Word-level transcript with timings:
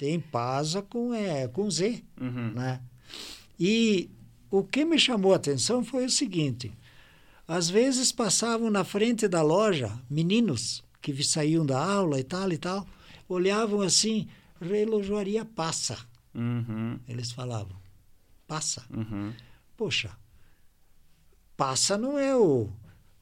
tem 0.00 0.18
Pasa 0.18 0.80
com, 0.80 1.12
é, 1.12 1.46
com 1.46 1.70
Z, 1.70 2.02
Uhum. 2.18 2.52
né? 2.52 2.80
E 3.58 4.08
o 4.50 4.64
que 4.64 4.82
me 4.82 4.98
chamou 4.98 5.34
a 5.34 5.36
atenção 5.36 5.84
foi 5.84 6.06
o 6.06 6.10
seguinte: 6.10 6.72
às 7.46 7.68
vezes 7.68 8.10
passavam 8.10 8.70
na 8.70 8.82
frente 8.82 9.28
da 9.28 9.42
loja 9.42 9.92
meninos 10.08 10.82
que 11.02 11.22
saíam 11.22 11.66
da 11.66 11.78
aula 11.84 12.18
e 12.18 12.24
tal 12.24 12.50
e 12.50 12.56
tal, 12.56 12.86
olhavam 13.28 13.82
assim, 13.82 14.26
relojoaria 14.58 15.44
passa, 15.44 15.98
Uhum. 16.34 16.98
eles 17.06 17.30
falavam, 17.30 17.76
passa. 18.46 18.82
Uhum. 18.90 19.34
Poxa, 19.76 20.10
passa 21.58 21.98
não 21.98 22.18
é 22.18 22.34
o. 22.34 22.70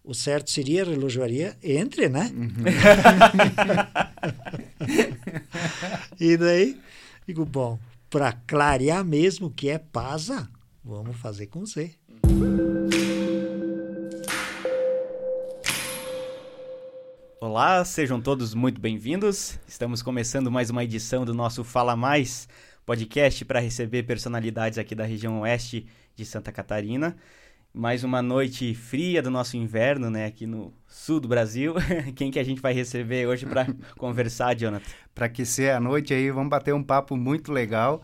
O 0.04 0.14
certo 0.14 0.48
seria 0.50 0.84
relojoaria 0.84 1.58
entre, 1.62 2.08
né? 2.08 2.30
e 6.18 6.36
daí, 6.36 6.80
digo, 7.26 7.44
bom, 7.44 7.78
para 8.08 8.32
clarear 8.32 9.04
mesmo 9.04 9.50
que 9.50 9.68
é 9.68 9.78
pasa, 9.78 10.48
vamos 10.82 11.16
fazer 11.16 11.46
com 11.46 11.64
Z. 11.64 11.94
Olá, 17.40 17.84
sejam 17.84 18.20
todos 18.20 18.54
muito 18.54 18.80
bem-vindos. 18.80 19.58
Estamos 19.66 20.02
começando 20.02 20.50
mais 20.50 20.70
uma 20.70 20.84
edição 20.84 21.24
do 21.24 21.34
nosso 21.34 21.62
Fala 21.62 21.94
Mais 21.94 22.48
podcast 22.84 23.44
para 23.44 23.60
receber 23.60 24.02
personalidades 24.04 24.78
aqui 24.78 24.94
da 24.94 25.04
região 25.04 25.40
oeste 25.40 25.86
de 26.16 26.24
Santa 26.24 26.50
Catarina. 26.50 27.16
Mais 27.78 28.02
uma 28.02 28.20
noite 28.20 28.74
fria 28.74 29.22
do 29.22 29.30
nosso 29.30 29.56
inverno, 29.56 30.10
né, 30.10 30.26
aqui 30.26 30.48
no 30.48 30.74
sul 30.84 31.20
do 31.20 31.28
Brasil. 31.28 31.74
Quem 32.16 32.28
que 32.28 32.40
a 32.40 32.42
gente 32.42 32.60
vai 32.60 32.72
receber 32.72 33.28
hoje 33.28 33.46
para 33.46 33.68
conversar, 33.96 34.56
Jonathan? 34.56 34.84
Para 35.14 35.26
aquecer 35.26 35.72
a 35.72 35.78
noite 35.78 36.12
aí, 36.12 36.28
vamos 36.28 36.50
bater 36.50 36.74
um 36.74 36.82
papo 36.82 37.16
muito 37.16 37.52
legal 37.52 38.02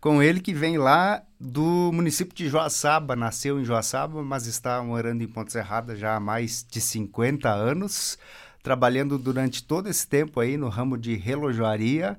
com 0.00 0.22
ele 0.22 0.38
que 0.38 0.54
vem 0.54 0.78
lá 0.78 1.24
do 1.40 1.90
município 1.92 2.36
de 2.36 2.48
Joaçaba, 2.48 3.16
nasceu 3.16 3.60
em 3.60 3.64
Joaçaba, 3.64 4.22
mas 4.22 4.46
está 4.46 4.80
morando 4.80 5.24
em 5.24 5.28
Ponte 5.28 5.50
Serrada 5.50 5.96
já 5.96 6.14
há 6.14 6.20
mais 6.20 6.64
de 6.70 6.80
50 6.80 7.50
anos, 7.50 8.16
trabalhando 8.62 9.18
durante 9.18 9.64
todo 9.64 9.88
esse 9.88 10.06
tempo 10.06 10.38
aí 10.38 10.56
no 10.56 10.68
ramo 10.68 10.96
de 10.96 11.16
relojoaria. 11.16 12.16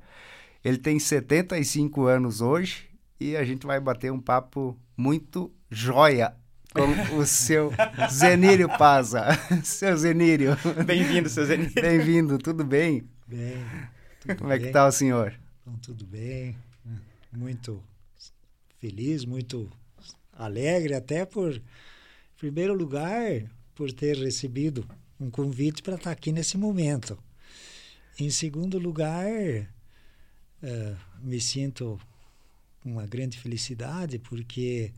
Ele 0.61 0.77
tem 0.77 0.99
75 0.99 2.05
anos 2.05 2.41
hoje 2.41 2.89
e 3.17 3.37
a 3.37 3.45
gente 3.45 3.65
vai 3.65 3.79
bater 3.79 4.11
um 4.11 4.19
papo 4.19 4.77
muito 4.97 5.49
joia 5.71 6.35
com 6.73 7.17
o 7.17 7.25
seu 7.25 7.71
Zenírio 8.11 8.67
Paza. 8.77 9.25
seu 9.63 9.95
Zenírio, 9.97 10.55
Bem-vindo, 10.85 11.29
seu 11.29 11.45
Zenir. 11.45 11.71
bem-vindo, 11.73 12.37
tudo 12.37 12.63
bem? 12.63 13.03
Bem, 13.27 13.65
tudo 14.21 14.35
Como 14.37 14.51
é 14.51 14.57
que 14.57 14.65
bem? 14.65 14.73
tá 14.73 14.87
o 14.87 14.91
senhor? 14.91 15.33
Então, 15.61 15.77
tudo 15.79 16.05
bem. 16.05 16.55
Muito 17.31 17.83
feliz, 18.79 19.25
muito 19.25 19.69
alegre, 20.33 20.93
até 20.93 21.25
por, 21.25 21.53
em 21.55 21.61
primeiro 22.37 22.73
lugar, 22.73 23.43
por 23.75 23.91
ter 23.91 24.15
recebido 24.17 24.87
um 25.19 25.29
convite 25.29 25.81
para 25.81 25.95
estar 25.95 26.11
aqui 26.11 26.31
nesse 26.31 26.57
momento. 26.57 27.17
Em 28.19 28.29
segundo 28.29 28.77
lugar, 28.79 29.27
eh, 29.27 30.95
me 31.21 31.39
sinto 31.39 31.99
com 32.81 32.91
uma 32.91 33.05
grande 33.05 33.37
felicidade 33.39 34.17
porque, 34.19 34.91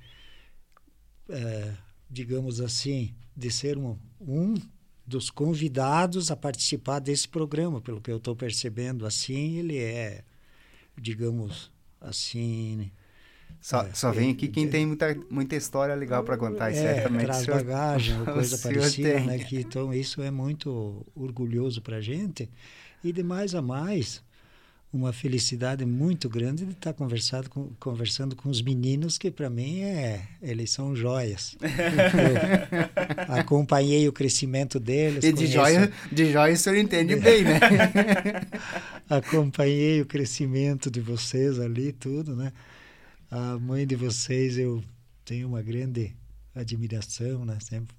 eh, 1.30 1.74
digamos 2.10 2.60
assim, 2.62 3.14
de 3.36 3.52
ser 3.52 3.78
um, 3.78 3.98
um 4.20 4.56
dos 5.06 5.30
convidados 5.30 6.30
a 6.32 6.36
participar 6.36 7.00
desse 7.00 7.28
programa, 7.28 7.82
pelo 7.82 8.02
que 8.02 8.12
eu 8.12 8.18
estou 8.18 8.36
percebendo, 8.36 9.06
assim, 9.06 9.58
ele 9.58 9.78
é, 9.78 10.24
digamos 10.98 11.72
assim, 12.02 12.92
Só, 13.62 13.82
É, 13.84 13.94
só 13.94 14.12
vem 14.12 14.30
é, 14.30 14.32
aqui 14.34 14.48
quem 14.48 14.66
é. 14.66 14.68
tem 14.68 14.86
muita, 14.86 15.16
muita 15.30 15.56
história 15.56 15.96
legal 15.96 16.24
para 16.24 16.38
contar, 16.38 16.72
é, 16.72 16.74
certamente. 16.76 17.24
traz 17.26 17.44
senhor- 17.46 17.58
bagagem 17.64 18.24
coisa 18.26 18.58
parecida, 18.58 19.20
né? 19.22 19.40
Que, 19.40 19.60
então 19.60 19.94
isso 19.94 20.22
é 20.22 20.32
muito 20.32 21.06
orgulhoso 21.16 21.82
para 21.82 21.98
a 21.98 22.02
gente 22.02 22.50
e 23.04 23.12
de 23.12 23.24
mais 23.24 23.56
a 23.56 23.62
mais 23.62 24.24
uma 24.92 25.14
felicidade 25.14 25.86
muito 25.86 26.28
grande 26.28 26.66
de 26.66 26.72
estar 26.72 26.94
conversado 26.94 27.48
com, 27.50 27.70
conversando 27.80 28.36
com 28.36 28.50
os 28.50 28.60
meninos 28.62 29.20
que 29.20 29.30
para 29.30 29.48
mim 29.50 29.82
é 29.82 30.28
eles 30.42 30.72
são 30.72 30.96
joias. 30.96 31.56
Acompanhei 33.28 34.08
o 34.08 34.14
crescimento 34.14 34.80
deles. 34.80 35.24
E 35.24 35.28
de 35.32 35.36
conheço- 35.36 35.54
joia, 35.54 35.92
de 36.12 36.32
joia 36.32 36.54
o 36.54 36.58
senhor 36.58 36.78
entende 36.78 37.16
bem, 37.18 37.44
né? 37.44 37.60
acompanhei 39.08 40.02
o 40.02 40.06
crescimento 40.06 40.90
de 40.90 41.02
vocês 41.02 41.60
ali, 41.60 41.92
tudo, 41.92 42.36
né? 42.36 42.52
A 43.30 43.60
mãe 43.60 43.86
de 43.86 43.96
vocês 43.96 44.58
eu 44.58 44.84
tenho 45.24 45.48
uma 45.48 45.62
grande 45.62 46.16
admiração, 46.56 47.46
né? 47.46 47.58
Sempre. 47.62 47.96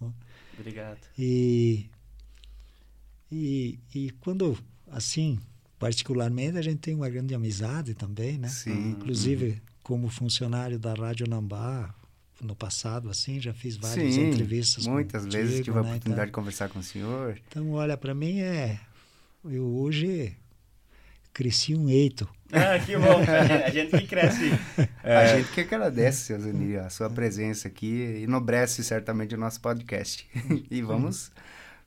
Obrigado. 0.58 0.98
E, 1.16 1.86
e, 3.30 3.78
e 3.94 4.10
quando, 4.20 4.58
assim, 4.90 5.38
particularmente, 5.80 6.58
a 6.58 6.62
gente 6.62 6.78
tem 6.78 6.94
uma 6.94 7.08
grande 7.08 7.34
amizade 7.34 7.94
também, 7.94 8.36
né? 8.36 8.48
Sim. 8.48 8.90
Inclusive, 8.90 9.60
como 9.82 10.10
funcionário 10.10 10.78
da 10.78 10.92
Rádio 10.92 11.26
Nambá, 11.26 11.92
no 12.40 12.54
passado, 12.54 13.08
assim, 13.08 13.40
já 13.40 13.54
fiz 13.54 13.76
várias 13.76 14.14
Sim, 14.14 14.28
entrevistas 14.28 14.86
muitas 14.86 15.24
contigo, 15.24 15.42
vezes 15.42 15.64
tive 15.64 15.78
a 15.78 15.82
né, 15.82 15.88
e 15.88 15.90
oportunidade 15.90 16.16
tal. 16.16 16.26
de 16.26 16.32
conversar 16.32 16.68
com 16.68 16.78
o 16.78 16.82
senhor. 16.82 17.40
Então, 17.48 17.72
olha, 17.72 17.96
para 17.96 18.14
mim 18.14 18.40
é... 18.40 18.78
Eu 19.42 19.66
hoje 19.66 20.36
cresci 21.32 21.74
um 21.74 21.88
eito. 21.88 22.28
Ah, 22.52 22.78
que 22.78 22.94
bom. 22.96 23.22
A 23.64 23.70
gente 23.70 23.96
que 23.96 24.06
cresce. 24.06 24.50
A 25.02 25.10
é, 25.10 25.36
gente 25.38 25.52
que 25.52 25.60
agradece, 25.62 26.24
seu 26.24 26.40
Zenir, 26.40 26.78
a 26.80 26.90
sua 26.90 27.08
presença 27.08 27.68
aqui, 27.68 28.22
enobrece 28.22 28.84
certamente 28.84 29.34
o 29.34 29.38
nosso 29.38 29.62
podcast. 29.62 30.28
e 30.70 30.82
vamos 30.82 31.32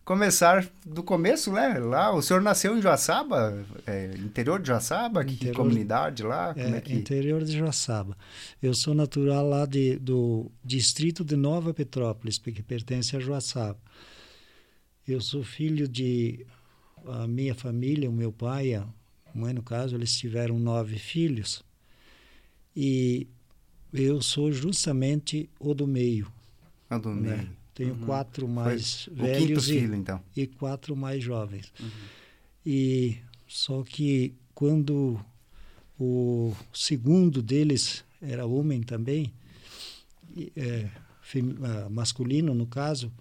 começar 0.05 0.69
do 0.85 1.01
começo, 1.03 1.51
né? 1.51 1.77
Lá, 1.79 2.13
o 2.13 2.21
senhor 2.21 2.41
nasceu 2.41 2.77
em 2.77 2.81
Joaçaba, 2.81 3.65
é, 3.87 4.13
interior 4.17 4.59
de 4.61 4.67
Joaçaba, 4.67 5.23
que 5.23 5.33
Interior- 5.35 5.55
comunidade 5.55 6.23
lá? 6.23 6.53
Como 6.53 6.75
É, 6.75 6.77
é 6.77 6.81
que... 6.81 6.93
interior 6.93 7.43
de 7.43 7.57
Joaçaba. 7.57 8.17
Eu 8.61 8.73
sou 8.73 8.93
natural 8.93 9.47
lá 9.47 9.65
de, 9.65 9.97
do 9.97 10.51
distrito 10.63 11.23
de 11.23 11.35
Nova 11.35 11.73
Petrópolis, 11.73 12.37
que 12.37 12.61
pertence 12.61 13.15
a 13.15 13.19
Joaçaba. 13.19 13.79
Eu 15.07 15.19
sou 15.21 15.43
filho 15.43 15.87
de 15.87 16.45
a 17.05 17.27
minha 17.27 17.53
família, 17.55 18.09
o 18.09 18.13
meu 18.13 18.31
pai, 18.31 18.73
a 18.73 18.85
mãe 19.33 19.53
no 19.53 19.61
caso, 19.63 19.95
eles 19.95 20.15
tiveram 20.17 20.57
nove 20.57 20.97
filhos 20.97 21.61
e 22.75 23.27
eu 23.91 24.21
sou 24.21 24.51
justamente 24.51 25.49
o 25.59 25.73
do 25.73 25.85
meio. 25.85 26.31
É 26.89 26.97
do 26.97 27.09
né? 27.13 27.35
meio. 27.37 27.49
Tenho 27.73 27.95
quatro 28.05 28.47
mais 28.47 29.05
quinto 29.05 29.21
velhos 29.23 29.67
e, 29.69 29.79
filho, 29.79 29.95
então. 29.95 30.21
e 30.35 30.45
quatro 30.47 30.95
mais 30.95 31.23
jovens. 31.23 31.73
Uhum. 31.79 31.89
E 32.65 33.17
só 33.47 33.83
que 33.83 34.33
quando 34.53 35.19
o 35.99 36.53
segundo 36.73 37.41
deles 37.41 38.03
era 38.21 38.45
homem 38.45 38.81
também, 38.81 39.33
é, 40.55 40.89
fem- 41.21 41.55
ah, 41.63 41.89
masculino 41.89 42.53
no 42.53 42.65
caso, 42.67 43.11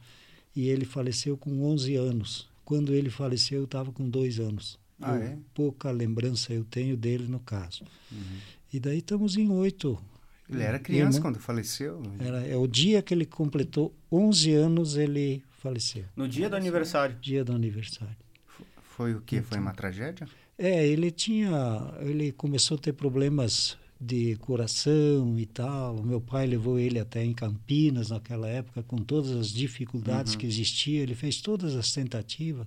e 0.55 0.69
ele 0.69 0.85
faleceu 0.85 1.37
com 1.37 1.63
11 1.65 1.97
anos. 1.97 2.49
Quando 2.65 2.95
ele 2.95 3.11
faleceu, 3.11 3.59
eu 3.61 3.65
estava 3.65 3.91
com 3.91 4.09
dois 4.09 4.39
anos. 4.39 4.79
Ah, 5.01 5.17
Eu- 5.17 5.23
é? 5.23 5.39
Pouca 5.55 5.91
lembrança 5.91 6.53
eu 6.53 6.65
tenho 6.65 6.97
dele 6.97 7.27
no 7.27 7.41
caso. 7.41 7.85
Uhum. 8.11 8.39
E 8.73 8.79
daí 8.79 8.99
estamos 8.99 9.37
em 9.37 9.51
oito. 9.51 9.99
Ele 10.51 10.63
era 10.63 10.79
criança 10.79 11.19
Irmão. 11.19 11.33
quando 11.33 11.41
faleceu? 11.43 12.03
Era, 12.19 12.47
é 12.47 12.57
o 12.57 12.67
dia 12.67 13.01
que 13.03 13.15
ele 13.15 13.25
completou 13.25 13.95
11 14.11 14.53
anos, 14.53 14.97
ele 14.97 15.43
faleceu. 15.59 16.05
No 16.17 16.29
dia 16.29 16.49
do 16.51 16.57
aniversário. 16.57 17.17
Dia 17.21 17.45
do 17.45 17.53
aniversário. 17.53 18.17
Foi 18.83 19.15
o 19.15 19.21
quê? 19.23 19.37
Foi 19.41 19.57
Então. 19.57 19.63
uma 19.63 19.73
tragédia? 19.73 20.29
É, 20.59 20.87
ele 20.87 21.11
tinha, 21.11 21.95
ele 22.01 22.33
começou 22.33 22.77
a 22.77 22.81
ter 22.81 22.93
problemas 22.93 23.79
de 23.99 24.37
coração 24.37 25.39
e 25.39 25.47
tal. 25.47 25.97
O 25.97 26.05
meu 26.05 26.21
pai 26.21 26.47
levou 26.47 26.79
ele 26.79 26.99
até 26.99 27.25
em 27.25 27.33
Campinas 27.33 28.11
naquela 28.11 28.49
época, 28.49 28.83
com 28.83 28.97
todas 28.99 29.31
as 29.31 29.49
dificuldades 29.49 30.35
Uhum. 30.35 30.41
que 30.41 30.47
existiam. 30.47 31.03
Ele 31.03 31.15
fez 31.15 31.41
todas 31.41 31.75
as 31.75 31.93
tentativas, 31.93 32.67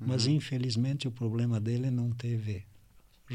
mas 0.00 0.26
Uhum. 0.26 0.32
infelizmente 0.32 1.06
o 1.06 1.10
problema 1.12 1.60
dele 1.60 1.90
não 1.90 2.10
teve 2.10 2.64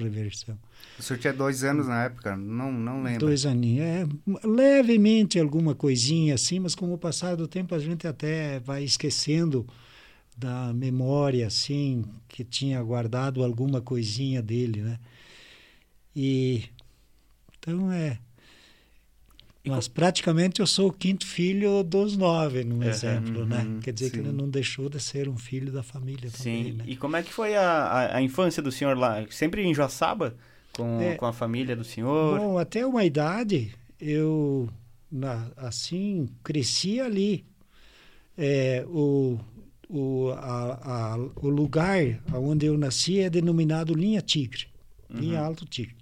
reversão. 0.04 0.58
O 0.98 1.02
senhor 1.04 1.20
tinha 1.20 1.34
dois 1.34 1.64
anos 1.64 1.88
na 1.88 2.06
época, 2.06 2.36
não, 2.36 2.72
não 2.72 3.04
lembro. 3.04 3.28
Dois 3.28 3.46
aninhos, 3.46 3.86
é, 3.86 4.08
levemente 4.44 5.40
alguma 5.40 5.76
coisinha 5.76 6.36
assim, 6.36 6.60
mas 6.60 6.76
com 6.76 6.94
o 6.94 6.98
passar 6.98 7.36
do 7.36 7.48
tempo 7.48 7.76
a 7.76 7.80
gente 7.80 8.08
até 8.08 8.60
vai 8.60 8.84
esquecendo 8.84 9.68
da 10.38 10.72
memória, 10.74 11.48
assim, 11.48 12.06
que 12.28 12.44
tinha 12.44 12.82
guardado 12.82 13.44
alguma 13.44 13.82
coisinha 13.82 14.42
dele, 14.42 14.82
né? 14.82 15.00
E 16.16 16.64
então 17.60 17.92
é. 17.92 18.20
Mas 19.76 19.88
praticamente 19.88 20.60
eu 20.60 20.68
sou 20.68 20.90
o 20.90 20.94
quinto 20.94 21.26
filho 21.26 21.84
dos 21.84 22.16
nove, 22.16 22.64
num 22.64 22.84
exemplo, 22.84 23.46
né? 23.46 23.64
uhum, 23.64 23.80
Quer 23.80 23.94
dizer 23.94 24.10
que 24.12 24.18
sim. 24.18 24.24
ele 24.24 24.32
não 24.32 24.50
deixou 24.50 24.90
de 24.90 25.00
ser 25.00 25.28
um 25.28 25.38
filho 25.38 25.72
da 25.72 25.84
família 25.84 26.30
também, 26.32 26.64
Sim. 26.66 26.72
né? 26.74 26.84
E 26.88 26.96
como 26.96 27.16
é 27.16 27.24
que 27.24 27.32
foi 27.32 27.56
a, 27.56 27.64
a, 27.64 28.18
a 28.18 28.22
infância 28.22 28.62
do 28.62 28.72
senhor 28.72 28.98
lá? 28.98 29.26
Sempre 29.30 29.64
em 29.64 29.74
Joaçaba? 29.74 30.36
com, 30.78 31.02
é, 31.02 31.16
com 31.16 31.26
a 31.26 31.34
família 31.34 31.76
do 31.76 31.84
senhor? 31.84 32.40
Bom, 32.40 32.58
até 32.58 32.86
uma 32.86 33.04
idade 33.04 33.74
eu 34.00 34.70
na, 35.12 35.50
assim 35.58 36.30
cresci 36.44 37.02
ali. 37.02 37.44
É, 38.38 38.86
o, 38.88 39.40
o, 39.90 40.30
a, 40.38 41.14
a, 41.14 41.18
o 41.38 41.50
lugar 41.50 42.22
onde 42.32 42.68
eu 42.68 42.78
nasci 42.78 43.20
é 43.20 43.30
denominado 43.32 43.96
Linha 43.96 44.22
Tigre, 44.22 44.68
uhum. 45.10 45.20
Linha 45.20 45.40
Alto 45.40 45.66
Tigre. 45.66 45.96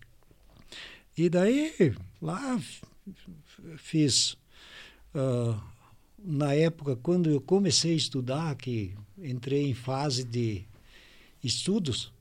E 1.18 1.30
daí 1.30 1.96
lá 2.22 2.60
fiz 3.78 4.38
uh, 5.14 5.60
na 6.18 6.54
época 6.54 6.96
quando 6.96 7.30
eu 7.30 7.40
comecei 7.42 7.94
a 7.94 7.98
estudar 7.98 8.56
que 8.56 8.96
entrei 9.18 9.70
em 9.70 9.74
fase 9.74 10.24
de 10.24 10.66
estudos 11.44 12.12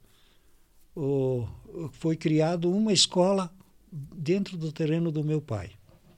o, 0.97 1.49
foi 1.93 2.17
criado 2.17 2.71
uma 2.71 2.93
escola 2.93 3.53
dentro 3.93 4.57
do 4.57 4.73
terreno 4.73 5.11
do 5.11 5.25
meu 5.25 5.41
pai. 5.41 5.71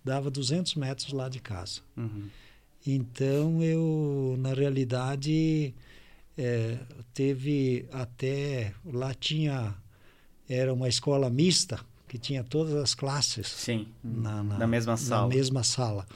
Dava 0.04 0.30
200 0.30 0.74
metros 0.76 1.12
lá 1.12 1.28
de 1.28 1.40
casa. 1.40 1.80
Uhum. 1.96 2.28
Então, 2.86 3.62
eu, 3.62 4.36
na 4.38 4.54
realidade, 4.54 5.74
é, 6.38 6.78
teve 7.12 7.86
até. 7.90 8.72
Lá 8.84 9.12
tinha. 9.12 9.74
Era 10.48 10.72
uma 10.72 10.88
escola 10.88 11.28
mista, 11.28 11.80
que 12.08 12.18
tinha 12.18 12.44
todas 12.44 12.74
as 12.74 12.94
classes. 12.94 13.46
Sim, 13.46 13.88
na, 14.02 14.42
na, 14.42 14.58
na 14.58 14.66
mesma 14.66 14.96
sala. 14.96 15.22
Na 15.22 15.34
mesma 15.34 15.62
sala. 15.62 16.06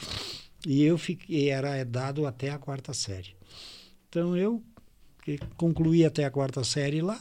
E 0.66 0.82
eu 0.82 0.98
fiquei, 0.98 1.48
era 1.48 1.82
dado 1.84 2.26
até 2.26 2.50
a 2.50 2.58
quarta 2.58 2.92
série. 2.92 3.34
Então, 4.08 4.36
eu 4.36 4.62
concluí 5.56 6.04
até 6.04 6.24
a 6.24 6.30
quarta 6.30 6.62
série 6.64 7.00
lá. 7.00 7.20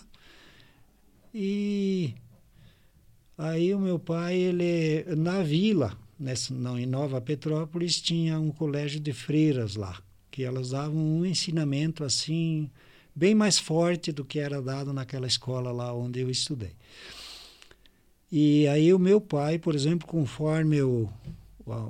E 1.33 2.13
aí 3.38 3.74
o 3.74 3.80
meu 3.80 4.00
pai, 4.00 4.36
ele 4.36 5.06
na 5.15 5.44
vila, 5.44 5.95
nessa, 6.19 6.54
não, 6.54 6.77
em 6.77 6.86
Nova 6.86 7.22
Petrópolis, 7.22 8.01
tinha 8.01 8.39
um 8.39 8.51
colégio 8.51 9.00
de 9.00 9.13
freiras 9.13 9.75
lá, 9.75 10.01
que 10.31 10.44
elas 10.44 10.72
davam 10.72 10.98
um 10.98 11.25
ensinamento 11.25 12.04
assim 12.04 12.69
bem 13.15 13.36
mais 13.36 13.60
forte 13.60 14.12
do 14.12 14.25
que 14.25 14.39
era 14.39 14.62
dado 14.62 14.94
naquela 14.94 15.27
escola 15.27 15.72
lá 15.72 15.94
onde 15.94 16.19
eu 16.19 16.30
estudei. 16.30 16.72
E 18.31 18.68
aí 18.68 18.94
o 18.94 19.00
meu 19.00 19.20
pai, 19.20 19.58
por 19.58 19.74
exemplo, 19.74 20.08
conforme 20.08 20.78
eu, 20.78 21.12
a, 21.68 21.90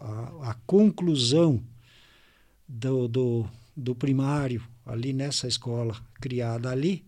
a, 0.00 0.50
a 0.50 0.54
conclusão 0.66 1.60
do, 2.68 3.08
do, 3.08 3.50
do 3.76 3.94
primário 3.94 4.62
ali 4.86 5.12
nessa 5.12 5.48
escola 5.48 5.96
criada 6.20 6.70
ali, 6.70 7.04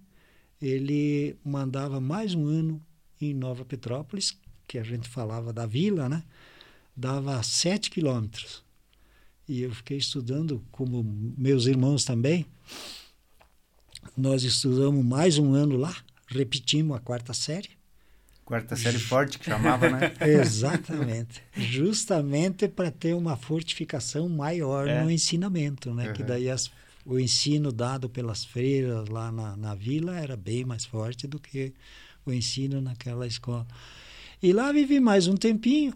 ele 0.61 1.37
mandava 1.45 2.01
mais 2.01 2.35
um 2.35 2.47
ano 2.47 2.83
em 3.21 3.33
Nova 3.33 3.65
Petrópolis, 3.65 4.37
que 4.67 4.79
a 4.79 4.83
gente 4.83 5.09
falava 5.09 5.53
da 5.53 5.65
vila, 5.65 6.09
né? 6.09 6.23
Dava 6.97 7.43
sete 7.43 7.91
quilômetros. 7.91 8.63
E 9.49 9.63
eu 9.63 9.73
fiquei 9.73 9.97
estudando, 9.97 10.63
como 10.71 11.03
meus 11.37 11.67
irmãos 11.67 12.05
também. 12.05 12.47
Nós 14.17 14.43
estudamos 14.43 15.05
mais 15.05 15.39
um 15.39 15.55
ano 15.55 15.77
lá, 15.77 15.97
repetimos 16.27 16.97
a 16.97 17.01
quarta 17.01 17.33
série. 17.33 17.80
Quarta 18.51 18.75
série 18.75 18.99
forte 18.99 19.39
que 19.39 19.45
chamava, 19.45 19.89
né? 19.89 20.13
Exatamente. 20.27 21.41
Justamente 21.55 22.67
para 22.67 22.91
ter 22.91 23.15
uma 23.15 23.37
fortificação 23.37 24.29
maior 24.29 24.89
é. 24.89 25.05
no 25.05 25.09
ensinamento, 25.09 25.95
né? 25.95 26.09
Uhum. 26.09 26.13
Que 26.15 26.25
daí 26.25 26.51
as 26.51 26.69
o 27.07 27.17
ensino 27.21 27.71
dado 27.71 28.11
pelas 28.11 28.45
freiras 28.45 29.09
lá 29.09 29.31
na, 29.31 29.57
na 29.57 29.73
vila 29.77 30.19
era 30.19 30.37
bem 30.37 30.65
mais 30.65 30.85
forte 30.85 31.29
do 31.29 31.39
que 31.39 31.73
o 32.27 32.33
ensino 32.33 32.81
naquela 32.81 33.25
escola. 33.25 33.69
E 34.43 34.53
lá 34.53 34.73
vivi 34.73 34.99
mais 34.99 35.29
um 35.29 35.37
tempinho. 35.37 35.95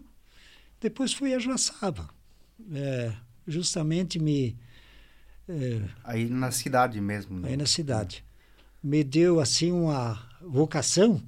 Depois 0.79 1.11
fui 1.11 1.33
a 1.33 1.39
Joaçaba. 1.39 2.09
É, 2.71 3.11
justamente 3.45 4.17
me. 4.17 4.55
É, 5.49 5.81
aí 6.05 6.29
na 6.29 6.51
cidade 6.51 7.01
mesmo. 7.01 7.37
Né? 7.37 7.49
Aí 7.49 7.57
na 7.57 7.65
cidade. 7.65 8.23
Me 8.81 9.03
deu 9.03 9.41
assim 9.41 9.73
uma 9.73 10.25
vocação, 10.41 11.21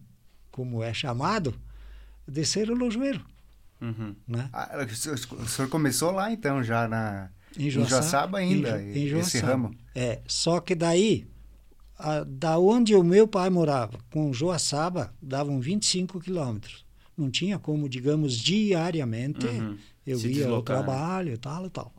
como 0.58 0.82
é 0.82 0.92
chamado, 0.92 1.54
de 2.28 2.44
ser 2.44 2.68
relojoeiro. 2.68 3.24
Uhum. 3.80 4.16
Né? 4.28 4.50
Ah, 4.52 4.76
o 4.84 5.48
senhor 5.48 5.70
começou 5.70 6.10
lá 6.10 6.32
então, 6.32 6.64
já 6.64 6.88
na. 6.88 7.30
Em 7.56 7.70
Joaçaba, 7.70 7.86
em 7.86 7.90
Joaçaba 7.90 8.38
ainda, 8.40 8.82
em, 8.82 9.04
em 9.04 9.08
Joaçaba. 9.08 9.28
esse 9.28 9.40
ramo. 9.40 9.76
É, 9.94 10.20
só 10.28 10.60
que 10.60 10.74
daí, 10.74 11.28
a, 11.98 12.24
da 12.24 12.58
onde 12.58 12.96
o 12.96 13.04
meu 13.04 13.28
pai 13.28 13.52
morava, 13.52 14.00
com 14.12 14.34
Joaçaba, 14.34 15.14
davam 15.22 15.60
25 15.60 16.20
quilômetros. 16.20 16.84
Não 17.16 17.30
tinha 17.30 17.60
como, 17.60 17.88
digamos, 17.88 18.34
diariamente, 18.36 19.46
uhum. 19.46 19.78
eu 20.08 20.18
Se 20.18 20.28
ia 20.28 20.34
deslocar, 20.34 20.78
ao 20.78 20.84
trabalho 20.84 21.34
e 21.34 21.38
tal 21.38 21.68
e 21.68 21.70
tal. 21.70 21.94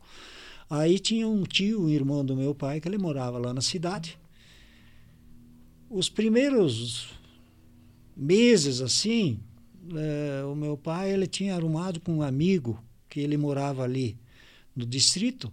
Aí 0.69 0.99
tinha 0.99 1.27
um 1.27 1.43
tio, 1.43 1.85
um 1.85 1.89
irmão 1.89 2.25
do 2.25 2.35
meu 2.35 2.53
pai, 2.53 2.81
que 2.81 2.89
ele 2.89 2.97
morava 2.97 3.37
lá 3.37 3.53
na 3.53 3.61
cidade. 3.61 4.19
Os 5.89 6.09
primeiros 6.09 7.18
meses, 8.19 8.81
assim, 8.81 9.39
é, 9.95 10.43
o 10.43 10.53
meu 10.53 10.77
pai 10.77 11.11
ele 11.11 11.25
tinha 11.25 11.55
arrumado 11.55 11.99
com 12.01 12.17
um 12.17 12.21
amigo 12.21 12.83
que 13.09 13.19
ele 13.19 13.37
morava 13.37 13.83
ali 13.83 14.19
no 14.75 14.85
distrito 14.85 15.51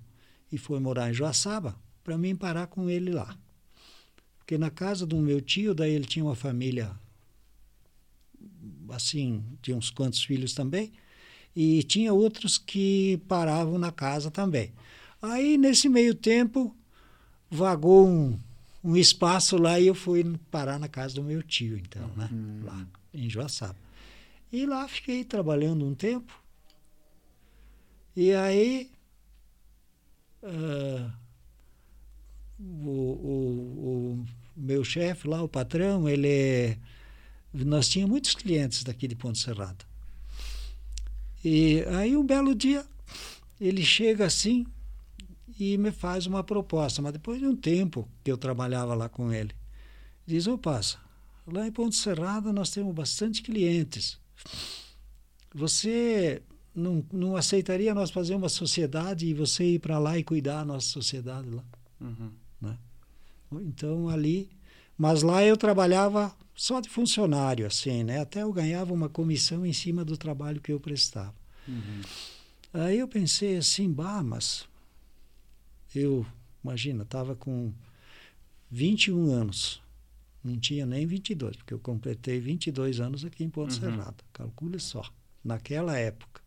e 0.51 0.59
foi 0.59 0.81
morar 0.81 1.11
em 1.11 1.15
Joaçaba 1.15 1.79
para 2.03 2.19
mim 2.19 2.35
parar 2.35 2.67
com 2.67 2.91
ele 2.91 3.11
lá. 3.11 3.37
Porque 4.39 4.59
na 4.59 4.71
casa 4.71 5.07
do 5.07 5.17
meu 5.17 5.41
tio, 5.41 5.75
daí 5.75 5.93
ele 5.93 6.05
tinha 6.05 6.25
uma 6.25 6.37
família 6.37 6.95
assim, 8.91 9.43
tinha 9.63 9.77
uns 9.77 9.91
quantos 9.91 10.23
filhos 10.23 10.55
também, 10.55 10.93
e 11.55 11.83
tinha 11.83 12.13
outros 12.13 12.59
que 12.59 13.21
paravam 13.27 13.79
na 13.79 13.91
casa 13.91 14.31
também. 14.31 14.73
Aí, 15.21 15.57
nesse 15.57 15.89
meio 15.89 16.15
tempo, 16.15 16.77
vagou 17.51 18.07
um, 18.07 18.39
um 18.87 18.97
espaço 18.97 19.57
lá 19.57 19.81
e 19.81 19.89
eu 19.89 19.95
fui 19.97 20.23
parar 20.49 20.79
na 20.79 20.87
casa 20.87 21.17
do 21.17 21.25
meu 21.25 21.43
tio, 21.43 21.77
então, 21.77 22.09
né? 22.17 22.29
Uhum. 22.31 22.65
Lá, 22.65 22.87
em 23.13 23.29
Joaçaba. 23.29 23.77
E 24.53 24.65
lá 24.65 24.87
fiquei 24.87 25.25
trabalhando 25.25 25.85
um 25.85 25.93
tempo. 25.93 26.41
E 28.15 28.33
aí, 28.33 28.93
uh, 30.45 31.13
o, 32.61 32.89
o, 32.89 34.21
o 34.21 34.27
meu 34.57 34.85
chefe 34.85 35.27
lá, 35.27 35.43
o 35.43 35.49
patrão, 35.49 36.09
ele 36.09 36.29
é, 36.29 36.79
nós 37.53 37.89
tínhamos 37.89 38.13
muitos 38.13 38.37
clientes 38.37 38.85
daqui 38.85 39.09
de 39.09 39.17
Ponte 39.17 39.41
Serrada. 39.41 39.85
E 41.45 41.83
aí 41.99 42.17
um 42.17 42.25
belo 42.25 42.55
dia 42.55 42.87
ele 43.61 43.85
chega 43.85 44.27
assim 44.27 44.65
e 45.59 45.77
me 45.79 45.91
faz 45.91 46.27
uma 46.27 46.45
proposta, 46.45 47.01
mas 47.01 47.13
depois 47.13 47.39
de 47.39 47.47
um 47.47 47.57
tempo 47.57 48.09
que 48.23 48.31
eu 48.31 48.37
trabalhava 48.37 48.95
lá 48.95 49.09
com 49.09 49.33
ele, 49.33 49.55
diz: 50.27 50.47
"Ô, 50.47 50.59
passa, 50.59 50.99
lá 51.47 51.67
em 51.67 51.73
Ponte 51.73 51.97
Serrada 51.97 52.53
nós 52.53 52.71
temos 52.71 52.95
bastante 52.95 53.43
clientes. 53.43 54.19
Você 55.55 56.43
não, 56.75 57.05
não 57.11 57.37
aceitaria 57.37 57.95
nós 57.95 58.11
fazer 58.11 58.35
uma 58.35 58.49
sociedade 58.49 59.27
e 59.27 59.35
você 59.35 59.65
ir 59.65 59.79
para 59.79 59.99
lá 59.99 60.19
e 60.19 60.23
cuidar 60.23 60.59
da 60.59 60.65
nossa 60.67 60.89
sociedade 60.89 61.49
lá. 61.49 61.65
Uhum. 62.01 62.31
Né? 62.61 62.77
Então 63.63 64.09
ali, 64.09 64.51
mas 64.99 65.23
lá 65.23 65.43
eu 65.43 65.57
trabalhava 65.57 66.35
só 66.55 66.81
de 66.81 66.89
funcionário, 66.89 67.67
assim, 67.67 68.03
né? 68.05 68.21
Até 68.21 68.43
eu 68.43 68.53
ganhava 68.53 68.93
uma 68.93 69.09
comissão 69.09 69.65
em 69.65 69.73
cima 69.73 70.05
do 70.05 70.17
trabalho 70.17 70.61
que 70.61 70.73
eu 70.73 70.81
prestava. 70.81 71.35
Uhum. 71.67 72.01
Aí 72.73 72.99
eu 72.99 73.09
pensei 73.09 73.57
assim, 73.57 73.91
bah, 73.91 74.23
mas 74.23 74.67
eu, 76.01 76.27
imagina, 76.63 77.03
estava 77.03 77.35
com 77.35 77.73
21 78.71 79.33
anos. 79.33 79.83
Não 80.43 80.59
tinha 80.59 80.87
nem 80.87 81.07
22, 81.07 81.57
porque 81.57 81.75
eu 81.75 81.79
completei 81.79 82.39
22 82.39 83.01
anos 83.01 83.25
aqui 83.25 83.43
em 83.43 83.51
Ponto 83.51 83.75
uhum. 83.75 83.81
Serrado. 83.81 84.23
Calcule 84.33 84.79
só. 84.79 85.03
Naquela 85.45 85.99
época 85.99 86.41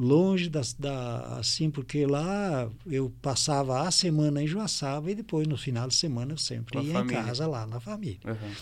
longe 0.00 0.48
da, 0.48 0.62
da, 0.78 1.38
assim 1.38 1.70
porque 1.70 2.06
lá 2.06 2.70
eu 2.86 3.12
passava 3.20 3.82
a 3.82 3.90
semana 3.90 4.42
em 4.42 4.46
Joaçaba 4.46 5.10
e 5.10 5.14
depois 5.14 5.46
no 5.46 5.58
final 5.58 5.86
de 5.86 5.94
semana 5.94 6.32
eu 6.32 6.38
sempre 6.38 6.78
ia 6.78 6.92
família. 6.92 7.20
em 7.20 7.24
casa 7.24 7.46
lá 7.46 7.66
na 7.66 7.78
família 7.78 8.18
uhum. 8.24 8.52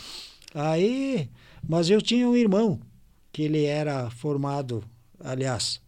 aí 0.53 1.31
mas 1.67 1.89
eu 1.89 2.03
tinha 2.03 2.29
um 2.29 2.37
irmão 2.37 2.81
que 3.33 3.43
ele 3.43 3.65
era 3.65 4.11
formado 4.11 4.83
aliás 5.21 5.81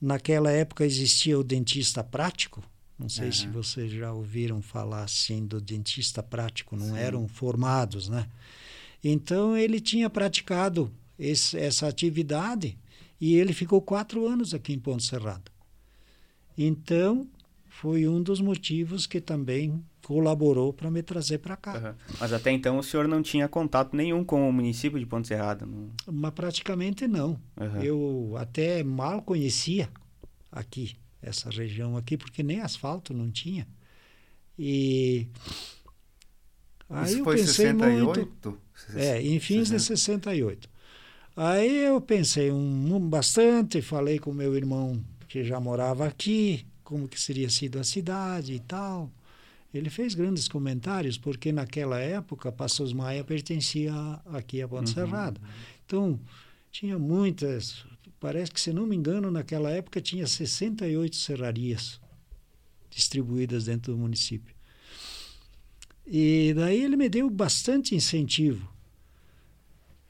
naquela 0.00 0.50
época 0.50 0.84
existia 0.84 1.38
o 1.38 1.44
dentista 1.44 2.02
prático 2.02 2.60
não 3.04 3.08
sei 3.08 3.26
uhum. 3.26 3.32
se 3.32 3.46
vocês 3.48 3.92
já 3.92 4.12
ouviram 4.12 4.60
falar 4.60 5.04
assim 5.04 5.46
do 5.46 5.60
dentista 5.60 6.22
prático 6.22 6.76
não 6.76 6.88
Sim. 6.88 6.98
eram 6.98 7.28
formados 7.28 8.08
né 8.08 8.26
então 9.02 9.56
ele 9.56 9.80
tinha 9.80 10.08
praticado 10.08 10.90
esse, 11.18 11.56
essa 11.58 11.86
atividade 11.86 12.76
e 13.20 13.36
ele 13.36 13.52
ficou 13.52 13.80
quatro 13.80 14.26
anos 14.26 14.54
aqui 14.54 14.72
em 14.72 14.78
Ponte 14.78 15.04
Serrada. 15.04 15.52
Então, 16.56 17.26
foi 17.66 18.06
um 18.06 18.22
dos 18.22 18.40
motivos 18.40 19.06
que 19.06 19.20
também 19.20 19.82
colaborou 20.04 20.72
para 20.72 20.90
me 20.90 21.02
trazer 21.02 21.38
para 21.38 21.56
cá. 21.56 21.74
Uhum. 21.78 22.16
Mas 22.20 22.32
até 22.32 22.52
então 22.52 22.78
o 22.78 22.82
senhor 22.82 23.08
não 23.08 23.22
tinha 23.22 23.48
contato 23.48 23.96
nenhum 23.96 24.22
com 24.22 24.48
o 24.48 24.52
município 24.52 24.98
de 24.98 25.06
Ponte 25.06 25.28
Serrada? 25.28 25.64
Não... 25.66 25.90
Mas 26.06 26.32
praticamente 26.32 27.06
não. 27.08 27.40
Uhum. 27.58 27.82
Eu 27.82 28.34
até 28.36 28.82
mal 28.84 29.22
conhecia 29.22 29.88
aqui, 30.52 30.96
essa 31.24 31.50
região 31.50 31.96
aqui, 31.96 32.16
porque 32.16 32.42
nem 32.42 32.60
asfalto 32.60 33.14
não 33.14 33.30
tinha. 33.30 33.66
E 34.58 35.26
aí 36.88 37.06
Isso 37.06 37.18
eu 37.18 37.24
foi 37.24 37.36
pensei 37.36 37.66
68? 37.66 38.04
muito. 38.04 38.60
É, 38.94 39.20
em 39.20 39.40
fins 39.40 39.68
60. 39.68 39.76
de 39.76 39.82
68. 39.82 40.70
Aí 41.36 41.84
eu 41.84 42.00
pensei 42.00 42.52
um, 42.52 42.94
um, 42.94 43.00
bastante, 43.00 43.82
falei 43.82 44.18
com 44.18 44.32
meu 44.32 44.54
irmão 44.54 45.02
que 45.28 45.42
já 45.42 45.58
morava 45.58 46.06
aqui, 46.06 46.64
como 46.84 47.08
que 47.08 47.20
seria 47.20 47.50
sido 47.50 47.80
a 47.80 47.84
cidade 47.84 48.52
e 48.52 48.60
tal. 48.60 49.10
Ele 49.72 49.90
fez 49.90 50.14
grandes 50.14 50.46
comentários, 50.46 51.18
porque 51.18 51.50
naquela 51.50 51.98
época 51.98 52.52
Passos 52.52 52.92
Maia 52.92 53.24
pertencia 53.24 53.92
aqui 54.26 54.62
a 54.62 54.68
Ponte 54.68 54.90
uhum. 54.90 54.94
Serrada. 54.94 55.40
Então, 55.84 56.20
tinha 56.70 56.96
muitas, 56.96 57.84
parece 58.24 58.50
que, 58.50 58.58
se 58.58 58.72
não 58.72 58.86
me 58.86 58.96
engano, 58.96 59.30
naquela 59.30 59.70
época 59.70 60.00
tinha 60.00 60.26
68 60.26 61.14
serrarias 61.14 62.00
distribuídas 62.88 63.66
dentro 63.66 63.92
do 63.92 63.98
município. 63.98 64.56
E 66.06 66.54
daí 66.56 66.82
ele 66.82 66.96
me 66.96 67.10
deu 67.10 67.28
bastante 67.28 67.94
incentivo. 67.94 68.66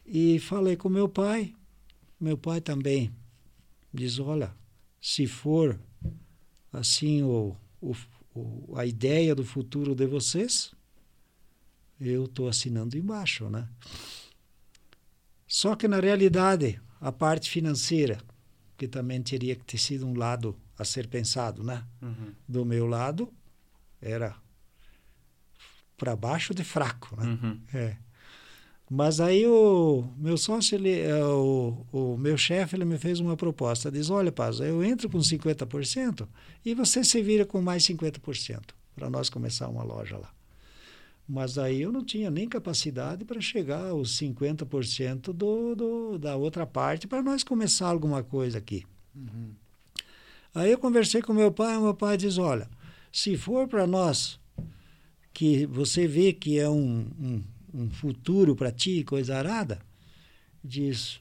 E 0.07 0.39
falei 0.39 0.77
com 0.77 0.89
meu 0.89 1.09
pai. 1.09 1.57
Meu 2.21 2.39
pai 2.39 2.61
também 2.61 3.13
diz: 3.93 4.21
olha, 4.21 4.55
se 5.01 5.27
for 5.27 5.77
assim 6.73 7.21
o, 7.25 7.57
o, 7.81 7.97
o 8.33 8.79
a 8.79 8.87
ideia 8.87 9.35
do 9.35 9.45
futuro 9.45 9.93
de 9.93 10.07
vocês, 10.07 10.73
eu 12.01 12.27
estou 12.27 12.49
assinando 12.49 12.97
embaixo, 12.97 13.51
né? 13.51 13.69
Só 15.49 15.75
que 15.75 15.89
na 15.89 15.99
realidade 15.99 16.81
a 17.01 17.13
parte 17.13 17.51
financeira, 17.51 18.19
que 18.77 18.89
também 18.89 19.23
teria 19.23 19.55
que 19.55 19.65
ter 19.65 19.79
sido 19.79 20.07
um 20.07 20.17
lado 20.17 20.57
a 20.79 20.85
ser 20.85 21.07
pensado, 21.07 21.63
né? 21.63 21.85
Uhum. 22.03 22.33
Do 22.49 22.65
meu 22.65 22.87
lado 22.87 23.33
era 24.01 24.35
para 25.97 26.17
baixo 26.17 26.55
de 26.55 26.65
fraco, 26.65 27.17
né? 27.17 27.25
Uhum. 27.25 27.61
É. 27.73 27.97
Mas 28.91 29.19
aí 29.19 29.47
o 29.47 30.05
meu 30.17 30.37
sócio, 30.37 30.75
ele, 30.75 31.01
é, 31.01 31.25
o, 31.25 31.87
o 31.91 32.19
meu 32.19 32.37
chefe, 32.37 32.77
ele 32.77 32.85
me 32.85 32.99
fez 32.99 33.19
uma 33.19 33.37
proposta. 33.37 33.91
Diz, 33.91 34.11
olha, 34.11 34.31
Paz, 34.31 34.61
eu 34.61 34.85
entro 34.85 35.09
com 35.09 35.19
50% 35.19 36.29
e 36.65 36.75
você 36.75 37.03
se 37.03 37.23
vira 37.23 37.47
com 37.47 37.63
mais 37.63 37.85
50% 37.85 38.75
para 38.95 39.09
nós 39.09 39.31
começar 39.31 39.69
uma 39.69 39.83
loja 39.83 40.19
lá. 40.19 40.34
Mas 41.27 41.57
aí 41.57 41.81
eu 41.81 41.91
não 41.91 42.05
tinha 42.05 42.31
nem 42.31 42.49
capacidade 42.49 43.25
para 43.25 43.41
chegar 43.41 43.89
aos 43.89 44.19
50% 44.19 45.33
do, 45.33 45.75
do, 45.75 46.19
da 46.19 46.37
outra 46.37 46.67
parte 46.67 47.07
para 47.07 47.23
nós 47.23 47.43
começar 47.43 47.89
alguma 47.89 48.23
coisa 48.23 48.59
aqui. 48.59 48.85
Uhum. 49.15 49.53
Aí 50.55 50.71
eu 50.71 50.79
conversei 50.79 51.23
com 51.23 51.33
meu 51.33 51.51
pai, 51.51 51.77
e 51.77 51.81
meu 51.81 51.95
pai 51.95 52.17
diz, 52.17 52.39
olha, 52.39 52.69
se 53.11 53.37
for 53.37 53.67
para 53.67 53.87
nós 53.87 54.39
que 55.33 55.67
você 55.67 56.07
vê 56.07 56.33
que 56.33 56.59
é 56.59 56.69
um, 56.69 57.07
um 57.19 57.43
um 57.75 57.91
futuro 57.91 58.55
para 58.55 58.71
ti, 58.71 59.03
coisa 59.03 59.37
arada, 59.37 59.81
diz 60.63 61.21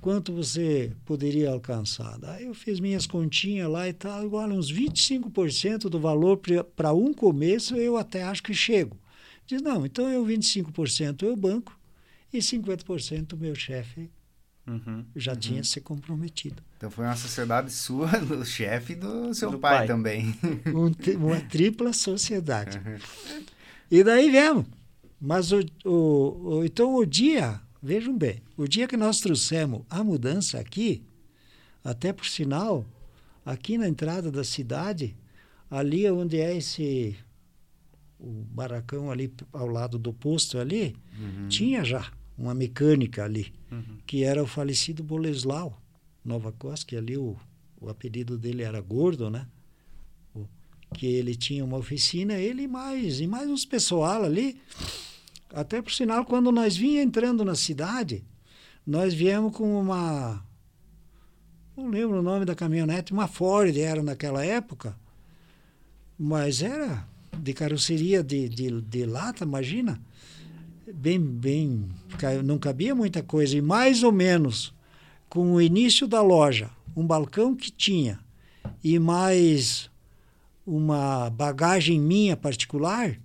quanto 0.00 0.32
você 0.32 0.92
poderia 1.04 1.50
alcançar. 1.50 2.18
Daí 2.18 2.44
eu 2.44 2.54
fiz 2.54 2.80
minhas 2.80 3.06
continhas 3.06 3.70
lá 3.70 3.88
e 3.88 3.92
tal, 3.92 4.24
igual 4.24 4.48
uns 4.50 4.70
25% 4.72 5.88
do 5.88 6.00
valor 6.00 6.40
para 6.74 6.92
um 6.92 7.14
começo 7.14 7.76
eu 7.76 7.96
até 7.96 8.24
acho 8.24 8.42
que 8.42 8.52
chego. 8.52 8.98
Diz, 9.46 9.62
não, 9.62 9.86
então 9.86 10.08
eu 10.08 10.24
25% 10.24 11.22
eu 11.22 11.36
banco 11.36 11.78
e 12.32 12.38
50% 12.38 13.34
o 13.34 13.36
meu 13.36 13.54
chefe 13.54 14.10
uhum, 14.66 15.04
já 15.14 15.32
uhum. 15.32 15.38
tinha 15.38 15.64
se 15.64 15.80
comprometido. 15.80 16.62
Então 16.76 16.90
foi 16.90 17.04
uma 17.04 17.16
sociedade 17.16 17.72
sua, 17.72 18.08
do 18.18 18.44
chefe 18.44 18.92
e 18.94 18.96
do 18.96 19.32
seu 19.32 19.50
do 19.50 19.58
pai, 19.58 19.78
pai, 19.78 19.86
também. 19.86 20.34
Um, 20.66 20.92
uma 21.18 21.40
tripla 21.48 21.92
sociedade. 21.92 22.78
Uhum. 22.78 23.44
E 23.90 24.02
daí 24.02 24.30
viemos. 24.30 24.66
Mas 25.20 25.52
o, 25.52 25.60
o, 25.84 25.90
o, 26.58 26.64
então 26.64 26.94
o 26.94 27.06
dia, 27.06 27.60
vejam 27.82 28.16
bem, 28.16 28.42
o 28.56 28.66
dia 28.66 28.86
que 28.86 28.96
nós 28.96 29.20
trouxemos 29.20 29.82
a 29.88 30.04
mudança 30.04 30.58
aqui, 30.58 31.02
até 31.82 32.12
por 32.12 32.26
sinal, 32.26 32.84
aqui 33.44 33.78
na 33.78 33.88
entrada 33.88 34.30
da 34.30 34.44
cidade, 34.44 35.16
ali 35.70 36.10
onde 36.10 36.38
é 36.38 36.54
esse 36.56 37.16
o 38.18 38.44
barracão 38.50 39.10
ali 39.10 39.32
ao 39.52 39.66
lado 39.66 39.98
do 39.98 40.12
posto 40.12 40.58
ali, 40.58 40.96
uhum. 41.18 41.48
tinha 41.48 41.84
já 41.84 42.10
uma 42.36 42.54
mecânica 42.54 43.24
ali, 43.24 43.52
uhum. 43.70 43.98
que 44.06 44.24
era 44.24 44.42
o 44.42 44.46
falecido 44.46 45.02
Boleslau 45.02 45.80
Nova 46.24 46.52
Costa, 46.52 46.86
que 46.86 46.96
ali 46.96 47.16
o, 47.16 47.36
o 47.80 47.88
apelido 47.88 48.36
dele 48.36 48.62
era 48.62 48.80
Gordo, 48.80 49.30
né? 49.30 49.46
O, 50.34 50.46
que 50.94 51.06
ele 51.06 51.34
tinha 51.34 51.64
uma 51.64 51.76
oficina, 51.76 52.34
ele 52.34 52.62
e 52.62 52.68
mais, 52.68 53.20
e 53.20 53.26
mais 53.26 53.48
uns 53.48 53.64
pessoal 53.64 54.24
ali. 54.24 54.60
Até 55.50 55.80
por 55.80 55.92
sinal, 55.92 56.24
quando 56.24 56.50
nós 56.50 56.76
vinha 56.76 57.02
entrando 57.02 57.44
na 57.44 57.54
cidade, 57.54 58.24
nós 58.86 59.14
viemos 59.14 59.56
com 59.56 59.80
uma. 59.80 60.44
Não 61.76 61.88
lembro 61.88 62.18
o 62.18 62.22
nome 62.22 62.44
da 62.44 62.54
caminhonete, 62.54 63.12
uma 63.12 63.28
Ford 63.28 63.76
era 63.76 64.02
naquela 64.02 64.44
época, 64.44 64.98
mas 66.18 66.62
era 66.62 67.06
de 67.40 67.52
carroceria 67.52 68.22
de, 68.22 68.48
de, 68.48 68.80
de 68.80 69.06
lata, 69.06 69.44
imagina. 69.44 70.00
Bem, 70.94 71.20
bem. 71.20 71.88
Não 72.44 72.58
cabia 72.58 72.94
muita 72.94 73.22
coisa. 73.22 73.56
E 73.56 73.60
mais 73.60 74.02
ou 74.02 74.12
menos 74.12 74.74
com 75.28 75.52
o 75.52 75.60
início 75.60 76.06
da 76.06 76.22
loja, 76.22 76.70
um 76.96 77.06
balcão 77.06 77.54
que 77.54 77.70
tinha 77.70 78.18
e 78.82 78.98
mais 78.98 79.90
uma 80.66 81.30
bagagem 81.30 82.00
minha 82.00 82.36
particular, 82.36 83.18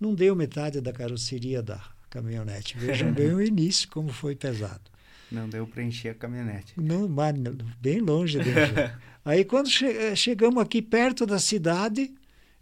não 0.00 0.14
deu 0.14 0.34
metade 0.34 0.80
da 0.80 0.92
carroceria 0.92 1.62
da 1.62 1.80
caminhonete. 2.10 2.76
Vejam 2.76 3.12
bem 3.12 3.34
o 3.34 3.42
início, 3.42 3.88
como 3.88 4.08
foi 4.08 4.34
pesado. 4.34 4.90
Não 5.30 5.48
deu 5.48 5.66
para 5.66 5.82
encher 5.82 6.10
a 6.10 6.14
caminhonete. 6.14 6.72
Não, 6.76 7.08
mas 7.08 7.34
bem 7.80 8.00
longe. 8.00 8.38
Aí 9.24 9.44
quando 9.44 9.68
che 9.68 9.84
eh, 9.84 10.16
chegamos 10.16 10.62
aqui 10.62 10.80
perto 10.80 11.26
da 11.26 11.38
cidade, 11.38 12.10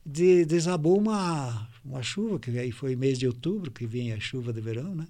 de, 0.07 0.45
desabou 0.45 0.97
uma, 0.97 1.69
uma 1.85 2.01
chuva, 2.01 2.39
que 2.39 2.57
aí 2.57 2.71
foi 2.71 2.95
mês 2.95 3.19
de 3.19 3.27
outubro, 3.27 3.73
que 3.73 3.85
vinha 3.85 4.15
a 4.15 4.21
chuva 4.21 4.53
de 4.53 4.61
verão, 4.61 4.95
né? 4.95 5.09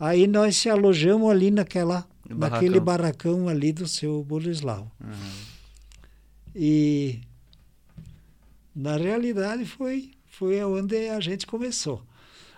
Aí 0.00 0.26
nós 0.26 0.56
se 0.56 0.70
alojamos 0.70 1.30
ali 1.30 1.50
naquela, 1.50 2.08
barracão. 2.24 2.38
naquele 2.38 2.80
barracão 2.80 3.48
ali 3.48 3.72
do 3.72 3.86
seu 3.86 4.24
Bolislau. 4.24 4.90
Uhum. 5.00 5.42
E 6.54 7.20
na 8.74 8.96
realidade 8.96 9.66
foi 9.66 10.12
foi 10.26 10.62
onde 10.62 11.08
a 11.08 11.18
gente 11.18 11.46
começou. 11.46 12.00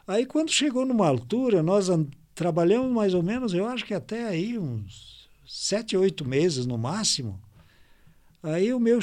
Aí 0.07 0.27
quando 0.27 0.51
chegou 0.51 0.85
numa 0.85 1.09
altura, 1.09 1.63
nós 1.63 1.89
trabalhamos 2.35 2.93
mais 2.93 3.15
ou 3.15 3.23
menos, 3.23 3.55
eu 3.55 3.67
acho 3.67 3.87
que 3.87 3.95
até 3.95 4.29
aí 4.29 4.59
uns 4.59 5.31
sete, 5.49 5.97
oito 5.97 6.29
meses 6.29 6.67
no 6.67 6.77
máximo. 6.77 7.41
Aí 8.43 8.73
o 8.75 8.79
meu, 8.79 9.01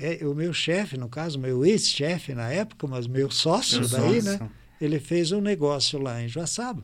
é, 0.00 0.26
o 0.26 0.34
meu 0.34 0.52
chefe, 0.52 0.96
no 0.96 1.08
caso, 1.08 1.38
meu 1.38 1.64
ex-chefe 1.64 2.34
na 2.34 2.50
época, 2.50 2.86
mas 2.86 3.06
meu 3.06 3.30
sócio 3.30 3.80
meu 3.80 3.88
daí, 3.88 4.22
sócio. 4.22 4.44
né? 4.44 4.50
Ele 4.80 4.98
fez 4.98 5.30
um 5.30 5.40
negócio 5.40 5.98
lá 6.00 6.22
em 6.22 6.28
Joaçaba. 6.28 6.82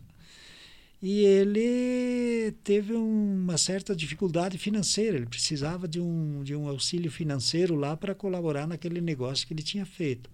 E 1.00 1.20
ele 1.20 2.52
teve 2.64 2.94
uma 2.94 3.58
certa 3.58 3.94
dificuldade 3.94 4.58
financeira, 4.58 5.16
ele 5.16 5.26
precisava 5.26 5.86
de 5.86 6.00
um, 6.00 6.42
de 6.42 6.54
um 6.54 6.68
auxílio 6.68 7.10
financeiro 7.10 7.74
lá 7.74 7.96
para 7.96 8.14
colaborar 8.14 8.66
naquele 8.66 9.00
negócio 9.00 9.46
que 9.46 9.52
ele 9.52 9.62
tinha 9.62 9.86
feito. 9.86 10.30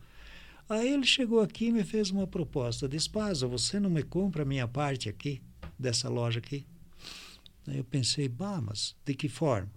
Aí 0.69 0.93
ele 0.93 1.05
chegou 1.05 1.41
aqui 1.41 1.67
e 1.67 1.73
me 1.73 1.85
fez 1.85 2.11
uma 2.11 2.27
proposta. 2.27 2.89
Disse, 2.89 3.11
Paza, 3.11 3.47
você 3.47 3.79
não 3.79 3.91
me 3.91 4.03
compra 4.03 4.43
a 4.43 4.47
minha 4.47 4.67
parte 4.67 5.09
aqui, 5.09 5.43
dessa 5.79 6.09
loja 6.09 6.39
aqui? 6.39 6.65
Aí 7.67 7.79
eu 7.79 7.85
pensei, 7.85 8.29
bah, 8.29 8.61
mas 8.61 8.97
de 9.05 9.15
que 9.15 9.29
forma? 9.29 9.71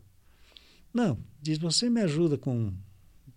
Não, 0.93 1.17
diz, 1.41 1.57
você 1.57 1.89
me 1.89 2.01
ajuda 2.01 2.38
com, 2.38 2.74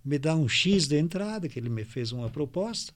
me 0.09 0.19
dá 0.19 0.35
um 0.35 0.49
X 0.49 0.89
de 0.89 0.97
entrada, 0.97 1.49
que 1.49 1.59
ele 1.59 1.69
me 1.69 1.85
fez 1.85 2.13
uma 2.13 2.31
proposta, 2.31 2.95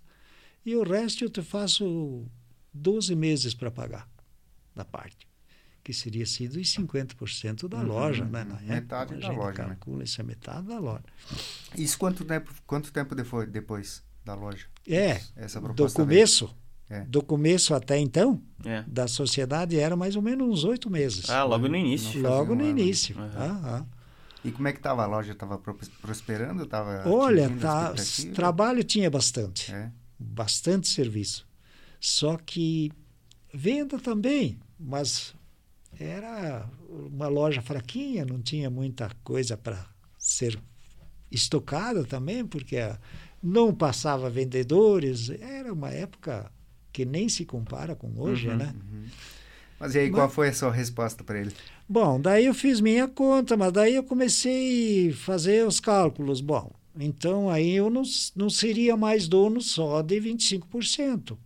e 0.65 0.75
o 0.75 0.83
resto 0.83 1.25
eu 1.25 1.31
te 1.31 1.43
faço 1.43 2.25
12 2.73 3.15
meses 3.15 3.53
para 3.53 3.71
pagar 3.71 4.09
da 4.75 4.85
parte. 4.85 5.29
Que 5.85 5.93
seria 5.93 6.25
sido 6.25 6.61
os 6.61 6.69
50% 6.69 7.69
da 7.69 7.79
uhum, 7.79 7.87
loja, 7.87 8.25
né? 8.25 8.45
Na 8.45 8.61
metade 8.61 9.15
época, 9.15 9.29
da 9.29 9.33
loja. 9.33 9.63
Né? 9.63 9.69
calcula 9.69 9.99
né? 9.99 10.05
isso 10.05 10.21
é 10.21 10.25
metade 10.25 10.69
da 10.69 10.79
loja. 10.79 11.05
Isso 11.77 11.99
quanto 11.99 12.25
tempo, 12.25 12.55
quanto 12.65 12.93
tempo 12.93 13.15
depois? 13.15 14.03
da 14.25 14.35
loja. 14.35 14.67
É, 14.89 15.21
Essa 15.37 15.61
do 15.61 15.93
começo, 15.93 16.55
é. 16.89 17.01
do 17.01 17.23
começo 17.23 17.75
até 17.75 17.99
então, 17.99 18.41
é. 18.65 18.85
da 18.87 19.09
sociedade 19.09 19.77
era 19.77 19.97
mais 19.97 20.15
ou 20.15 20.23
menos 20.23 20.49
uns 20.49 20.65
oito 20.65 20.89
meses. 20.89 21.29
Ah, 21.29 21.45
logo 21.45 21.69
no 21.69 21.77
início. 21.77 22.23
Logo 22.23 22.55
no 22.55 22.65
início. 22.65 23.19
Uhum. 23.19 23.31
Ah, 23.35 23.61
ah. 23.65 24.02
E 24.45 24.51
como 24.51 24.69
é 24.69 24.73
que 24.73 24.79
estava 24.79 25.05
a 25.05 25.07
loja? 25.07 25.33
Estava 25.33 25.59
prosperando? 26.01 26.67
Tava 26.67 27.09
Olha, 27.09 27.49
tá, 27.61 27.95
trabalho 28.35 28.83
tinha 28.83 29.11
bastante. 29.11 29.73
É. 29.73 29.91
Bastante 30.19 30.89
serviço. 30.89 31.47
Só 32.01 32.37
que 32.37 32.91
venda 33.55 33.99
também, 33.99 34.59
mas 34.79 35.35
era 35.99 36.69
uma 36.89 37.29
loja 37.29 37.63
fraquinha, 37.63 38.25
não 38.25 38.43
tinha 38.43 38.69
muita 38.69 39.11
coisa 39.23 39.57
para 39.57 39.87
ser 40.19 40.59
estocada 41.31 42.05
também, 42.05 42.45
porque 42.45 42.79
não 43.43 43.75
passava 43.75 44.29
vendedores. 44.29 45.31
Era 45.31 45.73
uma 45.73 45.91
época 45.91 46.51
que 46.93 47.05
nem 47.05 47.29
se 47.29 47.45
compara 47.45 47.95
com 47.95 48.21
hoje, 48.21 48.49
uhum, 48.49 48.57
né? 48.57 48.75
Uhum. 48.75 49.05
Mas 49.83 49.97
e 49.97 49.99
aí, 49.99 50.11
mas, 50.11 50.15
qual 50.15 50.31
foi 50.31 50.49
a 50.49 50.53
sua 50.53 50.71
resposta 50.71 51.25
para 51.25 51.41
ele? 51.41 51.51
Bom, 51.89 52.21
daí 52.21 52.47
eu 52.47 52.55
fiz 52.55 52.81
minha 52.81 53.09
conta, 53.09 53.57
mas 53.57 53.73
daí 53.73 53.97
eu 53.97 54.05
comecei 54.05 55.11
a 55.11 55.15
fazer 55.15 55.67
os 55.67 55.81
cálculos. 55.81 56.41
Bom, 56.41 56.71
então 56.97 57.51
aí 57.51 57.73
eu 57.73 57.91
não, 57.91 58.05
não 58.37 58.49
seria 58.49 58.97
mais 58.97 59.27
dono 59.27 59.61
só 59.61 60.01
de 60.01 60.21
25%. 60.21 61.37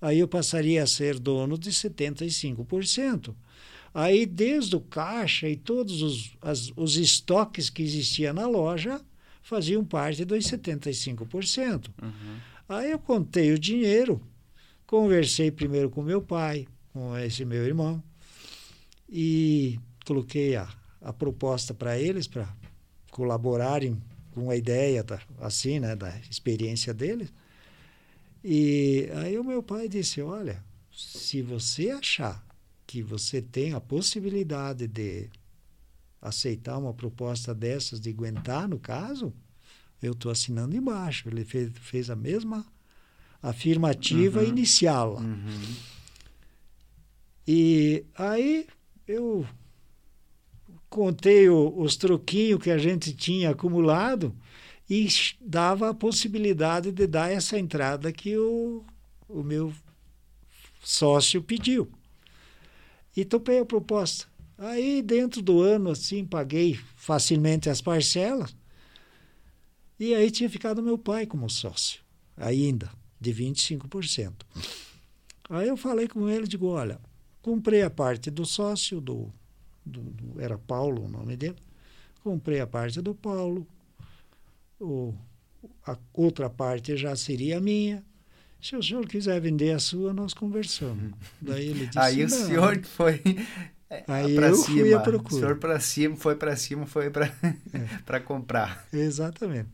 Aí 0.00 0.20
eu 0.20 0.26
passaria 0.26 0.82
a 0.82 0.86
ser 0.86 1.18
dono 1.18 1.58
de 1.58 1.70
75%. 1.70 3.34
Aí, 3.94 4.24
desde 4.24 4.74
o 4.74 4.80
caixa 4.80 5.46
e 5.46 5.54
todos 5.54 6.00
os, 6.00 6.34
as, 6.40 6.72
os 6.74 6.96
estoques 6.96 7.68
que 7.68 7.82
existiam 7.82 8.32
na 8.32 8.46
loja 8.46 9.02
faziam 9.42 9.84
parte 9.84 10.24
dos 10.24 10.46
75%. 10.46 11.88
Uhum. 12.02 12.10
Aí 12.66 12.90
eu 12.90 12.98
contei 12.98 13.52
o 13.52 13.58
dinheiro, 13.58 14.18
conversei 14.86 15.50
primeiro 15.50 15.90
com 15.90 16.00
meu 16.00 16.22
pai, 16.22 16.66
com 16.92 17.16
esse 17.18 17.44
meu 17.44 17.64
irmão, 17.64 18.02
e 19.08 19.78
coloquei 20.04 20.56
a, 20.56 20.68
a 21.00 21.12
proposta 21.12 21.72
para 21.72 21.98
eles, 21.98 22.26
para 22.26 22.48
colaborarem 23.10 24.00
com 24.32 24.50
a 24.50 24.56
ideia 24.56 25.04
da, 25.04 25.20
assim, 25.40 25.78
né, 25.78 25.94
da 25.94 26.16
experiência 26.30 26.92
deles. 26.92 27.32
E 28.42 29.08
aí 29.16 29.38
o 29.38 29.44
meu 29.44 29.62
pai 29.62 29.88
disse, 29.88 30.20
olha, 30.20 30.62
se 30.90 31.42
você 31.42 31.90
achar 31.90 32.44
que 32.86 33.02
você 33.02 33.40
tem 33.40 33.72
a 33.72 33.80
possibilidade 33.80 34.86
de 34.86 35.30
aceitar 36.20 36.78
uma 36.78 36.92
proposta 36.92 37.54
dessas, 37.54 38.00
de 38.00 38.10
aguentar 38.10 38.68
no 38.68 38.78
caso, 38.78 39.32
eu 40.02 40.12
estou 40.12 40.30
assinando 40.30 40.76
embaixo. 40.76 41.28
Ele 41.28 41.44
fez, 41.44 41.70
fez 41.78 42.10
a 42.10 42.16
mesma 42.16 42.66
afirmativa 43.42 44.40
uhum. 44.40 44.48
inicial. 44.48 45.16
Uhum. 45.16 45.74
E 47.46 48.04
aí 48.16 48.66
eu 49.06 49.46
contei 50.88 51.48
o, 51.48 51.72
os 51.76 51.96
troquinhos 51.96 52.62
que 52.62 52.70
a 52.70 52.78
gente 52.78 53.14
tinha 53.14 53.50
acumulado 53.50 54.34
e 54.88 55.08
dava 55.40 55.90
a 55.90 55.94
possibilidade 55.94 56.92
de 56.92 57.06
dar 57.06 57.32
essa 57.32 57.58
entrada 57.58 58.12
que 58.12 58.36
o, 58.36 58.84
o 59.28 59.42
meu 59.42 59.72
sócio 60.82 61.42
pediu. 61.42 61.90
E 63.16 63.24
topei 63.24 63.58
a 63.58 63.64
proposta. 63.64 64.26
Aí, 64.58 65.02
dentro 65.02 65.42
do 65.42 65.60
ano, 65.60 65.90
assim, 65.90 66.24
paguei 66.24 66.78
facilmente 66.96 67.68
as 67.68 67.80
parcelas. 67.80 68.54
E 69.98 70.14
aí 70.14 70.30
tinha 70.30 70.48
ficado 70.48 70.82
meu 70.82 70.98
pai 70.98 71.26
como 71.26 71.48
sócio, 71.48 72.00
ainda, 72.36 72.90
de 73.20 73.32
25%. 73.32 74.32
Aí 75.48 75.68
eu 75.68 75.76
falei 75.76 76.08
com 76.08 76.28
ele, 76.28 76.46
digo, 76.46 76.66
olha, 76.66 77.00
comprei 77.42 77.82
a 77.82 77.90
parte 77.90 78.30
do 78.30 78.46
sócio, 78.46 79.00
do, 79.00 79.30
do, 79.84 80.00
do 80.00 80.40
era 80.40 80.56
Paulo 80.56 81.04
o 81.04 81.08
nome 81.08 81.36
dele, 81.36 81.58
comprei 82.22 82.60
a 82.60 82.66
parte 82.66 83.02
do 83.02 83.14
Paulo, 83.14 83.66
o, 84.80 85.12
a 85.86 85.98
outra 86.14 86.48
parte 86.48 86.96
já 86.96 87.14
seria 87.14 87.60
minha, 87.60 88.02
se 88.60 88.76
o 88.76 88.82
senhor 88.82 89.06
quiser 89.06 89.40
vender 89.40 89.72
a 89.72 89.80
sua, 89.80 90.12
nós 90.12 90.32
conversamos. 90.32 91.12
Daí 91.40 91.66
ele 91.66 91.86
disse. 91.86 91.98
Aí 91.98 92.24
o 92.24 92.28
senhor 92.28 92.80
foi. 92.84 93.20
Aí 94.06 94.36
eu 94.36 94.54
cima. 94.54 94.78
fui 94.78 94.94
à 94.94 95.00
procura. 95.00 95.34
O 95.34 95.38
senhor 95.38 95.56
para 95.56 95.80
cima, 95.80 96.16
foi 96.16 96.36
para 96.36 96.56
cima, 96.56 96.86
foi 96.86 97.10
para 97.10 97.26
é. 98.06 98.20
comprar. 98.24 98.86
Exatamente. 98.92 99.68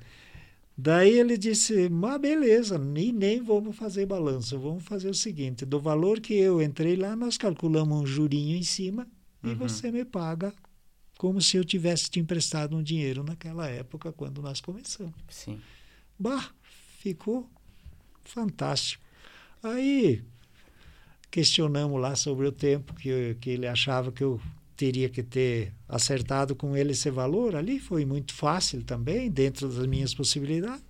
Daí 0.80 1.18
ele 1.18 1.36
disse: 1.36 1.88
Mas 1.88 2.20
beleza, 2.20 2.78
nem, 2.78 3.10
nem 3.10 3.42
vamos 3.42 3.74
fazer 3.74 4.06
balanço, 4.06 4.56
vamos 4.60 4.84
fazer 4.84 5.10
o 5.10 5.14
seguinte: 5.14 5.66
do 5.66 5.80
valor 5.80 6.20
que 6.20 6.34
eu 6.34 6.62
entrei 6.62 6.94
lá, 6.94 7.16
nós 7.16 7.36
calculamos 7.36 8.00
um 8.00 8.06
jurinho 8.06 8.56
em 8.56 8.62
cima 8.62 9.04
uhum. 9.42 9.50
e 9.50 9.54
você 9.56 9.90
me 9.90 10.04
paga 10.04 10.54
como 11.18 11.42
se 11.42 11.56
eu 11.56 11.64
tivesse 11.64 12.08
te 12.08 12.20
emprestado 12.20 12.76
um 12.76 12.82
dinheiro 12.82 13.24
naquela 13.24 13.68
época, 13.68 14.12
quando 14.12 14.40
nós 14.40 14.60
começamos. 14.60 15.14
Sim. 15.28 15.60
Bah, 16.16 16.48
ficou 17.00 17.50
fantástico. 18.22 19.02
Aí 19.60 20.22
questionamos 21.28 22.00
lá 22.00 22.14
sobre 22.14 22.46
o 22.46 22.52
tempo 22.52 22.94
que, 22.94 23.36
que 23.40 23.50
ele 23.50 23.66
achava 23.66 24.12
que 24.12 24.22
eu 24.22 24.40
teria 24.78 25.08
que 25.08 25.24
ter 25.24 25.74
acertado 25.88 26.54
com 26.54 26.76
ele 26.76 26.92
esse 26.92 27.10
valor. 27.10 27.56
Ali 27.56 27.80
foi 27.80 28.06
muito 28.06 28.32
fácil 28.32 28.80
também, 28.84 29.28
dentro 29.28 29.68
das 29.68 29.84
minhas 29.86 30.14
possibilidades. 30.14 30.84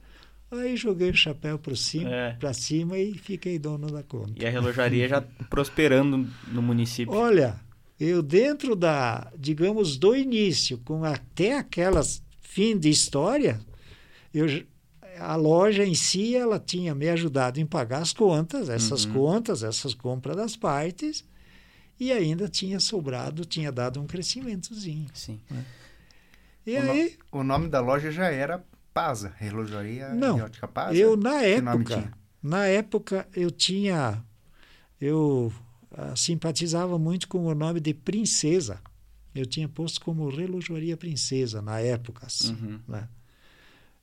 Aí 0.51 0.77
joguei 0.77 1.11
o 1.11 1.14
chapéu 1.14 1.59
para 1.59 1.74
cima, 1.74 2.11
é. 2.11 2.33
para 2.35 2.53
cima 2.53 2.98
e 2.98 3.14
fiquei 3.14 3.59
dono 3.59 3.90
da 3.90 4.03
conta. 4.03 4.33
E 4.37 4.46
a 4.46 4.51
relojaria 4.51 5.09
já 5.09 5.22
prosperando 5.48 6.29
no 6.48 6.62
município. 6.62 7.14
Olha, 7.14 7.59
eu 7.98 8.22
dentro 8.22 8.77
da, 8.77 9.33
digamos, 9.37 9.96
do 9.96 10.14
início, 10.14 10.79
com 10.85 11.03
até 11.03 11.57
aquelas 11.57 12.22
fim 12.42 12.79
de 12.79 12.90
história, 12.90 13.59
eu 14.33 14.46
a 15.18 15.35
loja 15.35 15.85
em 15.85 15.94
si 15.94 16.37
ela 16.37 16.61
tinha 16.61 16.94
me 16.94 17.09
ajudado 17.09 17.59
em 17.59 17.66
pagar 17.66 18.03
as 18.03 18.12
contas, 18.12 18.68
essas 18.68 19.05
uhum. 19.05 19.14
contas, 19.14 19.62
essas 19.64 19.92
compras 19.92 20.37
das 20.37 20.55
partes, 20.57 21.24
e 21.99 22.13
ainda 22.13 22.49
tinha 22.49 22.79
sobrado, 22.79 23.45
tinha 23.45 23.73
dado 23.73 24.01
um 24.01 24.07
crescimentozinho. 24.07 25.09
Sim. 25.15 25.41
Né? 25.51 25.65
E 26.67 26.77
o 26.77 26.83
aí... 26.83 27.19
No, 27.33 27.41
o 27.41 27.45
nome 27.45 27.69
da 27.69 27.81
loja 27.81 28.11
já 28.11 28.27
era 28.31 28.65
Pasa, 28.93 29.33
Relojaria 29.37 30.11
Não, 30.11 30.39
Ótica 30.39 30.69
Pasa? 30.69 30.97
eu 30.97 31.17
na 31.17 31.43
época, 31.43 32.13
na 32.43 32.67
época 32.67 33.29
eu 33.35 33.51
tinha, 33.51 34.23
eu 35.01 35.53
uh, 35.93 36.17
simpatizava 36.17 36.99
muito 36.99 37.29
com 37.29 37.45
o 37.47 37.55
nome 37.55 37.81
de 37.81 37.95
Princesa. 37.95 38.81
Eu 39.35 39.47
tinha 39.47 39.69
posto 39.69 40.01
como 40.01 40.29
Relojaria 40.29 40.97
Princesa 40.97 41.63
na 41.63 41.79
época, 41.79 42.27
assim, 42.27 42.55
uhum. 42.55 42.81
né? 42.89 43.09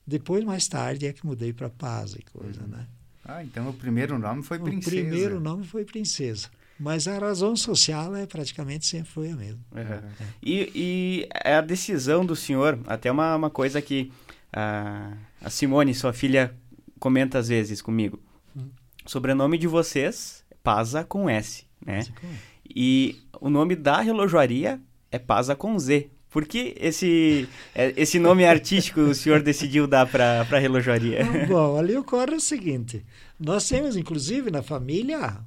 Depois, 0.08 0.44
mais 0.44 0.68
tarde, 0.68 1.08
é 1.08 1.14
que 1.14 1.26
mudei 1.26 1.52
para 1.52 1.70
Paz 1.70 2.14
e 2.14 2.22
coisa, 2.22 2.62
uhum. 2.62 2.68
né? 2.68 2.88
Ah, 3.26 3.44
então 3.44 3.68
o 3.68 3.74
primeiro 3.74 4.20
nome 4.20 4.44
foi 4.44 4.60
Princesa. 4.60 4.96
O 4.96 5.00
primeiro 5.00 5.40
nome 5.40 5.64
foi 5.66 5.84
Princesa. 5.84 6.50
Mas 6.80 7.08
a 7.08 7.18
razão 7.18 7.56
social 7.56 8.16
é 8.16 8.26
praticamente 8.26 8.86
sempre 8.86 9.10
foi 9.10 9.32
a 9.32 9.36
mesma. 9.36 9.60
Uhum. 9.72 9.82
É. 9.82 10.02
E, 10.44 10.72
e 10.76 11.30
a 11.44 11.62
decisão 11.62 12.26
do 12.26 12.36
senhor, 12.36 12.80
até 12.86 13.10
uma, 13.10 13.36
uma 13.36 13.50
coisa 13.50 13.82
que 13.82 14.12
a, 14.52 15.14
a 15.42 15.50
Simone, 15.50 15.94
sua 15.94 16.12
filha, 16.12 16.54
comenta 17.00 17.40
às 17.40 17.48
vezes 17.48 17.82
comigo. 17.82 18.20
Uhum. 18.56 18.70
Sobrenome 19.06 19.58
de 19.58 19.68
vocês, 19.68 20.44
Paza 20.64 21.04
com 21.04 21.30
S, 21.30 21.66
né? 21.86 22.04
Com... 22.20 22.28
E 22.76 23.22
o 23.40 23.50
nome 23.50 23.76
da 23.76 24.02
relojoaria 24.02 24.82
é 25.12 25.20
Paza 25.20 25.56
com 25.56 25.78
Z. 25.80 26.10
Por 26.30 26.46
que 26.46 26.76
esse, 26.78 27.48
é, 27.74 27.94
esse 27.96 28.20
nome 28.20 28.44
artístico 28.46 29.00
o 29.00 29.16
senhor 29.16 29.42
decidiu 29.42 29.88
dar 29.88 30.06
para 30.06 30.42
a 30.42 30.60
relojaria? 30.60 31.24
Bom, 31.48 31.78
ali 31.78 31.96
ocorre 31.96 32.36
o 32.36 32.42
seguinte: 32.42 33.06
nós 33.40 33.70
temos, 33.70 33.96
inclusive, 33.96 34.52
na 34.52 34.62
família, 34.62 35.38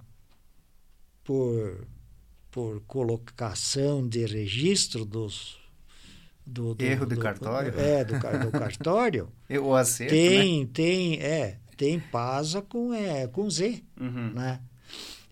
por, 1.29 1.87
por 2.51 2.81
colocação 2.87 4.09
de 4.09 4.25
registro 4.25 5.05
dos. 5.05 5.59
Do, 6.47 6.75
do 6.75 6.83
Erro 6.83 7.05
do, 7.05 7.17
do 7.17 7.21
cartório? 7.21 7.79
É, 7.79 8.03
do, 8.03 8.15
do 8.15 8.51
cartório. 8.51 9.29
o 9.63 9.75
acerto, 9.75 10.15
tem, 10.15 10.63
né? 10.63 10.71
tem, 10.73 11.21
é, 11.21 11.59
tem 11.77 12.01
PASA 12.01 12.63
com, 12.63 12.95
é, 12.95 13.27
com 13.27 13.51
Z, 13.51 13.83
uhum. 14.01 14.33
né? 14.33 14.59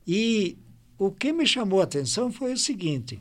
E 0.06 0.59
o 0.98 1.11
que 1.11 1.32
me 1.32 1.46
chamou 1.46 1.80
a 1.80 1.85
atenção 1.85 2.30
foi 2.30 2.52
o 2.52 2.59
seguinte: 2.59 3.18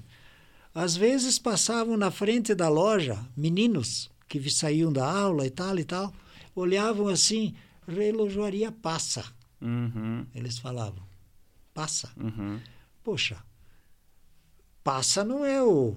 às 0.74 0.98
vezes 0.98 1.40
passavam 1.40 1.96
na 1.96 2.12
frente 2.12 2.54
da 2.54 2.68
loja 2.68 3.26
meninos 3.38 4.12
que 4.28 4.50
saíam 4.50 4.92
da 4.92 5.10
aula 5.10 5.48
e 5.48 5.50
tal 5.50 5.80
e 5.80 5.86
tal, 5.86 6.14
olhavam 6.54 7.08
assim, 7.08 7.56
relojoaria 7.88 8.70
passa. 8.70 9.24
Uhum. 9.62 10.26
Eles 10.36 10.58
falavam, 10.58 11.05
passa. 11.76 12.10
Uhum. 12.18 12.60
Poxa, 13.04 13.38
passa 14.84 15.24
não 15.24 15.46
é 15.46 15.62
o. 15.62 15.96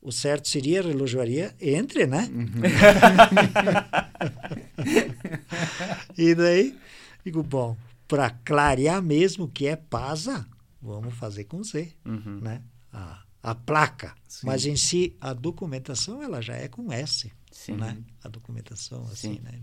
O 0.00 0.12
certo 0.12 0.48
seria 0.48 0.82
relojoaria 0.82 1.52
entre, 1.58 2.06
né? 2.06 2.28
Uhum. 2.30 2.60
e 6.14 6.34
daí, 6.34 6.78
digo, 7.24 7.42
bom, 7.42 7.74
para 8.06 8.28
clarear 8.28 9.02
mesmo 9.02 9.48
que 9.48 9.66
é 9.66 9.76
pasa, 9.76 10.46
vamos 10.82 11.14
fazer 11.14 11.44
com 11.44 11.64
Z, 11.64 11.90
uhum. 12.04 12.40
né? 12.42 12.62
Ah, 12.92 13.22
a 13.42 13.54
placa, 13.54 14.14
Sim. 14.28 14.46
mas 14.46 14.66
em 14.66 14.76
si 14.76 15.16
a 15.18 15.32
documentação 15.32 16.22
ela 16.22 16.42
já 16.42 16.54
é 16.54 16.68
com 16.68 16.92
S, 16.92 17.32
Sim. 17.50 17.76
né? 17.76 17.96
A 18.22 18.28
documentação 18.28 19.04
assim, 19.04 19.36
Sim. 19.36 19.40
né? 19.40 19.58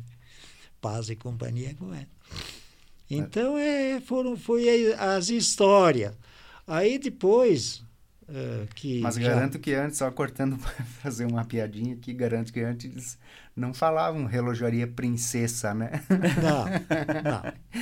Paz 0.82 1.12
e 1.12 1.16
companhia 1.16 1.70
é 1.70 1.74
com 1.76 1.94
S. 1.94 2.08
Então 3.16 3.58
é, 3.58 4.00
foram 4.02 4.38
foi 4.38 4.94
as 4.94 5.30
histórias. 5.30 6.14
Aí 6.66 6.98
depois 6.98 7.84
uh, 8.30 8.68
que 8.74 9.02
Mas 9.02 9.16
já... 9.16 9.30
garanto 9.30 9.60
que 9.60 9.74
antes, 9.74 9.98
só 9.98 10.10
cortando 10.10 10.58
para 10.62 10.86
fazer 11.02 11.26
uma 11.26 11.44
piadinha 11.44 11.94
aqui, 11.94 12.14
garanto 12.14 12.54
que 12.54 12.62
antes 12.62 13.18
não 13.56 13.74
falavam 13.74 14.26
relojaria 14.26 14.88
princesa, 14.88 15.74
né? 15.74 16.02
Não, 16.42 16.66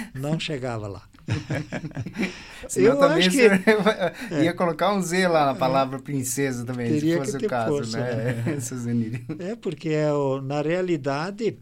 não, 0.24 0.32
não 0.32 0.40
chegava 0.40 0.88
lá. 0.88 1.04
Eu 2.76 2.98
também 2.98 3.28
acho 3.28 3.30
que... 3.30 4.42
ia 4.42 4.50
é. 4.50 4.54
colocar 4.54 4.92
um 4.94 5.02
Z 5.02 5.28
lá 5.28 5.46
na 5.46 5.56
palavra 5.56 6.00
princesa 6.00 6.66
também, 6.66 6.92
Teria 6.94 7.24
se 7.24 7.32
fosse 7.32 7.46
o 7.46 7.50
caso, 7.50 7.72
força, 7.72 8.00
né? 8.00 8.44
né? 8.46 9.52
é, 9.52 9.56
porque 9.56 9.90
é, 9.90 10.10
na 10.42 10.62
realidade, 10.62 11.58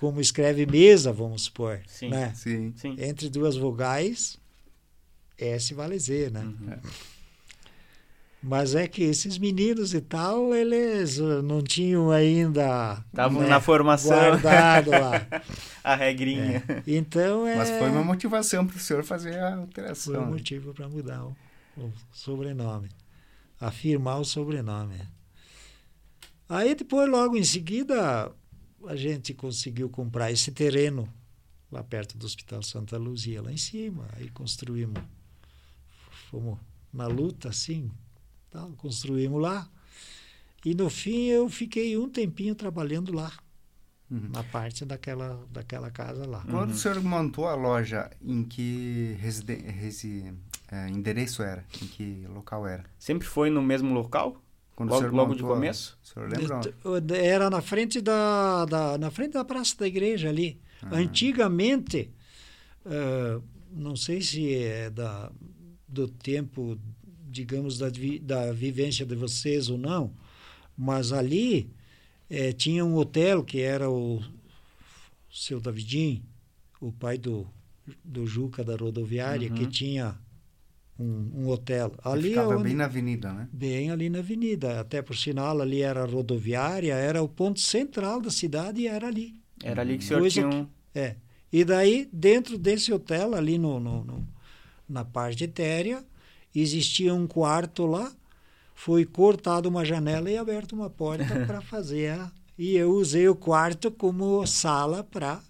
como 0.00 0.18
escreve 0.18 0.64
mesa, 0.64 1.12
vamos 1.12 1.42
supor, 1.42 1.78
sim, 1.86 2.08
né? 2.08 2.32
Sim, 2.34 2.72
sim. 2.74 2.96
Entre 2.98 3.28
duas 3.28 3.54
vogais, 3.54 4.38
S 5.36 5.74
vale 5.74 5.98
Z, 5.98 6.30
né? 6.30 6.40
Uhum. 6.40 6.78
Mas 8.42 8.74
é 8.74 8.88
que 8.88 9.02
esses 9.02 9.36
meninos 9.36 9.92
e 9.92 10.00
tal, 10.00 10.54
eles 10.54 11.18
uh, 11.18 11.42
não 11.42 11.62
tinham 11.62 12.10
ainda. 12.10 13.04
Estavam 13.08 13.42
né, 13.42 13.48
na 13.48 13.60
formação. 13.60 14.16
Guardado 14.40 14.90
lá. 14.90 15.26
a 15.84 15.94
regrinha. 15.94 16.64
É. 16.66 16.82
Então 16.86 17.46
é. 17.46 17.56
Mas 17.56 17.68
foi 17.68 17.90
uma 17.90 18.02
motivação 18.02 18.66
para 18.66 18.78
o 18.78 18.80
senhor 18.80 19.04
fazer 19.04 19.38
a 19.38 19.56
alteração. 19.56 20.14
Foi 20.14 20.22
um 20.22 20.30
motivo 20.30 20.72
para 20.72 20.88
mudar 20.88 21.22
o, 21.24 21.36
o, 21.76 21.92
sobrenome. 22.10 22.88
Afirmar 23.60 24.18
o 24.18 24.24
sobrenome. 24.24 24.96
Aí 26.48 26.74
depois, 26.74 27.06
logo 27.06 27.36
em 27.36 27.44
seguida, 27.44 28.32
a 28.86 28.96
gente 28.96 29.34
conseguiu 29.34 29.88
comprar 29.88 30.30
esse 30.30 30.50
terreno 30.52 31.08
lá 31.70 31.82
perto 31.82 32.16
do 32.16 32.26
Hospital 32.26 32.62
Santa 32.62 32.96
Luzia, 32.96 33.42
lá 33.42 33.52
em 33.52 33.56
cima. 33.56 34.08
Aí 34.16 34.28
construímos. 34.30 35.02
Fomos 36.30 36.58
na 36.92 37.06
luta, 37.06 37.48
assim, 37.48 37.90
Tal, 38.50 38.70
construímos 38.72 39.40
lá. 39.40 39.68
E 40.64 40.74
no 40.74 40.90
fim 40.90 41.26
eu 41.26 41.48
fiquei 41.48 41.96
um 41.96 42.08
tempinho 42.08 42.54
trabalhando 42.54 43.12
lá. 43.12 43.32
Uhum. 44.10 44.28
Na 44.32 44.42
parte 44.42 44.84
daquela, 44.84 45.46
daquela 45.52 45.88
casa 45.88 46.26
lá. 46.26 46.42
Quando 46.42 46.70
uhum. 46.70 46.74
o 46.74 46.78
senhor 46.78 47.00
montou 47.00 47.46
a 47.46 47.54
loja, 47.54 48.10
em 48.20 48.42
que 48.42 49.16
residen 49.20 49.58
resi 49.70 50.34
é, 50.68 50.88
endereço 50.88 51.44
era? 51.44 51.64
Em 51.80 51.86
que 51.86 52.26
local 52.26 52.66
era? 52.66 52.84
Sempre 52.98 53.28
foi 53.28 53.50
no 53.50 53.62
mesmo 53.62 53.94
local? 53.94 54.42
Quando 54.80 54.90
logo, 54.90 55.16
logo 55.16 55.34
de 55.34 55.42
começo? 55.42 55.98
O 56.02 56.06
senhor 56.06 56.28
lembra? 56.28 57.16
Era 57.16 57.50
na 57.50 57.60
frente 57.60 58.00
da, 58.00 58.64
da, 58.64 58.96
na 58.96 59.10
frente 59.10 59.32
da 59.32 59.44
praça 59.44 59.76
da 59.76 59.86
igreja 59.86 60.30
ali. 60.30 60.58
Uhum. 60.82 60.88
Antigamente, 60.92 62.10
uh, 62.86 63.42
não 63.70 63.94
sei 63.94 64.22
se 64.22 64.54
é 64.54 64.88
da, 64.88 65.30
do 65.86 66.08
tempo 66.08 66.78
digamos, 67.30 67.78
da, 67.78 67.88
da 68.22 68.52
vivência 68.52 69.06
de 69.06 69.14
vocês 69.14 69.68
ou 69.68 69.78
não, 69.78 70.12
mas 70.76 71.12
ali 71.12 71.70
é, 72.28 72.52
tinha 72.52 72.84
um 72.84 72.96
hotel 72.96 73.44
que 73.44 73.60
era 73.60 73.88
o 73.88 74.20
seu 75.30 75.60
Davidim, 75.60 76.24
o 76.80 76.90
pai 76.90 77.16
do, 77.16 77.46
do 78.02 78.26
Juca 78.26 78.64
da 78.64 78.76
rodoviária, 78.76 79.48
uhum. 79.48 79.54
que 79.54 79.66
tinha 79.66 80.18
um, 81.00 81.30
um 81.34 81.48
hotel. 81.48 81.92
Ali 82.04 82.30
ficava 82.30 82.54
onde, 82.54 82.64
bem 82.64 82.74
na 82.74 82.84
avenida, 82.84 83.32
né? 83.32 83.48
Bem 83.52 83.90
ali 83.90 84.10
na 84.10 84.18
avenida. 84.18 84.80
Até 84.80 85.00
por 85.00 85.16
sinal, 85.16 85.60
ali 85.60 85.80
era 85.80 86.02
a 86.02 86.06
rodoviária, 86.06 86.94
era 86.94 87.22
o 87.22 87.28
ponto 87.28 87.58
central 87.58 88.20
da 88.20 88.30
cidade 88.30 88.82
e 88.82 88.86
era 88.86 89.06
ali. 89.06 89.34
Era 89.62 89.80
ali 89.80 89.96
que 89.96 90.04
o 90.04 90.06
senhor 90.06 90.20
Coisa 90.20 90.34
tinha 90.34 90.48
um... 90.48 90.64
Que, 90.64 90.98
é. 90.98 91.16
E 91.52 91.64
daí, 91.64 92.08
dentro 92.12 92.58
desse 92.58 92.92
hotel, 92.92 93.34
ali 93.34 93.58
no, 93.58 93.80
no, 93.80 94.04
no 94.04 94.28
na 94.88 95.04
parte 95.04 95.44
etérea, 95.44 96.04
existia 96.54 97.14
um 97.14 97.26
quarto 97.26 97.86
lá, 97.86 98.12
foi 98.74 99.04
cortada 99.04 99.68
uma 99.68 99.84
janela 99.84 100.30
e 100.30 100.36
aberta 100.36 100.74
uma 100.74 100.90
porta 100.90 101.24
para 101.46 101.60
fazer 101.60 102.12
a... 102.12 102.30
E 102.58 102.76
eu 102.76 102.90
usei 102.90 103.26
o 103.26 103.34
quarto 103.34 103.90
como 103.90 104.46
sala 104.46 105.02
para 105.02 105.40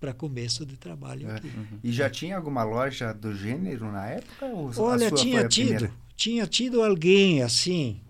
para 0.00 0.14
começo 0.14 0.64
de 0.64 0.78
trabalho 0.78 1.28
é. 1.28 1.34
Uhum. 1.34 1.78
E 1.84 1.92
já 1.92 2.08
tinha 2.08 2.36
alguma 2.36 2.64
loja 2.64 3.12
do 3.12 3.36
gênero 3.36 3.92
na 3.92 4.06
época? 4.06 4.46
Ou 4.46 4.72
Olha, 4.78 5.10
tinha 5.10 5.46
tido, 5.46 5.66
primeira? 5.66 5.94
tinha 6.16 6.46
tido 6.46 6.82
alguém 6.82 7.42
assim, 7.42 8.00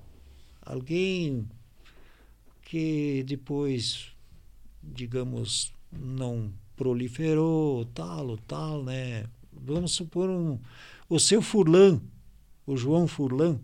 alguém 0.62 1.48
que 2.62 3.24
depois, 3.26 4.12
digamos, 4.80 5.72
não 5.90 6.52
proliferou, 6.76 7.84
tal, 7.86 8.38
tal, 8.38 8.84
né? 8.84 9.26
Vamos 9.52 9.92
supor 9.92 10.30
um, 10.30 10.60
o 11.08 11.18
seu 11.18 11.42
Furlan, 11.42 12.00
o 12.64 12.76
João 12.76 13.08
Furlan, 13.08 13.58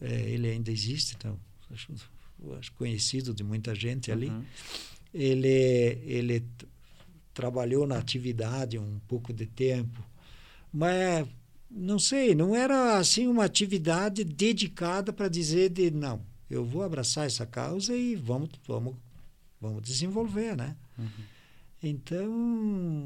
é, 0.00 0.30
ele 0.30 0.48
ainda 0.48 0.72
existe, 0.72 1.14
então, 1.14 1.38
acho, 1.70 1.92
acho, 2.58 2.72
conhecido 2.72 3.34
de 3.34 3.44
muita 3.44 3.74
gente 3.74 4.10
ali. 4.10 4.28
Uhum. 4.28 4.44
Ele, 5.12 5.48
ele 6.06 6.44
trabalhou 7.34 7.86
na 7.86 7.98
atividade 7.98 8.78
um 8.78 9.00
pouco 9.08 9.32
de 9.32 9.44
tempo, 9.44 10.02
mas 10.72 11.26
não 11.70 11.98
sei, 11.98 12.34
não 12.34 12.54
era 12.54 12.96
assim 12.96 13.26
uma 13.26 13.44
atividade 13.44 14.22
dedicada 14.24 15.12
para 15.12 15.28
dizer 15.28 15.70
de 15.70 15.90
não, 15.90 16.22
eu 16.48 16.64
vou 16.64 16.82
abraçar 16.82 17.26
essa 17.26 17.44
causa 17.44 17.96
e 17.96 18.14
vamos, 18.14 18.50
vamos, 18.66 18.94
vamos 19.60 19.82
desenvolver, 19.82 20.56
né? 20.56 20.76
Uhum. 20.96 21.34
Então, 21.82 23.04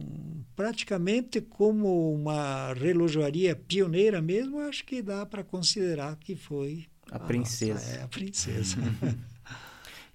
praticamente 0.55 1.41
como 1.41 2.15
uma 2.15 2.73
relojoaria 2.75 3.57
pioneira 3.57 4.23
mesmo, 4.23 4.61
acho 4.61 4.85
que 4.85 5.03
dá 5.03 5.27
para 5.27 5.43
considerar 5.43 6.15
que 6.17 6.37
foi 6.37 6.87
a, 7.11 7.17
a 7.17 7.19
princesa. 7.19 7.73
Nossa, 7.73 7.97
é, 7.97 8.03
a 8.03 8.09
princesa. 8.09 8.77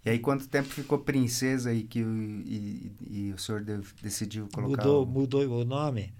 e 0.05 0.09
aí, 0.09 0.19
quanto 0.19 0.47
tempo 0.49 0.67
ficou 0.67 0.99
princesa 0.99 1.73
e 1.73 1.83
que 1.83 1.99
e, 1.99 2.91
e 3.09 3.33
o 3.33 3.37
senhor 3.37 3.63
decidiu 4.01 4.49
colocar? 4.53 4.83
Mudou, 4.83 5.03
o... 5.03 5.05
mudou 5.05 5.61
o 5.61 5.63
nome. 5.63 6.13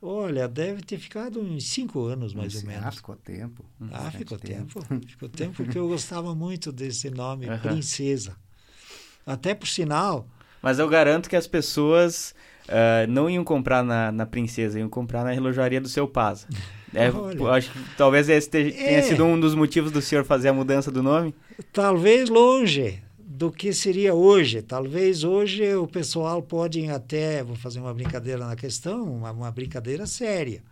Olha, 0.00 0.46
deve 0.46 0.82
ter 0.82 0.98
ficado 0.98 1.40
uns 1.40 1.68
cinco 1.68 2.04
anos, 2.04 2.32
mais 2.34 2.54
ou 2.56 2.62
menos. 2.62 2.86
Ah, 2.86 2.90
ficou 2.92 3.16
tempo. 3.16 3.64
Ah, 3.92 4.10
ficou 4.10 4.38
tempo. 4.38 4.80
tempo. 4.80 5.08
ficou 5.08 5.28
tempo 5.28 5.54
porque 5.56 5.78
eu 5.78 5.86
gostava 5.88 6.34
muito 6.34 6.72
desse 6.72 7.10
nome, 7.10 7.48
uhum. 7.48 7.58
Princesa. 7.58 8.36
Até 9.26 9.54
por 9.54 9.66
sinal, 9.66 10.28
mas 10.62 10.78
eu 10.78 10.88
garanto 10.88 11.28
que 11.28 11.36
as 11.36 11.46
pessoas 11.46 12.34
uh, 12.64 13.10
não 13.10 13.28
iam 13.30 13.44
comprar 13.44 13.84
na, 13.84 14.10
na 14.10 14.26
Princesa, 14.26 14.78
iam 14.78 14.88
comprar 14.88 15.24
na 15.24 15.30
relojaria 15.30 15.80
do 15.80 15.88
seu 15.88 16.08
Pasa. 16.08 16.46
É, 16.94 17.08
acho 17.54 17.70
que 17.70 17.78
talvez 17.96 18.28
esse 18.28 18.48
tenha 18.48 18.72
é. 18.72 19.02
sido 19.02 19.24
um 19.24 19.38
dos 19.38 19.54
motivos 19.54 19.92
do 19.92 20.00
senhor 20.00 20.24
fazer 20.24 20.48
a 20.48 20.52
mudança 20.52 20.90
do 20.90 21.02
nome. 21.02 21.34
Talvez 21.72 22.30
longe 22.30 23.02
do 23.30 23.52
que 23.52 23.74
seria 23.74 24.14
hoje. 24.14 24.62
Talvez 24.62 25.22
hoje 25.22 25.74
o 25.74 25.86
pessoal 25.86 26.42
pode 26.42 26.88
até, 26.88 27.44
vou 27.44 27.54
fazer 27.54 27.78
uma 27.78 27.92
brincadeira 27.92 28.46
na 28.46 28.56
questão, 28.56 29.04
uma, 29.04 29.30
uma 29.30 29.50
brincadeira 29.50 30.06
séria. 30.06 30.62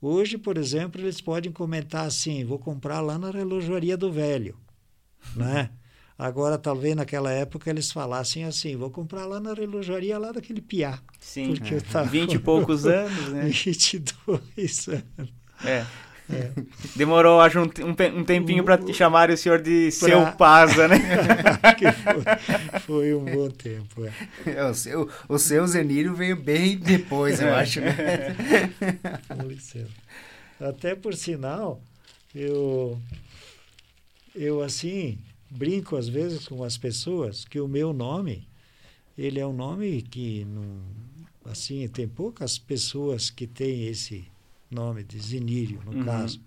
Hoje, 0.00 0.38
por 0.38 0.56
exemplo, 0.56 1.00
eles 1.00 1.20
podem 1.20 1.50
comentar 1.50 2.06
assim: 2.06 2.44
vou 2.44 2.58
comprar 2.58 3.00
lá 3.00 3.18
na 3.18 3.32
relojaria 3.32 3.96
do 3.96 4.12
velho, 4.12 4.56
né? 5.34 5.70
Agora, 6.16 6.56
talvez 6.56 6.94
naquela 6.94 7.32
época 7.32 7.68
eles 7.68 7.90
falassem 7.90 8.44
assim: 8.44 8.76
vou 8.76 8.90
comprar 8.90 9.26
lá 9.26 9.40
na 9.40 9.52
relojaria 9.52 10.16
lá 10.16 10.30
daquele 10.30 10.60
piá. 10.60 11.00
Sim, 11.18 11.48
porque 11.48 11.74
é. 11.74 11.80
tava... 11.80 12.08
20 12.08 12.34
e 12.34 12.38
poucos 12.38 12.86
anos, 12.86 13.30
né? 13.30 13.48
22 13.50 14.88
anos. 14.88 15.34
É. 15.64 15.84
É. 16.30 16.50
Demorou, 16.96 17.40
acho, 17.40 17.60
um, 17.60 17.70
um 18.18 18.24
tempinho 18.24 18.64
para 18.64 18.80
chamar 18.92 19.30
o 19.30 19.36
senhor 19.36 19.60
de 19.60 19.90
pra... 19.98 20.08
seu 20.08 20.32
Paza, 20.32 20.88
né? 20.88 20.96
foi, 22.02 22.80
foi, 22.80 23.14
um 23.14 23.24
bom 23.24 23.50
tempo. 23.50 24.04
É. 24.06 24.12
É, 24.46 24.64
o, 24.64 24.74
seu, 24.74 25.10
o 25.28 25.38
seu 25.38 25.66
Zenírio 25.66 26.14
veio 26.14 26.36
bem 26.36 26.78
depois, 26.78 27.40
eu 27.40 27.48
é. 27.48 27.60
acho. 27.60 27.80
Né? 27.80 27.94
Com 29.28 29.48
licença. 29.48 29.92
Até 30.58 30.94
por 30.94 31.14
sinal, 31.14 31.82
eu, 32.34 32.98
eu 34.34 34.62
assim, 34.62 35.18
brinco 35.50 35.96
às 35.96 36.08
vezes 36.08 36.48
com 36.48 36.64
as 36.64 36.78
pessoas 36.78 37.44
que 37.44 37.60
o 37.60 37.68
meu 37.68 37.92
nome, 37.92 38.48
ele 39.16 39.38
é 39.38 39.46
um 39.46 39.52
nome 39.52 40.00
que 40.00 40.46
não, 40.46 40.80
assim, 41.44 41.86
tem 41.88 42.08
poucas 42.08 42.58
pessoas 42.58 43.28
que 43.28 43.46
têm 43.46 43.88
esse 43.88 44.26
nome 44.74 45.04
de 45.04 45.18
Zinírio, 45.18 45.80
no 45.84 45.92
uhum. 45.92 46.04
caso. 46.04 46.40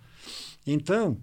Então, 0.66 1.18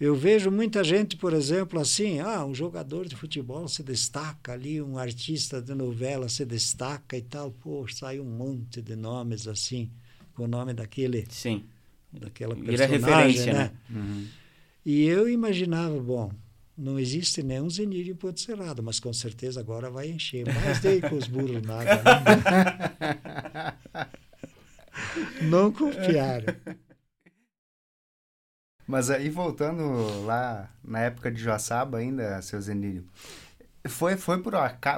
eu 0.00 0.14
vejo 0.14 0.50
muita 0.50 0.82
gente, 0.82 1.16
por 1.16 1.34
exemplo, 1.34 1.78
assim, 1.78 2.20
ah, 2.20 2.42
um 2.44 2.54
jogador 2.54 3.06
de 3.06 3.14
futebol 3.14 3.68
se 3.68 3.82
destaca 3.82 4.52
ali, 4.52 4.80
um 4.80 4.96
artista 4.96 5.60
de 5.60 5.74
novela 5.74 6.26
se 6.28 6.44
destaca 6.46 7.18
e 7.18 7.22
tal, 7.22 7.50
pô, 7.50 7.86
sai 7.86 8.18
um 8.18 8.24
monte 8.24 8.80
de 8.80 8.96
nomes 8.96 9.46
assim, 9.46 9.90
com 10.34 10.44
o 10.44 10.48
nome 10.48 10.72
daquele, 10.72 11.26
Sim. 11.28 11.64
daquela 12.10 12.56
personagem, 12.56 13.52
né? 13.52 13.52
né? 13.52 13.72
Uhum. 13.90 14.26
E 14.86 15.04
eu 15.04 15.28
imaginava, 15.28 16.00
bom, 16.00 16.32
não 16.80 16.98
existe 16.98 17.42
nenhum 17.42 17.68
Zenir 17.68 18.08
em 18.08 18.14
Ponte 18.14 18.40
Serrada, 18.40 18.80
mas 18.80 18.98
com 18.98 19.12
certeza 19.12 19.60
agora 19.60 19.90
vai 19.90 20.08
encher. 20.08 20.46
Mas 20.46 20.80
daí 20.80 21.02
com 21.02 21.14
os 21.14 21.28
burros 21.28 21.60
nada. 21.60 22.02
Não, 23.92 24.06
não 25.42 25.72
confiaram. 25.72 26.54
Mas 28.86 29.08
aí, 29.08 29.28
voltando 29.28 30.24
lá 30.24 30.68
na 30.82 30.98
época 31.00 31.30
de 31.30 31.40
Joaçaba 31.40 31.98
ainda, 31.98 32.42
seu 32.42 32.60
Zenírio, 32.60 33.06
foi, 33.88 34.16
foi 34.16 34.42
por, 34.42 34.52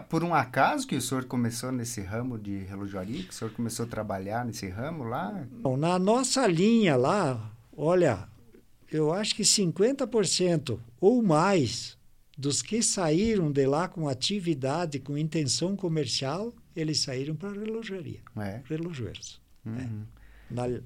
por 0.09 0.25
um 0.25 0.35
acaso 0.35 0.87
que 0.87 0.97
o 0.97 1.01
senhor 1.01 1.27
começou 1.27 1.71
nesse 1.71 2.01
ramo 2.01 2.39
de 2.39 2.59
relojoaria? 2.61 3.23
Que 3.23 3.31
o 3.31 3.33
senhor 3.35 3.53
começou 3.53 3.85
a 3.85 3.89
trabalhar 3.89 4.47
nesse 4.47 4.67
ramo 4.69 5.05
lá? 5.05 5.47
Bom, 5.61 5.77
na 5.77 5.99
nossa 5.99 6.47
linha 6.47 6.97
lá, 6.97 7.53
olha, 7.77 8.27
eu 8.91 9.13
acho 9.13 9.35
que 9.35 9.43
50% 9.43 10.79
ou 10.99 11.23
mais 11.23 11.99
dos 12.37 12.63
que 12.63 12.83
saíram 12.83 13.53
de 13.53 13.67
lá 13.67 13.89
com 13.89 14.09
atividade, 14.09 14.99
com 14.99 15.19
intenção 15.19 15.77
comercial, 15.77 16.53
eles 16.75 17.01
saíram 17.01 17.37
para 17.37 17.51
a 17.51 17.53
relojoaria. 17.53 18.21
É. 18.39 18.63
Relojoeiros. 18.65 19.42
Uhum. 19.65 20.07
É. 20.51 20.55
Na... 20.55 20.81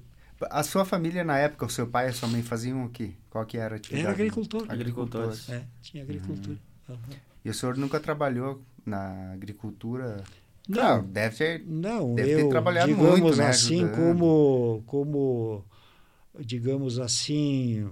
A 0.51 0.61
sua 0.61 0.85
família, 0.85 1.23
na 1.23 1.37
época, 1.37 1.65
o 1.65 1.69
seu 1.69 1.87
pai 1.87 2.05
e 2.05 2.09
a 2.09 2.13
sua 2.13 2.29
mãe 2.29 2.43
faziam 2.43 2.85
o 2.85 2.89
quê? 2.89 3.13
Qual 3.29 3.43
que 3.45 3.57
era 3.57 3.75
a 3.75 3.77
atividade? 3.77 4.05
Era 4.05 4.13
agricultor. 4.13 4.65
Agricultores. 4.69 5.49
É, 5.49 5.63
tinha 5.81 6.03
agricultura. 6.03 6.57
Uhum. 6.87 6.95
Uhum. 6.95 7.17
E 7.43 7.49
o 7.49 7.53
senhor 7.53 7.75
nunca 7.77 7.99
trabalhou 7.99 8.61
na 8.85 9.33
agricultura? 9.33 10.23
Não, 10.67 11.03
deve 11.03 11.37
ter, 11.37 11.63
não, 11.65 12.13
deve 12.13 12.31
eu, 12.31 12.37
ter 12.39 12.49
trabalhado 12.49 12.87
digamos 12.93 13.19
muito, 13.19 13.37
né, 13.37 13.47
assim, 13.47 13.87
como, 13.87 14.83
como, 14.85 15.63
digamos 16.37 16.99
assim, 16.99 17.89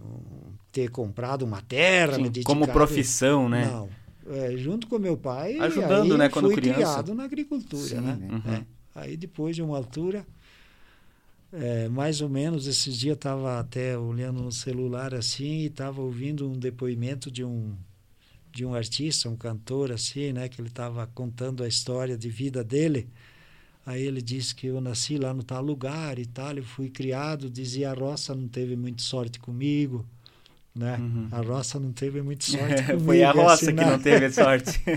ter 0.73 0.89
comprado 0.89 1.43
uma 1.43 1.61
terra, 1.61 2.15
Sim, 2.15 2.43
como 2.43 2.67
profissão, 2.67 3.47
né? 3.47 3.65
Não, 3.65 3.89
é, 4.27 4.57
junto 4.57 4.87
com 4.87 4.99
meu 4.99 5.15
pai, 5.15 5.57
ajudando, 5.57 6.13
aí 6.13 6.17
né, 6.17 6.29
quando 6.29 6.47
fui 6.47 6.55
criança. 6.55 6.79
criado 6.79 7.15
na 7.15 7.23
agricultura, 7.23 7.87
Sim, 7.87 8.01
né? 8.01 8.19
Uhum. 8.29 8.53
É. 8.53 8.65
Aí 8.93 9.15
depois 9.15 9.55
de 9.55 9.61
uma 9.61 9.77
altura, 9.77 10.25
é, 11.57 11.87
mais 11.87 12.19
ou 12.21 12.27
menos 12.27 12.67
esses 12.67 12.97
dias 12.97 13.15
estava 13.15 13.57
até 13.59 13.97
olhando 13.97 14.41
no 14.41 14.51
celular 14.51 15.15
assim 15.15 15.59
e 15.59 15.67
estava 15.67 16.01
ouvindo 16.01 16.49
um 16.49 16.57
depoimento 16.57 17.31
de 17.31 17.43
um 17.43 17.75
de 18.51 18.65
um 18.65 18.73
artista, 18.73 19.29
um 19.29 19.35
cantor 19.35 19.91
assim, 19.91 20.31
né, 20.31 20.47
que 20.47 20.61
ele 20.61 20.69
estava 20.69 21.05
contando 21.07 21.61
a 21.61 21.67
história 21.67 22.17
de 22.17 22.29
vida 22.29 22.63
dele. 22.63 23.09
Aí 23.85 24.01
ele 24.01 24.21
disse 24.21 24.55
que 24.55 24.67
eu 24.67 24.79
nasci 24.79 25.17
lá 25.17 25.33
no 25.33 25.43
tal 25.43 25.61
lugar 25.61 26.17
e 26.17 26.25
tal, 26.25 26.55
eu 26.55 26.63
fui 26.63 26.89
criado, 26.89 27.49
dizia 27.49 27.91
a 27.91 27.93
roça 27.93 28.33
não 28.33 28.47
teve 28.47 28.77
muita 28.77 29.03
sorte 29.03 29.39
comigo, 29.39 30.05
né? 30.73 30.95
Uhum. 30.97 31.27
A 31.31 31.41
roça 31.41 31.81
não 31.81 31.91
teve 31.91 32.21
muita 32.21 32.45
sorte 32.47 32.81
comigo. 32.83 33.03
Foi 33.03 33.23
a 33.23 33.31
roça 33.31 33.53
assim, 33.53 33.75
que 33.75 33.85
não 33.85 33.99
teve 33.99 34.31
sorte. 34.31 34.81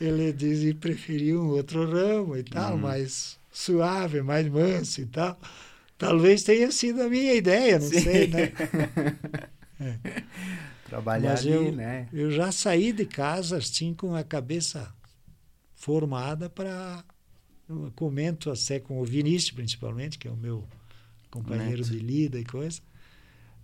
ele 0.00 0.32
dizia 0.32 0.72
que 0.72 0.80
preferia 0.80 1.38
um 1.38 1.48
outro 1.48 1.84
ramo 1.84 2.34
e 2.34 2.44
tal, 2.44 2.72
uhum. 2.72 2.78
mais 2.78 3.38
suave, 3.58 4.22
mais 4.22 4.48
manso 4.48 5.00
e 5.00 5.06
tal. 5.06 5.38
Talvez 5.96 6.44
tenha 6.44 6.70
sido 6.70 7.02
a 7.02 7.08
minha 7.08 7.34
ideia, 7.34 7.78
não 7.78 7.88
Sim. 7.88 8.00
sei, 8.00 8.28
né? 8.28 8.52
é. 9.80 9.98
Trabalhar 10.84 11.30
Mas 11.30 11.40
ali, 11.40 11.50
eu, 11.50 11.72
né? 11.72 12.08
Eu 12.12 12.30
já 12.30 12.52
saí 12.52 12.92
de 12.92 13.04
casa 13.04 13.58
assim 13.58 13.92
com 13.92 14.14
a 14.14 14.22
cabeça 14.22 14.94
formada 15.74 16.48
para 16.48 17.04
comento 17.94 18.50
até 18.50 18.80
com 18.80 19.00
o 19.00 19.04
Vinícius 19.04 19.50
principalmente, 19.50 20.18
que 20.18 20.28
é 20.28 20.30
o 20.30 20.36
meu 20.36 20.64
companheiro 21.28 21.82
Neto. 21.82 21.90
de 21.90 21.98
lida 21.98 22.38
e 22.38 22.44
coisa. 22.44 22.80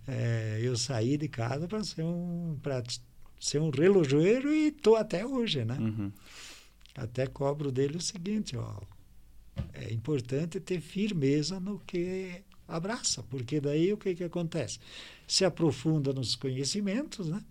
É, 0.07 0.59
eu 0.61 0.75
saí 0.75 1.17
de 1.17 1.27
casa 1.29 1.67
para 1.67 1.83
ser 1.83 2.03
um 2.03 2.59
para 2.61 2.83
ser 3.39 3.59
um 3.59 3.69
relojoeiro 3.69 4.53
e 4.53 4.71
tô 4.71 4.95
até 4.95 5.25
hoje, 5.25 5.63
né? 5.63 5.77
Uhum. 5.79 6.11
Até 6.95 7.25
cobro 7.25 7.71
dele 7.71 7.97
o 7.97 8.01
seguinte, 8.01 8.55
ó, 8.55 8.77
é 9.73 9.93
importante 9.93 10.59
ter 10.59 10.81
firmeza 10.81 11.59
no 11.59 11.79
que 11.79 12.41
abraça, 12.67 13.23
porque 13.23 13.61
daí 13.61 13.93
o 13.93 13.97
que 13.97 14.15
que 14.15 14.23
acontece? 14.23 14.79
se 15.27 15.45
aprofunda 15.45 16.13
nos 16.13 16.35
conhecimentos, 16.35 17.29
né? 17.29 17.41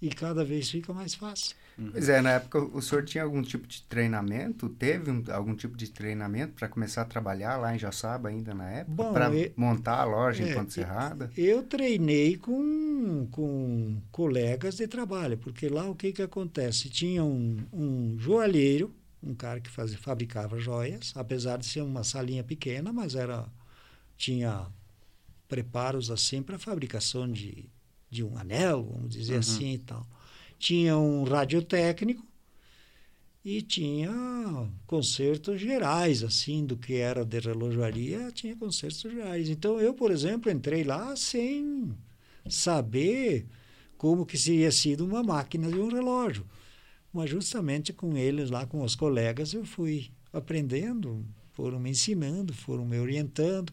E 0.00 0.08
cada 0.08 0.44
vez 0.44 0.68
fica 0.68 0.92
mais 0.92 1.14
fácil. 1.14 1.56
Uhum. 1.78 1.90
Pois 1.92 2.08
é, 2.08 2.20
na 2.20 2.32
época 2.32 2.58
o 2.58 2.82
senhor 2.82 3.04
tinha 3.04 3.22
algum 3.22 3.40
tipo 3.40 3.66
de 3.68 3.82
treinamento? 3.82 4.68
Teve 4.68 5.10
um, 5.10 5.22
algum 5.32 5.54
tipo 5.54 5.76
de 5.76 5.90
treinamento 5.90 6.54
para 6.54 6.68
começar 6.68 7.02
a 7.02 7.04
trabalhar 7.04 7.56
lá 7.56 7.74
em 7.74 7.78
Jaçaba 7.78 8.28
ainda 8.28 8.52
na 8.52 8.68
época? 8.68 9.12
Para 9.12 9.30
montar 9.56 10.00
a 10.00 10.04
loja 10.04 10.42
é, 10.42 10.50
em 10.50 10.54
Ponte 10.54 10.72
Serrada? 10.72 11.30
Eu 11.36 11.62
treinei 11.62 12.36
com, 12.36 13.28
com 13.30 13.96
colegas 14.10 14.76
de 14.76 14.88
trabalho, 14.88 15.38
porque 15.38 15.68
lá 15.68 15.88
o 15.88 15.94
que, 15.94 16.12
que 16.12 16.22
acontece? 16.22 16.90
Tinha 16.90 17.22
um, 17.22 17.58
um 17.72 18.16
joalheiro, 18.18 18.92
um 19.22 19.34
cara 19.34 19.60
que 19.60 19.70
fazia, 19.70 19.98
fabricava 19.98 20.58
joias, 20.58 21.12
apesar 21.14 21.58
de 21.58 21.66
ser 21.66 21.82
uma 21.82 22.02
salinha 22.02 22.42
pequena, 22.42 22.92
mas 22.92 23.14
era 23.14 23.46
tinha 24.16 24.66
preparos 25.48 26.10
assim 26.10 26.42
para 26.42 26.56
a 26.56 26.58
fabricação 26.58 27.30
de, 27.30 27.68
de 28.10 28.24
um 28.24 28.36
anel, 28.36 28.84
vamos 28.84 29.10
dizer 29.10 29.34
uhum. 29.34 29.38
assim 29.40 29.72
e 29.74 29.78
tal. 29.78 30.06
Tinha 30.58 30.96
um 30.96 31.24
radiotécnico 31.24 32.24
e 33.44 33.60
tinha 33.60 34.10
concertos 34.86 35.60
gerais, 35.60 36.22
assim, 36.22 36.64
do 36.64 36.76
que 36.76 36.94
era 36.94 37.24
de 37.24 37.40
relojaria, 37.40 38.30
tinha 38.32 38.54
concertos 38.54 39.00
gerais. 39.00 39.48
Então, 39.48 39.80
eu, 39.80 39.92
por 39.92 40.12
exemplo, 40.12 40.50
entrei 40.50 40.84
lá 40.84 41.16
sem 41.16 41.92
saber 42.48 43.46
como 43.96 44.24
que 44.24 44.38
seria 44.38 44.70
sido 44.70 45.04
uma 45.04 45.22
máquina 45.22 45.68
de 45.68 45.78
um 45.78 45.88
relógio. 45.88 46.46
Mas 47.12 47.30
justamente 47.30 47.92
com 47.92 48.16
eles 48.16 48.50
lá, 48.50 48.66
com 48.66 48.82
os 48.82 48.94
colegas, 48.94 49.52
eu 49.52 49.64
fui 49.64 50.10
aprendendo, 50.32 51.24
foram 51.52 51.78
me 51.78 51.90
ensinando, 51.90 52.54
foram 52.54 52.84
me 52.84 52.98
orientando. 52.98 53.72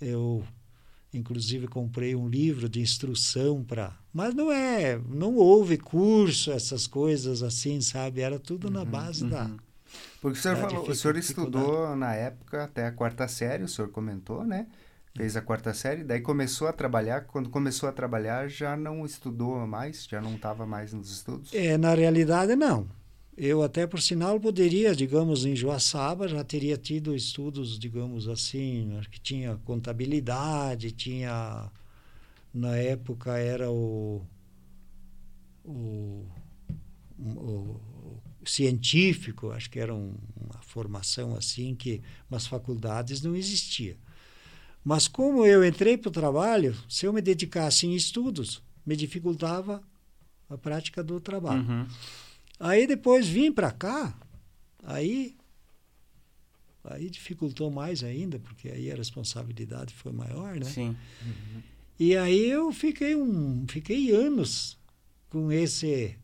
Eu 0.00 0.44
Inclusive 1.12 1.66
comprei 1.66 2.14
um 2.14 2.28
livro 2.28 2.68
de 2.68 2.80
instrução 2.80 3.64
para, 3.64 3.92
mas 4.12 4.32
não 4.32 4.52
é, 4.52 4.96
não 5.08 5.34
houve 5.34 5.76
curso 5.76 6.52
essas 6.52 6.86
coisas 6.86 7.42
assim, 7.42 7.80
sabe? 7.80 8.20
Era 8.20 8.38
tudo 8.38 8.68
uhum, 8.68 8.74
na 8.74 8.84
base 8.84 9.24
uhum. 9.24 9.30
da 9.30 9.50
Porque 10.20 10.38
o 10.38 10.40
senhor 10.40 10.56
falou, 10.56 10.88
o 10.88 10.94
senhor 10.94 11.16
estudou 11.16 11.96
na 11.96 12.14
época 12.14 12.62
até 12.62 12.86
a 12.86 12.92
quarta 12.92 13.26
série, 13.26 13.64
o 13.64 13.68
senhor 13.68 13.90
comentou, 13.90 14.44
né? 14.44 14.68
Fez 15.16 15.36
a 15.36 15.42
quarta 15.42 15.74
série, 15.74 16.04
daí 16.04 16.20
começou 16.20 16.68
a 16.68 16.72
trabalhar. 16.72 17.22
Quando 17.22 17.50
começou 17.50 17.88
a 17.88 17.92
trabalhar, 17.92 18.48
já 18.48 18.76
não 18.76 19.04
estudou 19.04 19.66
mais, 19.66 20.06
já 20.06 20.20
não 20.20 20.34
estava 20.34 20.64
mais 20.64 20.92
nos 20.92 21.10
estudos? 21.10 21.52
É, 21.52 21.76
na 21.76 21.94
realidade, 21.94 22.54
não. 22.54 22.88
Eu 23.36 23.62
até, 23.62 23.86
por 23.86 24.00
sinal, 24.00 24.38
poderia, 24.38 24.94
digamos, 24.94 25.44
em 25.44 25.56
Joaçaba, 25.56 26.28
já 26.28 26.44
teria 26.44 26.76
tido 26.76 27.14
estudos, 27.14 27.78
digamos 27.78 28.28
assim, 28.28 29.00
que 29.10 29.20
tinha 29.20 29.56
contabilidade, 29.64 30.92
tinha... 30.92 31.70
Na 32.52 32.76
época 32.76 33.38
era 33.38 33.70
o, 33.70 34.26
o, 35.64 36.26
o, 37.18 37.80
científico, 38.44 39.50
acho 39.52 39.70
que 39.70 39.78
era 39.78 39.94
um, 39.94 40.14
uma 40.36 40.60
formação 40.62 41.36
assim, 41.36 41.74
que 41.74 42.02
nas 42.28 42.46
faculdades 42.46 43.22
não 43.22 43.36
existia. 43.36 43.96
Mas 44.82 45.06
como 45.06 45.44
eu 45.44 45.64
entrei 45.64 45.96
para 45.96 46.08
o 46.08 46.12
trabalho, 46.12 46.76
se 46.88 47.06
eu 47.06 47.12
me 47.12 47.20
dedicasse 47.20 47.86
em 47.86 47.94
estudos, 47.94 48.62
me 48.84 48.96
dificultava 48.96 49.82
a 50.48 50.56
prática 50.56 51.02
do 51.02 51.20
trabalho. 51.20 51.62
Uhum. 51.62 51.86
Aí 52.58 52.86
depois 52.86 53.26
vim 53.26 53.52
para 53.52 53.70
cá, 53.70 54.14
aí 54.82 55.36
aí 56.84 57.10
dificultou 57.10 57.70
mais 57.70 58.02
ainda, 58.02 58.38
porque 58.38 58.68
aí 58.68 58.90
a 58.90 58.94
responsabilidade 58.94 59.94
foi 59.94 60.12
maior, 60.12 60.56
né? 60.56 60.64
Sim. 60.64 60.96
Uhum. 61.22 61.62
E 61.98 62.16
aí 62.16 62.48
eu 62.48 62.72
fiquei 62.72 63.14
um 63.14 63.66
fiquei 63.68 64.10
anos 64.10 64.78
com 65.28 65.52
esse 65.52 66.16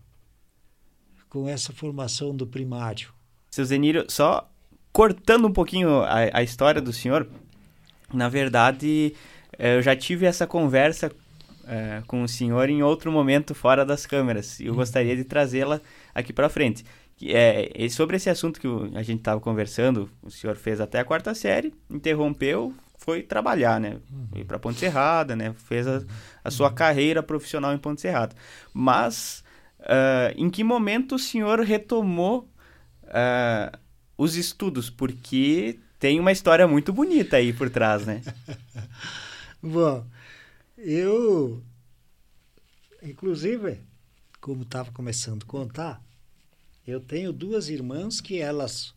com 1.28 1.48
essa 1.48 1.72
formação 1.72 2.34
do 2.34 2.46
primário. 2.46 3.12
Seu 3.50 3.64
Zenírio, 3.64 4.06
só 4.08 4.50
cortando 4.92 5.46
um 5.46 5.52
pouquinho 5.52 6.00
a, 6.00 6.38
a 6.38 6.42
história 6.42 6.80
do 6.80 6.92
senhor, 6.92 7.28
na 8.12 8.28
verdade, 8.28 9.14
eh, 9.58 9.76
eu 9.76 9.82
já 9.82 9.96
tive 9.96 10.26
essa 10.26 10.46
conversa 10.46 11.10
é, 11.66 12.02
com 12.06 12.22
o 12.22 12.28
senhor 12.28 12.70
em 12.70 12.82
outro 12.82 13.10
momento 13.10 13.54
fora 13.54 13.84
das 13.84 14.06
câmeras. 14.06 14.60
E 14.60 14.66
eu 14.66 14.72
uhum. 14.72 14.78
gostaria 14.78 15.16
de 15.16 15.24
trazê-la 15.24 15.80
aqui 16.14 16.32
para 16.32 16.48
frente. 16.48 16.84
É, 17.22 17.72
e 17.74 17.90
sobre 17.90 18.16
esse 18.16 18.30
assunto 18.30 18.60
que 18.60 18.68
a 18.94 19.02
gente 19.02 19.18
estava 19.18 19.40
conversando, 19.40 20.08
o 20.22 20.30
senhor 20.30 20.54
fez 20.56 20.80
até 20.80 21.00
a 21.00 21.04
quarta 21.04 21.34
série, 21.34 21.74
interrompeu, 21.90 22.74
foi 22.98 23.22
trabalhar, 23.22 23.80
né? 23.80 23.98
Uhum. 24.10 24.28
Foi 24.32 24.44
para 24.44 24.58
Ponte 24.58 24.78
Serrada, 24.78 25.34
né? 25.34 25.54
Fez 25.56 25.86
a, 25.86 26.02
a 26.44 26.50
sua 26.50 26.68
uhum. 26.68 26.74
carreira 26.74 27.22
profissional 27.22 27.72
em 27.72 27.78
Ponte 27.78 28.00
Serrada. 28.00 28.34
Mas 28.72 29.42
uh, 29.80 30.34
em 30.36 30.48
que 30.50 30.62
momento 30.62 31.14
o 31.14 31.18
senhor 31.18 31.60
retomou 31.60 32.48
uh, 33.04 33.78
os 34.16 34.36
estudos? 34.36 34.90
Porque 34.90 35.78
tem 35.98 36.20
uma 36.20 36.32
história 36.32 36.66
muito 36.66 36.92
bonita 36.92 37.36
aí 37.36 37.52
por 37.52 37.70
trás, 37.70 38.06
né? 38.06 38.22
Bom, 39.62 40.06
Eu, 40.76 41.62
inclusive, 43.02 43.80
como 44.40 44.62
estava 44.62 44.92
começando 44.92 45.42
a 45.42 45.46
contar, 45.46 46.04
eu 46.86 47.00
tenho 47.00 47.32
duas 47.32 47.70
irmãs 47.70 48.20
que 48.20 48.38
elas 48.38 48.94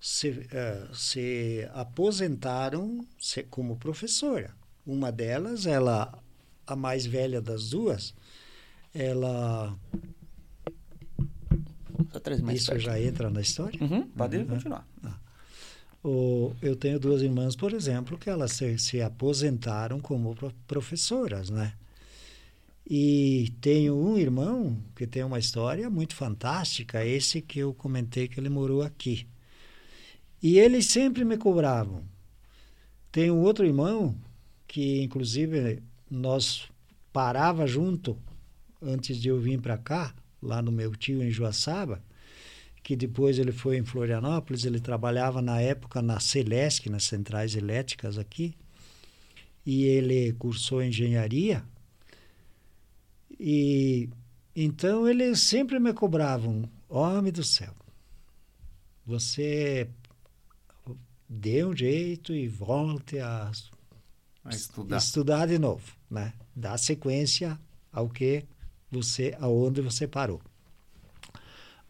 se, 0.00 0.30
uh, 0.30 0.94
se 0.94 1.68
aposentaram 1.74 3.06
se, 3.18 3.42
como 3.42 3.76
professora. 3.76 4.54
Uma 4.86 5.12
delas, 5.12 5.66
ela, 5.66 6.18
a 6.66 6.74
mais 6.74 7.04
velha 7.04 7.40
das 7.40 7.70
duas, 7.70 8.14
ela 8.94 9.78
isso 12.54 12.78
já 12.78 13.00
entra 13.00 13.30
na 13.30 13.40
história? 13.40 13.82
Uhum, 13.82 14.08
pode 14.08 14.38
uhum. 14.38 14.46
continuar. 14.46 14.86
Ah. 16.04 16.08
O, 16.08 16.54
eu 16.60 16.76
tenho 16.76 17.00
duas 17.00 17.22
irmãs, 17.22 17.56
por 17.56 17.72
exemplo, 17.72 18.18
que 18.18 18.28
elas 18.28 18.52
se, 18.52 18.78
se 18.78 19.00
aposentaram 19.00 19.98
como 20.00 20.36
professoras, 20.66 21.48
né? 21.48 21.72
E 22.86 23.50
tenho 23.62 23.96
um 23.96 24.18
irmão 24.18 24.78
que 24.94 25.06
tem 25.06 25.24
uma 25.24 25.38
história 25.38 25.88
muito 25.88 26.14
fantástica, 26.14 27.04
esse 27.04 27.40
que 27.40 27.60
eu 27.60 27.72
comentei 27.72 28.28
que 28.28 28.38
ele 28.38 28.50
morou 28.50 28.82
aqui. 28.82 29.26
E 30.42 30.58
eles 30.58 30.86
sempre 30.86 31.24
me 31.24 31.38
cobravam. 31.38 32.04
Tenho 33.10 33.34
um 33.34 33.40
outro 33.40 33.64
irmão 33.64 34.14
que, 34.68 35.02
inclusive, 35.02 35.82
nós 36.10 36.68
parava 37.10 37.66
junto 37.66 38.18
antes 38.82 39.16
de 39.16 39.28
eu 39.28 39.40
vir 39.40 39.58
para 39.60 39.78
cá, 39.78 40.14
lá 40.42 40.60
no 40.60 40.70
meu 40.70 40.94
tio 40.94 41.22
em 41.22 41.30
Joaçaba, 41.30 42.02
que 42.84 42.94
depois 42.94 43.38
ele 43.38 43.50
foi 43.50 43.78
em 43.78 43.84
Florianópolis, 43.84 44.66
ele 44.66 44.78
trabalhava 44.78 45.40
na 45.40 45.58
época 45.58 46.02
na 46.02 46.20
Celesc, 46.20 46.86
nas 46.90 47.04
centrais 47.04 47.56
elétricas 47.56 48.18
aqui, 48.18 48.54
e 49.64 49.84
ele 49.84 50.34
cursou 50.34 50.82
engenharia. 50.82 51.64
E 53.40 54.10
então 54.54 55.08
eles 55.08 55.40
sempre 55.40 55.80
me 55.80 55.94
cobravam, 55.94 56.68
homem 56.86 57.32
do 57.32 57.42
céu, 57.42 57.74
você 59.06 59.88
dê 61.26 61.64
um 61.64 61.74
jeito 61.74 62.34
e 62.34 62.46
volte 62.46 63.18
a, 63.18 63.50
a 64.44 64.50
estudar. 64.50 64.96
estudar 64.98 65.46
de 65.46 65.58
novo, 65.58 65.90
né? 66.10 66.34
Dá 66.54 66.76
sequência 66.76 67.58
ao 67.90 68.10
que 68.10 68.44
você, 68.90 69.34
aonde 69.40 69.80
você 69.80 70.06
parou. 70.06 70.42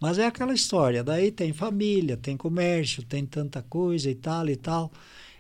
Mas 0.04 0.18
é 0.18 0.26
aquela 0.26 0.52
história, 0.52 1.02
daí 1.02 1.32
tem 1.32 1.54
família, 1.54 2.14
tem 2.14 2.36
comércio, 2.36 3.02
tem 3.02 3.24
tanta 3.24 3.62
coisa 3.62 4.10
e 4.10 4.14
tal 4.14 4.46
e 4.50 4.54
tal. 4.54 4.92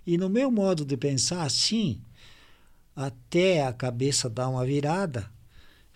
E 0.06 0.16
no 0.16 0.30
meu 0.30 0.50
modo 0.50 0.86
de 0.86 0.96
pensar 0.96 1.42
assim, 1.42 2.00
até 2.96 3.62
a 3.66 3.74
cabeça 3.74 4.30
dar 4.30 4.48
uma 4.48 4.64
virada, 4.64 5.30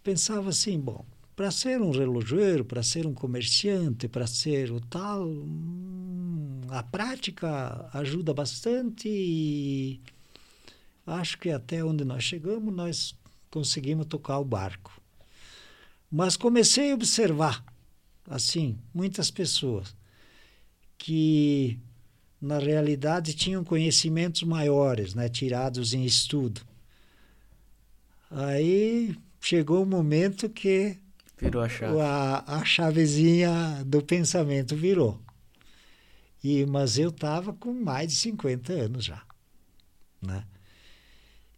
pensava 0.05 0.51
assim, 0.51 0.79
bom, 0.79 1.03
para 1.35 1.51
ser 1.51 1.81
um 1.81 1.91
relojoeiro, 1.91 2.63
para 2.63 2.83
ser 2.83 3.07
um 3.07 3.15
comerciante, 3.15 4.07
para 4.07 4.27
ser 4.27 4.71
o 4.71 4.83
tal, 4.83 5.27
hum, 5.27 6.61
a 6.69 6.83
prática 6.83 7.89
ajuda 7.95 8.35
bastante 8.35 9.09
e 9.09 9.99
acho 11.07 11.39
que 11.39 11.49
até 11.49 11.83
onde 11.83 12.05
nós 12.05 12.23
chegamos 12.23 12.75
nós 12.75 13.17
conseguimos 13.51 14.05
tocar 14.05 14.39
o 14.39 14.45
barco. 14.45 14.93
Mas 16.13 16.37
comecei 16.37 16.93
a 16.93 16.95
observar 16.95 17.65
assim, 18.29 18.79
muitas 18.93 19.31
pessoas 19.31 19.95
que 20.97 21.79
na 22.41 22.59
realidade 22.59 23.35
tinham 23.35 23.65
conhecimentos 23.65 24.43
maiores, 24.43 25.15
né, 25.15 25.29
tirados 25.29 25.93
em 25.93 26.05
estudo. 26.05 26.61
Aí 28.31 29.17
chegou 29.41 29.83
o 29.83 29.87
momento 29.87 30.49
que 30.49 30.99
virou 31.39 31.63
a 31.63 31.69
chave. 31.69 32.01
A, 32.01 32.45
a 32.47 32.65
chavezinha 32.65 33.83
do 33.85 34.03
pensamento 34.03 34.77
virou. 34.77 35.21
E 36.43 36.65
mas 36.67 36.99
eu 36.99 37.09
estava 37.09 37.53
com 37.53 37.73
mais 37.73 38.09
de 38.09 38.17
50 38.17 38.73
anos 38.73 39.05
já, 39.05 39.23
né? 40.23 40.45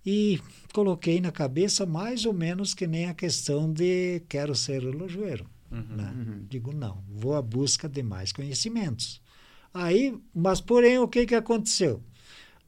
E 0.04 0.40
coloquei 0.72 1.20
na 1.20 1.30
cabeça 1.30 1.84
mais 1.84 2.24
ou 2.24 2.32
menos 2.32 2.72
que 2.72 2.86
nem 2.86 3.06
a 3.06 3.14
questão 3.14 3.70
de 3.70 4.22
quero 4.28 4.54
ser 4.54 4.82
relojoeiro. 4.82 5.46
Uhum, 5.70 5.96
né? 5.96 6.12
uhum. 6.16 6.46
Digo, 6.48 6.72
não, 6.72 7.04
vou 7.08 7.34
à 7.34 7.42
busca 7.42 7.88
de 7.88 8.02
mais 8.02 8.32
conhecimentos. 8.32 9.20
Aí, 9.72 10.18
mas 10.34 10.60
porém, 10.60 10.98
o 10.98 11.06
que, 11.06 11.26
que 11.26 11.34
aconteceu? 11.34 12.02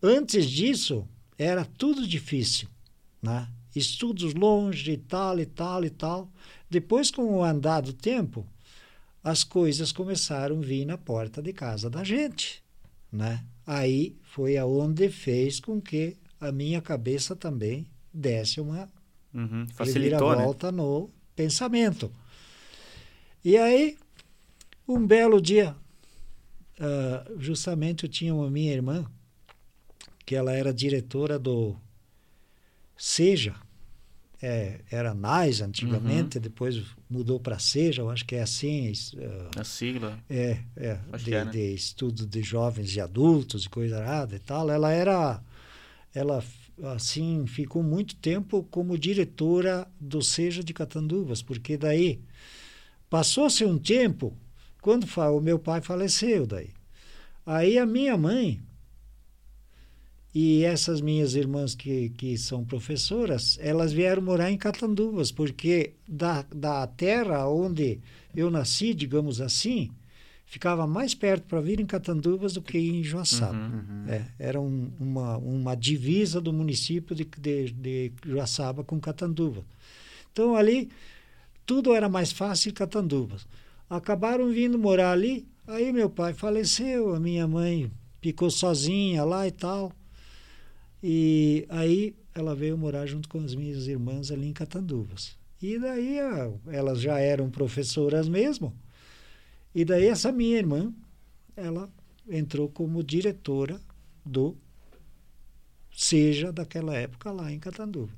Antes 0.00 0.48
disso, 0.48 1.06
era 1.36 1.64
tudo 1.64 2.06
difícil, 2.06 2.68
né? 3.20 3.48
Estudos 3.74 4.34
longe 4.34 4.92
e 4.92 4.96
tal 4.96 5.40
e 5.40 5.46
tal 5.46 5.84
e 5.84 5.90
tal. 5.90 6.30
Depois, 6.70 7.10
com 7.10 7.22
o 7.22 7.42
andar 7.42 7.80
do 7.80 7.92
tempo, 7.92 8.46
as 9.22 9.44
coisas 9.44 9.92
começaram 9.92 10.58
a 10.58 10.60
vir 10.60 10.84
na 10.84 10.98
porta 10.98 11.42
de 11.42 11.52
casa 11.52 11.88
da 11.88 12.04
gente, 12.04 12.62
né? 13.10 13.44
Aí 13.66 14.16
foi 14.22 14.56
aonde 14.56 15.08
fez 15.08 15.60
com 15.60 15.80
que 15.80 16.16
a 16.40 16.50
minha 16.50 16.82
cabeça 16.82 17.36
também 17.36 17.86
desse 18.12 18.60
uma 18.60 18.88
uhum. 19.32 19.66
Facilitou, 19.68 20.34
volta 20.34 20.72
né? 20.72 20.78
no 20.78 21.10
pensamento. 21.34 22.10
E 23.44 23.57
aí, 23.57 23.96
um 24.87 25.05
belo 25.05 25.40
dia, 25.40 25.74
uh, 26.78 27.40
justamente 27.40 28.05
eu 28.05 28.09
tinha 28.09 28.35
uma 28.35 28.48
minha 28.48 28.72
irmã, 28.72 29.05
que 30.24 30.37
ela 30.37 30.52
era 30.52 30.72
diretora 30.72 31.38
do 31.38 31.76
Seja, 32.96 33.57
é, 34.40 34.81
era 34.90 35.14
NAIS 35.14 35.61
antigamente, 35.61 36.37
uhum. 36.37 36.42
depois 36.42 36.83
mudou 37.09 37.38
para 37.38 37.59
Seja, 37.59 38.02
eu 38.02 38.11
acho 38.11 38.24
que 38.24 38.35
é 38.35 38.42
assim. 38.42 38.90
Uh, 39.14 39.61
a 39.61 39.64
sigla. 39.64 40.18
É, 40.28 40.59
é, 40.76 40.98
de, 41.16 41.35
é 41.35 41.44
né? 41.44 41.50
de, 41.50 41.74
estudo 41.74 42.26
de 42.26 42.42
jovens 42.42 42.94
e 42.94 43.00
adultos 43.00 43.64
e 43.64 43.68
coisa 43.68 43.98
errada 44.00 44.37
e 44.37 44.38
tal. 44.38 44.70
Ela 44.70 44.92
era, 44.92 45.40
ela 46.14 46.44
assim, 46.94 47.44
ficou 47.46 47.83
muito 47.83 48.16
tempo 48.16 48.64
como 48.70 48.98
diretora 48.98 49.87
do 50.00 50.22
Seja 50.22 50.62
de 50.62 50.72
Catanduvas, 50.72 51.42
porque 51.42 51.76
daí 51.76 52.20
Passou-se 53.12 53.62
um 53.62 53.77
tempo, 53.77 54.35
quando 54.81 55.07
o 55.07 55.38
meu 55.38 55.59
pai 55.59 55.83
faleceu 55.83 56.46
daí. 56.46 56.70
Aí 57.44 57.77
a 57.77 57.85
minha 57.85 58.16
mãe 58.16 58.59
e 60.35 60.64
essas 60.64 61.03
minhas 61.03 61.35
irmãs 61.35 61.75
que, 61.75 62.09
que 62.09 62.38
são 62.38 62.64
professoras, 62.64 63.59
elas 63.61 63.92
vieram 63.92 64.22
morar 64.22 64.51
em 64.51 64.57
Catanduvas, 64.57 65.31
porque 65.31 65.92
da, 66.09 66.40
da 66.44 66.87
terra 66.87 67.46
onde 67.46 68.01
eu 68.35 68.51
nasci, 68.51 68.94
digamos 68.94 69.42
assim, 69.42 69.90
ficava 70.46 70.87
mais 70.87 71.14
perto 71.14 71.44
para 71.44 71.61
vir 71.61 71.81
em 71.81 71.87
Catanduvas 71.87 72.55
do 72.55 72.62
que 72.62 72.79
em 72.79 73.05
Joaçaba. 73.05 73.53
Uhum, 73.53 74.05
uhum. 74.05 74.09
É, 74.09 74.25
era 74.38 74.59
um, 74.59 74.90
uma, 74.98 75.37
uma 75.37 75.75
divisa 75.75 76.40
do 76.40 76.51
município 76.51 77.14
de, 77.14 77.25
de, 77.25 77.72
de 77.72 78.12
Joaçaba 78.25 78.83
com 78.83 78.98
Catanduva. 78.98 79.62
Então 80.33 80.57
ali 80.57 80.88
tudo 81.64 81.94
era 81.94 82.09
mais 82.09 82.33
fácil 82.33 82.70
em 82.70 82.75
Catanduvas. 82.75 83.46
Acabaram 83.88 84.51
vindo 84.51 84.79
morar 84.79 85.12
ali, 85.12 85.46
aí 85.66 85.92
meu 85.92 86.09
pai 86.09 86.33
faleceu, 86.33 87.14
a 87.14 87.20
minha 87.20 87.46
mãe 87.46 87.90
ficou 88.20 88.51
sozinha 88.51 89.25
lá 89.25 89.46
e 89.46 89.51
tal. 89.51 89.92
E 91.03 91.66
aí 91.68 92.14
ela 92.35 92.55
veio 92.55 92.79
morar 92.79 93.07
junto 93.07 93.29
com 93.29 93.38
as 93.38 93.55
minhas 93.55 93.87
irmãs 93.87 94.31
ali 94.31 94.46
em 94.46 94.53
Catanduvas. 94.53 95.37
E 95.61 95.79
daí 95.79 96.16
elas 96.66 97.01
já 97.01 97.18
eram 97.18 97.51
professoras 97.51 98.29
mesmo. 98.29 98.75
E 99.75 99.85
daí 99.85 100.07
essa 100.07 100.33
minha 100.33 100.59
irmã, 100.59 100.92
ela 101.57 101.90
entrou 102.29 102.68
como 102.68 103.03
diretora 103.03 103.81
do 104.25 104.57
Seja 105.94 106.51
daquela 106.51 106.96
época 106.96 107.31
lá 107.31 107.53
em 107.53 107.59
Catanduva. 107.59 108.12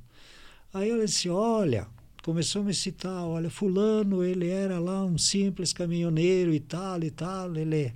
Aí 0.72 0.90
ela 0.90 1.04
disse: 1.04 1.28
Olha, 1.28 1.88
começou 2.24 2.62
a 2.62 2.64
me 2.64 2.72
citar, 2.72 3.22
olha, 3.22 3.50
fulano, 3.50 4.24
ele 4.24 4.48
era 4.48 4.78
lá 4.78 5.04
um 5.04 5.18
simples 5.18 5.74
caminhoneiro 5.74 6.54
e 6.54 6.58
tal 6.58 7.04
e 7.04 7.10
tal, 7.10 7.54
ele 7.54 7.94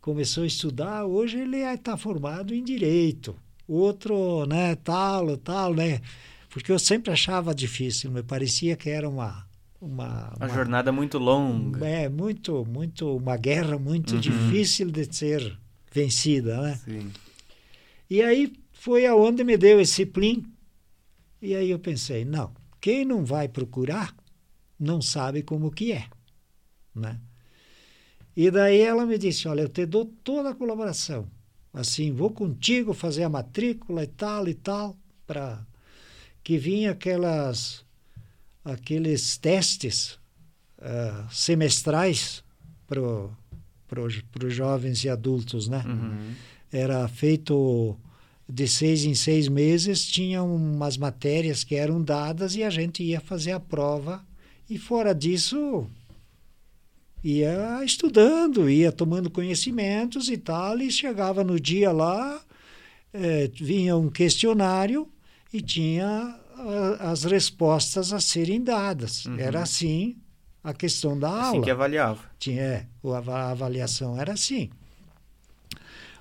começou 0.00 0.44
a 0.44 0.46
estudar, 0.46 1.04
hoje 1.04 1.40
ele 1.40 1.56
está 1.56 1.96
formado 1.96 2.54
em 2.54 2.62
direito. 2.62 3.34
Outro, 3.66 4.46
né, 4.46 4.76
tal, 4.76 5.36
tal, 5.36 5.74
né? 5.74 6.00
Porque 6.48 6.70
eu 6.70 6.78
sempre 6.78 7.10
achava 7.10 7.52
difícil, 7.52 8.08
me 8.12 8.22
parecia 8.22 8.76
que 8.76 8.88
era 8.88 9.08
uma 9.08 9.44
uma, 9.80 10.32
uma, 10.38 10.46
uma 10.46 10.48
jornada 10.48 10.92
muito 10.92 11.18
longa. 11.18 11.84
É, 11.84 12.08
muito, 12.08 12.64
muito, 12.64 13.16
uma 13.16 13.36
guerra 13.36 13.76
muito 13.76 14.14
uhum. 14.14 14.20
difícil 14.20 14.92
de 14.92 15.12
ser 15.12 15.58
vencida, 15.92 16.62
né? 16.62 16.80
Sim. 16.84 17.10
E 18.08 18.22
aí 18.22 18.52
foi 18.72 19.06
aonde 19.06 19.42
me 19.42 19.56
deu 19.56 19.80
esse 19.80 20.06
plim. 20.06 20.46
E 21.42 21.54
aí 21.54 21.70
eu 21.70 21.78
pensei, 21.78 22.24
não, 22.24 22.52
quem 22.84 23.02
não 23.02 23.24
vai 23.24 23.48
procurar 23.48 24.14
não 24.78 25.00
sabe 25.00 25.42
como 25.42 25.70
que 25.70 25.90
é, 25.90 26.06
né? 26.94 27.18
E 28.36 28.50
daí 28.50 28.78
ela 28.78 29.06
me 29.06 29.16
disse, 29.16 29.48
olha, 29.48 29.62
eu 29.62 29.70
te 29.70 29.86
dou 29.86 30.04
toda 30.04 30.50
a 30.50 30.54
colaboração. 30.54 31.26
Assim, 31.72 32.12
vou 32.12 32.28
contigo 32.28 32.92
fazer 32.92 33.22
a 33.22 33.28
matrícula 33.30 34.04
e 34.04 34.06
tal 34.06 34.46
e 34.46 34.52
tal, 34.52 34.98
para 35.26 35.66
que 36.42 36.58
vinha 36.58 36.90
aquelas 36.90 37.86
aqueles 38.62 39.38
testes 39.38 40.18
uh, 40.78 41.32
semestrais 41.32 42.44
para 42.86 44.02
os 44.02 44.54
jovens 44.54 45.04
e 45.04 45.08
adultos, 45.08 45.68
né? 45.68 45.82
Uhum. 45.86 46.34
Era 46.70 47.08
feito 47.08 47.98
de 48.48 48.68
seis 48.68 49.04
em 49.04 49.14
seis 49.14 49.48
meses, 49.48 50.04
tinha 50.06 50.42
umas 50.42 50.96
matérias 50.96 51.64
que 51.64 51.74
eram 51.74 52.02
dadas 52.02 52.54
e 52.54 52.62
a 52.62 52.70
gente 52.70 53.02
ia 53.02 53.20
fazer 53.20 53.52
a 53.52 53.60
prova. 53.60 54.24
E 54.68 54.78
fora 54.78 55.14
disso, 55.14 55.86
ia 57.22 57.82
estudando, 57.84 58.68
ia 58.68 58.92
tomando 58.92 59.30
conhecimentos 59.30 60.28
e 60.28 60.36
tal, 60.36 60.78
e 60.78 60.90
chegava 60.90 61.42
no 61.42 61.58
dia 61.58 61.90
lá, 61.90 62.40
eh, 63.12 63.50
vinha 63.54 63.96
um 63.96 64.10
questionário 64.10 65.08
e 65.52 65.60
tinha 65.62 66.06
a, 66.56 67.10
as 67.10 67.24
respostas 67.24 68.12
a 68.12 68.20
serem 68.20 68.62
dadas. 68.62 69.24
Uhum. 69.24 69.38
Era 69.38 69.62
assim 69.62 70.16
a 70.62 70.72
questão 70.72 71.18
da 71.18 71.28
Assim 71.28 71.48
aula. 71.56 71.64
que 71.64 71.70
avaliava. 71.70 72.20
Tinha, 72.38 72.62
é, 72.62 72.86
a 73.04 73.50
avaliação 73.50 74.18
era 74.18 74.32
assim. 74.32 74.70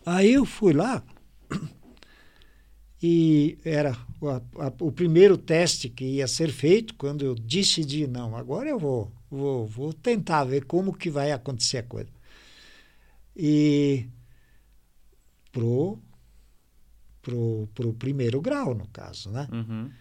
Aí 0.05 0.33
eu 0.33 0.45
fui 0.45 0.73
lá 0.73 1.01
e 3.05 3.57
era 3.65 3.97
o, 4.21 4.29
a, 4.29 4.73
o 4.79 4.89
primeiro 4.89 5.37
teste 5.37 5.89
que 5.89 6.05
ia 6.05 6.25
ser 6.25 6.53
feito 6.53 6.95
quando 6.95 7.25
eu 7.25 7.35
decidi, 7.35 8.07
não, 8.07 8.33
agora 8.33 8.69
eu 8.69 8.79
vou, 8.79 9.11
vou, 9.29 9.67
vou 9.67 9.91
tentar 9.91 10.45
ver 10.45 10.63
como 10.63 10.93
que 10.93 11.09
vai 11.09 11.33
acontecer 11.33 11.79
a 11.79 11.83
coisa. 11.83 12.09
E 13.35 14.07
pro, 15.51 15.99
pro, 17.21 17.67
pro 17.75 17.93
primeiro 17.93 18.39
grau, 18.39 18.73
no 18.73 18.87
caso, 18.87 19.29
né? 19.29 19.49
Uhum. 19.51 19.91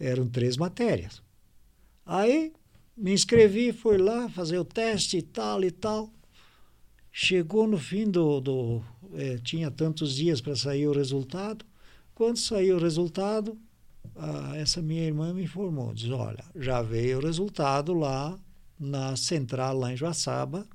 Eram 0.00 0.26
três 0.26 0.56
matérias. 0.56 1.22
Aí 2.04 2.52
me 2.96 3.12
inscrevi, 3.12 3.72
fui 3.72 3.98
lá 3.98 4.28
fazer 4.30 4.58
o 4.58 4.64
teste 4.64 5.18
e 5.18 5.22
tal 5.22 5.62
e 5.62 5.70
tal. 5.70 6.12
Chegou 7.12 7.68
no 7.68 7.78
fim 7.78 8.10
do. 8.10 8.40
do 8.40 8.82
eh, 9.14 9.38
tinha 9.44 9.70
tantos 9.70 10.16
dias 10.16 10.40
para 10.40 10.56
sair 10.56 10.88
o 10.88 10.92
resultado. 10.92 11.64
Quando 12.18 12.36
saiu 12.36 12.78
o 12.78 12.80
resultado, 12.80 13.56
essa 14.56 14.82
minha 14.82 15.04
irmã 15.04 15.32
me 15.32 15.44
informou: 15.44 15.94
diz, 15.94 16.10
olha, 16.10 16.44
já 16.56 16.82
veio 16.82 17.18
o 17.18 17.22
resultado 17.22 17.94
lá 17.94 18.36
na 18.76 19.14
central, 19.14 19.78
lá 19.78 19.92
em 19.92 19.96
Joaçaba, 19.96 20.66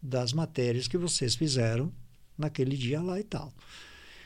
das 0.00 0.32
matérias 0.32 0.86
que 0.86 0.96
vocês 0.96 1.34
fizeram 1.34 1.92
naquele 2.38 2.76
dia 2.76 3.02
lá 3.02 3.18
e 3.18 3.24
tal. 3.24 3.52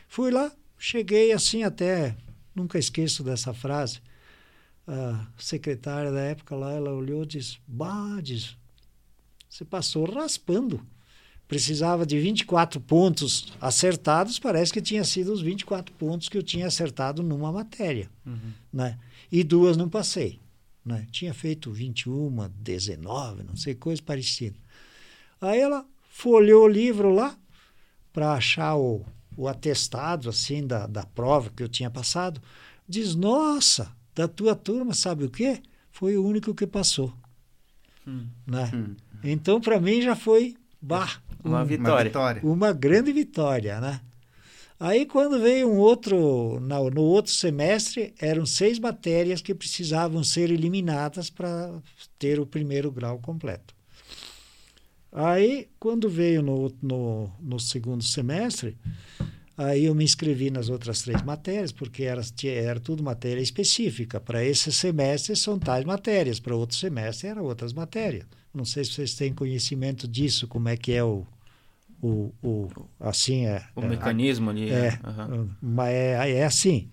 Fui 0.09 0.31
lá, 0.31 0.53
cheguei 0.79 1.33
assim 1.33 1.62
até. 1.62 2.14
Nunca 2.55 2.79
esqueço 2.79 3.25
dessa 3.25 3.55
frase 3.55 4.03
a 4.87 5.27
secretária 5.39 6.12
da 6.12 6.21
época 6.21 6.55
lá, 6.55 6.73
ela 6.73 6.93
olhou 6.93 7.23
e 7.23 7.29
disse: 7.29 7.57
Bah, 7.66 8.21
diz, 8.23 8.59
você 9.49 9.64
passou 9.64 10.05
raspando. 10.05 10.87
Precisava 11.49 12.05
de 12.05 12.21
24 12.21 12.79
pontos 12.79 13.55
acertados, 13.59 14.39
parece 14.39 14.71
que 14.71 14.83
tinha 14.83 15.03
sido 15.03 15.33
os 15.33 15.41
24 15.41 15.95
pontos 15.95 16.29
que 16.29 16.37
eu 16.37 16.43
tinha 16.43 16.67
acertado 16.67 17.23
numa 17.23 17.51
matéria. 17.51 18.11
Uhum. 18.27 18.53
Né? 18.71 18.99
E 19.33 19.43
duas 19.43 19.75
não 19.75 19.89
passei. 19.89 20.39
Né? 20.85 21.07
Tinha 21.11 21.33
feito 21.33 21.73
21, 21.73 22.51
19, 22.61 23.45
não 23.45 23.57
sei, 23.57 23.75
coisa 23.75 24.03
parecida. 24.03 24.59
Aí 25.41 25.59
ela 25.59 25.87
folheou 26.11 26.65
o 26.65 26.69
livro 26.69 27.15
lá 27.15 27.35
para 28.13 28.35
achar 28.35 28.77
o, 28.77 29.07
o 29.35 29.49
atestado 29.49 30.29
assim 30.29 30.67
da, 30.67 30.87
da 30.87 31.07
prova 31.07 31.51
que 31.57 31.63
eu 31.63 31.69
tinha 31.69 31.91
passado. 31.91 32.43
Diz: 32.87 33.15
Nossa, 33.15 33.91
da 34.15 34.29
tua 34.29 34.55
turma, 34.55 34.93
sabe 34.93 35.25
o 35.25 35.31
quê? 35.31 35.63
Foi 35.91 36.17
o 36.17 36.27
único 36.27 36.55
que 36.55 36.67
passou. 36.67 37.15
Hum. 38.07 38.27
Né? 38.47 38.71
Hum. 38.75 38.97
Então, 39.23 39.61
para 39.61 39.81
mim, 39.81 40.03
já 40.03 40.17
foi 40.17 40.57
bah, 40.81 41.23
Uma 41.43 41.62
um- 41.62 41.64
vitória. 41.64 41.93
Uma 41.93 42.05
vitória. 42.05 42.41
uma 42.45 42.72
grande 42.72 43.12
vitória, 43.12 43.80
né? 43.80 44.01
Aí, 44.80 45.07
quando 45.07 45.41
veio 45.41 45.68
um 45.68 45.76
outro, 45.76 46.61
no, 46.61 46.89
no 46.89 47.03
outro 47.03 47.32
semestre, 47.32 48.14
eram 48.20 48.47
seis 48.47 48.78
matérias 48.78 49.43
que 49.43 49.53
precisavam 49.53 50.22
ser 50.22 50.51
eliminadas 50.51 51.28
para 51.30 51.72
ter 52.16 52.39
o 52.39 52.47
primeiro 52.47 52.93
grau 52.93 53.18
completo. 53.18 53.74
Aí, 55.11 55.68
quando 55.80 56.09
veio 56.09 56.43
no, 56.43 56.72
no, 56.80 57.32
no 57.41 57.59
segundo 57.59 58.05
semestre, 58.05 58.76
aí 59.57 59.86
eu 59.86 59.95
me 59.97 60.05
inscrevi 60.05 60.49
nas 60.49 60.68
outras 60.68 61.03
três 61.03 61.22
matérias, 61.22 61.72
porque 61.72 62.05
era, 62.05 62.22
era 62.45 62.78
tudo 62.78 63.03
matéria 63.03 63.41
específica. 63.41 64.20
Para 64.20 64.45
esse 64.45 64.70
semestre 64.70 65.34
são 65.34 65.59
tais 65.59 65.84
matérias, 65.84 66.39
para 66.39 66.55
outro 66.55 66.76
semestre 66.76 67.26
eram 67.26 67.43
outras 67.43 67.72
matérias. 67.72 68.26
Não 68.53 68.65
sei 68.65 68.85
se 68.85 68.93
vocês 68.93 69.15
têm 69.15 69.33
conhecimento 69.33 70.09
disso, 70.09 70.49
como 70.49 70.69
é 70.69 70.77
que 70.77 70.93
é 70.93 71.05
o, 71.05 71.27
o, 72.03 72.33
o 72.43 72.69
assim 72.99 73.47
é, 73.47 73.63
O 73.77 73.83
é, 73.83 73.89
mecanismo 73.89 74.51
ali. 74.51 74.71
é, 74.71 74.99
aham. 75.05 75.51
mas 75.61 75.91
é, 75.93 76.31
é 76.33 76.45
assim. 76.45 76.89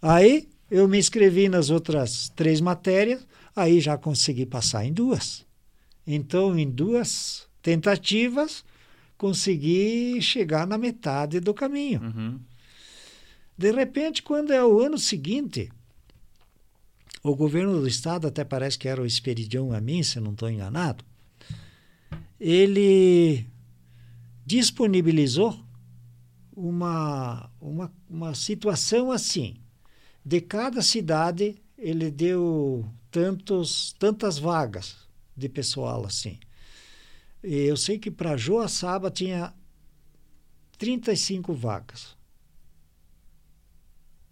Aí 0.00 0.48
eu 0.70 0.88
me 0.88 0.98
inscrevi 0.98 1.48
nas 1.48 1.70
outras 1.70 2.28
três 2.30 2.60
matérias, 2.60 3.26
aí 3.54 3.80
já 3.80 3.96
consegui 3.96 4.46
passar 4.46 4.84
em 4.84 4.92
duas. 4.92 5.44
Então, 6.06 6.58
em 6.58 6.68
duas 6.68 7.46
tentativas, 7.60 8.64
consegui 9.16 10.20
chegar 10.20 10.66
na 10.66 10.76
metade 10.76 11.38
do 11.38 11.54
caminho. 11.54 12.02
Uhum. 12.02 12.40
De 13.56 13.70
repente, 13.70 14.22
quando 14.22 14.52
é 14.52 14.64
o 14.64 14.80
ano 14.80 14.98
seguinte, 14.98 15.70
o 17.22 17.34
governo 17.36 17.80
do 17.80 17.88
estado, 17.88 18.26
até 18.26 18.44
parece 18.44 18.78
que 18.78 18.88
era 18.88 19.00
o 19.00 19.06
Esperidião 19.06 19.72
a 19.72 19.80
mim, 19.80 20.02
se 20.02 20.18
não 20.20 20.32
estou 20.32 20.50
enganado, 20.50 21.04
ele 22.38 23.46
disponibilizou 24.44 25.64
uma, 26.54 27.50
uma, 27.60 27.92
uma 28.08 28.34
situação 28.34 29.12
assim. 29.12 29.56
De 30.24 30.40
cada 30.40 30.82
cidade, 30.82 31.56
ele 31.78 32.10
deu 32.10 32.88
tantos, 33.10 33.92
tantas 33.98 34.38
vagas 34.38 34.96
de 35.36 35.48
pessoal 35.48 36.04
assim. 36.04 36.38
E 37.42 37.54
eu 37.54 37.76
sei 37.76 37.98
que 37.98 38.10
para 38.10 38.36
Joaçaba 38.36 39.10
tinha 39.10 39.52
35 40.78 41.54
vagas 41.54 42.16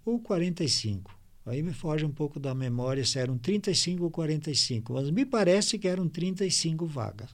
ou 0.04 0.18
45. 0.20 1.19
Aí 1.50 1.62
me 1.62 1.72
foge 1.72 2.04
um 2.04 2.10
pouco 2.10 2.38
da 2.38 2.54
memória 2.54 3.04
se 3.04 3.18
eram 3.18 3.36
35 3.36 4.04
ou 4.04 4.10
45, 4.10 4.92
mas 4.92 5.10
me 5.10 5.26
parece 5.26 5.78
que 5.78 5.88
eram 5.88 6.08
35 6.08 6.86
vagas. 6.86 7.30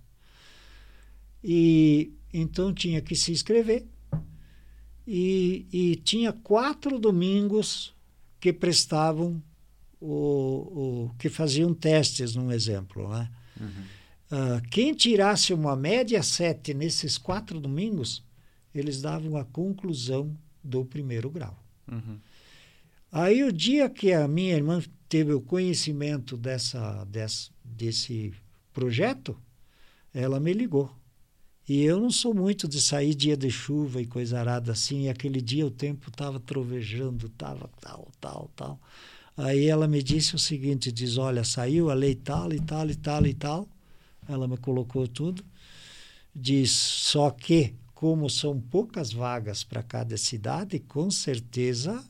E 1.45 2.13
então 2.33 2.73
tinha 2.73 3.01
que 3.01 3.15
se 3.15 3.31
inscrever. 3.31 3.85
E, 5.07 5.67
e 5.73 5.97
tinha 5.97 6.33
quatro 6.33 6.99
domingos 6.99 7.95
que 8.41 8.53
prestavam 8.53 9.41
o, 10.01 11.07
o 11.07 11.11
que 11.19 11.29
faziam 11.29 11.73
testes, 11.73 12.35
num 12.35 12.51
exemplo, 12.51 13.09
né? 13.09 13.31
Ah, 14.31 14.61
quem 14.71 14.93
tirasse 14.93 15.55
uma 15.55 15.77
média 15.77 16.23
7 16.23 16.75
nesses 16.75 17.17
quatro 17.17 17.61
domingos, 17.61 18.25
eles 18.75 19.01
davam 19.01 19.37
a 19.37 19.45
conclusão 19.45 20.37
do 20.63 20.85
primeiro 20.85 21.31
grau. 21.31 21.57
Uhum. 21.91 22.19
Aí 23.11 23.43
o 23.45 23.53
dia 23.53 23.89
que 23.89 24.13
a 24.13 24.27
minha 24.27 24.55
irmã 24.55 24.83
teve 25.09 25.33
o 25.33 25.41
conhecimento 25.41 26.37
dessa, 26.37 27.07
desse 27.65 28.33
projeto, 28.73 29.37
ela 30.13 30.41
me 30.41 30.53
ligou. 30.53 30.91
E 31.69 31.83
eu 31.83 31.99
não 32.01 32.11
sou 32.11 32.33
muito 32.33 32.69
de 32.69 32.81
sair 32.81 33.15
dia 33.15 33.37
de 33.37 33.51
chuva 33.51 34.01
e 34.01 34.07
coisa 34.07 34.39
arada 34.39 34.73
assim. 34.73 35.05
E 35.05 35.09
aquele 35.09 35.41
dia 35.41 35.67
o 35.67 35.71
tempo 35.71 36.11
estava 36.11 36.39
trovejando, 36.39 37.27
estava 37.27 37.69
tal, 37.81 38.09
tal, 38.21 38.51
tal. 38.55 38.81
Aí 39.37 39.67
ela 39.67 39.89
me 39.89 40.03
disse 40.03 40.35
o 40.35 40.39
seguinte, 40.39 40.93
diz, 40.93 41.19
olha, 41.19 41.43
saiu 41.43 41.91
a 41.91 41.95
lei 41.95 42.15
tal 42.15 42.53
e 42.53 42.61
tal 42.61 42.89
e 42.89 42.95
tal 42.95 43.27
e 43.27 43.35
tal. 43.35 43.69
Ela 44.29 44.47
me 44.47 44.57
colocou 44.57 45.09
tudo. 45.09 45.45
Diz, 46.35 46.71
só 46.71 47.31
que, 47.31 47.75
como 47.95 48.31
são 48.31 48.61
poucas 48.61 49.13
vagas 49.13 49.65
para 49.65 49.83
cada 49.83 50.17
cidade, 50.17 50.79
com 50.79 51.11
certeza 51.11 52.05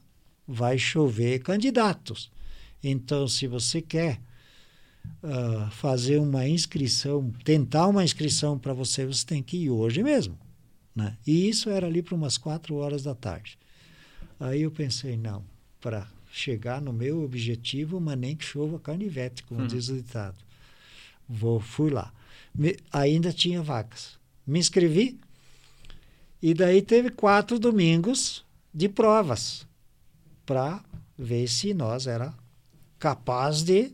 vai 0.46 0.78
chover 0.78 1.40
candidatos. 1.40 2.30
Então, 2.82 3.26
se 3.26 3.46
você 3.46 3.82
quer 3.82 4.20
uh, 5.22 5.70
fazer 5.70 6.18
uma 6.18 6.46
inscrição, 6.48 7.32
tentar 7.44 7.86
uma 7.88 8.04
inscrição 8.04 8.58
para 8.58 8.72
você, 8.72 9.04
você 9.04 9.24
tem 9.26 9.42
que 9.42 9.56
ir 9.56 9.70
hoje 9.70 10.02
mesmo. 10.02 10.38
Né? 10.94 11.16
E 11.26 11.48
isso 11.48 11.68
era 11.68 11.86
ali 11.86 12.02
para 12.02 12.14
umas 12.14 12.38
quatro 12.38 12.76
horas 12.76 13.02
da 13.02 13.14
tarde. 13.14 13.58
Aí 14.38 14.62
eu 14.62 14.70
pensei, 14.70 15.16
não, 15.16 15.44
para 15.80 16.06
chegar 16.30 16.80
no 16.80 16.92
meu 16.92 17.22
objetivo, 17.22 18.00
mas 18.00 18.18
nem 18.18 18.36
que 18.36 18.44
chova 18.44 18.78
canivete, 18.78 19.42
como 19.42 19.62
Hum. 19.62 19.66
diz 19.66 19.88
o 19.88 19.96
ditado. 19.96 20.36
Vou, 21.28 21.58
fui 21.58 21.90
lá. 21.90 22.12
Me- 22.54 22.76
ainda 22.92 23.32
tinha 23.32 23.62
vagas. 23.62 24.18
Me 24.46 24.58
inscrevi 24.58 25.18
e 26.40 26.54
daí 26.54 26.80
teve 26.82 27.10
quatro 27.10 27.58
domingos 27.58 28.44
de 28.72 28.88
provas 28.88 29.65
para 30.46 30.82
ver 31.18 31.48
se 31.48 31.74
nós 31.74 32.06
era 32.06 32.32
capaz 32.98 33.62
de, 33.62 33.92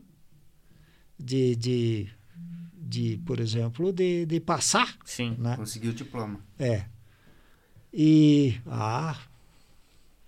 de, 1.18 1.56
de, 1.56 2.08
de 2.76 3.20
por 3.24 3.40
exemplo, 3.40 3.92
de, 3.92 4.26
de 4.26 4.38
passar. 4.38 4.96
Sim. 5.04 5.34
Né? 5.38 5.56
Conseguiu 5.56 5.90
o 5.90 5.94
diploma. 5.94 6.38
É. 6.58 6.84
E, 7.92 8.60
ah, 8.66 9.18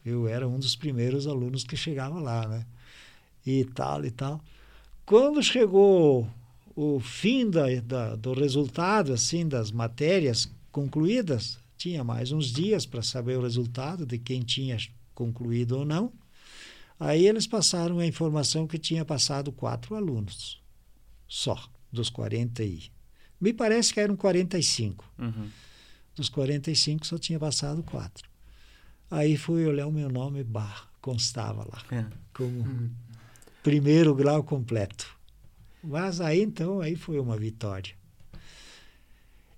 eu 0.05 0.27
era 0.27 0.49
um 0.49 0.59
dos 0.59 0.75
primeiros 0.75 1.27
alunos 1.27 1.64
que 1.64 1.77
chegava 1.77 2.18
lá, 2.20 2.49
né? 2.49 2.66
E 3.47 3.64
tal, 3.64 4.05
e 4.05 4.11
tal. 4.11 4.43
Quando 5.07 5.43
chegou 5.43 6.29
o 6.75 6.99
fim 6.99 7.49
da, 7.49 7.66
da, 7.81 8.16
do 8.16 8.33
resultado, 8.33 9.12
assim, 9.12 9.47
das 9.47 9.70
matérias 9.70 10.51
concluídas, 10.72 11.59
tinha 11.77 12.03
mais 12.03 12.33
uns 12.33 12.53
dias 12.53 12.85
para 12.87 13.03
saber 13.03 13.39
o 13.39 13.43
resultado 13.43 14.05
de 14.07 14.18
quem 14.18 14.41
tinha 14.41 14.77
concluído 15.15 15.79
ou 15.79 15.85
não. 15.85 16.12
Aí 16.99 17.27
eles 17.27 17.47
passaram 17.47 17.99
a 17.99 18.07
informação 18.07 18.67
que 18.67 18.79
tinha 18.79 19.05
passado 19.05 19.51
quatro 19.53 19.95
alunos, 19.95 20.62
só, 21.29 21.59
dos 21.93 22.09
40 22.11 22.62
e... 22.65 22.91
Me 23.41 23.53
parece 23.53 23.93
que 23.93 24.01
eram 24.01 24.17
45. 24.17 25.05
Uhum. 25.19 25.51
Dos 26.15 26.29
45 26.29 27.07
só 27.07 27.19
tinha 27.19 27.39
passado 27.39 27.83
quatro. 27.83 28.29
Aí 29.11 29.37
fui 29.37 29.67
olhar 29.67 29.87
o 29.87 29.93
meu 29.93 30.09
nome, 30.09 30.43
bah, 30.45 30.89
constava 31.01 31.65
lá, 31.65 31.83
É. 31.91 32.07
como 32.33 32.91
primeiro 33.62 34.15
grau 34.15 34.43
completo. 34.43 35.19
Mas 35.83 36.21
aí 36.21 36.41
então, 36.41 36.81
aí 36.81 36.97
foi 36.97 37.19
uma 37.19 37.37
vitória. 37.37 37.95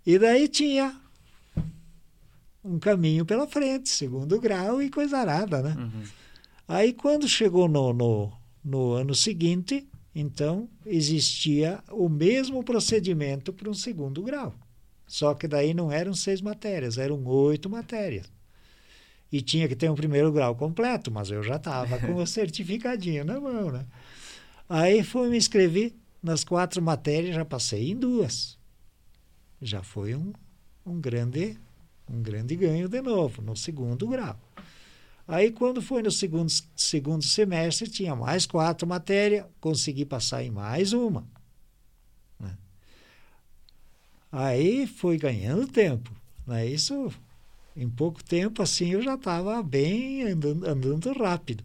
E 0.05 0.19
daí 0.19 0.49
tinha 0.49 0.99
um 2.67 2.79
caminho 2.79 3.25
pela 3.25 3.47
frente, 3.47 3.89
segundo 3.89 4.41
grau 4.41 4.83
e 4.83 4.91
coisa 4.91 5.19
arada, 5.19 5.63
né? 5.63 5.77
Uhum. 5.79 6.03
Aí 6.67 6.93
quando 6.93 7.29
chegou 7.29 7.69
no, 7.69 7.93
no, 7.93 8.33
no 8.65 8.93
ano 8.93 9.15
seguinte, 9.15 9.87
então 10.15 10.69
existia 10.85 11.83
o 11.91 12.09
mesmo 12.09 12.65
procedimento 12.65 13.53
para 13.53 13.71
um 13.71 13.75
segundo 13.75 14.23
grau. 14.23 14.55
Só 15.07 15.35
que 15.35 15.47
daí 15.47 15.73
não 15.73 15.93
eram 15.93 16.13
seis 16.13 16.41
matérias, 16.41 16.99
eram 16.99 17.25
oito 17.25 17.71
matérias. 17.71 18.27
E 19.31 19.41
tinha 19.41 19.69
que 19.69 19.77
ter 19.77 19.89
um 19.89 19.95
primeiro 19.95 20.33
grau 20.33 20.57
completo, 20.57 21.11
mas 21.11 21.31
eu 21.31 21.43
já 21.43 21.57
estava 21.57 21.99
com 21.99 22.17
o 22.17 22.27
certificadinho 22.27 23.25
na 23.25 23.41
mão, 23.41 23.71
né? 23.71 23.87
Aí 24.69 25.05
fui 25.05 25.29
me 25.29 25.37
inscrever 25.37 25.95
nas 26.21 26.43
quatro 26.43 26.83
matérias, 26.83 27.37
já 27.37 27.45
passei 27.45 27.93
em 27.93 27.97
duas. 27.97 28.59
Já 29.63 29.83
foi 29.83 30.17
um, 30.17 30.33
um 30.85 31.01
grande 31.01 31.57
um 32.09 32.23
grande 32.23 32.55
ganho 32.57 32.89
de 32.89 33.01
novo, 33.01 33.43
no 33.43 33.57
segundo 33.57 34.07
grau. 34.07 34.39
Aí, 35.29 35.51
quando 35.51 35.83
foi 35.83 36.03
no 36.03 36.11
segundo, 36.11 36.51
segundo 36.77 37.25
semestre, 37.25 37.91
tinha 37.91 38.15
mais 38.15 38.47
quatro 38.47 38.87
matérias, 38.87 39.45
consegui 39.61 40.05
passar 40.05 40.45
em 40.45 40.51
mais 40.51 40.93
uma. 40.93 41.27
né? 42.39 42.57
Aí 44.31 44.87
foi 44.87 45.19
ganhando 45.19 45.67
tempo. 45.67 46.11
Né? 46.47 46.67
Isso, 46.67 47.13
em 47.77 47.89
pouco 47.89 48.23
tempo, 48.23 48.63
assim, 48.63 48.91
eu 48.91 49.03
já 49.03 49.15
estava 49.15 49.61
bem 49.65 50.23
andando, 50.23 50.65
andando 50.65 51.13
rápido. 51.13 51.65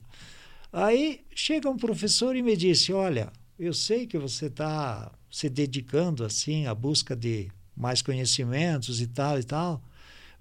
Aí 0.73 1.21
chega 1.35 1.69
um 1.69 1.77
professor 1.77 2.35
e 2.35 2.41
me 2.41 2.55
disse: 2.57 2.91
Olha, 2.91 3.31
eu 3.59 3.73
sei 3.73 4.07
que 4.07 4.17
você 4.17 4.47
está 4.47 5.11
se 5.29 5.49
dedicando 5.49 6.25
assim 6.25 6.65
à 6.65 6.73
busca 6.73 7.15
de 7.15 7.49
mais 7.75 8.01
conhecimentos 8.01 9.01
e 9.01 9.07
tal 9.07 9.37
e 9.37 9.43
tal. 9.43 9.83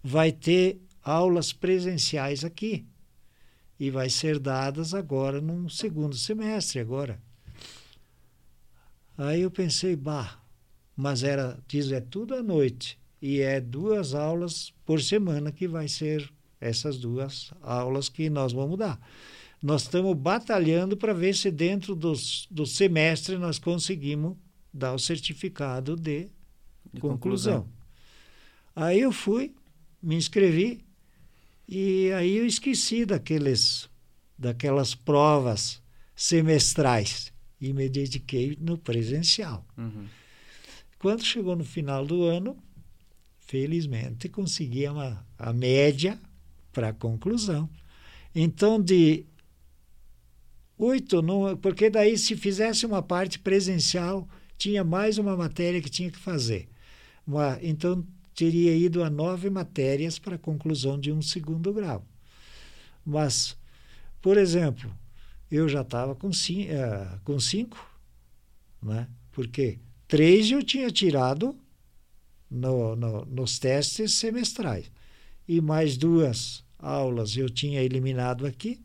Vai 0.03 0.32
ter 0.32 0.80
aulas 1.03 1.53
presenciais 1.53 2.44
aqui 2.44 2.86
e 3.78 3.90
vai 3.90 4.11
ser 4.11 4.38
dadas 4.38 4.92
agora 4.92 5.40
num 5.40 5.68
segundo 5.68 6.14
semestre 6.14 6.80
agora. 6.80 7.20
Aí 9.16 9.42
eu 9.42 9.51
pensei, 9.51 9.96
bah, 9.96 10.40
mas 10.96 11.22
era, 11.22 11.59
diz, 11.66 11.90
é 11.92 12.01
tudo 12.01 12.34
à 12.34 12.42
noite 12.42 12.98
e 13.20 13.40
é 13.40 13.61
duas 13.61 14.14
aulas 14.14 14.72
por 14.84 15.01
semana 15.01 15.53
que 15.53 15.68
vai 15.68 15.88
ser 15.88 16.30
essas 16.61 16.98
duas 16.98 17.53
aulas 17.62 18.09
que 18.09 18.28
nós 18.28 18.53
vamos 18.53 18.78
dar. 18.78 19.01
Nós 19.62 19.82
estamos 19.82 20.16
batalhando 20.16 20.96
para 20.96 21.12
ver 21.12 21.34
se 21.34 21.51
dentro 21.51 21.94
dos, 21.94 22.46
do 22.51 22.66
semestre 22.66 23.36
nós 23.36 23.59
conseguimos 23.59 24.36
dar 24.72 24.94
o 24.94 24.98
certificado 24.98 25.96
de, 25.96 26.28
De 26.92 27.01
conclusão. 27.01 27.68
Aí 28.74 29.01
eu 29.01 29.12
fui, 29.12 29.55
me 30.03 30.16
inscrevi 30.16 30.84
e 31.68 32.11
aí 32.12 32.36
eu 32.36 32.46
esqueci 32.46 33.05
daqueles, 33.05 33.88
daquelas 34.36 34.94
provas 34.94 35.80
semestrais 36.16 37.32
e 37.61 37.72
me 37.72 37.88
dediquei 37.88 38.57
no 38.61 38.76
presencial. 38.76 39.66
Uhum. 39.76 40.07
Quando 40.98 41.24
chegou 41.24 41.55
no 41.55 41.64
final 41.64 42.05
do 42.05 42.24
ano, 42.24 42.57
felizmente 43.40 44.28
consegui 44.28 44.86
a, 44.86 45.24
a 45.38 45.53
média 45.53 46.20
para 46.72 46.88
a 46.88 46.92
conclusão. 46.92 47.68
Então, 48.34 48.80
de 48.80 49.24
oito, 50.78 51.22
porque 51.61 51.90
daí 51.90 52.16
se 52.16 52.36
fizesse 52.36 52.86
uma 52.86 53.03
parte 53.03 53.38
presencial, 53.38 54.28
tinha 54.57 54.82
mais 54.82 55.18
uma 55.18 55.36
matéria 55.36 55.80
que 55.80 55.90
tinha 55.90 56.11
que 56.11 56.18
fazer. 56.18 56.68
Uma, 57.26 57.59
então, 57.62 58.07
teria 58.41 58.74
ido 58.74 59.05
a 59.05 59.11
nove 59.11 59.51
matérias 59.51 60.18
para 60.18 60.36
a 60.36 60.38
conclusão 60.38 60.99
de 60.99 61.12
um 61.12 61.20
segundo 61.20 61.74
grau. 61.74 62.03
Mas, 63.05 63.55
por 64.22 64.38
exemplo, 64.38 64.91
eu 65.51 65.68
já 65.68 65.82
estava 65.82 66.14
com, 66.14 66.28
uh, 66.28 67.20
com 67.22 67.38
cinco, 67.38 67.76
né? 68.82 69.07
porque 69.30 69.78
três 70.09 70.51
eu 70.51 70.62
tinha 70.62 70.91
tirado 70.91 71.55
no, 72.51 72.97
no, 72.97 73.26
nos 73.26 73.59
testes 73.59 74.14
semestrais 74.14 74.91
e 75.47 75.61
mais 75.61 75.99
duas 75.99 76.64
aulas 76.78 77.36
eu 77.36 77.51
tinha 77.51 77.82
eliminado 77.82 78.47
aqui. 78.47 78.80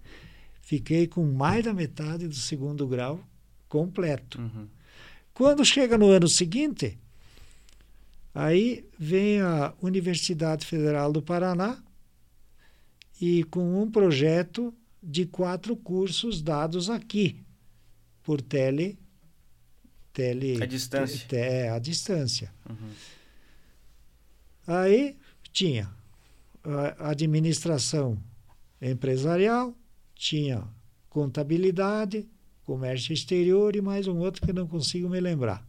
Fiquei 0.59 1.07
com 1.07 1.23
mais 1.31 1.63
da 1.63 1.73
metade 1.73 2.27
do 2.27 2.35
segundo 2.35 2.85
grau 2.85 3.23
completo. 3.69 4.37
Uhum. 4.37 4.67
Quando 5.33 5.63
chega 5.63 5.97
no 5.97 6.09
ano 6.09 6.27
seguinte, 6.27 6.99
aí 8.35 8.85
vem 8.99 9.41
a 9.41 9.73
Universidade 9.81 10.65
Federal 10.65 11.11
do 11.11 11.21
Paraná 11.21 11.81
e 13.19 13.43
com 13.45 13.81
um 13.81 13.89
projeto 13.89 14.73
de 15.01 15.25
quatro 15.25 15.75
cursos 15.75 16.41
dados 16.41 16.89
aqui 16.89 17.43
por 18.21 18.41
tele 18.41 18.99
tele 20.11 20.61
A 20.61 20.65
distância. 20.65 21.27
te- 21.27 21.35
é, 21.35 21.69
a 21.69 21.79
distância. 21.79 22.53
Uhum. 22.69 22.89
Aí 24.67 25.17
tinha 25.51 25.89
a 26.63 27.09
administração 27.11 28.17
empresarial, 28.81 29.75
tinha 30.15 30.63
contabilidade, 31.09 32.27
comércio 32.63 33.13
exterior 33.13 33.75
e 33.75 33.81
mais 33.81 34.07
um 34.07 34.17
outro 34.17 34.41
que 34.45 34.51
não 34.53 34.67
consigo 34.67 35.07
me 35.09 35.19
lembrar. 35.19 35.65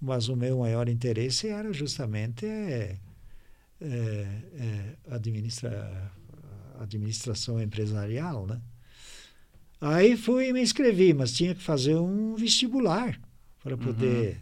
Mas 0.00 0.28
o 0.28 0.36
meu 0.36 0.58
maior 0.58 0.88
interesse 0.88 1.48
era 1.48 1.72
justamente 1.72 2.46
é, 2.46 2.96
é, 3.80 3.86
é, 4.54 4.96
administra, 5.10 6.10
administração 6.78 7.60
empresarial, 7.60 8.46
né? 8.46 8.60
Aí 9.80 10.16
fui 10.16 10.48
e 10.48 10.52
me 10.52 10.62
inscrevi, 10.62 11.12
mas 11.14 11.32
tinha 11.32 11.54
que 11.54 11.62
fazer 11.62 11.96
um 11.96 12.34
vestibular 12.34 13.18
para 13.62 13.76
poder 13.76 14.40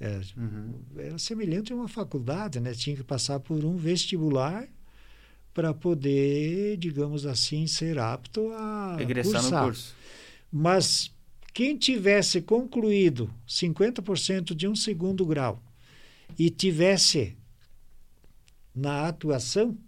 é, 0.00 0.20
Uhum. 0.36 0.74
era 0.98 1.18
semelhante 1.18 1.72
a 1.72 1.76
uma 1.76 1.88
faculdade, 1.88 2.60
né? 2.60 2.72
Tinha 2.74 2.96
que 2.96 3.04
passar 3.04 3.40
por 3.40 3.64
um 3.64 3.76
vestibular 3.76 4.68
para 5.54 5.72
poder, 5.72 6.76
digamos 6.76 7.24
assim, 7.24 7.66
ser 7.66 7.98
apto 7.98 8.52
a 8.52 8.96
Regressar 8.96 9.40
cursar. 9.40 9.60
no 9.60 9.66
curso. 9.68 9.94
Mas 10.52 11.14
quem 11.54 11.76
tivesse 11.78 12.42
concluído 12.42 13.32
50% 13.48 14.54
de 14.54 14.66
um 14.68 14.74
segundo 14.74 15.24
grau 15.24 15.62
e 16.38 16.50
tivesse 16.50 17.36
na 18.74 19.06
atuação, 19.08 19.78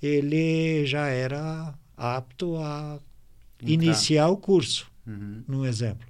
ele 0.00 0.86
já 0.86 1.06
era 1.08 1.78
apto 1.96 2.56
a 2.56 2.98
Entrar. 3.60 3.72
iniciar 3.72 4.28
o 4.28 4.36
curso 4.36 4.90
Uhum. 5.06 5.42
num 5.48 5.64
exemplo. 5.64 6.06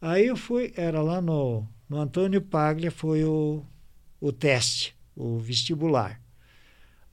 Aí 0.00 0.26
eu 0.26 0.36
fui, 0.36 0.72
era 0.76 1.02
lá 1.02 1.20
no, 1.20 1.66
no 1.88 1.98
Antônio 2.00 2.40
Paglia, 2.40 2.90
foi 2.90 3.24
o, 3.24 3.64
o 4.20 4.30
teste, 4.32 4.94
o 5.14 5.38
vestibular. 5.38 6.20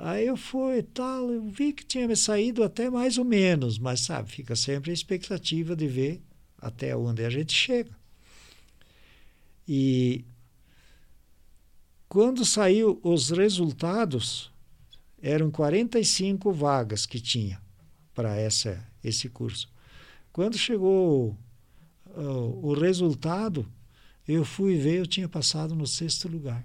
Aí 0.06 0.28
eu 0.28 0.36
fui 0.36 0.80
e 0.80 0.84
tal, 0.84 1.32
eu 1.32 1.50
vi 1.50 1.72
que 1.72 1.86
tinha 1.86 2.06
me 2.06 2.16
saído 2.18 2.62
até 2.62 2.90
mais 2.90 3.18
ou 3.18 3.24
menos, 3.24 3.80
mas 3.80 4.02
sabe, 4.02 4.30
fica 4.30 4.54
sempre 4.54 4.92
a 4.92 4.94
expectativa 4.94 5.78
de 5.78 5.88
ver 5.88 6.22
até 6.58 6.94
onde 6.94 7.24
a 7.24 7.30
gente 7.30 7.54
chega. 7.54 7.90
E 9.66 10.26
quando 12.10 12.44
saiu 12.44 13.00
os 13.02 13.30
resultados, 13.30 14.52
eram 15.22 15.50
45 15.50 16.52
vagas 16.52 17.06
que 17.06 17.22
tinha 17.22 17.62
para 18.14 18.36
essa 18.36 18.86
esse 19.02 19.30
curso. 19.30 19.72
Quando 20.34 20.58
chegou 20.58 21.30
uh, 22.08 22.60
o 22.62 22.74
resultado, 22.74 23.66
eu 24.28 24.44
fui 24.44 24.76
ver, 24.76 25.00
eu 25.00 25.08
tinha 25.08 25.30
passado 25.30 25.74
no 25.74 25.88
sexto 25.88 26.28
lugar. 26.28 26.62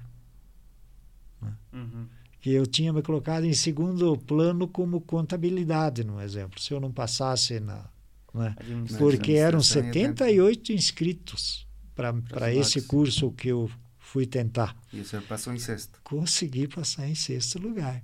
Né? 1.41 1.57
Uhum. 1.73 2.18
Que 2.41 2.53
eu 2.53 2.67
tinha 2.67 2.93
me 2.93 3.03
colocado 3.03 3.45
em 3.45 3.53
segundo 3.53 4.17
plano 4.17 4.69
como 4.69 5.01
contabilidade, 5.01 6.05
no 6.05 6.21
exemplo. 6.21 6.61
Se 6.61 6.73
eu 6.73 6.81
não 6.81 6.93
passasse 6.93 7.59
na. 7.61 7.89
Né? 8.33 8.55
Porque 8.99 9.33
eram 9.33 9.61
78 9.61 10.73
inscritos 10.73 11.67
para 11.95 12.55
esse 12.55 12.83
curso 12.83 13.33
que 13.33 13.49
eu 13.49 13.69
fui 13.99 14.25
tentar. 14.25 14.77
E 14.93 15.01
o 15.01 15.05
senhor 15.05 15.23
passou 15.23 15.53
em 15.53 15.59
sexto? 15.59 16.01
Consegui 16.05 16.69
passar 16.69 17.09
em 17.09 17.15
sexto 17.15 17.59
lugar. 17.59 18.03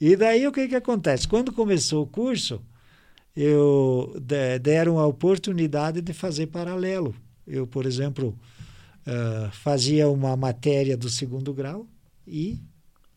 E 0.00 0.16
daí 0.16 0.46
o 0.46 0.52
que, 0.52 0.68
que 0.68 0.74
acontece? 0.74 1.26
Quando 1.26 1.52
começou 1.52 2.02
o 2.02 2.06
curso, 2.06 2.60
eu 3.36 4.14
deram 4.60 4.98
a 4.98 5.06
oportunidade 5.06 6.00
de 6.00 6.12
fazer 6.12 6.48
paralelo. 6.48 7.14
Eu, 7.46 7.66
por 7.66 7.86
exemplo, 7.86 8.38
uh, 9.06 9.50
fazia 9.52 10.08
uma 10.08 10.36
matéria 10.36 10.96
do 10.96 11.08
segundo 11.08 11.52
grau 11.52 11.86
e 12.26 12.60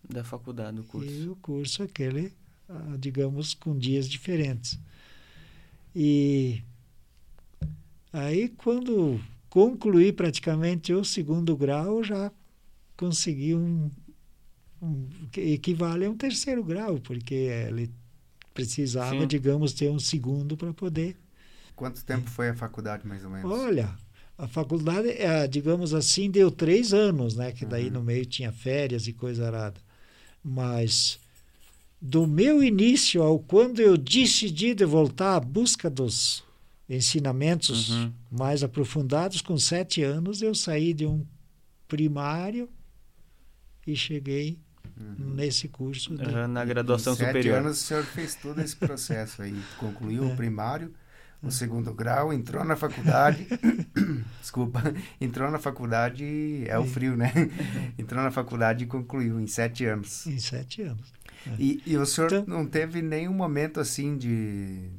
da 0.10 0.24
faculdade 0.24 0.78
do 0.78 0.84
curso. 0.84 1.10
E 1.10 1.28
o 1.30 1.36
curso 1.36 1.84
aquele, 1.84 2.34
uh, 2.70 2.98
digamos, 2.98 3.54
com 3.54 3.78
dias 3.78 4.10
diferentes. 4.10 4.80
E 5.96 6.62
aí 8.12 8.50
quando 8.50 9.20
concluí 9.50 10.12
praticamente 10.12 10.94
o 10.94 11.04
segundo 11.04 11.56
grau, 11.56 12.04
já 12.04 12.32
consegui 12.98 13.56
um, 13.56 13.90
um 14.82 15.08
que 15.32 15.42
equivale 15.42 16.06
a 16.06 16.10
um 16.10 16.18
terceiro 16.18 16.64
grau, 16.64 17.00
porque 17.00 17.34
ele 17.34 17.92
precisava, 18.54 19.22
Sim. 19.22 19.28
digamos, 19.28 19.74
ter 19.74 19.90
um 19.90 20.00
segundo 20.00 20.56
para 20.56 20.74
poder. 20.74 21.18
Quanto 21.76 22.04
tempo 22.06 22.30
foi 22.30 22.50
a 22.50 22.56
faculdade, 22.56 23.06
mais 23.06 23.24
ou 23.24 23.30
menos? 23.30 23.52
Olha, 23.52 23.94
a 24.38 24.48
faculdade, 24.48 25.10
é, 25.10 25.48
digamos 25.48 25.94
assim, 25.94 26.32
deu 26.32 26.50
três 26.50 26.94
anos, 26.94 27.36
né? 27.36 27.52
Que 27.52 27.66
daí 27.66 27.88
uhum. 27.88 27.94
no 27.94 28.04
meio 28.04 28.26
tinha 28.26 28.52
férias 28.52 29.08
e 29.08 29.14
coisa 29.14 29.48
arada. 29.48 29.80
Mas 30.48 31.20
do 32.00 32.28
meu 32.28 32.64
início 32.64 33.24
ao 33.24 33.40
quando 33.40 33.80
eu 33.80 33.98
decidi 33.98 34.76
de 34.76 34.86
voltar 34.86 35.38
à 35.38 35.40
busca 35.40 35.90
dos 35.90 36.44
ensinamentos 36.88 37.90
uhum. 37.90 38.14
mais 38.30 38.62
aprofundados, 38.62 39.42
com 39.42 39.58
sete 39.58 40.04
anos 40.04 40.44
eu 40.44 40.54
saí 40.54 40.94
de 40.94 41.08
um 41.08 41.26
primário 41.88 42.70
e 43.88 43.96
cheguei 43.96 44.60
uhum. 44.96 45.34
nesse 45.34 45.68
curso. 45.68 46.16
De... 46.16 46.48
Na 46.48 46.64
graduação 46.64 47.14
em 47.14 47.16
superior. 47.16 47.44
Sete 47.44 47.50
anos 47.50 47.82
o 47.82 47.84
senhor 47.84 48.04
fez 48.04 48.36
todo 48.36 48.62
esse 48.62 48.76
processo 48.76 49.42
aí, 49.42 49.60
concluiu 49.80 50.26
é. 50.26 50.28
o 50.32 50.36
primário, 50.36 50.94
o 51.46 51.52
segundo 51.52 51.94
grau, 51.94 52.34
entrou 52.34 52.64
na 52.64 52.76
faculdade, 52.76 53.48
desculpa, 54.42 54.82
entrou 55.22 55.50
na 55.52 55.60
faculdade, 55.60 56.66
é 56.68 56.78
o 56.78 56.86
frio, 56.86 57.16
né? 57.16 57.32
entrou 57.98 58.22
na 58.24 58.32
faculdade 58.32 58.84
e 58.84 58.88
concluiu 58.88 59.40
em 59.40 59.48
sete 59.48 59.86
anos. 59.86 60.26
Em 60.26 60.40
sete 60.40 60.82
anos. 60.82 61.14
É. 61.48 61.56
E, 61.60 61.82
e 61.86 61.98
o 61.98 62.06
senhor 62.06 62.34
então, 62.34 62.46
não 62.48 62.66
teve 62.66 63.02
nenhum 63.02 63.34
momento 63.34 63.80
assim 63.80 64.18
de 64.18 64.90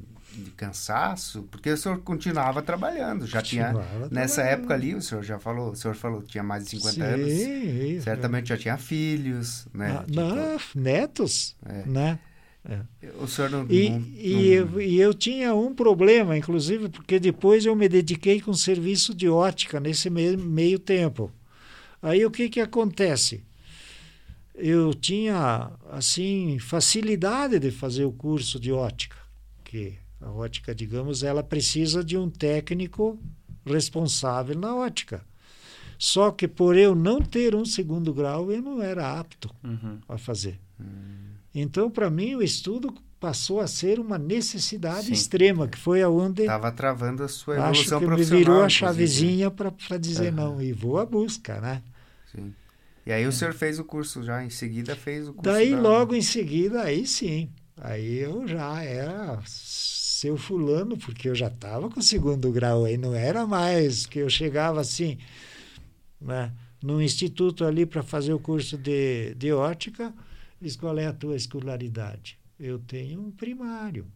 de 0.43 0.51
cansaço, 0.51 1.43
porque 1.49 1.71
o 1.71 1.77
senhor 1.77 1.99
continuava 1.99 2.61
trabalhando, 2.61 3.25
já 3.25 3.41
continuava 3.41 3.83
tinha 3.83 4.09
nessa 4.11 4.43
época 4.43 4.73
ali, 4.73 4.93
o 4.93 5.01
senhor 5.01 5.23
já 5.23 5.39
falou, 5.39 5.71
o 5.71 5.75
senhor 5.75 5.95
falou 5.95 6.21
tinha 6.21 6.43
mais 6.43 6.65
de 6.65 6.71
50 6.71 6.91
Sim, 6.93 7.01
anos, 7.01 8.03
certamente 8.03 8.49
já 8.49 8.57
tinha 8.57 8.77
filhos, 8.77 9.67
né? 9.73 9.97
Ah, 9.99 10.03
tipo, 10.03 10.19
não, 10.19 10.59
netos, 10.75 11.55
é. 11.65 11.83
né? 11.87 12.19
É. 12.65 12.81
O 13.19 13.27
senhor 13.27 13.49
não, 13.49 13.65
e, 13.69 13.89
não, 13.89 13.99
e, 14.15 14.33
não... 14.33 14.41
Eu, 14.41 14.81
e 14.81 14.99
eu 14.99 15.13
tinha 15.13 15.55
um 15.55 15.73
problema, 15.73 16.37
inclusive, 16.37 16.89
porque 16.89 17.19
depois 17.19 17.65
eu 17.65 17.75
me 17.75 17.87
dediquei 17.87 18.41
com 18.41 18.53
serviço 18.53 19.15
de 19.15 19.29
ótica 19.29 19.79
nesse 19.79 20.09
meio, 20.09 20.37
meio 20.37 20.77
tempo. 20.77 21.31
Aí 22.01 22.25
o 22.25 22.31
que 22.31 22.49
que 22.49 22.59
acontece? 22.59 23.43
Eu 24.53 24.93
tinha 24.93 25.71
assim 25.91 26.57
facilidade 26.59 27.59
de 27.59 27.71
fazer 27.71 28.05
o 28.05 28.11
curso 28.11 28.59
de 28.59 28.71
ótica, 28.71 29.17
que 29.63 29.93
a 30.19 30.31
ótica, 30.31 30.73
digamos, 30.73 31.23
ela 31.23 31.43
precisa 31.43 32.03
de 32.03 32.17
um 32.17 32.29
técnico 32.29 33.19
responsável 33.65 34.57
na 34.57 34.75
ótica. 34.75 35.23
Só 35.97 36.31
que 36.31 36.47
por 36.47 36.75
eu 36.75 36.93
não 36.93 37.21
ter 37.21 37.55
um 37.55 37.65
segundo 37.65 38.13
grau, 38.13 38.51
eu 38.51 38.61
não 38.61 38.81
era 38.81 39.19
apto 39.19 39.53
uhum. 39.63 39.99
a 40.07 40.17
fazer. 40.17 40.59
Uhum. 40.79 41.26
Então, 41.53 41.89
para 41.89 42.09
mim, 42.09 42.35
o 42.35 42.43
estudo 42.43 42.93
passou 43.19 43.59
a 43.59 43.67
ser 43.67 43.99
uma 43.99 44.17
necessidade 44.17 45.07
Sim. 45.07 45.13
extrema, 45.13 45.67
que 45.67 45.77
foi 45.77 46.01
aonde 46.01 46.43
estava 46.43 46.71
travando 46.71 47.23
a 47.23 47.27
sua 47.27 47.55
evolução 47.55 47.97
acho 47.97 47.99
que 47.99 48.05
profissional. 48.05 48.39
me 48.39 48.45
virou 48.45 48.63
a 48.63 48.69
chavezinha 48.69 49.51
para 49.51 49.97
dizer 49.97 50.29
uhum. 50.29 50.35
não 50.35 50.61
e 50.61 50.71
vou 50.71 50.99
à 50.99 51.05
busca, 51.05 51.59
né? 51.59 51.81
Sim. 52.31 52.53
E 53.05 53.11
aí 53.11 53.25
o 53.25 53.31
senhor 53.31 53.53
fez 53.53 53.79
o 53.79 53.83
curso 53.83 54.21
já 54.21 54.43
em 54.43 54.49
seguida 54.49 54.95
fez 54.95 55.27
o 55.27 55.33
curso. 55.33 55.49
Daí 55.49 55.71
da... 55.71 55.79
logo 55.79 56.13
em 56.13 56.21
seguida 56.21 56.83
aí 56.83 57.07
sim, 57.07 57.49
aí 57.81 58.17
eu 58.17 58.47
já 58.47 58.83
era 58.83 59.39
seu 59.45 60.35
fulano, 60.37 60.97
porque 60.97 61.29
eu 61.29 61.35
já 61.35 61.47
estava 61.47 61.89
com 61.89 62.01
segundo 62.01 62.51
grau 62.51 62.85
aí, 62.85 62.97
não 62.97 63.15
era 63.15 63.47
mais 63.47 64.05
que 64.05 64.19
eu 64.19 64.29
chegava 64.29 64.81
assim, 64.81 65.17
né, 66.19 66.51
no 66.83 67.01
instituto 67.01 67.63
ali 67.63 67.85
para 67.85 68.03
fazer 68.03 68.33
o 68.33 68.39
curso 68.39 68.77
de, 68.77 69.33
de 69.35 69.51
ótica, 69.51 70.13
diz 70.59 70.75
qual 70.75 70.97
é 70.97 71.05
a 71.05 71.13
tua 71.13 71.35
escolaridade? 71.35 72.39
Eu 72.59 72.79
tenho 72.79 73.21
um 73.21 73.31
primário. 73.31 74.11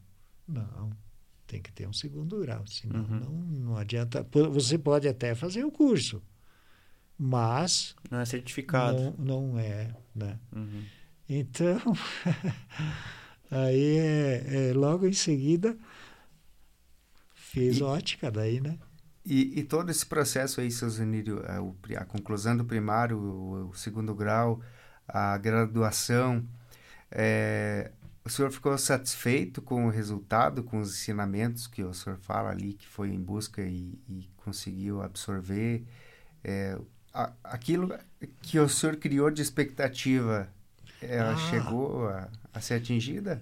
Não, 0.48 0.92
tem 1.48 1.62
que 1.62 1.72
ter 1.72 1.88
um 1.88 1.94
segundo 1.94 2.40
grau, 2.40 2.66
senão 2.68 3.02
uhum. 3.02 3.20
não, 3.20 3.32
não 3.32 3.78
adianta. 3.78 4.26
Você 4.52 4.78
pode 4.78 5.08
até 5.08 5.36
fazer 5.36 5.64
o 5.64 5.72
curso, 5.72 6.22
mas. 7.18 7.96
Não 8.10 8.20
é 8.20 8.26
certificado. 8.26 9.16
Não, 9.18 9.52
não 9.52 9.60
é, 9.60 9.96
né? 10.16 10.40
Uhum. 10.56 10.84
Então. 11.30 11.80
Aí, 13.52 13.98
é, 13.98 14.70
é, 14.70 14.74
logo 14.74 15.06
em 15.06 15.12
seguida, 15.12 15.78
fez 17.34 17.80
e, 17.80 17.84
ótica 17.84 18.32
daí, 18.32 18.62
né? 18.62 18.80
E, 19.26 19.60
e, 19.60 19.64
todo 19.64 19.92
esse 19.92 20.06
processo 20.06 20.62
aí, 20.62 20.72
seu 20.72 20.90
Zanírio, 20.90 21.44
a, 21.46 21.58
é, 21.92 21.98
a 21.98 22.06
conclusão 22.06 22.56
do 22.56 22.64
primário, 22.64 23.18
o, 23.18 23.70
o, 23.70 23.74
segundo 23.74 24.16
grau, 24.16 24.62
a 25.12 25.38
graduação, 25.38 26.46
é, 27.12 27.92
o 28.24 28.30
senhor 28.30 28.52
ficou 28.52 28.78
satisfeito 28.78 29.62
com 29.62 29.86
o 29.88 29.90
resultado, 29.90 30.64
com 30.64 30.80
os 30.80 30.90
ensinamentos 30.94 31.68
que 31.68 31.84
o 31.84 31.94
senhor 31.94 32.18
fala 32.20 32.50
ali, 32.50 32.74
que 32.74 32.88
foi 32.88 33.10
em 33.10 33.20
busca 33.20 33.62
e, 33.62 34.00
e 34.08 34.30
conseguiu 34.38 35.02
absorver? 35.02 35.84
É, 36.44 36.78
a, 37.14 37.32
aquilo 37.44 37.98
que 38.42 38.60
o 38.60 38.70
senhor 38.70 38.96
criou 38.98 39.30
de 39.30 39.42
expectativa, 39.42 40.48
ela 41.02 41.34
ah. 41.34 41.50
chegou 41.50 42.08
a 42.08 42.30
a 42.54 42.60
ser 42.60 42.76
atingida? 42.76 43.42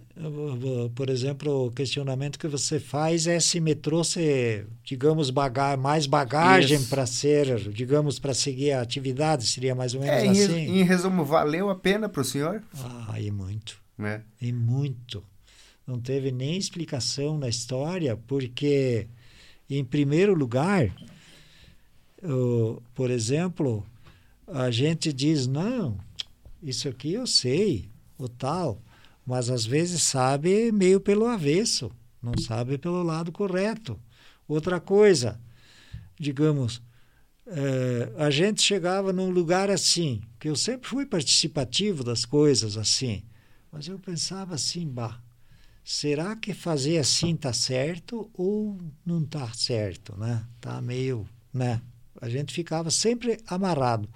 Por 0.94 1.10
exemplo, 1.10 1.68
o 1.68 1.72
questionamento 1.72 2.38
que 2.38 2.48
você 2.48 2.80
faz 2.80 3.26
é 3.26 3.40
se 3.40 3.60
me 3.60 3.74
trouxe, 3.74 4.66
digamos, 4.84 5.30
baga 5.32 5.76
mais 5.76 6.06
bagagem 6.06 6.84
para 6.86 7.06
ser, 7.06 7.70
digamos, 7.72 8.20
para 8.20 8.34
seguir 8.34 8.72
a 8.72 8.82
atividade, 8.82 9.48
seria 9.48 9.74
mais 9.74 9.96
ou 9.96 10.02
menos 10.02 10.16
é, 10.16 10.26
em 10.26 10.30
assim? 10.30 10.80
Em 10.80 10.84
resumo, 10.84 11.26
valeu 11.26 11.70
a 11.70 11.76
pena 11.76 12.08
para 12.08 12.22
o 12.22 12.26
senhor? 12.26 12.62
Ah, 13.08 13.20
e 13.20 13.32
muito. 13.32 13.80
É. 14.00 14.22
E 14.40 14.54
muito. 14.54 15.24
Não 15.88 16.00
teve 16.00 16.32
nem 16.32 16.56
explicação 16.56 17.38
na 17.38 17.50
história, 17.50 18.16
porque, 18.28 19.08
em 19.68 19.84
primeiro 19.84 20.36
lugar, 20.36 20.94
por 22.94 23.10
exemplo, 23.10 23.84
a 24.48 24.70
gente 24.70 25.12
diz, 25.12 25.48
não, 25.48 25.98
isso 26.62 26.88
aqui 26.88 27.14
eu 27.14 27.26
sei, 27.28 27.90
o 28.18 28.28
tal 28.28 28.82
mas 29.30 29.52
às 29.52 29.64
vezes 29.64 30.02
sabe 30.02 30.72
meio 30.72 31.00
pelo 31.00 31.28
avesso, 31.28 31.92
não 32.20 32.36
sabe 32.36 32.80
pelo 32.80 33.04
lado 33.04 33.32
correto. 33.32 34.00
Outra 34.48 34.80
coisa, 34.80 35.40
digamos, 36.20 36.82
é, 37.46 38.12
a 38.18 38.32
gente 38.32 38.60
chegava 38.64 39.14
num 39.14 39.30
lugar 39.30 39.70
assim, 39.70 40.20
que 40.40 40.50
eu 40.50 40.56
sempre 40.56 40.90
fui 40.90 41.06
participativo 41.06 42.04
das 42.04 42.26
coisas 42.26 42.76
assim, 42.76 43.24
mas 43.72 43.88
eu 43.88 44.00
pensava 44.00 44.56
assim, 44.56 44.88
bah, 44.88 45.22
será 45.84 46.36
que 46.36 46.52
fazer 46.52 46.98
assim 46.98 47.36
tá 47.36 47.54
certo 47.54 48.32
ou 48.34 48.80
não 49.06 49.24
tá 49.24 49.54
certo, 49.54 50.18
né? 50.18 50.44
Tá 50.60 50.82
meio, 50.82 51.30
né? 51.54 51.80
A 52.20 52.28
gente 52.28 52.52
ficava 52.52 52.90
sempre 52.90 53.38
amarrado. 53.46 54.10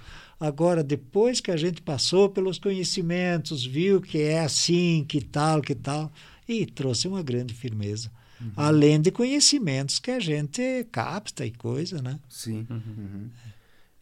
Agora, 0.44 0.84
depois 0.84 1.39
que 1.39 1.52
a 1.52 1.56
gente 1.56 1.82
passou 1.82 2.30
pelos 2.30 2.60
conhecimentos, 2.60 3.66
viu 3.66 4.02
que 4.02 4.22
é 4.22 4.41
assim, 4.41 5.06
que 5.08 5.22
tal, 5.22 5.62
que 5.62 5.74
tal, 5.74 6.12
e 6.46 6.66
trouxe 6.66 7.08
uma 7.08 7.24
grande 7.24 7.54
firmeza. 7.54 8.12
Uhum. 8.41 8.52
Além 8.58 9.00
de 9.00 9.10
conhecimentos 9.10 10.00
que 10.00 10.12
a 10.12 10.20
gente 10.20 10.86
capta 10.91 11.46
e 11.46 11.52
coisa, 11.52 12.02
né? 12.02 12.20
Sim. 12.28 12.68
Uhum. 12.70 12.82
uhum. 12.98 13.30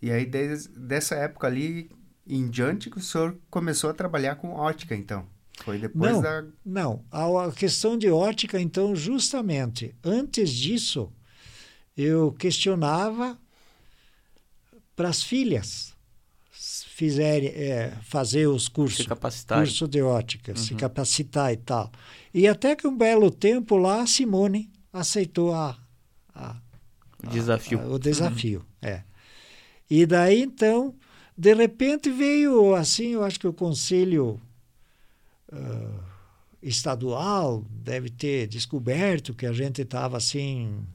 E 0.01 0.09
aí, 0.09 0.25
desde 0.25 0.69
dessa 0.69 1.13
época 1.13 1.45
ali 1.45 1.91
em 2.25 2.49
diante, 2.49 2.89
o 2.89 2.99
senhor 2.99 3.37
começou 3.47 3.91
a 3.91 3.93
trabalhar 3.93 4.33
com 4.33 4.51
ótica, 4.51 4.95
então? 4.95 5.27
Foi 5.63 5.77
depois 5.77 6.11
não, 6.11 6.21
da. 6.23 6.45
Não, 6.65 7.05
a 7.11 7.51
questão 7.51 7.95
de 7.95 8.09
ótica, 8.09 8.59
então, 8.59 8.95
justamente, 8.95 9.93
antes 10.03 10.49
disso, 10.49 11.13
eu 11.95 12.31
questionava 12.31 13.37
para 14.95 15.09
as 15.09 15.21
filhas 15.21 15.90
fizerem, 17.01 17.49
é, 17.49 17.97
fazer 18.03 18.45
os 18.45 18.67
cursos, 18.67 18.97
se 18.97 19.07
capacitar. 19.07 19.57
curso 19.57 19.87
de 19.87 20.03
ótica, 20.03 20.51
uhum. 20.51 20.57
se 20.57 20.75
capacitar 20.75 21.51
e 21.51 21.57
tal. 21.57 21.91
E 22.31 22.47
até 22.47 22.75
que 22.75 22.87
um 22.87 22.95
belo 22.95 23.31
tempo 23.31 23.75
lá, 23.75 24.03
a 24.03 24.05
Simone 24.05 24.69
aceitou 24.93 25.51
a, 25.51 25.75
a 26.35 26.57
o 27.23 27.27
desafio. 27.27 27.79
A, 27.79 27.81
a, 27.81 27.87
o 27.87 27.97
desafio, 27.97 28.59
uhum. 28.59 28.89
é. 28.89 29.03
E 29.89 30.05
daí, 30.05 30.43
então, 30.43 30.93
de 31.35 31.55
repente 31.55 32.11
veio, 32.11 32.75
assim, 32.75 33.13
eu 33.13 33.23
acho 33.23 33.39
que 33.39 33.47
o 33.47 33.53
conselho 33.53 34.39
uh, 35.51 36.03
estadual 36.61 37.65
deve 37.71 38.11
ter 38.11 38.45
descoberto 38.45 39.33
que 39.33 39.47
a 39.47 39.53
gente 39.53 39.81
estava, 39.81 40.17
assim, 40.17 40.85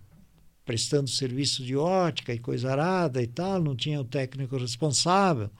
prestando 0.64 1.11
serviço 1.11 1.64
de 1.64 1.76
ótica 1.76 2.32
e 2.32 2.38
coisa 2.38 2.70
arada 2.70 3.20
e 3.20 3.26
tal, 3.26 3.61
não 3.61 3.74
tinha 3.74 4.00
o 4.00 4.04
técnico 4.04 4.57
responsável. 4.57 5.50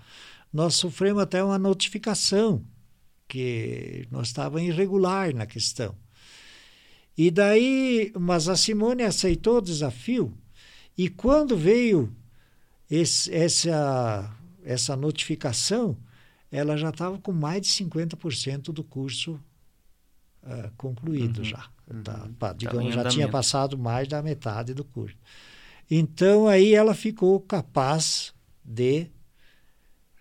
Nós 0.53 0.75
sofremos 0.75 1.23
até 1.23 1.43
uma 1.43 1.59
notificação 1.59 2.65
que 3.29 4.07
nós 4.11 4.29
estávamos 4.29 4.69
irregular 4.69 5.35
na 5.35 5.47
questão. 5.47 5.95
E 7.17 7.31
daí, 7.31 8.13
mas 8.19 8.49
a 8.49 8.57
Simone 8.57 9.03
aceitou 9.03 9.59
o 9.59 9.63
desafio 9.63 10.37
e 10.97 11.09
quando 11.09 11.57
veio 11.57 12.15
esse, 12.91 13.33
essa, 13.35 14.35
essa 14.63 14.97
notificação, 14.97 15.97
ela 16.51 16.77
já 16.77 16.91
estava 16.91 17.19
com 17.19 17.33
mais 17.33 17.63
de 17.63 17.69
50% 17.69 18.73
do 18.73 18.85
curso 18.85 19.41
uh, 20.43 20.71
concluído 20.77 21.39
uhum, 21.39 21.45
já. 21.45 21.69
Uhum. 21.91 22.03
Tá, 22.03 22.29
pá, 22.39 22.53
digamos, 22.53 22.95
já 22.95 23.05
tinha 23.09 23.29
passado 23.29 23.77
mais 23.77 24.09
da 24.09 24.23
metade 24.23 24.73
do 24.73 24.85
curso. 24.85 25.17
Então, 25.91 26.47
aí 26.47 26.75
ela 26.75 26.95
ficou 26.95 27.41
capaz 27.41 28.35
de 28.65 29.09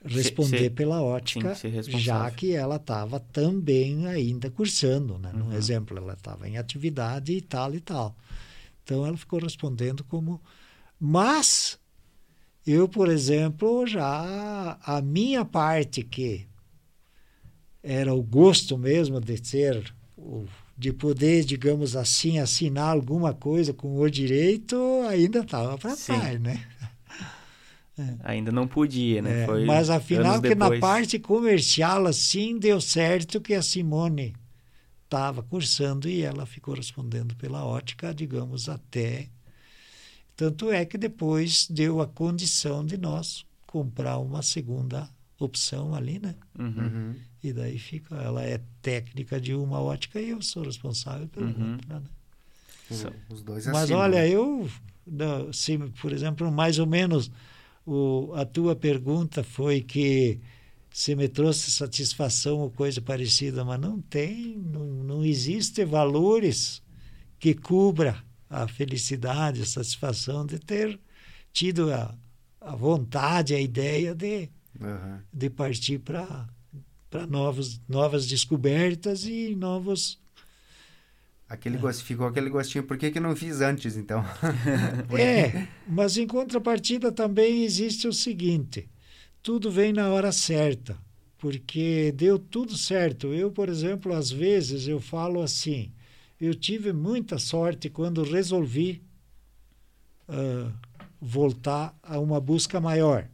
responder 0.05 0.59
ser, 0.59 0.69
pela 0.71 1.01
ótica, 1.01 1.55
sim, 1.55 1.81
já 1.99 2.29
que 2.31 2.53
ela 2.53 2.75
estava 2.75 3.19
também 3.19 4.07
ainda 4.07 4.49
cursando. 4.49 5.17
Né? 5.17 5.31
Uhum. 5.33 5.45
No 5.45 5.55
exemplo, 5.55 5.97
ela 5.97 6.13
estava 6.13 6.47
em 6.47 6.57
atividade 6.57 7.33
e 7.33 7.41
tal 7.41 7.73
e 7.73 7.79
tal. 7.79 8.15
Então, 8.83 9.05
ela 9.05 9.17
ficou 9.17 9.39
respondendo 9.39 10.03
como 10.03 10.41
mas 10.99 11.77
eu, 12.65 12.87
por 12.87 13.09
exemplo, 13.09 13.85
já 13.85 14.77
a 14.81 15.01
minha 15.01 15.43
parte 15.45 16.03
que 16.03 16.47
era 17.83 18.13
o 18.13 18.23
gosto 18.23 18.77
mesmo 18.77 19.19
de 19.21 19.39
ter 19.39 19.93
de 20.77 20.91
poder, 20.91 21.45
digamos 21.45 21.95
assim, 21.95 22.39
assinar 22.39 22.89
alguma 22.89 23.33
coisa 23.33 23.73
com 23.73 23.97
o 23.97 24.09
direito, 24.09 24.75
ainda 25.07 25.39
estava 25.39 25.77
para 25.77 25.95
trás, 25.95 26.39
né? 26.41 26.67
É. 27.97 28.15
Ainda 28.23 28.51
não 28.51 28.67
podia, 28.67 29.21
né? 29.21 29.43
É, 29.43 29.65
mas 29.65 29.89
afinal 29.89 30.41
que 30.41 30.53
na 30.53 30.79
parte 30.79 31.17
comercial 31.17 32.05
assim 32.05 32.59
deu 32.59 32.81
certo 32.81 33.39
que 33.39 33.53
a 33.53 33.61
Simone 33.61 34.35
estava 35.05 35.41
cursando 35.41 36.09
e 36.09 36.21
ela 36.21 36.45
ficou 36.45 36.73
respondendo 36.73 37.35
pela 37.35 37.63
ótica, 37.63 38.13
digamos, 38.13 38.67
até 38.67 39.29
tanto 40.35 40.69
é 40.69 40.83
que 40.83 40.97
depois 40.97 41.67
deu 41.69 42.01
a 42.01 42.07
condição 42.07 42.85
de 42.85 42.97
nós 42.97 43.45
comprar 43.65 44.17
uma 44.17 44.41
segunda 44.41 45.09
opção 45.39 45.95
ali, 45.95 46.19
né? 46.19 46.35
Uhum. 46.57 46.67
uhum. 46.67 47.15
E 47.41 47.53
daí 47.53 47.77
fica, 47.77 48.15
ela 48.15 48.43
é 48.43 48.59
técnica 48.81 49.39
de 49.39 49.53
uma 49.53 49.79
ótica 49.79 50.19
e 50.19 50.31
eu 50.31 50.41
sou 50.41 50.63
responsável 50.63 51.27
pela 51.27 51.45
uhum. 51.45 51.73
outra, 51.73 51.99
né? 51.99 52.05
Os 53.29 53.41
dois 53.41 53.65
Mas 53.67 53.83
assim, 53.83 53.93
olha, 53.93 54.21
né? 54.21 54.29
eu, 54.29 54.69
se, 55.53 55.77
por 56.01 56.11
exemplo, 56.11 56.51
mais 56.51 56.77
ou 56.79 56.85
menos 56.85 57.31
o, 57.85 58.33
a 58.33 58.45
tua 58.45 58.75
pergunta 58.75 59.43
foi 59.43 59.81
que 59.81 60.39
se 60.89 61.15
me 61.15 61.27
trouxe 61.27 61.71
satisfação 61.71 62.59
ou 62.59 62.71
coisa 62.71 63.01
parecida, 63.01 63.65
mas 63.65 63.79
não 63.79 64.01
tem, 64.01 64.57
não, 64.57 64.85
não 64.85 65.25
existe 65.25 65.83
valores 65.83 66.81
que 67.37 67.53
cubra 67.53 68.23
a 68.49 68.67
felicidade, 68.67 69.61
a 69.61 69.65
satisfação 69.65 70.45
de 70.45 70.57
ter 70.57 70.99
tido 71.51 71.91
a, 71.91 72.17
a 72.61 72.75
vontade, 72.75 73.53
a 73.53 73.59
ideia 73.59 74.15
de, 74.15 74.49
uhum. 74.79 75.19
de 75.31 75.49
partir 75.49 75.99
para 75.99 76.47
novas 77.87 78.25
descobertas 78.25 79.25
e 79.25 79.55
novos 79.55 80.19
Aquele 81.47 81.77
gosto, 81.77 82.03
ficou 82.03 82.25
aquele 82.25 82.49
gostinho, 82.49 82.83
por 82.83 82.97
que, 82.97 83.11
que 83.11 83.19
não 83.19 83.35
fiz 83.35 83.61
antes, 83.61 83.95
então? 83.95 84.25
é, 85.15 85.67
mas 85.87 86.17
em 86.17 86.25
contrapartida 86.25 87.11
também 87.11 87.63
existe 87.63 88.07
o 88.07 88.13
seguinte, 88.13 88.89
tudo 89.43 89.69
vem 89.69 89.93
na 89.93 90.09
hora 90.09 90.31
certa, 90.31 90.97
porque 91.37 92.11
deu 92.15 92.39
tudo 92.39 92.75
certo. 92.75 93.27
Eu, 93.27 93.51
por 93.51 93.69
exemplo, 93.69 94.11
às 94.15 94.31
vezes 94.31 94.87
eu 94.87 94.99
falo 94.99 95.39
assim, 95.43 95.91
eu 96.41 96.55
tive 96.55 96.91
muita 96.91 97.37
sorte 97.37 97.91
quando 97.91 98.23
resolvi 98.23 99.03
uh, 100.27 100.73
voltar 101.21 101.95
a 102.01 102.19
uma 102.19 102.41
busca 102.41 102.81
maior. 102.81 103.29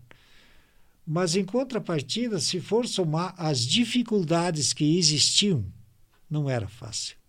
Mas, 1.08 1.38
em 1.38 1.46
contrapartida, 1.46 2.40
se 2.40 2.60
for 2.60 2.86
somar 2.86 3.34
as 3.38 3.66
dificuldades 3.66 4.74
que 4.74 4.98
existiam, 4.98 5.66
não 6.30 6.50
era 6.50 6.68
fácil. 6.68 7.21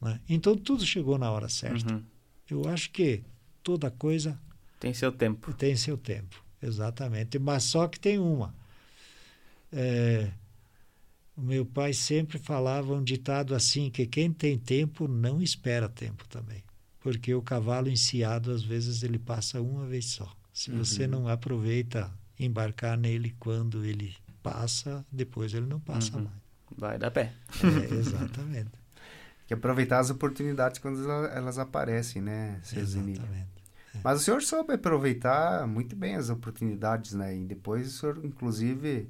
Né? 0.00 0.20
Então, 0.28 0.56
tudo 0.56 0.84
chegou 0.84 1.18
na 1.18 1.30
hora 1.30 1.48
certa. 1.48 1.94
Uhum. 1.94 2.02
Eu 2.48 2.68
acho 2.68 2.90
que 2.90 3.22
toda 3.62 3.90
coisa. 3.90 4.38
Tem 4.78 4.94
seu 4.94 5.10
tempo. 5.10 5.52
Tem 5.54 5.76
seu 5.76 5.96
tempo, 5.96 6.42
exatamente. 6.62 7.38
Mas 7.38 7.64
só 7.64 7.88
que 7.88 7.98
tem 7.98 8.18
uma. 8.18 8.54
É, 9.72 10.30
o 11.36 11.42
meu 11.42 11.66
pai 11.66 11.92
sempre 11.92 12.38
falava 12.38 12.94
um 12.94 13.02
ditado 13.02 13.54
assim, 13.54 13.90
que 13.90 14.06
quem 14.06 14.32
tem 14.32 14.58
tempo 14.58 15.08
não 15.08 15.42
espera 15.42 15.88
tempo 15.88 16.26
também. 16.28 16.62
Porque 17.00 17.34
o 17.34 17.42
cavalo 17.42 17.88
enciado, 17.88 18.50
às 18.50 18.62
vezes, 18.62 19.02
ele 19.02 19.18
passa 19.18 19.60
uma 19.60 19.86
vez 19.86 20.06
só. 20.06 20.34
Se 20.52 20.70
uhum. 20.70 20.78
você 20.78 21.06
não 21.06 21.28
aproveita 21.28 22.10
embarcar 22.38 22.96
nele 22.96 23.34
quando 23.38 23.84
ele 23.84 24.14
passa, 24.42 25.04
depois 25.10 25.52
ele 25.54 25.66
não 25.66 25.80
passa 25.80 26.16
uhum. 26.16 26.24
mais. 26.24 26.36
Vai 26.76 26.98
dar 26.98 27.10
pé. 27.10 27.32
É, 27.62 27.94
exatamente. 27.94 28.70
Que 29.46 29.54
aproveitar 29.54 30.00
as 30.00 30.10
oportunidades 30.10 30.78
quando 30.78 31.08
elas 31.28 31.58
aparecem, 31.58 32.20
né, 32.20 32.60
Exatamente. 32.72 33.20
É. 33.20 34.00
Mas 34.02 34.20
o 34.20 34.24
senhor 34.24 34.42
soube 34.42 34.74
aproveitar 34.74 35.66
muito 35.66 35.96
bem 35.96 36.16
as 36.16 36.28
oportunidades, 36.28 37.12
né? 37.12 37.34
E 37.36 37.44
depois 37.44 37.88
o 37.88 37.98
senhor, 37.98 38.20
inclusive, 38.24 39.08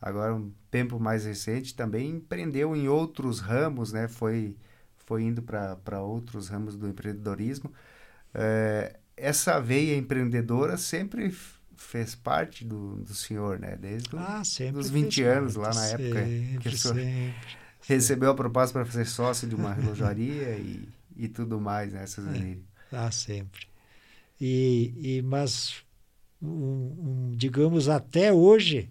agora 0.00 0.34
um 0.34 0.50
tempo 0.70 0.98
mais 0.98 1.24
recente 1.24 1.74
também 1.74 2.10
empreendeu 2.10 2.74
em 2.74 2.88
outros 2.88 3.40
ramos, 3.40 3.92
né? 3.92 4.08
Foi 4.08 4.56
foi 5.04 5.24
indo 5.24 5.42
para 5.42 6.00
outros 6.00 6.48
ramos 6.48 6.76
do 6.76 6.88
empreendedorismo. 6.88 7.72
É, 8.32 8.98
essa 9.16 9.60
veia 9.60 9.96
empreendedora 9.96 10.78
sempre 10.78 11.34
fez 11.76 12.14
parte 12.14 12.64
do, 12.64 12.96
do 12.96 13.14
senhor, 13.14 13.58
né? 13.58 13.76
Desde 13.76 14.08
ah, 14.16 14.42
os 14.74 14.88
20 14.88 15.22
anos, 15.24 15.56
lá 15.56 15.68
na 15.68 15.72
sempre, 15.74 16.08
época 16.08 16.60
que 16.60 16.68
o 16.68 16.78
senhor 16.78 16.94
sempre, 16.94 17.34
recebeu 17.86 18.30
a 18.30 18.34
proposta 18.34 18.72
para 18.72 18.86
fazer 18.86 19.06
sócio 19.06 19.48
de 19.48 19.54
uma 19.54 19.72
relojaria 19.72 20.56
e, 20.56 20.88
e 21.16 21.28
tudo 21.28 21.60
mais, 21.60 21.92
né, 21.92 22.06
Suzanine? 22.06 22.64
É, 22.92 22.96
ah, 22.96 23.10
sempre. 23.10 23.66
E, 24.40 24.92
e 24.96 25.22
mas, 25.22 25.82
um, 26.40 26.48
um, 26.48 27.32
digamos, 27.36 27.88
até 27.88 28.32
hoje, 28.32 28.90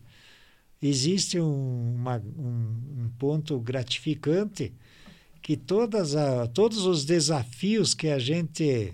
existe 0.81 1.39
um, 1.39 1.95
uma, 1.95 2.17
um, 2.17 3.03
um, 3.03 3.09
ponto 3.17 3.59
gratificante 3.59 4.73
que 5.41 5.55
todas 5.57 6.15
a, 6.15 6.47
todos 6.47 6.85
os 6.85 7.05
desafios 7.05 7.93
que 7.93 8.07
a 8.09 8.19
gente 8.19 8.93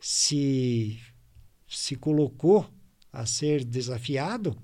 se, 0.00 1.00
se 1.68 1.96
colocou 1.96 2.68
a 3.12 3.24
ser 3.24 3.64
desafiado, 3.64 4.56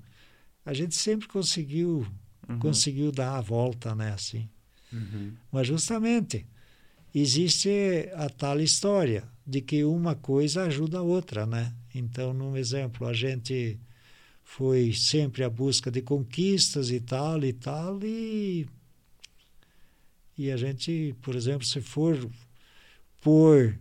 a 0.65 0.73
gente 0.73 0.95
sempre 0.95 1.27
conseguiu 1.27 2.05
uhum. 2.47 2.59
conseguiu 2.59 3.11
dar 3.11 3.37
a 3.37 3.41
volta, 3.41 3.95
né, 3.95 4.11
assim. 4.11 4.49
Uhum. 4.91 5.33
Mas 5.51 5.67
justamente 5.67 6.45
existe 7.13 8.09
a 8.15 8.29
tal 8.29 8.59
história 8.59 9.23
de 9.45 9.61
que 9.61 9.83
uma 9.83 10.15
coisa 10.15 10.63
ajuda 10.63 10.99
a 10.99 11.03
outra, 11.03 11.45
né? 11.45 11.73
Então, 11.93 12.33
num 12.33 12.55
exemplo, 12.55 13.07
a 13.07 13.13
gente 13.13 13.79
foi 14.43 14.93
sempre 14.93 15.43
a 15.43 15.49
busca 15.49 15.89
de 15.89 16.01
conquistas 16.01 16.89
e 16.89 16.99
tal 16.99 17.43
e 17.43 17.53
tal 17.53 17.99
e 18.03 18.67
e 20.37 20.49
a 20.49 20.57
gente, 20.57 21.15
por 21.21 21.35
exemplo, 21.35 21.65
se 21.65 21.81
for 21.81 22.17
por 23.21 23.77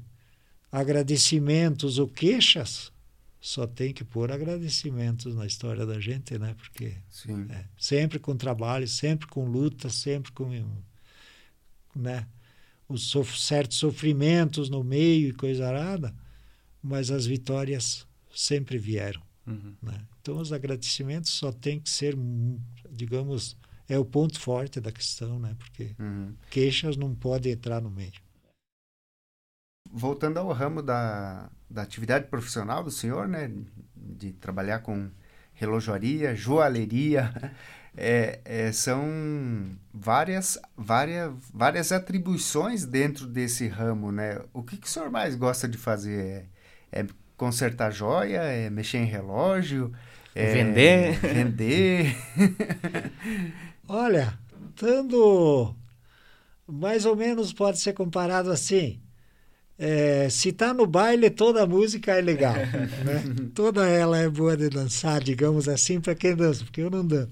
agradecimentos 0.70 1.98
ou 1.98 2.06
queixas, 2.06 2.92
só 3.40 3.66
tem 3.66 3.92
que 3.94 4.04
pôr 4.04 4.30
agradecimentos 4.30 5.34
na 5.34 5.46
história 5.46 5.86
da 5.86 5.98
gente, 5.98 6.38
né? 6.38 6.54
Porque 6.54 6.94
é, 7.48 7.64
sempre 7.78 8.18
com 8.18 8.36
trabalho, 8.36 8.86
sempre 8.86 9.26
com 9.26 9.46
luta, 9.46 9.88
sempre 9.88 10.30
com, 10.32 10.48
né? 11.96 12.26
Os 12.88 13.04
sof 13.04 13.38
certos 13.40 13.78
sofrimentos 13.78 14.68
no 14.68 14.84
meio 14.84 15.28
e 15.28 15.32
coisa 15.32 15.66
arada, 15.68 16.14
mas 16.82 17.10
as 17.10 17.24
vitórias 17.24 18.06
sempre 18.34 18.76
vieram, 18.78 19.22
Uhum. 19.46 19.74
né? 19.82 20.06
Então 20.20 20.36
os 20.38 20.52
agradecimentos 20.52 21.30
só 21.30 21.50
tem 21.50 21.80
que 21.80 21.88
ser, 21.88 22.14
digamos, 22.90 23.56
é 23.88 23.98
o 23.98 24.04
ponto 24.04 24.38
forte 24.38 24.80
da 24.80 24.92
questão, 24.92 25.38
né? 25.38 25.54
Porque 25.58 25.94
Uhum. 25.98 26.34
queixas 26.50 26.96
não 26.96 27.14
podem 27.14 27.52
entrar 27.52 27.80
no 27.80 27.90
meio. 27.90 28.20
Voltando 29.92 30.38
ao 30.38 30.52
ramo 30.52 30.82
da, 30.82 31.50
da 31.70 31.82
atividade 31.82 32.26
profissional 32.26 32.82
do 32.82 32.90
senhor, 32.90 33.28
né? 33.28 33.50
De 33.94 34.32
trabalhar 34.32 34.80
com 34.80 35.08
relojoaria, 35.52 36.34
joalheria, 36.34 37.32
é, 37.96 38.40
é, 38.44 38.72
são 38.72 39.04
várias, 39.92 40.58
várias, 40.76 41.32
várias 41.52 41.92
atribuições 41.92 42.84
dentro 42.84 43.26
desse 43.26 43.68
ramo, 43.68 44.10
né? 44.10 44.40
O 44.52 44.62
que, 44.62 44.76
que 44.76 44.86
o 44.86 44.90
senhor 44.90 45.10
mais 45.10 45.34
gosta 45.36 45.68
de 45.68 45.78
fazer? 45.78 46.48
É, 46.90 47.00
é 47.00 47.06
consertar 47.36 47.92
joia? 47.92 48.40
É 48.40 48.68
mexer 48.68 48.98
em 48.98 49.04
relógio? 49.04 49.92
É 50.34 50.52
Vender? 50.52 51.18
Vender? 51.20 52.16
Olha, 53.86 54.38
dando 54.80 55.74
mais 56.66 57.04
ou 57.04 57.16
menos 57.16 57.52
pode 57.52 57.80
ser 57.80 57.92
comparado 57.92 58.50
assim. 58.50 59.00
É, 59.82 60.28
se 60.28 60.52
tá 60.52 60.74
no 60.74 60.86
baile, 60.86 61.30
toda 61.30 61.62
a 61.62 61.66
música 61.66 62.12
é 62.12 62.20
legal, 62.20 62.52
né? 63.02 63.50
Toda 63.54 63.88
ela 63.88 64.18
é 64.18 64.28
boa 64.28 64.54
de 64.54 64.68
dançar, 64.68 65.24
digamos 65.24 65.70
assim, 65.70 65.98
para 65.98 66.14
quem 66.14 66.36
dança, 66.36 66.62
porque 66.62 66.82
eu 66.82 66.90
não 66.90 67.04
danço. 67.04 67.30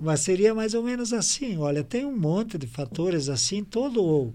Mas 0.00 0.20
seria 0.20 0.54
mais 0.54 0.74
ou 0.74 0.82
menos 0.84 1.12
assim. 1.12 1.58
Olha, 1.58 1.82
tem 1.82 2.04
um 2.04 2.16
monte 2.16 2.56
de 2.56 2.68
fatores 2.68 3.28
assim, 3.28 3.64
todo, 3.64 4.32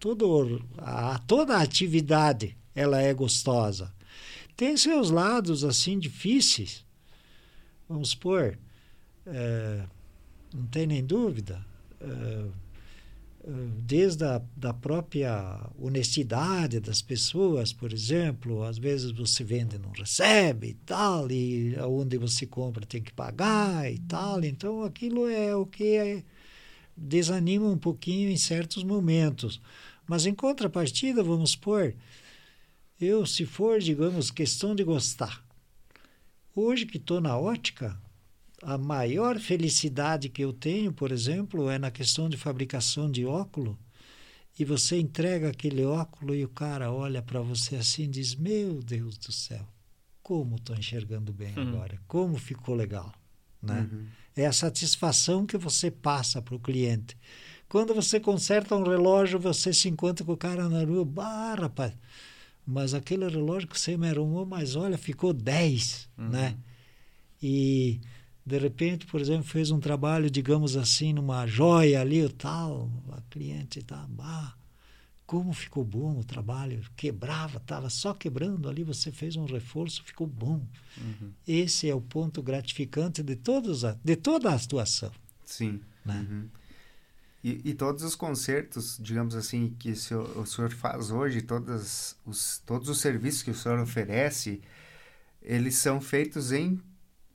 todo 0.00 0.64
a, 0.78 1.18
toda 1.26 1.58
a 1.58 1.60
atividade 1.60 2.56
ela 2.74 2.98
é 2.98 3.12
gostosa. 3.12 3.92
Tem 4.56 4.74
seus 4.78 5.10
lados 5.10 5.64
assim 5.64 5.98
difíceis. 5.98 6.82
Vamos 7.86 8.10
supor, 8.10 8.58
é, 9.26 9.82
não 10.54 10.64
tem 10.68 10.86
nem 10.86 11.04
dúvida. 11.04 11.62
É, 12.00 12.44
desde 13.46 14.24
a 14.24 14.42
da 14.56 14.74
própria 14.74 15.70
honestidade 15.78 16.80
das 16.80 17.00
pessoas, 17.00 17.72
por 17.72 17.92
exemplo, 17.92 18.64
às 18.64 18.76
vezes 18.76 19.12
você 19.12 19.44
vende 19.44 19.76
e 19.76 19.78
não 19.78 19.92
recebe 19.92 20.70
e 20.70 20.74
tal, 20.74 21.30
e 21.30 21.76
onde 21.80 22.18
você 22.18 22.44
compra 22.44 22.84
tem 22.84 23.00
que 23.00 23.12
pagar 23.12 23.90
e 23.90 23.98
tal, 24.00 24.42
então 24.42 24.82
aquilo 24.82 25.28
é 25.28 25.54
o 25.54 25.64
que 25.64 25.96
é, 25.96 26.24
desanima 26.96 27.68
um 27.68 27.78
pouquinho 27.78 28.28
em 28.28 28.36
certos 28.36 28.82
momentos. 28.82 29.60
Mas 30.08 30.26
em 30.26 30.34
contrapartida, 30.34 31.22
vamos 31.22 31.52
supor, 31.52 31.94
eu 33.00 33.24
se 33.26 33.46
for, 33.46 33.78
digamos, 33.78 34.30
questão 34.30 34.74
de 34.74 34.82
gostar, 34.82 35.44
hoje 36.54 36.84
que 36.84 36.96
estou 36.96 37.20
na 37.20 37.38
ótica, 37.38 37.96
a 38.62 38.78
maior 38.78 39.38
felicidade 39.38 40.28
que 40.28 40.42
eu 40.42 40.52
tenho, 40.52 40.92
por 40.92 41.12
exemplo, 41.12 41.68
é 41.70 41.78
na 41.78 41.90
questão 41.90 42.28
de 42.28 42.36
fabricação 42.36 43.10
de 43.10 43.24
óculos. 43.24 43.76
E 44.58 44.64
você 44.64 44.98
entrega 44.98 45.50
aquele 45.50 45.84
óculos 45.84 46.36
e 46.36 46.44
o 46.44 46.48
cara 46.48 46.90
olha 46.90 47.20
para 47.20 47.40
você 47.40 47.76
assim 47.76 48.04
e 48.04 48.08
diz: 48.08 48.34
Meu 48.34 48.80
Deus 48.82 49.18
do 49.18 49.30
céu, 49.30 49.66
como 50.22 50.56
estou 50.56 50.74
enxergando 50.74 51.32
bem 51.32 51.54
Uhum. 51.56 51.68
agora, 51.68 52.00
como 52.08 52.38
ficou 52.38 52.74
legal. 52.74 53.12
Né? 53.60 53.88
Uhum. 53.92 54.06
É 54.34 54.46
a 54.46 54.52
satisfação 54.52 55.44
que 55.46 55.58
você 55.58 55.90
passa 55.90 56.40
para 56.40 56.54
o 56.54 56.58
cliente. 56.60 57.16
Quando 57.68 57.94
você 57.94 58.18
conserta 58.20 58.74
um 58.76 58.82
relógio, 58.82 59.38
você 59.38 59.72
se 59.72 59.88
encontra 59.88 60.24
com 60.24 60.32
o 60.32 60.36
cara 60.36 60.68
na 60.68 60.84
rua, 60.84 61.04
bah, 61.04 61.54
rapaz, 61.54 61.92
mas 62.66 62.94
aquele 62.94 63.28
relógio 63.28 63.68
que 63.68 63.78
você 63.78 63.96
me 63.96 64.08
arrumou, 64.08 64.46
mas 64.46 64.74
olha, 64.76 64.96
ficou 64.96 65.32
10, 65.34 66.08
Uhum. 66.16 66.28
né? 66.28 66.56
E 67.42 68.00
de 68.46 68.58
repente, 68.58 69.06
por 69.06 69.20
exemplo, 69.20 69.42
fez 69.42 69.72
um 69.72 69.80
trabalho, 69.80 70.30
digamos 70.30 70.76
assim, 70.76 71.12
numa 71.12 71.48
joia 71.48 72.00
ali 72.00 72.24
e 72.24 72.28
tal, 72.28 72.88
a 73.10 73.20
cliente 73.28 73.82
tá, 73.82 74.06
bah, 74.08 74.54
como 75.26 75.52
ficou 75.52 75.84
bom 75.84 76.20
o 76.20 76.24
trabalho, 76.24 76.80
quebrava, 76.96 77.56
estava 77.56 77.90
só 77.90 78.14
quebrando 78.14 78.68
ali, 78.68 78.84
você 78.84 79.10
fez 79.10 79.34
um 79.34 79.46
reforço, 79.46 80.04
ficou 80.04 80.28
bom. 80.28 80.64
Uhum. 80.96 81.32
Esse 81.44 81.90
é 81.90 81.94
o 81.94 82.00
ponto 82.00 82.40
gratificante 82.40 83.20
de, 83.20 83.34
todos 83.34 83.84
a, 83.84 83.98
de 84.04 84.14
toda 84.14 84.54
a 84.54 84.56
situação. 84.56 85.10
Sim. 85.44 85.80
Né? 86.04 86.24
Uhum. 86.30 86.48
E, 87.42 87.70
e 87.70 87.74
todos 87.74 88.04
os 88.04 88.14
concertos, 88.14 88.96
digamos 89.00 89.34
assim, 89.34 89.74
que 89.76 89.90
o 89.90 89.96
senhor, 89.96 90.38
o 90.38 90.46
senhor 90.46 90.70
faz 90.70 91.10
hoje, 91.10 91.42
todas 91.42 92.16
os, 92.24 92.62
todos 92.64 92.88
os 92.88 93.00
serviços 93.00 93.42
que 93.42 93.50
o 93.50 93.54
senhor 93.56 93.80
oferece, 93.80 94.62
eles 95.42 95.74
são 95.74 96.00
feitos 96.00 96.52
em 96.52 96.80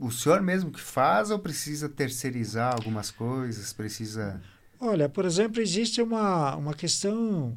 o 0.02 0.12
senhor 0.12 0.42
mesmo 0.42 0.72
que 0.72 0.82
faz 0.82 1.30
ou 1.30 1.38
precisa 1.38 1.88
terceirizar 1.88 2.74
algumas 2.74 3.12
coisas? 3.12 3.72
Precisa. 3.72 4.42
Olha, 4.80 5.08
por 5.08 5.26
exemplo, 5.26 5.62
existe 5.62 6.02
uma, 6.02 6.56
uma 6.56 6.74
questão 6.74 7.56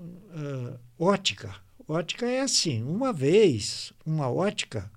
uh, 0.00 0.78
ótica. 0.98 1.54
Ótica 1.86 2.26
é 2.26 2.40
assim: 2.40 2.82
uma 2.82 3.12
vez, 3.12 3.92
uma 4.04 4.28
ótica, 4.28 4.90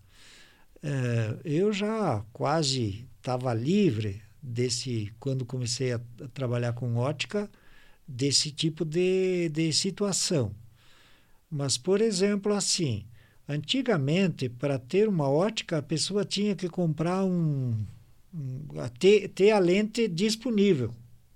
uh, 0.77 1.39
eu 1.45 1.71
já 1.71 2.25
quase 2.33 3.07
estava 3.19 3.53
livre 3.53 4.23
desse, 4.41 5.13
quando 5.19 5.45
comecei 5.45 5.93
a, 5.93 6.01
trabalhar 6.33 6.73
com 6.73 6.95
ótica, 6.95 7.47
desse 8.07 8.49
tipo 8.51 8.83
de, 8.83 9.49
de 9.49 9.71
situação. 9.71 10.55
Mas, 11.51 11.77
por 11.77 12.01
exemplo, 12.01 12.51
assim. 12.53 13.05
Antigamente, 13.49 14.47
para 14.47 14.77
ter 14.77 15.09
uma 15.09 15.27
ótica, 15.27 15.79
a 15.79 15.81
pessoa 15.81 16.23
tinha 16.23 16.55
que 16.55 16.69
comprar 16.69 17.23
um. 17.23 17.73
um 18.31 18.59
ter, 18.99 19.27
ter 19.29 19.49
a 19.49 19.57
lente 19.57 20.07
disponível 20.07 20.93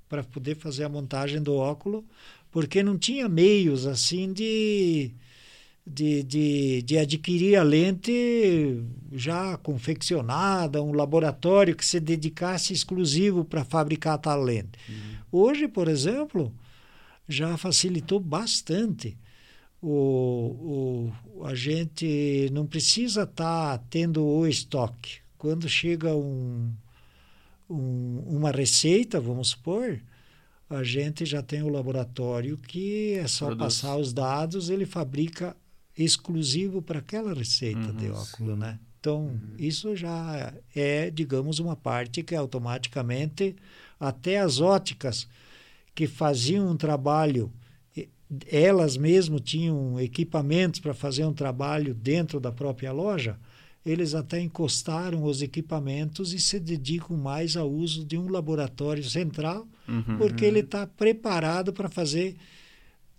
para 0.08 0.24
poder 0.24 0.56
fazer 0.56 0.84
a 0.84 0.90
montagem 0.90 1.42
do 1.42 1.56
óculos, 1.56 2.04
porque 2.52 2.84
não 2.84 3.00
tinha 3.00 3.28
meios 3.28 3.88
assim 3.88 4.32
de, 4.32 5.10
de, 5.84 6.22
de, 6.22 6.82
de 6.84 7.00
adquirir 7.00 7.56
a 7.56 7.64
lente 7.64 8.84
já 9.12 9.58
confeccionada, 9.58 10.84
um 10.84 10.94
laboratório 10.94 11.76
que 11.76 11.84
se 11.84 12.00
dedicasse 12.00 12.74
exclusivo 12.74 13.44
para 13.44 13.66
fabricar 13.66 14.20
tal 14.20 14.40
lente. 14.40 14.78
Uhum. 14.88 15.16
Hoje, 15.32 15.68
por 15.68 15.88
exemplo, 15.88 16.54
já 17.28 17.58
facilitou 17.58 18.20
bastante 18.20 19.18
o, 19.86 21.12
o, 21.36 21.46
a 21.46 21.54
gente 21.54 22.50
não 22.54 22.66
precisa 22.66 23.24
estar 23.24 23.78
tá 23.78 23.84
tendo 23.90 24.26
o 24.26 24.48
estoque. 24.48 25.18
Quando 25.38 25.68
chega 25.68 26.16
um, 26.16 26.72
um, 27.70 28.24
uma 28.26 28.50
receita, 28.50 29.20
vamos 29.20 29.50
supor, 29.50 30.00
a 30.70 30.84
gente 30.84 31.26
já 31.26 31.42
tem 31.42 31.62
o 31.64 31.68
laboratório 31.68 32.58
que 32.58 33.16
é 33.16 33.28
só 33.28 33.48
Produz. 33.48 33.76
passar 33.76 33.98
os 33.98 34.14
dados, 34.14 34.70
ele 34.70 34.86
fabrica 34.86 35.54
exclusivo 35.98 36.82
para 36.82 37.00
aquela 37.00 37.34
receita 37.34 37.90
uhum, 37.90 37.96
de 37.96 38.10
óculos, 38.10 38.54
sim. 38.54 38.60
né? 38.60 38.80
Então, 39.02 39.26
uhum. 39.26 39.56
isso 39.58 39.98
já 39.98 40.54
é, 40.74 41.12
digamos, 41.12 41.60
uma 41.60 41.76
parte 41.76 42.24
que 42.24 42.34
automaticamente 42.34 43.54
até 44.00 44.40
as 44.40 44.62
óticas 44.62 45.28
que 45.94 46.08
faziam 46.08 46.70
um 46.70 46.78
trabalho 46.78 47.52
elas 48.52 48.98
mesmo 48.98 49.40
tinham 49.40 50.00
equipamentos 50.00 50.80
para 50.80 50.94
fazer 50.94 51.26
um 51.26 51.34
trabalho 51.34 51.94
dentro 51.94 52.40
da 52.40 52.52
própria 52.52 52.92
loja, 52.92 53.38
eles 53.86 54.16
até 54.16 54.40
encostaram 54.40 55.24
os 55.24 55.42
equipamentos 55.42 56.34
e 56.34 56.40
se 56.40 56.60
dedicam 56.60 57.18
mais 57.18 57.58
ao 57.58 57.70
uso 57.70 58.06
de 58.06 58.18
um 58.18 58.30
laboratório 58.30 59.04
central, 59.04 59.68
uhum, 59.88 60.18
porque 60.18 60.46
ele 60.46 60.60
está 60.60 60.88
preparado 60.88 61.74
para 61.74 61.90
fazer 61.90 62.36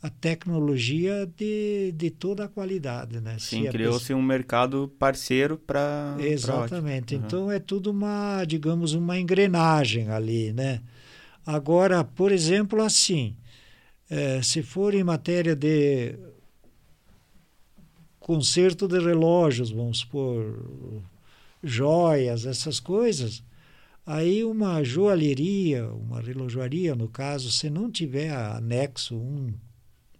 a 0.02 0.11
tecnologia 0.11 1.26
de, 1.34 1.90
de 1.92 2.11
toda 2.11 2.44
a 2.44 2.48
qualidade. 2.48 3.20
Né? 3.20 3.36
Sim, 3.38 3.64
criou-se 3.70 4.00
pessoa... 4.00 4.18
um 4.18 4.22
mercado 4.22 4.92
parceiro 4.98 5.57
para. 5.57 6.14
Exatamente. 6.18 7.14
Uhum. 7.14 7.22
Então 7.24 7.50
é 7.50 7.59
tudo 7.59 7.90
uma, 7.90 8.44
digamos, 8.44 8.92
uma 8.92 9.18
engrenagem 9.18 10.11
ali. 10.11 10.52
Né? 10.52 10.80
Agora, 11.46 12.05
por 12.05 12.32
exemplo, 12.32 12.82
assim. 12.82 13.34
É, 14.09 14.42
se 14.42 14.62
for 14.62 14.94
em 14.94 15.02
matéria 15.02 15.57
de 15.57 16.14
conserto 18.20 18.88
de 18.88 18.98
relógios, 18.98 19.70
vamos 19.70 19.98
supor, 19.98 21.02
joias, 21.62 22.46
essas 22.46 22.80
coisas, 22.80 23.42
aí 24.07 24.44
uma 24.44 24.82
joalheria, 24.82 25.88
uma 25.88 26.20
relojoaria, 26.20 26.94
no 26.94 27.09
caso, 27.09 27.50
se 27.50 27.68
não 27.68 27.90
tiver 27.90 28.30
anexo 28.30 29.16
um, 29.16 29.52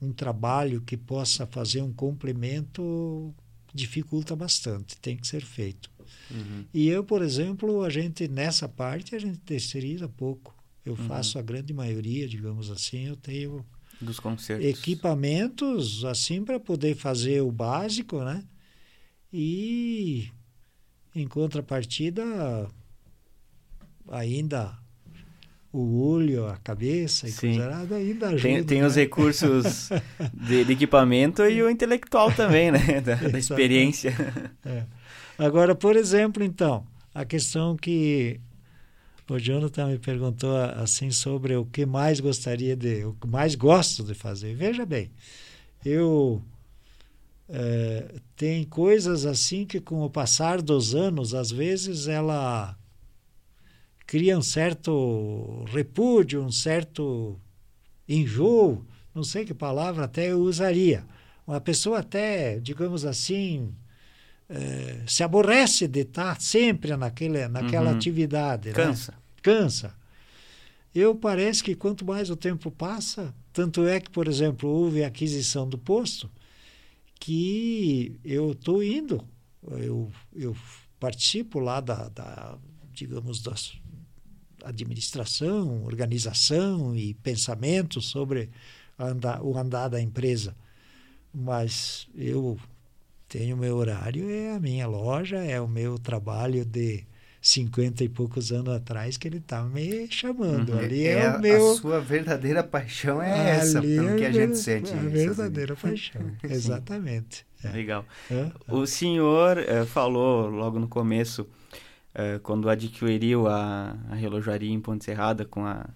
um 0.01 0.13
trabalho 0.13 0.81
que 0.81 0.97
possa 0.97 1.47
fazer 1.47 1.83
um 1.83 1.93
complemento, 1.93 3.35
dificulta 3.73 4.37
bastante, 4.37 4.97
tem 4.99 5.17
que 5.17 5.27
ser 5.27 5.43
feito. 5.43 5.91
Uhum. 6.31 6.65
E 6.73 6.89
eu, 6.89 7.03
por 7.03 7.23
exemplo, 7.23 7.83
a 7.83 7.91
gente 7.91 8.29
nessa 8.29 8.69
parte 8.69 9.15
a 9.15 9.19
gente 9.19 9.39
terceiriza 9.39 10.09
pouco. 10.09 10.55
Eu 10.85 10.93
Uhum. 10.93 10.99
faço 11.09 11.39
a 11.39 11.43
grande 11.43 11.73
maioria, 11.73 12.29
digamos 12.29 12.71
assim, 12.71 13.07
eu 13.07 13.17
tenho 13.17 13.65
Dos 14.01 14.21
concertos. 14.21 14.67
equipamentos 14.67 16.05
assim 16.05 16.45
para 16.45 16.61
poder 16.61 16.95
fazer 16.95 17.41
o 17.41 17.51
básico, 17.51 18.23
né? 18.23 18.45
E 19.33 20.29
em 21.15 21.27
contrapartida 21.27 22.23
ainda 24.11 24.77
o 25.73 26.01
olho, 26.07 26.47
a 26.47 26.57
cabeça 26.59 27.27
e 27.27 27.33
Sim. 27.33 27.57
coisa 27.57 27.69
nada 27.69 27.97
ainda 27.97 28.29
ajuda. 28.29 28.43
Tem, 28.43 28.65
tem 28.65 28.85
os 28.85 28.95
né? 28.95 29.03
recursos 29.03 29.89
de, 30.33 30.65
de 30.65 30.73
equipamento 30.73 31.43
e 31.45 31.61
o 31.63 31.69
intelectual 31.71 32.31
também, 32.33 32.71
né? 32.71 32.79
Da, 33.03 33.15
da 33.17 33.39
experiência. 33.39 34.15
É. 34.65 34.85
Agora, 35.37 35.75
por 35.75 35.97
exemplo, 35.97 36.45
então, 36.45 36.87
a 37.13 37.25
questão 37.25 37.77
que 37.77 38.41
o 39.29 39.39
Jonathan 39.39 39.89
me 39.89 39.99
perguntou 39.99 40.57
assim 40.57 41.11
sobre 41.11 41.57
o 41.57 41.65
que 41.65 41.87
mais 41.87 42.21
gostaria 42.21 42.77
de, 42.77 43.05
o 43.05 43.15
que 43.15 43.27
mais 43.27 43.55
gosto 43.55 44.05
de 44.05 44.15
fazer. 44.15 44.55
Veja 44.55 44.85
bem, 44.85 45.11
eu 45.85 46.43
é, 47.49 48.21
tem 48.37 48.65
coisas 48.65 49.27
assim 49.27 49.67
que 49.67 49.81
com 49.81 50.03
o 50.03 50.11
passar 50.11 50.63
dos 50.63 50.95
anos, 50.95 51.35
às 51.35 51.51
vezes 51.51 52.09
ela 52.09 52.77
cria 54.07 54.39
um 54.39 54.43
certo 54.43 55.65
repúdio, 55.69 56.43
um 56.43 56.51
certo 56.51 57.39
enjoo, 58.09 58.85
não 59.15 59.25
sei 59.25 59.45
que 59.45 59.55
palavra 59.55 60.05
até 60.05 60.33
eu 60.33 60.41
usaria. 60.41 61.05
Uma 61.47 61.61
pessoa 61.61 61.99
até, 61.99 62.59
digamos 62.59 63.05
assim, 63.05 63.75
eh, 64.49 65.03
se 65.07 65.23
aborrece 65.23 65.87
de 65.89 66.01
estar 66.01 66.41
sempre 66.41 66.97
naquele, 66.97 67.47
naquela 67.49 67.91
Uhum. 67.91 67.97
atividade. 67.97 68.69
né? 68.69 68.75
Cansa. 68.75 69.15
Cansa. 69.43 69.95
Eu 70.95 71.15
parece 71.15 71.63
que 71.63 71.75
quanto 71.75 72.05
mais 72.05 72.31
o 72.31 72.37
tempo 72.37 72.71
passa, 72.71 73.35
tanto 73.53 73.85
é 73.87 73.99
que, 74.01 74.11
por 74.11 74.29
exemplo, 74.29 74.69
houve 74.69 75.03
a 75.03 75.09
aquisição 75.09 75.69
do 75.69 75.77
posto, 75.77 76.31
que 77.19 78.19
eu 78.25 78.53
estou 78.53 78.83
indo, 78.83 79.25
eu, 79.73 80.11
eu 80.35 80.57
participo 81.01 81.59
lá 81.59 81.81
da, 81.81 82.09
da 82.11 82.59
digamos, 82.93 83.41
da 83.43 83.55
administração, 84.65 85.85
organização 85.85 86.95
e 86.97 87.15
pensamento 87.15 88.01
sobre 88.01 88.51
a 88.97 89.07
anda, 89.07 89.43
o 89.43 89.57
andar 89.59 89.89
da 89.89 90.01
empresa. 90.01 90.55
Mas 91.33 92.07
eu 92.15 92.59
tenho 93.29 93.57
meu 93.57 93.77
horário, 93.77 94.29
é 94.31 94.55
a 94.55 94.61
minha 94.61 94.87
loja, 94.87 95.39
é 95.39 95.61
o 95.61 95.69
meu 95.69 95.99
trabalho 95.99 96.65
de 96.65 97.05
50 97.45 98.03
e 98.03 98.09
poucos 98.09 98.51
anos 98.53 98.75
atrás 98.75 99.19
que 99.19 99.29
ele 99.29 99.37
está 99.37 99.63
me 99.63 100.11
chamando. 100.11 100.73
Uhum. 100.73 100.79
Ali 100.79 101.07
é, 101.07 101.19
é, 101.19 101.27
a 101.27 101.37
o 101.37 101.41
meu. 101.41 101.75
sua 101.75 102.01
verdadeira 102.01 102.65
paixão 102.65 103.21
é 103.21 103.51
essa, 103.51 103.81
ali 103.81 103.97
pelo 103.97 104.09
é 104.09 104.17
que 104.17 104.25
a 104.25 104.33
gente 104.33 104.57
sente. 104.57 104.91
A 104.91 104.97
verdadeira 104.97 105.77
paixão. 105.77 106.23
Exatamente. 106.43 107.45
É. 107.63 107.69
Legal. 107.69 108.07
O 108.67 108.87
senhor 108.87 109.59
eh, 109.59 109.85
falou 109.85 110.49
logo 110.49 110.79
no 110.79 110.89
começo, 110.89 111.47
eh, 112.15 112.41
quando 112.43 112.71
adquiriu 112.71 113.47
a, 113.47 113.95
a 114.11 114.15
relojaria 114.15 114.73
em 114.73 114.81
Ponte 114.81 115.05
Serrada 115.05 115.45
com 115.45 115.67
a, 115.67 115.87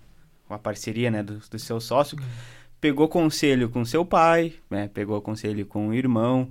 com 0.47 0.53
a 0.53 0.59
parceria 0.59 1.11
né, 1.11 1.23
do, 1.23 1.39
do 1.39 1.59
seu 1.59 1.81
sócio, 1.81 2.19
pegou 2.79 3.09
conselho 3.09 3.71
com 3.71 3.87
seu 3.87 4.05
pai, 4.05 4.53
né, 4.71 4.91
pegou 4.93 5.21
conselho 5.23 5.65
com 5.65 5.89
o 5.89 5.95
irmão, 5.95 6.51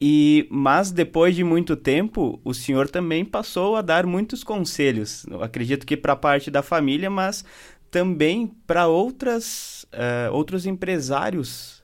e 0.00 0.46
mas 0.50 0.90
depois 0.90 1.36
de 1.36 1.44
muito 1.44 1.76
tempo, 1.76 2.40
o 2.44 2.54
senhor 2.54 2.88
também 2.88 3.24
passou 3.24 3.76
a 3.76 3.82
dar 3.82 4.06
muitos 4.06 4.42
conselhos. 4.42 5.26
Eu 5.26 5.42
acredito 5.42 5.86
que 5.86 5.96
para 5.96 6.16
parte 6.16 6.50
da 6.50 6.62
família, 6.62 7.10
mas 7.10 7.44
também 7.90 8.46
para 8.66 8.86
outras 8.86 9.84
eh, 9.92 10.30
outros 10.32 10.64
empresários 10.66 11.82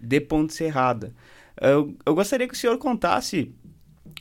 de 0.00 0.20
Ponte 0.20 0.54
Serrada. 0.54 1.14
Eu, 1.60 1.96
eu 2.04 2.14
gostaria 2.14 2.48
que 2.48 2.54
o 2.54 2.56
senhor 2.56 2.78
contasse 2.78 3.54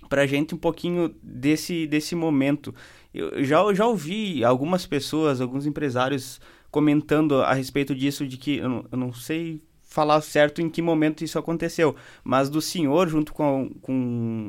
para 0.10 0.24
a 0.24 0.28
gente 0.28 0.56
um 0.56 0.58
pouquinho 0.58 1.14
desse, 1.22 1.88
desse 1.88 2.16
momento. 2.16 2.74
Eu 3.14 3.44
já, 3.44 3.60
eu 3.60 3.76
já 3.76 3.86
ouvi 3.86 4.44
algumas 4.44 4.86
pessoas, 4.86 5.42
alguns 5.42 5.66
empresários 5.66 6.40
comentando 6.72 7.42
a 7.42 7.54
respeito 7.54 7.94
disso, 7.96 8.28
de 8.28 8.38
que 8.38 8.58
eu 8.58 8.70
não, 8.70 8.86
eu 8.92 8.98
não 8.98 9.14
sei 9.14 9.62
falar 9.94 10.20
certo 10.22 10.60
em 10.60 10.72
que 10.72 10.82
momento 10.82 11.24
isso 11.24 11.38
aconteceu, 11.38 11.96
mas 12.24 12.50
do 12.50 12.60
senhor, 12.60 13.08
junto 13.08 13.32
com, 13.32 13.70
com 13.80 13.94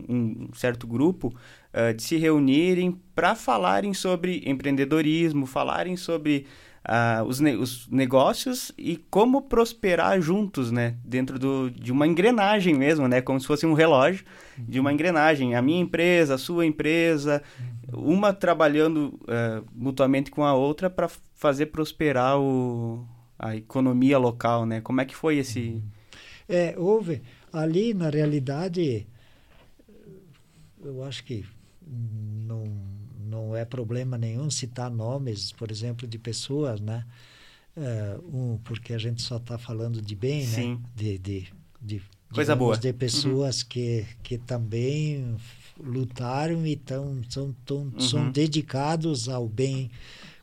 um 0.09 0.49
certo 0.55 0.87
grupo, 0.87 1.35
eh, 1.71 1.93
de 1.93 2.03
se 2.03 2.17
reunirem 2.17 2.99
para 3.15 3.35
falarem 3.35 3.93
sobre 3.93 4.43
empreendedorismo, 4.47 5.45
falarem 5.45 5.99
sobre 5.99 6.47
ah, 6.83 7.23
os, 7.27 7.41
ne- 7.41 7.57
os 7.57 7.87
negócios 7.91 8.73
e 8.79 8.97
como 9.11 9.43
prosperar 9.43 10.19
juntos, 10.19 10.71
né? 10.71 10.97
Dentro 11.05 11.39
do, 11.39 11.71
de 11.71 11.93
uma 11.93 12.07
engrenagem 12.07 12.75
mesmo, 12.75 13.07
né? 13.07 13.21
Como 13.21 13.39
se 13.39 13.47
fosse 13.47 13.67
um 13.67 13.75
relógio 13.75 14.25
de 14.59 14.81
uma 14.81 14.95
engrenagem. 14.95 15.55
A 15.55 15.61
minha 15.61 15.81
empresa, 15.83 16.37
a 16.37 16.39
sua 16.39 16.65
empresa, 16.65 17.43
uma 17.93 18.33
trabalhando 18.33 19.21
eh, 19.29 19.63
mutuamente 19.75 20.31
com 20.31 20.43
a 20.43 20.55
outra 20.55 20.89
para 20.89 21.11
fazer 21.35 21.67
prosperar 21.67 22.39
o, 22.41 23.07
a 23.45 23.55
economia 23.57 24.17
local, 24.19 24.65
né? 24.65 24.81
Como 24.81 25.01
é 25.01 25.05
que 25.05 25.15
foi 25.15 25.37
esse... 25.37 25.83
É, 26.49 26.75
houve 26.79 27.23
ali, 27.53 27.93
na 27.95 28.09
realidade, 28.11 29.07
eu 30.83 31.03
acho 31.05 31.23
que 31.25 31.45
não, 31.87 32.65
não 33.29 33.55
é 33.55 33.65
problema 33.65 34.17
nenhum 34.17 34.51
citar 34.51 34.91
nomes, 34.91 35.53
por 35.53 35.71
exemplo, 35.71 36.07
de 36.09 36.19
pessoas, 36.19 36.81
né? 36.81 37.05
É, 37.77 38.17
um, 38.33 38.59
porque 38.65 38.93
a 38.95 38.99
gente 38.99 39.21
só 39.21 39.37
está 39.37 39.59
falando 39.59 40.01
de 40.01 40.15
bem, 40.15 40.45
Sim. 40.47 40.75
né? 40.75 40.81
De, 40.95 41.19
de, 41.19 41.49
de, 41.81 42.03
Coisa 42.33 42.57
boa. 42.57 42.77
De 42.79 42.93
pessoas 42.93 43.63
que, 43.63 44.07
que 44.23 44.39
também 44.39 45.37
lutaram 45.79 46.67
e 46.67 46.77
tão, 46.77 47.21
são, 47.29 47.55
tão, 47.65 47.93
são 47.99 48.25
Uhum. 48.25 48.33
dedicados 48.33 49.29
ao 49.29 49.49
bem 49.49 49.91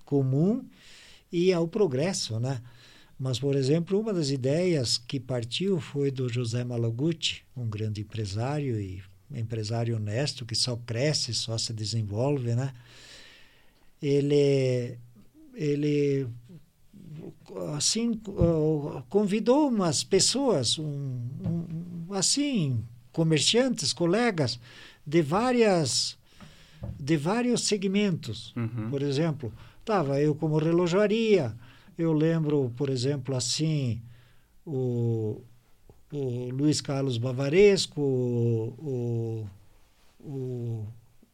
comum 0.06 0.64
e 1.32 1.52
ao 1.54 1.68
progresso, 1.68 2.40
né? 2.40 2.62
Mas, 3.22 3.38
por 3.38 3.56
exemplo, 3.56 4.00
uma 4.00 4.12
das 4.12 4.32
ideias 4.32 4.98
que 4.98 5.20
partiu 5.20 5.80
foi 5.80 6.10
do 6.10 6.28
José 6.28 6.64
Malaguti, 6.64 7.46
um 7.56 7.70
grande 7.70 8.02
empresário 8.02 8.82
e 8.82 9.00
empresário 9.32 9.96
honesto 9.96 10.44
que 10.44 10.56
só 10.56 10.76
cresce, 10.76 11.32
só 11.32 11.56
se 11.56 11.72
desenvolve, 11.72 12.56
né? 12.56 12.74
Ele, 14.02 14.98
ele 15.54 16.28
assim 17.76 18.20
convidou 19.08 19.70
umas 19.70 20.04
pessoas, 20.04 20.80
um, 20.80 21.20
um, 21.46 22.14
assim, 22.16 22.84
comerciantes, 23.12 23.94
colegas 23.94 24.60
de 25.06 25.22
várias 25.22 26.18
de 27.00 27.18
vários 27.18 27.62
segmentos. 27.68 28.52
Uhum. 28.56 28.90
Por 28.90 29.04
exemplo, 29.04 29.54
estava 29.80 30.20
eu 30.20 30.34
como 30.34 30.58
relojaria, 30.58 31.56
eu 32.02 32.14
lembro, 32.14 32.72
por 32.76 32.90
exemplo, 32.90 33.36
assim, 33.36 34.02
o, 34.66 35.42
o 36.12 36.50
Luiz 36.50 36.82
Carlos 36.82 37.18
Bavaresco, 37.18 38.02
o, 38.02 39.48
o, 40.20 40.28
o 40.28 40.88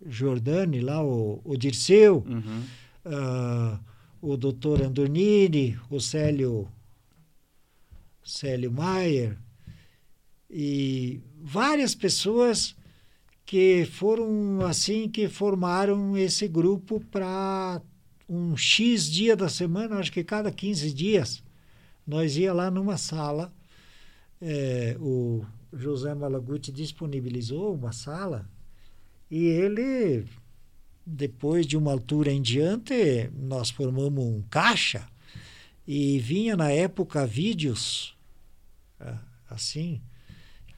Jordani 0.05 0.79
lá, 0.81 1.03
o, 1.03 1.41
o 1.43 1.57
Dirceu, 1.57 2.23
Uhum. 2.27 2.63
ah, 3.05 3.79
o 4.21 4.35
doutor 4.35 4.81
Andonini, 4.81 5.77
o 5.89 5.99
Célio, 5.99 6.67
Célio 8.23 8.71
Maier, 8.71 9.37
e 10.49 11.21
várias 11.41 11.93
pessoas 11.93 12.75
que 13.45 13.85
foram 13.85 14.61
assim, 14.65 15.07
que 15.07 15.29
formaram 15.29 16.17
esse 16.17 16.47
grupo 16.47 16.99
para 17.11 17.81
um 18.27 18.55
X 18.57 19.09
dia 19.09 19.35
da 19.35 19.49
semana, 19.49 19.97
acho 19.97 20.11
que 20.11 20.23
cada 20.23 20.51
15 20.51 20.93
dias, 20.93 21.43
nós 22.05 22.37
ia 22.37 22.53
lá 22.53 22.69
numa 22.69 22.97
sala, 22.97 23.53
eh, 24.41 24.95
o 24.99 25.45
José 25.73 26.13
Malaguti 26.13 26.71
disponibilizou 26.71 27.73
uma 27.73 27.91
sala 27.91 28.49
e 29.29 29.45
ele 29.45 30.25
depois 31.09 31.65
de 31.65 31.77
uma 31.77 31.93
altura 31.93 32.31
em 32.31 32.41
diante, 32.41 33.29
nós 33.33 33.69
formamos 33.69 34.21
um 34.21 34.41
caixa 34.49 35.07
e 35.87 36.19
vinha 36.19 36.57
na 36.57 36.69
época 36.69 37.25
vídeos 37.25 38.13
ah, 38.99 39.17
assim 39.49 40.01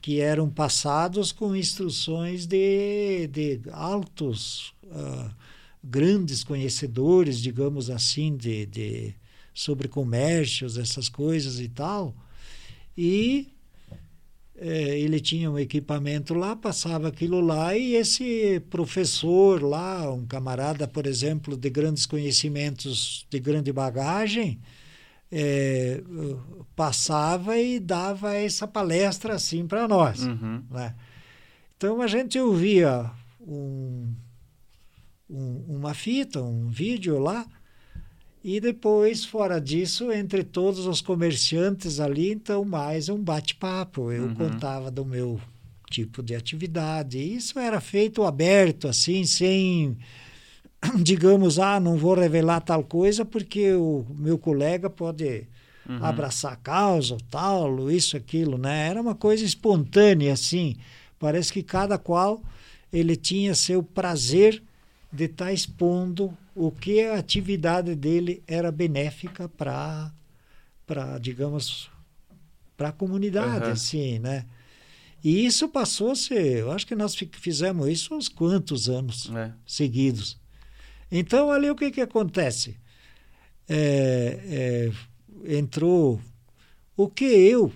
que 0.00 0.20
eram 0.20 0.48
passados 0.48 1.32
com 1.32 1.54
instruções 1.54 2.46
de, 2.46 3.26
de 3.26 3.60
altos, 3.72 4.72
ah, 4.92 5.34
grandes 5.82 6.44
conhecedores, 6.44 7.40
digamos 7.40 7.90
assim, 7.90 8.36
de, 8.36 8.66
de, 8.66 9.14
sobre 9.54 9.88
comércios, 9.88 10.76
essas 10.76 11.08
coisas 11.08 11.58
e 11.60 11.68
tal. 11.68 12.14
E 12.96 13.48
é, 14.56 14.98
ele 14.98 15.18
tinha 15.20 15.50
um 15.50 15.58
equipamento 15.58 16.34
lá, 16.34 16.54
passava 16.54 17.08
aquilo 17.08 17.40
lá 17.40 17.74
e 17.74 17.94
esse 17.94 18.60
professor 18.68 19.62
lá, 19.62 20.12
um 20.12 20.26
camarada, 20.26 20.86
por 20.86 21.06
exemplo, 21.06 21.56
de 21.56 21.70
grandes 21.70 22.04
conhecimentos, 22.04 23.26
de 23.30 23.40
grande 23.40 23.72
bagagem, 23.72 24.60
é, 25.32 26.02
passava 26.76 27.56
e 27.56 27.80
dava 27.80 28.34
essa 28.34 28.68
palestra 28.68 29.34
assim 29.34 29.66
para 29.66 29.88
nós. 29.88 30.24
Uhum. 30.24 30.62
Né? 30.70 30.94
Então 31.76 32.02
a 32.02 32.06
gente 32.06 32.38
ouvia 32.38 33.10
um, 33.40 34.12
um, 35.30 35.76
uma 35.76 35.94
fita, 35.94 36.42
um 36.42 36.68
vídeo 36.68 37.18
lá, 37.18 37.46
e 38.42 38.58
depois, 38.58 39.24
fora 39.24 39.60
disso, 39.60 40.10
entre 40.10 40.42
todos 40.42 40.86
os 40.86 41.02
comerciantes 41.02 42.00
ali, 42.00 42.32
então, 42.32 42.64
mais 42.64 43.10
um 43.10 43.22
bate-papo. 43.22 44.10
Eu 44.10 44.24
uhum. 44.24 44.34
contava 44.34 44.90
do 44.90 45.04
meu 45.04 45.38
tipo 45.90 46.22
de 46.22 46.34
atividade. 46.34 47.18
Isso 47.18 47.58
era 47.58 47.80
feito 47.82 48.24
aberto, 48.24 48.88
assim, 48.88 49.24
sem, 49.24 49.98
digamos, 51.02 51.58
ah, 51.58 51.78
não 51.78 51.98
vou 51.98 52.14
revelar 52.14 52.60
tal 52.60 52.82
coisa 52.82 53.26
porque 53.26 53.74
o 53.74 54.06
meu 54.18 54.38
colega 54.38 54.88
pode 54.88 55.46
uhum. 55.86 56.02
abraçar 56.02 56.54
a 56.54 56.56
causa, 56.56 57.18
tal, 57.30 57.90
isso, 57.90 58.16
aquilo, 58.16 58.56
né? 58.56 58.88
Era 58.88 59.02
uma 59.02 59.14
coisa 59.14 59.44
espontânea, 59.44 60.32
assim. 60.32 60.76
Parece 61.18 61.52
que 61.52 61.62
cada 61.62 61.98
qual 61.98 62.42
ele 62.90 63.16
tinha 63.16 63.54
seu 63.54 63.82
prazer 63.82 64.62
de 65.12 65.24
estar 65.24 65.46
tá 65.46 65.52
expondo 65.52 66.36
o 66.54 66.70
que 66.70 67.02
a 67.02 67.18
atividade 67.18 67.94
dele 67.94 68.42
era 68.46 68.70
benéfica 68.70 69.48
para, 69.48 70.12
para 70.86 71.18
digamos, 71.18 71.90
para 72.76 72.88
a 72.88 72.92
comunidade, 72.92 73.66
uhum. 73.66 73.72
assim, 73.72 74.18
né? 74.18 74.46
E 75.22 75.44
isso 75.44 75.68
passou-se, 75.68 76.32
eu 76.32 76.72
acho 76.72 76.86
que 76.86 76.94
nós 76.94 77.14
fizemos 77.14 77.88
isso 77.88 78.14
uns 78.14 78.28
quantos 78.28 78.88
anos 78.88 79.30
é. 79.34 79.52
seguidos. 79.66 80.38
Então, 81.12 81.50
ali 81.50 81.68
o 81.68 81.74
que, 81.74 81.90
que 81.90 82.00
acontece? 82.00 82.76
É, 83.68 84.90
é, 85.44 85.56
entrou 85.58 86.20
o 86.96 87.08
que 87.08 87.24
eu 87.24 87.72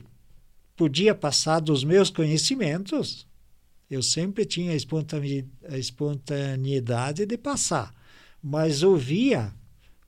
podia 0.77 1.15
passar 1.15 1.61
dos 1.61 1.85
meus 1.85 2.11
conhecimentos, 2.11 3.27
eu 3.95 4.03
sempre 4.03 4.45
tinha 4.45 4.73
a 4.73 5.79
espontaneidade 5.79 7.25
de 7.27 7.39
passar, 7.39 7.95
mas 8.43 8.83
ouvia 8.83 9.53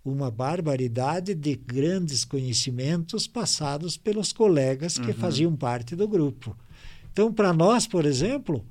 uma 0.05 0.31
barbaridade 0.31 1.35
de 1.35 1.57
grandes 1.57 2.25
conhecimentos 2.25 3.27
passados 3.27 3.97
pelos 3.97 4.33
colegas 4.33 4.99
que 4.99 5.09
uhum. 5.09 5.15
faziam 5.15 5.57
parte 5.57 5.97
do 5.97 6.07
grupo. 6.07 6.57
Então, 7.13 7.33
para 7.33 7.53
nós, 7.53 7.87
por 7.87 8.05
exemplo, 8.07 8.65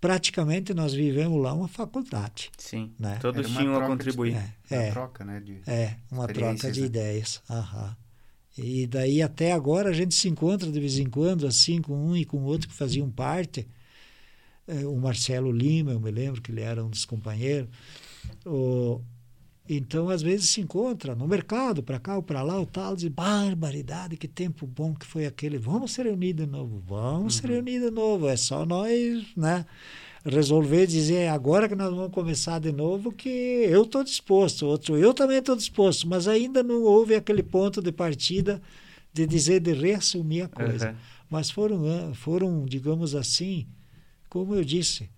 praticamente 0.00 0.74
nós 0.74 0.92
vivemos 0.92 1.40
lá 1.40 1.52
uma 1.52 1.68
faculdade. 1.68 2.50
Sim. 2.58 2.90
Né? 2.98 3.18
Todos 3.20 3.46
uma 3.48 3.60
tinham 3.60 3.76
a 3.76 3.86
contribuir. 3.86 4.32
De, 4.68 4.74
é, 4.74 4.86
uma 4.86 4.92
troca, 4.92 5.24
né? 5.24 5.40
De 5.40 5.60
é, 5.66 5.96
uma 6.10 6.26
troca 6.26 6.72
de 6.72 6.80
né? 6.80 6.86
ideias. 6.86 7.40
Aham. 7.48 7.96
E 8.58 8.86
daí 8.86 9.22
até 9.22 9.52
agora 9.52 9.90
a 9.90 9.92
gente 9.92 10.14
se 10.14 10.28
encontra 10.28 10.70
de 10.70 10.80
vez 10.80 10.98
em 10.98 11.08
quando, 11.08 11.46
assim, 11.46 11.80
com 11.80 11.94
um 11.94 12.16
e 12.16 12.24
com 12.24 12.42
outro 12.42 12.68
que 12.68 12.74
faziam 12.74 13.08
parte 13.10 13.60
é, 13.60 13.64
o 14.66 14.96
Marcelo 14.96 15.50
Lima, 15.50 15.92
eu 15.92 16.00
me 16.00 16.10
lembro 16.10 16.40
que 16.40 16.50
ele 16.50 16.60
era 16.60 16.84
um 16.84 16.88
dos 16.88 17.04
companheiros. 17.04 17.68
O, 18.46 19.00
então, 19.68 20.08
às 20.10 20.22
vezes 20.22 20.50
se 20.50 20.60
encontra 20.60 21.14
no 21.14 21.26
mercado, 21.26 21.82
para 21.82 21.98
cá 21.98 22.16
ou 22.16 22.22
para 22.22 22.42
lá, 22.42 22.60
o 22.60 22.66
tal, 22.66 22.96
diz, 22.96 23.08
barbaridade, 23.08 24.16
que 24.16 24.26
tempo 24.26 24.66
bom 24.66 24.94
que 24.94 25.06
foi 25.06 25.24
aquele. 25.24 25.56
Vamos 25.56 25.92
se 25.92 26.02
reunir 26.02 26.32
de 26.32 26.46
novo, 26.46 26.82
vamos 26.86 27.36
uhum. 27.36 27.40
se 27.40 27.46
reunir 27.46 27.80
de 27.80 27.90
novo. 27.90 28.28
É 28.28 28.36
só 28.36 28.66
nós, 28.66 29.24
né? 29.36 29.64
Resolver 30.24 30.86
dizer 30.86 31.14
é 31.14 31.28
agora 31.28 31.68
que 31.68 31.74
nós 31.74 31.90
vamos 31.90 32.12
começar 32.12 32.60
de 32.60 32.70
novo 32.70 33.10
que 33.10 33.28
eu 33.28 33.82
estou 33.82 34.04
disposto, 34.04 34.66
outro 34.66 34.96
eu 34.96 35.12
também 35.12 35.38
estou 35.38 35.56
disposto, 35.56 36.06
mas 36.08 36.28
ainda 36.28 36.62
não 36.62 36.82
houve 36.82 37.16
aquele 37.16 37.42
ponto 37.42 37.82
de 37.82 37.90
partida 37.90 38.62
de 39.12 39.26
dizer 39.26 39.60
de 39.60 39.72
reassumir 39.72 40.44
a 40.44 40.48
coisa. 40.48 40.90
Uhum. 40.90 40.96
Mas 41.28 41.50
foram, 41.50 42.14
foram, 42.14 42.64
digamos 42.64 43.14
assim, 43.14 43.66
como 44.32 44.54
eu 44.54 44.64
disse, 44.64 45.10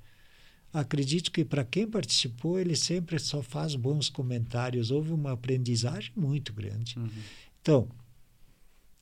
acredito 0.73 1.31
que 1.31 1.45
para 1.45 1.65
quem 1.65 1.89
participou, 1.89 2.59
ele 2.59 2.75
sempre 2.75 3.17
só 3.21 3.41
faz 3.45 3.77
bons 3.77 4.09
comentários. 4.09 4.91
Houve 4.91 5.13
uma 5.13 5.31
aprendizagem 5.31 6.11
muito 6.17 6.53
grande. 6.53 6.99
Uhum. 6.99 7.09
Então, 7.63 7.89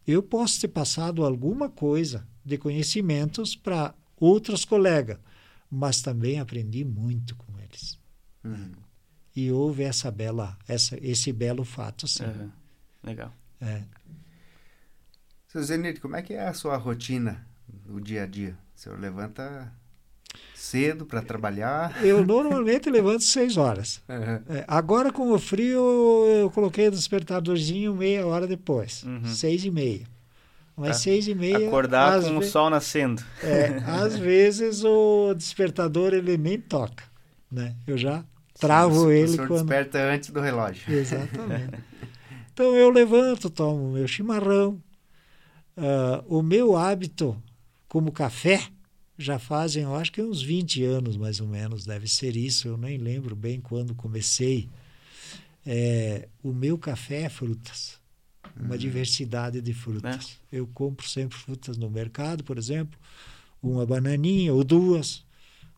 eu 0.06 0.22
posso 0.22 0.60
ter 0.60 0.68
passado 0.68 1.24
alguma 1.24 1.70
coisa 1.70 2.28
de 2.44 2.58
conhecimentos 2.58 3.56
para 3.56 3.94
outros 4.14 4.66
colegas, 4.66 5.18
mas 5.70 6.02
também 6.02 6.38
aprendi 6.38 6.84
muito 6.84 7.34
com 7.34 7.58
eles. 7.58 7.98
Uhum. 8.44 8.72
E 9.34 9.50
houve 9.50 9.82
essa 9.82 10.10
bela, 10.10 10.58
essa, 10.68 10.98
esse 11.00 11.32
belo 11.32 11.64
fato, 11.64 12.06
sim. 12.06 12.24
Uhum. 12.24 12.50
Legal. 13.02 13.32
É. 13.62 13.82
Seu 15.48 15.62
Zenir, 15.62 15.98
como 16.02 16.16
é 16.16 16.22
que 16.22 16.34
é 16.34 16.46
a 16.46 16.52
sua 16.52 16.76
rotina 16.76 17.46
no 17.86 17.98
dia 17.98 18.24
a 18.24 18.26
dia? 18.26 18.58
O 18.76 18.78
senhor 18.78 19.00
levanta 19.00 19.72
cedo 20.54 21.04
para 21.04 21.20
trabalhar? 21.20 22.02
Eu 22.04 22.24
normalmente 22.24 22.88
levanto 22.88 23.22
seis 23.22 23.56
horas. 23.56 24.00
Uhum. 24.08 24.56
É, 24.56 24.64
agora, 24.66 25.12
com 25.12 25.30
o 25.30 25.38
frio, 25.38 25.80
eu 26.26 26.50
coloquei 26.50 26.88
o 26.88 26.90
despertadorzinho 26.90 27.94
meia 27.94 28.26
hora 28.26 28.46
depois, 28.46 29.02
uhum. 29.02 29.26
seis 29.26 29.64
e 29.64 29.70
meia. 29.70 30.06
Mas 30.74 30.96
tá. 30.96 31.02
seis 31.02 31.28
e 31.28 31.34
meia... 31.34 31.68
Acordar 31.68 32.22
com 32.22 32.38
o 32.38 32.42
sol 32.42 32.70
nascendo. 32.70 33.22
É, 33.42 33.82
às 33.86 34.16
vezes 34.18 34.82
o 34.82 35.34
despertador 35.34 36.14
ele 36.14 36.38
nem 36.38 36.58
toca, 36.58 37.04
né? 37.50 37.76
Eu 37.86 37.98
já 37.98 38.24
travo 38.58 39.10
Sim, 39.10 39.10
ele 39.10 39.34
o 39.34 39.46
quando... 39.46 39.50
desperta 39.50 39.98
antes 39.98 40.30
do 40.30 40.40
relógio. 40.40 40.90
Exatamente. 40.90 41.78
então 42.50 42.74
eu 42.74 42.88
levanto, 42.88 43.50
tomo 43.50 43.92
meu 43.92 44.08
chimarrão. 44.08 44.80
Uh, 45.76 46.38
o 46.38 46.42
meu 46.42 46.76
hábito 46.76 47.36
como 47.88 48.10
café 48.10 48.71
já 49.18 49.38
fazem, 49.38 49.82
eu 49.84 49.94
acho 49.94 50.12
que 50.12 50.22
uns 50.22 50.42
20 50.42 50.84
anos 50.84 51.16
mais 51.16 51.40
ou 51.40 51.46
menos, 51.46 51.84
deve 51.84 52.08
ser 52.08 52.36
isso, 52.36 52.68
eu 52.68 52.76
nem 52.76 52.98
lembro 52.98 53.36
bem 53.36 53.60
quando 53.60 53.94
comecei. 53.94 54.68
É, 55.64 56.28
o 56.42 56.52
meu 56.52 56.76
café 56.76 57.22
é 57.22 57.28
frutas, 57.28 58.00
uma 58.56 58.74
hum. 58.74 58.78
diversidade 58.78 59.60
de 59.60 59.72
frutas. 59.72 60.40
É. 60.50 60.58
Eu 60.58 60.66
compro 60.66 61.08
sempre 61.08 61.38
frutas 61.38 61.76
no 61.76 61.90
mercado, 61.90 62.42
por 62.42 62.58
exemplo, 62.58 62.98
uma 63.62 63.86
bananinha 63.86 64.52
ou 64.52 64.64
duas, 64.64 65.24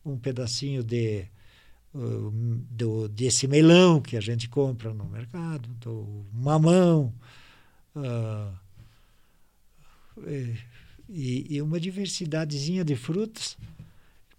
um 0.03 0.17
pedacinho 0.17 0.83
de 0.83 1.27
uh, 1.93 2.31
do, 2.71 3.07
desse 3.07 3.47
melão 3.47 4.01
que 4.01 4.17
a 4.17 4.21
gente 4.21 4.49
compra 4.49 4.93
no 4.93 5.05
mercado, 5.05 5.69
do 5.79 6.25
mamão, 6.33 7.13
uh, 7.95 8.65
e, 11.15 11.55
e 11.55 11.61
uma 11.61 11.79
diversidadezinha 11.79 12.83
de 12.83 12.95
frutas. 12.95 13.57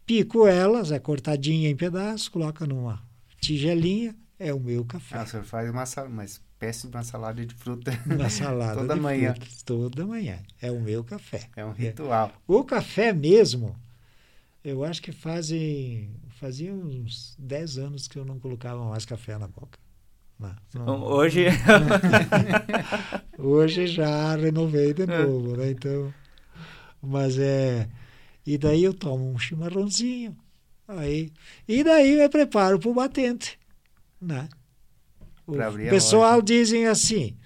Pico 0.05 0.47
elas, 0.47 0.93
é 0.93 0.99
cortadinha 0.99 1.71
em 1.71 1.75
pedaços, 1.75 2.29
coloca 2.29 2.67
numa 2.67 3.03
tigelinha, 3.41 4.15
é 4.39 4.53
o 4.53 4.61
meu 4.61 4.85
café. 4.85 5.17
Ah, 5.17 5.23
o 5.23 5.27
senhor 5.27 5.45
faz 5.45 5.71
uma, 5.71 5.85
uma 6.07 6.25
espécie 6.25 6.87
de 6.87 6.95
uma 6.95 7.03
salada 7.03 7.45
de 7.45 7.55
fruta 7.55 7.99
uma 8.05 8.29
salada 8.29 8.75
toda 8.81 8.95
manhã. 8.95 9.35
Frutas, 9.35 9.63
toda 9.63 10.07
manhã. 10.07 10.39
É 10.61 10.71
o 10.71 10.79
meu 10.79 11.03
café. 11.03 11.49
É 11.57 11.65
um 11.65 11.73
ritual. 11.73 12.29
É. 12.29 12.33
O 12.47 12.63
café 12.63 13.13
mesmo, 13.13 13.75
eu 14.63 14.85
acho 14.85 15.01
que 15.01 15.13
fazem 15.13 16.11
fazia 16.39 16.75
uns 16.75 17.35
10 17.39 17.79
anos 17.79 18.07
que 18.07 18.19
eu 18.19 18.25
não 18.25 18.39
colocava 18.39 18.85
mais 18.85 19.07
café 19.07 19.39
na 19.39 19.49
boca. 19.49 19.79
Não, 20.39 20.55
não, 20.75 21.03
hoje 21.03 21.47
hoje 23.39 23.87
já 23.87 24.37
renovei 24.37 24.93
de 24.93 25.07
novo, 25.07 25.57
né? 25.57 25.71
Então 25.71 26.13
mas 27.07 27.39
é. 27.39 27.89
E 28.47 28.59
daí 28.59 28.85
eu 28.85 28.95
tomo 28.95 29.31
um 29.31 29.39
chimarrãozinho. 29.39 30.37
Aí, 30.87 31.33
e 31.67 31.83
daí 31.83 32.21
eu 32.21 32.31
preparo 32.31 32.79
para 32.79 32.89
o 32.89 32.95
batente. 32.95 33.59
Né? 34.21 34.49
O 35.47 35.55
pessoal 35.91 36.41
dizem 36.41 36.87
assim, 36.87 37.37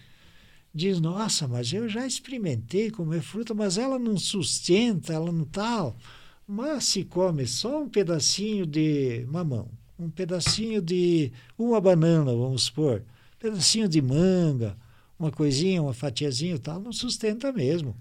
diz, 0.75 1.01
nossa, 1.01 1.49
mas 1.49 1.73
eu 1.73 1.89
já 1.89 2.07
experimentei 2.07 2.91
comer 2.91 3.23
fruta, 3.23 3.55
mas 3.55 3.79
ela 3.79 3.99
não 3.99 4.19
sustenta, 4.19 5.13
ela 5.13 5.33
não 5.33 5.45
tal. 5.45 5.97
Mas 6.47 6.85
se 6.85 7.05
come 7.05 7.47
só 7.47 7.83
um 7.83 7.89
pedacinho 7.89 8.67
de 8.67 9.25
mamão, 9.29 9.71
um 9.99 10.11
pedacinho 10.11 10.83
de 10.83 11.33
uma 11.57 11.81
banana, 11.81 12.35
vamos 12.35 12.65
supor, 12.65 13.01
um 13.01 13.39
pedacinho 13.39 13.89
de 13.89 14.03
manga, 14.03 14.77
uma 15.19 15.31
coisinha, 15.31 15.83
uma 15.83 15.95
fatiazinha 15.95 16.59
tal, 16.59 16.81
não 16.81 16.93
sustenta 16.93 17.53
mesmo 17.53 17.97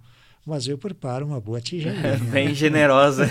mas 0.45 0.68
eu 0.68 0.78
preparo 0.78 1.26
uma 1.26 1.40
boa 1.40 1.61
tigelinha. 1.61 2.18
Bem 2.32 2.53
generosa. 2.53 3.28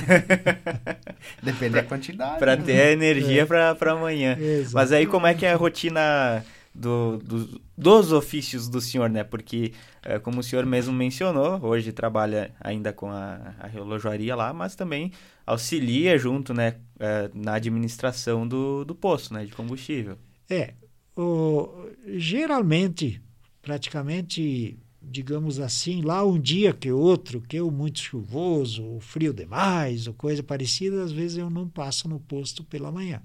Depende 1.42 1.74
da 1.74 1.82
quantidade. 1.82 2.38
Para 2.38 2.56
ter 2.56 2.80
a 2.80 2.92
energia 2.92 3.42
é. 3.42 3.46
para 3.46 3.92
amanhã. 3.92 4.32
Exatamente. 4.38 4.74
Mas 4.74 4.92
aí 4.92 5.06
como 5.06 5.26
é 5.26 5.34
que 5.34 5.44
é 5.44 5.52
a 5.52 5.56
rotina 5.56 6.44
do, 6.78 7.18
do, 7.18 7.60
dos 7.76 8.12
ofícios 8.12 8.68
do 8.68 8.80
senhor, 8.80 9.10
né? 9.10 9.24
Porque, 9.24 9.72
é, 10.02 10.18
como 10.18 10.40
o 10.40 10.42
senhor 10.42 10.64
mesmo 10.64 10.92
mencionou, 10.92 11.60
hoje 11.64 11.92
trabalha 11.92 12.54
ainda 12.60 12.92
com 12.92 13.10
a, 13.10 13.54
a 13.58 13.66
relojoaria 13.66 14.36
lá, 14.36 14.52
mas 14.52 14.76
também 14.76 15.12
auxilia 15.44 16.16
junto, 16.18 16.54
né, 16.54 16.76
é, 17.00 17.30
na 17.34 17.54
administração 17.54 18.46
do, 18.46 18.84
do 18.84 18.94
posto, 18.94 19.32
né, 19.34 19.44
de 19.44 19.52
combustível. 19.52 20.16
É, 20.48 20.74
o, 21.16 21.88
geralmente, 22.06 23.20
praticamente, 23.60 24.78
digamos 25.10 25.58
assim, 25.58 26.02
lá 26.02 26.24
um 26.24 26.38
dia 26.38 26.72
que 26.72 26.90
outro, 26.92 27.40
que 27.40 27.56
é 27.56 27.62
muito 27.62 27.98
chuvoso, 27.98 28.84
ou 28.84 29.00
frio 29.00 29.32
demais, 29.32 30.06
ou 30.06 30.14
coisa 30.14 30.42
parecida, 30.42 31.02
às 31.02 31.12
vezes 31.12 31.38
eu 31.38 31.50
não 31.50 31.68
passo 31.68 32.08
no 32.08 32.20
posto 32.20 32.62
pela 32.64 32.92
manhã. 32.92 33.22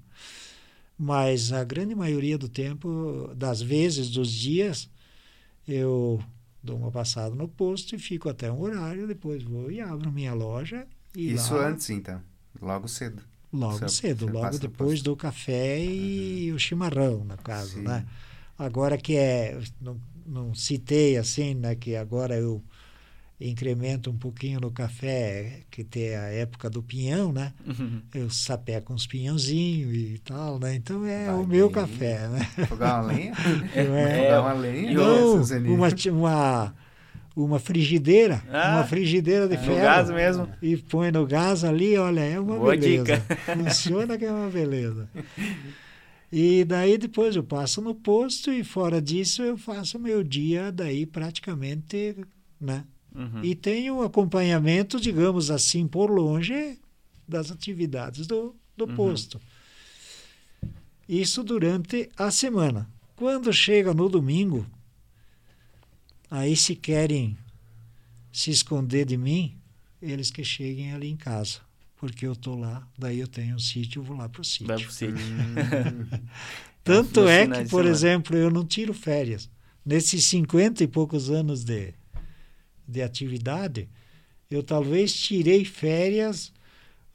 Mas 0.97 1.51
a 1.51 1.63
grande 1.63 1.95
maioria 1.95 2.37
do 2.37 2.47
tempo, 2.47 3.29
das 3.35 3.61
vezes, 3.61 4.09
dos 4.09 4.31
dias, 4.31 4.89
eu 5.67 6.23
dou 6.63 6.77
uma 6.77 6.91
passada 6.91 7.35
no 7.35 7.47
posto 7.47 7.95
e 7.95 7.99
fico 7.99 8.29
até 8.29 8.51
um 8.51 8.61
horário, 8.61 9.07
depois 9.07 9.43
vou 9.43 9.71
e 9.71 9.81
abro 9.81 10.11
minha 10.11 10.33
loja. 10.33 10.87
Isso 11.15 11.53
lá, 11.53 11.67
antes, 11.67 11.89
então, 11.89 12.21
logo 12.61 12.87
cedo. 12.87 13.21
Logo 13.51 13.77
você, 13.77 13.89
cedo, 13.89 14.25
você 14.25 14.31
logo 14.31 14.57
depois 14.57 15.01
do 15.01 15.15
café 15.15 15.83
e 15.83 16.49
uhum. 16.49 16.55
o 16.55 16.59
chimarrão, 16.59 17.23
no 17.23 17.37
caso, 17.37 17.75
Sim. 17.75 17.81
né? 17.81 18.05
Agora 18.57 18.97
que 18.97 19.15
é, 19.15 19.59
não, 19.81 19.99
não 20.25 20.53
citei 20.53 21.17
assim, 21.17 21.53
né, 21.53 21.75
que 21.75 21.95
agora 21.95 22.35
eu 22.35 22.63
incremento 23.39 24.09
um 24.09 24.17
pouquinho 24.17 24.59
no 24.59 24.71
café, 24.71 25.61
que 25.69 25.83
tem 25.83 26.15
a 26.15 26.27
época 26.29 26.69
do 26.69 26.81
pinhão, 26.81 27.33
né? 27.33 27.51
Uhum. 27.65 28.01
Eu 28.13 28.29
sapeco 28.29 28.93
uns 28.93 29.05
pinhãozinhos 29.05 29.93
e 29.93 30.21
tal, 30.23 30.59
né? 30.59 30.75
Então 30.75 31.05
é 31.05 31.25
Vai 31.25 31.35
o 31.35 31.47
meu 31.47 31.69
café, 31.69 32.27
né? 32.29 32.47
Jogar 32.69 33.01
uma 33.01 33.11
lenha? 33.11 33.33
É, 33.75 34.27
é 34.27 34.39
uma 34.39 34.53
lenha? 34.53 34.93
Não, 34.93 35.41
uma, 35.73 35.89
uma, 36.11 36.75
uma 37.35 37.59
frigideira, 37.59 38.41
ah, 38.51 38.75
uma 38.75 38.83
frigideira 38.85 39.47
de 39.47 39.57
ferro. 39.57 39.75
No 39.75 39.81
gás 39.81 40.09
mesmo. 40.09 40.49
E 40.61 40.77
põe 40.77 41.11
no 41.11 41.25
gás 41.25 41.63
ali, 41.63 41.97
olha, 41.97 42.21
é 42.21 42.39
uma 42.39 42.55
Boa 42.55 42.77
beleza. 42.77 43.03
Dica. 43.03 43.21
Funciona 43.55 44.17
que 44.17 44.25
é 44.25 44.31
uma 44.31 44.49
beleza. 44.49 45.09
E 46.35 46.65
daí 46.65 46.97
depois 46.97 47.35
eu 47.35 47.43
passo 47.43 47.79
no 47.79 47.93
posto 47.93 48.51
e 48.51 48.63
fora 48.63 48.99
disso 48.99 49.43
eu 49.43 49.55
faço 49.55 49.99
meu 49.99 50.23
dia 50.23 50.71
daí 50.71 51.05
praticamente, 51.05 52.15
né? 52.59 52.85
Uhum. 53.13 53.43
E 53.43 53.53
tenho 53.53 54.01
acompanhamento, 54.01 54.99
digamos 54.99 55.51
assim, 55.51 55.87
por 55.87 56.09
longe 56.09 56.79
das 57.27 57.51
atividades 57.51 58.25
do, 58.25 58.55
do 58.75 58.85
uhum. 58.85 58.95
posto. 58.95 59.39
Isso 61.07 61.43
durante 61.43 62.09
a 62.17 62.31
semana. 62.31 62.89
Quando 63.15 63.53
chega 63.53 63.93
no 63.93 64.09
domingo, 64.09 64.65
Aí, 66.35 66.55
se 66.55 66.75
querem 66.75 67.37
se 68.31 68.49
esconder 68.49 69.05
de 69.05 69.15
mim, 69.15 69.55
eles 70.01 70.31
que 70.31 70.43
cheguem 70.43 70.91
ali 70.91 71.07
em 71.07 71.15
casa. 71.15 71.59
Porque 72.03 72.27
eu 72.27 72.33
estou 72.33 72.59
lá, 72.59 72.85
daí 72.99 73.21
eu 73.21 73.29
tenho 73.29 73.55
um 73.55 73.59
sítio, 73.59 74.01
eu 74.01 74.03
vou 74.03 74.17
lá 74.17 74.27
para 74.27 74.41
o 74.41 74.43
sítio. 74.43 74.67
Vai 74.67 74.77
pro 74.77 74.91
sítio. 74.91 75.15
Tanto 76.83 77.25
é 77.29 77.47
que, 77.47 77.69
por 77.69 77.85
exemplo, 77.85 78.35
eu 78.35 78.51
não 78.51 78.65
tiro 78.65 78.93
férias. 78.93 79.49
Nesses 79.85 80.25
cinquenta 80.25 80.83
e 80.83 80.87
poucos 80.87 81.29
anos 81.29 81.63
de, 81.63 81.93
de 82.85 83.01
atividade, 83.01 83.87
eu 84.51 84.61
talvez 84.61 85.13
tirei 85.13 85.63
férias 85.63 86.51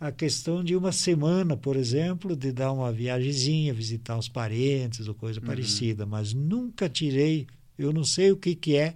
a 0.01 0.11
questão 0.11 0.65
de 0.65 0.75
uma 0.75 0.91
semana, 0.91 1.55
por 1.55 1.77
exemplo, 1.77 2.35
de 2.35 2.51
dar 2.51 2.73
uma 2.73 2.91
viagemzinha, 2.91 3.75
visitar 3.75 4.17
os 4.17 4.27
parentes 4.27 5.07
ou 5.07 5.15
coisa 5.15 5.39
uhum. 5.39 5.47
parecida, 5.47 6.07
mas 6.07 6.33
nunca 6.33 6.89
tirei, 6.89 7.47
eu 7.79 7.93
não 7.93 8.05
sei 8.05 8.33
o 8.33 8.39
que, 8.39 8.55
que 8.55 8.75
é 8.75 8.95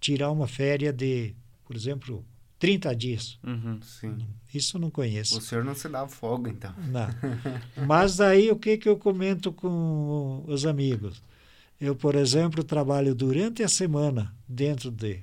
tirar 0.00 0.30
uma 0.30 0.48
férias 0.48 0.96
de, 0.96 1.34
por 1.66 1.76
exemplo, 1.76 2.24
30 2.58 2.94
dias. 2.96 3.38
Uhum, 3.44 3.80
sim. 3.82 4.18
Isso 4.52 4.76
eu 4.76 4.80
não 4.80 4.90
conheço. 4.90 5.38
O 5.38 5.40
senhor 5.40 5.64
não 5.64 5.74
se 5.74 5.88
dá 5.88 6.06
folga, 6.08 6.50
então. 6.50 6.74
Não. 6.88 7.08
Mas 7.86 8.16
daí 8.16 8.50
o 8.50 8.56
que, 8.56 8.76
que 8.76 8.88
eu 8.88 8.96
comento 8.96 9.52
com 9.52 10.44
os 10.46 10.66
amigos? 10.66 11.22
Eu, 11.80 11.94
por 11.94 12.14
exemplo, 12.16 12.64
trabalho 12.64 13.14
durante 13.14 13.62
a 13.62 13.68
semana 13.68 14.34
dentro 14.48 14.90
de, 14.90 15.20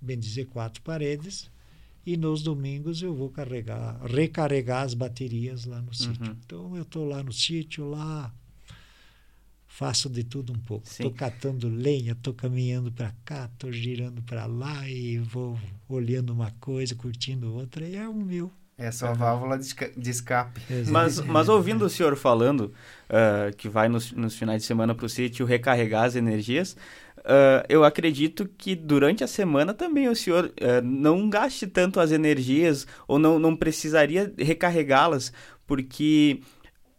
bem 0.00 0.18
dizer, 0.18 0.46
quatro 0.46 0.80
paredes 0.82 1.50
e 2.06 2.16
nos 2.16 2.42
domingos 2.42 3.02
eu 3.02 3.14
vou 3.14 3.28
carregar, 3.28 4.00
recarregar 4.06 4.84
as 4.84 4.94
baterias 4.94 5.66
lá 5.66 5.82
no 5.82 5.88
uhum. 5.88 5.92
sítio. 5.92 6.36
Então 6.44 6.74
eu 6.74 6.82
estou 6.82 7.06
lá 7.06 7.22
no 7.22 7.32
sítio, 7.32 7.84
lá 7.84 8.32
faço 9.78 10.10
de 10.10 10.24
tudo 10.24 10.52
um 10.52 10.58
pouco. 10.58 10.84
Estou 10.88 11.12
catando 11.12 11.68
lenha, 11.68 12.10
estou 12.10 12.34
caminhando 12.34 12.90
para 12.90 13.12
cá, 13.24 13.48
estou 13.52 13.70
girando 13.70 14.20
para 14.22 14.44
lá 14.44 14.88
e 14.88 15.18
vou 15.18 15.56
olhando 15.88 16.30
uma 16.30 16.50
coisa, 16.58 16.96
curtindo 16.96 17.54
outra, 17.54 17.86
e 17.86 17.94
é 17.94 18.08
o 18.08 18.12
meu. 18.12 18.50
É 18.76 18.90
só 18.90 19.14
válvula 19.14 19.56
de 19.56 20.10
escape. 20.10 20.60
Mas, 20.88 21.20
mas 21.20 21.48
ouvindo 21.48 21.84
o 21.84 21.88
senhor 21.88 22.16
falando 22.16 22.72
uh, 23.08 23.56
que 23.56 23.68
vai 23.68 23.88
nos, 23.88 24.10
nos 24.10 24.36
finais 24.36 24.62
de 24.62 24.66
semana 24.66 24.96
para 24.96 25.06
o 25.06 25.08
sítio 25.08 25.46
recarregar 25.46 26.04
as 26.04 26.16
energias, 26.16 26.76
uh, 27.18 27.62
eu 27.68 27.84
acredito 27.84 28.48
que 28.58 28.74
durante 28.74 29.22
a 29.22 29.28
semana 29.28 29.72
também 29.72 30.08
o 30.08 30.16
senhor 30.16 30.46
uh, 30.46 30.82
não 30.84 31.30
gaste 31.30 31.68
tanto 31.68 32.00
as 32.00 32.10
energias 32.10 32.84
ou 33.06 33.16
não, 33.16 33.38
não 33.38 33.54
precisaria 33.54 34.32
recarregá-las, 34.36 35.32
porque 35.68 36.40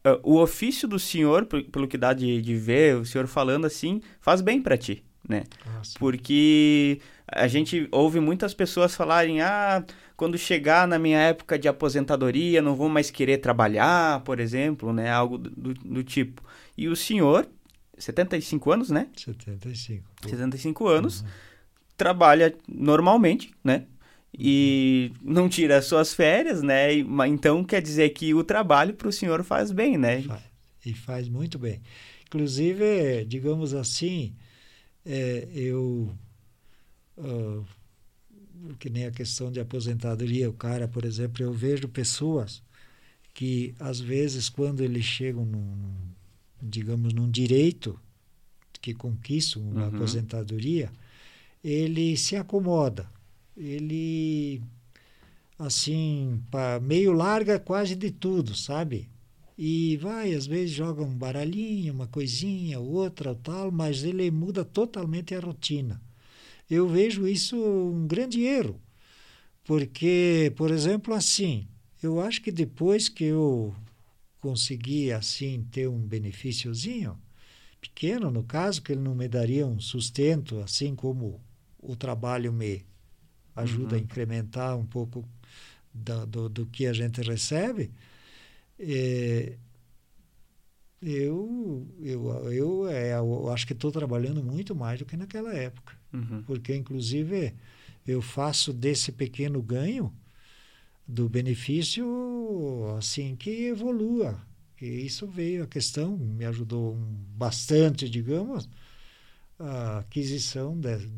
uh, 0.06 0.20
o 0.24 0.40
ofício 0.40 0.88
do 0.88 1.00
senhor, 1.00 1.46
pelo 1.46 1.88
que 1.88 1.98
dá 1.98 2.14
de, 2.14 2.42
de 2.42 2.56
ver, 2.56 2.96
o 2.96 3.06
senhor 3.06 3.28
falando 3.28 3.66
assim, 3.66 4.02
faz 4.20 4.42
bem 4.42 4.62
para 4.62 4.78
ti, 4.78 5.04
né? 5.28 5.44
Nossa. 5.66 5.98
Porque 6.00 7.00
a 7.28 7.48
gente 7.48 7.88
ouve 7.92 8.20
muitas 8.20 8.54
pessoas 8.54 8.96
falarem, 8.96 9.42
ah, 9.42 9.84
quando 10.16 10.38
chegar 10.38 10.88
na 10.88 11.00
minha 11.00 11.20
época 11.20 11.58
de 11.58 11.68
aposentadoria, 11.68 12.62
não 12.62 12.76
vou 12.76 12.90
mais 12.90 13.10
querer 13.10 13.38
trabalhar, 13.38 14.22
por 14.22 14.40
exemplo, 14.40 14.92
né? 14.92 15.10
Algo 15.10 15.38
do, 15.38 15.74
do 15.74 16.04
tipo. 16.04 16.44
E 16.78 16.88
o 16.88 16.96
senhor, 16.96 17.48
75 17.98 18.72
anos, 18.72 18.90
né? 18.90 19.08
75. 19.16 20.04
75 20.28 20.88
anos, 20.88 21.22
uhum. 21.22 21.28
trabalha 21.96 22.54
normalmente, 22.68 23.54
né? 23.64 23.86
E 24.34 25.12
não 25.22 25.50
tira 25.50 25.82
suas 25.82 26.14
férias, 26.14 26.62
né? 26.62 26.94
Então 27.28 27.64
quer 27.64 27.82
dizer 27.82 28.10
que 28.10 28.34
o 28.34 28.44
trabalho 28.44 28.94
para 28.94 29.08
o 29.08 29.12
senhor 29.12 29.44
faz 29.44 29.72
bem, 29.72 29.98
né? 29.98 30.22
Faz, 30.22 30.44
e 30.86 30.94
faz 30.94 31.28
muito 31.28 31.58
bem. 31.58 31.82
Inclusive, 32.28 33.26
digamos 33.26 33.74
assim, 33.74 34.36
é, 35.06 35.48
eu 35.54 36.14
uh, 37.18 37.66
que 38.78 38.90
nem 38.90 39.06
a 39.06 39.12
questão 39.12 39.52
de 39.52 39.60
aposentadoria, 39.60 40.50
o 40.50 40.54
cara, 40.54 40.88
por 40.88 41.06
exemplo, 41.06 41.44
eu 41.44 41.52
vejo 41.52 41.88
pessoas 41.88 42.62
que 43.34 43.74
às 43.80 44.00
vezes 44.00 44.50
quando 44.50 44.82
eles 44.82 45.06
chegam 45.06 45.46
num, 45.46 45.94
digamos, 46.62 47.14
num 47.14 47.30
direito 47.30 48.00
que 48.82 48.94
conquistam 48.94 49.62
uma 49.64 49.88
uhum. 49.88 49.96
aposentadoria, 49.96 50.92
ele 51.64 52.16
se 52.16 52.36
acomoda 52.36 53.10
ele 53.60 54.62
assim, 55.58 56.42
meio 56.82 57.12
larga 57.12 57.60
quase 57.60 57.94
de 57.96 58.10
tudo, 58.10 58.56
sabe? 58.56 59.10
E 59.58 59.98
vai, 59.98 60.34
às 60.34 60.48
vezes 60.48 60.72
joga 60.72 61.04
um 61.04 61.14
baralhinho, 61.14 61.94
uma 61.94 62.08
coisinha, 62.08 62.80
outra, 62.80 63.36
tal, 63.36 63.70
mas 63.70 64.06
ele 64.06 64.32
muda 64.32 64.64
totalmente 64.64 65.36
a 65.36 65.40
rotina. 65.42 66.02
Eu 66.70 66.88
vejo 66.88 67.28
isso 67.28 67.58
um 67.58 68.08
grande 68.08 68.42
erro, 68.42 68.80
porque, 69.66 70.54
por 70.56 70.72
exemplo, 70.72 71.14
assim, 71.14 71.68
eu 72.02 72.22
acho 72.22 72.42
que 72.42 72.54
depois 72.54 73.10
que 73.10 73.26
eu 73.26 73.76
consegui 74.40 75.12
assim 75.12 75.68
ter 75.70 75.90
um 75.90 76.00
benefíciozinho 76.00 77.20
pequeno, 77.82 78.32
no 78.32 78.44
caso, 78.44 78.82
que 78.82 78.94
ele 78.94 79.02
não 79.02 79.14
me 79.14 79.28
daria 79.28 79.68
um 79.68 79.80
sustento, 79.80 80.60
assim 80.60 80.96
como 80.96 81.42
o 81.78 81.96
trabalho 81.96 82.54
me 82.54 82.86
ajuda 83.60 83.96
uhum. 83.96 84.02
a 84.02 84.04
incrementar 84.04 84.78
um 84.78 84.86
pouco 84.86 85.28
do, 85.94 86.26
do, 86.26 86.50
do, 86.50 86.66
que 86.66 86.86
a 86.86 86.94
gente 86.94 87.22
recebe, 87.22 87.92
é, 88.80 89.58
eu, 91.02 91.88
eu, 92.02 92.52
eu, 92.52 92.88
é, 92.88 93.14
eu 93.14 93.50
acho 93.52 93.66
que 93.66 93.74
estou 93.74 93.92
trabalhando 93.92 94.44
muito 94.44 94.76
mais 94.76 95.00
do 95.00 95.06
que 95.06 95.16
naquela 95.16 95.54
época. 95.54 95.94
Uhum. 96.14 96.44
Porque, 96.44 96.76
inclusive, 96.76 97.54
eu 98.06 98.22
faço 98.22 98.74
desse 98.74 99.12
pequeno 99.12 99.62
ganho 99.62 100.14
do 101.08 101.28
benefício 101.28 102.06
assim 102.98 103.36
que 103.36 103.50
evolua. 103.66 104.40
E 104.82 104.86
isso 104.86 105.28
veio 105.28 105.64
a 105.64 105.68
questão, 105.68 106.18
me 106.18 106.46
ajudou 106.46 106.96
bastante, 107.36 108.10
digamos, 108.10 108.70
a 109.58 110.00
aquisição 110.00 110.80
de, 110.80 111.10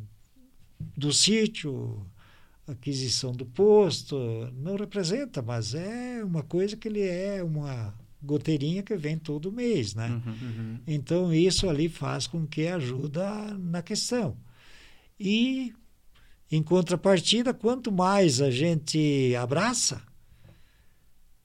do 0.97 1.13
sítio, 1.13 2.05
aquisição 2.72 3.31
do 3.31 3.45
posto, 3.45 4.18
não 4.53 4.76
representa, 4.76 5.41
mas 5.41 5.73
é 5.73 6.23
uma 6.23 6.43
coisa 6.43 6.76
que 6.76 6.88
ele 6.88 7.02
é 7.02 7.43
uma 7.43 7.93
goteirinha 8.22 8.84
que 8.84 8.95
vem 8.95 9.18
todo 9.18 9.52
mês, 9.52 9.95
né? 9.95 10.07
Uhum. 10.10 10.31
Uhum. 10.31 10.80
Então 10.88 11.34
isso 11.34 11.69
ali 11.69 11.89
faz 11.89 12.27
com 12.27 12.45
que 12.45 12.68
ajuda 12.68 13.57
na 13.57 13.81
questão. 13.81 14.38
E 15.19 15.73
em 16.52 16.61
contrapartida, 16.61 17.53
quanto 17.53 17.91
mais 17.91 18.41
a 18.41 18.52
gente 18.52 19.35
abraça, 19.35 20.02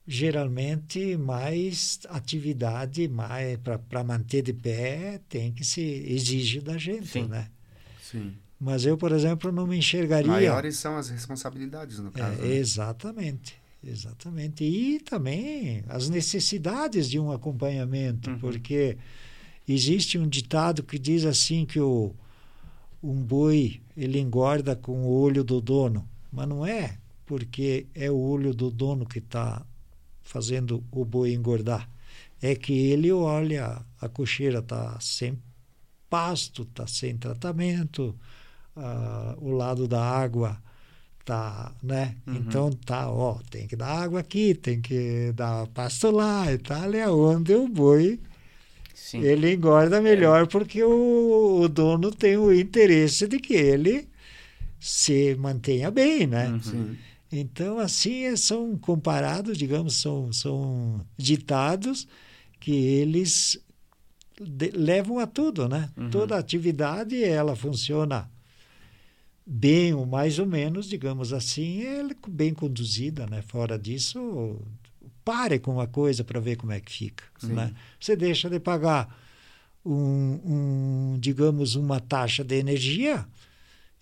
geralmente 0.05 1.17
mais 1.17 1.99
atividade, 2.09 3.07
mais 3.07 3.57
para 3.89 4.03
manter 4.03 4.41
de 4.41 4.53
pé 4.53 5.19
tem 5.27 5.51
que 5.51 5.65
se 5.65 5.81
exige 5.81 6.61
da 6.61 6.77
gente, 6.77 7.07
Sim. 7.07 7.27
né? 7.27 7.49
Sim. 8.01 8.33
Mas 8.59 8.85
eu, 8.85 8.97
por 8.97 9.11
exemplo, 9.11 9.51
não 9.51 9.67
me 9.67 9.77
enxergaria. 9.77 10.31
Maiores 10.31 10.77
são 10.77 10.97
as 10.97 11.09
responsabilidades, 11.09 11.99
no 11.99 12.09
É, 12.09 12.11
caso. 12.11 12.41
né? 12.41 12.47
exatamente, 12.55 13.55
exatamente. 13.83 14.63
E 14.63 14.99
também 14.99 15.83
as 15.87 16.09
necessidades 16.09 17.09
de 17.09 17.19
um 17.19 17.31
acompanhamento, 17.31 18.31
Uhum. 18.31 18.39
porque 18.39 18.97
existe 19.67 20.17
um 20.17 20.27
ditado 20.27 20.81
que 20.83 20.97
diz 20.97 21.23
assim 21.25 21.65
que 21.65 21.79
o, 21.79 22.15
um 23.03 23.21
boi 23.21 23.79
ele 23.95 24.19
engorda 24.19 24.75
com 24.75 25.03
o 25.03 25.07
olho 25.09 25.43
do 25.43 25.61
dono, 25.61 26.07
mas 26.31 26.47
não 26.47 26.65
é 26.65 26.97
porque 27.27 27.85
é 27.93 28.09
o 28.09 28.17
olho 28.17 28.53
do 28.53 28.71
dono 28.71 29.05
que 29.05 29.19
está 29.19 29.63
fazendo 30.23 30.83
o 30.91 31.05
boi 31.05 31.33
engordar. 31.33 31.87
É 32.41 32.55
que 32.55 32.73
ele 32.73 33.11
olha, 33.11 33.83
a 33.99 34.09
cocheira 34.09 34.59
está 34.59 34.97
sem 34.99 35.37
pasto, 36.09 36.63
está 36.63 36.87
sem 36.87 37.17
tratamento, 37.17 38.15
ah, 38.77 39.35
o 39.39 39.51
lado 39.51 39.87
da 39.87 40.01
água 40.01 40.57
tá, 41.25 41.73
né? 41.83 42.15
Uhum. 42.25 42.35
Então 42.35 42.71
tá, 42.71 43.11
ó, 43.11 43.39
tem 43.49 43.67
que 43.67 43.75
dar 43.75 43.87
água 44.03 44.21
aqui, 44.21 44.53
tem 44.55 44.79
que 44.79 45.33
dar 45.35 45.67
pasto 45.67 46.09
lá 46.09 46.51
e 46.51 46.57
tal, 46.57 46.93
é 46.93 47.09
onde 47.09 47.53
o 47.53 47.67
boi 47.67 48.19
Sim. 48.93 49.21
ele 49.21 49.53
engorda 49.53 50.01
melhor 50.01 50.47
porque 50.47 50.81
o, 50.83 51.61
o 51.61 51.67
dono 51.67 52.11
tem 52.11 52.37
o 52.37 52.53
interesse 52.53 53.27
de 53.27 53.39
que 53.39 53.53
ele 53.53 54.07
se 54.79 55.35
mantenha 55.35 55.91
bem, 55.91 56.25
né? 56.27 56.47
Uhum. 56.49 56.95
Então, 57.29 57.77
assim, 57.77 58.23
é- 58.23 58.37
são 58.37 58.77
comparados, 58.77 59.57
digamos, 59.57 59.95
são, 59.99 60.31
são 60.31 61.01
ditados 61.17 62.07
que 62.59 62.71
eles 62.71 63.59
de- 64.39 64.71
levam 64.71 65.19
a 65.19 65.27
tudo, 65.27 65.67
né? 65.67 65.89
Uhum. 65.97 66.09
Toda 66.09 66.37
atividade, 66.37 67.21
ela 67.21 67.55
funciona 67.55 68.29
bem 69.49 69.93
ou 69.93 70.05
mais 70.05 70.39
ou 70.39 70.45
menos, 70.45 70.87
digamos 70.89 71.31
assim, 71.31 71.81
é 71.81 72.03
bem 72.27 72.53
conduzida, 72.53 73.25
né? 73.27 73.41
Fora 73.41 73.79
disso, 73.79 74.59
pare 75.23 75.57
com 75.57 75.71
uma 75.73 75.87
coisa 75.87 76.21
para 76.23 76.41
ver 76.41 76.57
como 76.57 76.73
é 76.73 76.81
que 76.81 76.91
fica, 76.91 77.23
Sim. 77.39 77.53
né? 77.53 77.73
Você 77.97 78.17
deixa 78.17 78.49
de 78.49 78.59
pagar 78.59 79.17
um, 79.85 81.13
um, 81.13 81.19
digamos, 81.19 81.75
uma 81.75 82.01
taxa 82.01 82.43
de 82.43 82.55
energia 82.55 83.25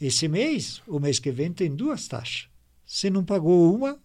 esse 0.02 0.28
mês, 0.28 0.82
o 0.88 1.00
mês 1.00 1.20
que 1.20 1.32
vem 1.32 1.54
tem 1.54 1.74
duas 1.74 2.08
taxas. 2.08 2.48
Se 2.86 3.10
não 3.12 3.24
pagou 3.24 3.74
uma, 3.74 4.00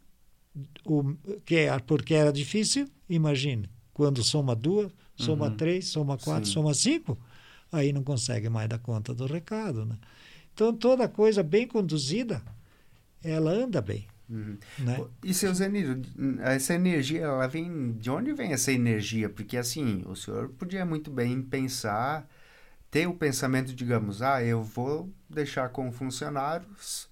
o, 0.85 1.15
que 1.45 1.57
é 1.57 1.79
porque 1.79 2.15
era 2.15 2.33
difícil, 2.33 2.87
imagine, 3.09 3.69
quando 3.95 4.23
soma 4.23 4.55
duas, 4.55 4.93
soma 5.17 5.47
Uhum. 5.49 5.57
três, 5.57 5.89
soma 5.89 6.19
quatro, 6.19 6.47
Sim. 6.47 6.53
soma 6.53 6.75
cinco, 6.75 7.19
aí 7.73 7.93
não 7.93 8.05
consegue 8.05 8.49
mais 8.51 8.69
dar 8.69 8.79
conta 8.79 9.15
do 9.15 9.27
recado. 9.27 9.85
Né? 9.87 9.97
Então, 10.61 10.75
toda 10.75 11.09
coisa 11.09 11.43
bem 11.43 11.67
conduzida, 11.67 12.43
ela 13.25 13.51
anda 13.51 13.81
bem. 13.81 14.07
Uhum. 14.29 14.59
Né? 14.79 15.07
E 15.25 15.33
seu 15.33 15.55
Zeniro, 15.55 16.03
essa 16.43 16.75
energia, 16.75 17.23
ela 17.23 17.47
vem. 17.47 17.93
De 17.93 18.11
onde 18.11 18.35
vem 18.35 18.53
essa 18.53 18.71
energia? 18.71 19.31
Porque 19.31 19.57
assim, 19.57 20.05
o 20.07 20.15
senhor 20.15 20.51
podia 20.51 20.85
muito 20.85 21.11
bem 21.11 21.41
pensar, 21.41 22.29
ter 22.91 23.07
o 23.07 23.15
pensamento, 23.15 23.75
digamos, 23.75 24.21
ah, 24.21 24.45
eu 24.45 24.63
vou 24.63 25.11
deixar 25.31 25.71
com 25.71 25.91
funcionários 25.91 27.09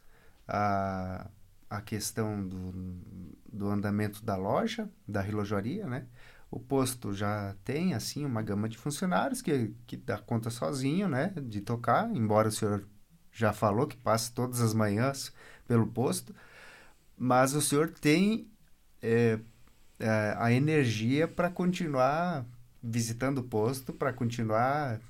a, 0.46 1.26
a 1.70 1.80
questão 1.80 2.46
do, 2.46 2.72
do 3.50 3.68
andamento 3.70 4.22
da 4.22 4.36
loja, 4.36 4.90
da 5.06 5.22
relojaria, 5.22 5.86
né? 5.86 6.04
O 6.50 6.60
posto 6.60 7.14
já 7.14 7.56
tem, 7.64 7.94
assim, 7.94 8.26
uma 8.26 8.42
gama 8.42 8.68
de 8.68 8.76
funcionários 8.76 9.40
que, 9.40 9.74
que 9.86 9.96
dá 9.96 10.18
conta 10.18 10.50
sozinho, 10.50 11.08
né? 11.08 11.32
De 11.42 11.62
tocar, 11.62 12.14
embora 12.14 12.48
o 12.48 12.52
senhor 12.52 12.86
já 13.38 13.52
falou 13.52 13.86
que 13.86 13.96
passa 13.96 14.32
todas 14.34 14.60
as 14.60 14.74
manhãs 14.74 15.32
pelo 15.66 15.86
posto 15.86 16.34
mas 17.18 17.54
o 17.54 17.60
senhor 17.60 17.90
tem 17.90 18.46
é, 19.02 19.38
é, 19.98 20.36
a 20.38 20.52
energia 20.52 21.26
para 21.26 21.50
continuar 21.50 22.44
visitando 22.80 23.38
o 23.38 23.42
posto, 23.42 23.92
para 23.92 24.12
continuar 24.12 25.00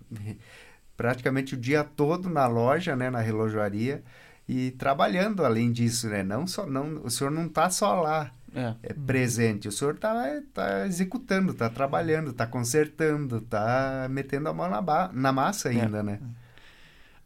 praticamente 0.97 1.55
o 1.55 1.57
dia 1.57 1.85
todo 1.85 2.31
na 2.31 2.47
loja, 2.47 2.97
né, 2.97 3.11
na 3.11 3.21
relojaria 3.21 4.03
e 4.49 4.71
trabalhando 4.73 5.45
além 5.45 5.71
disso, 5.71 6.09
né? 6.09 6.23
Não 6.23 6.47
só 6.47 6.67
não, 6.67 7.03
o 7.05 7.11
senhor 7.11 7.31
não 7.31 7.47
está 7.47 7.69
só 7.69 8.01
lá 8.01 8.33
É. 8.55 8.75
é, 8.83 8.95
presente, 8.95 9.69
o 9.69 9.73
senhor 9.73 9.95
está 9.97 10.41
tá 10.55 10.87
executando, 10.87 11.53
está 11.53 11.69
trabalhando, 11.69 12.31
está 12.31 12.47
consertando, 12.47 13.37
está 13.37 14.09
metendo 14.11 14.49
a 14.49 14.55
mão 14.55 14.71
na, 14.71 15.11
na 15.13 15.33
massa 15.33 15.69
ainda, 15.69 16.03
né? 16.03 16.19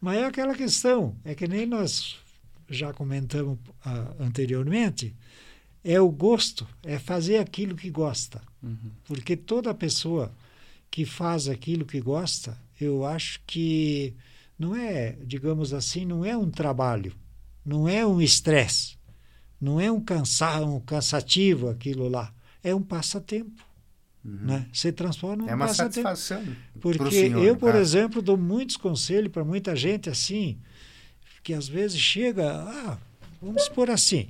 Mas 0.03 0.17
é 0.17 0.25
aquela 0.25 0.53
questão, 0.53 1.15
é 1.23 1.33
que 1.33 1.47
nem 1.47 1.65
nós 1.65 2.17
já 2.67 2.91
comentamos 2.91 3.57
ah, 3.85 4.13
anteriormente, 4.19 5.15
é 5.81 5.97
o 6.01 6.09
gosto, 6.09 6.67
é 6.83 6.99
fazer 6.99 7.37
aquilo 7.37 7.73
que 7.73 7.89
gosta. 7.89 8.41
Uhum. 8.61 8.91
Porque 9.05 9.37
toda 9.37 9.73
pessoa 9.73 10.29
que 10.91 11.05
faz 11.05 11.47
aquilo 11.47 11.85
que 11.85 12.01
gosta, 12.01 12.57
eu 12.81 13.05
acho 13.05 13.39
que 13.47 14.13
não 14.59 14.75
é, 14.75 15.13
digamos 15.23 15.73
assim, 15.73 16.03
não 16.03 16.25
é 16.25 16.35
um 16.35 16.51
trabalho, 16.51 17.15
não 17.65 17.87
é 17.87 18.05
um 18.05 18.19
estresse, 18.19 18.97
não 19.59 19.79
é 19.79 19.89
um, 19.89 20.01
cansa 20.01 20.59
um 20.65 20.81
cansativo 20.81 21.69
aquilo 21.69 22.09
lá, 22.09 22.33
é 22.61 22.75
um 22.75 22.81
passatempo. 22.81 23.63
Uhum. 24.23 24.37
Né? 24.45 24.67
Você 24.71 24.91
transforma 24.91 25.49
É 25.49 25.55
uma 25.55 25.67
satisfação. 25.73 26.43
Porque 26.79 27.11
senhor, 27.11 27.43
eu, 27.43 27.53
no 27.53 27.59
por 27.59 27.71
caso. 27.73 27.81
exemplo, 27.81 28.21
dou 28.21 28.37
muitos 28.37 28.77
conselhos 28.77 29.31
para 29.31 29.43
muita 29.43 29.75
gente 29.75 30.09
assim, 30.09 30.57
que 31.43 31.53
às 31.53 31.67
vezes 31.67 31.99
chega, 31.99 32.49
ah, 32.53 32.97
vamos 33.41 33.63
supor 33.63 33.89
assim, 33.89 34.29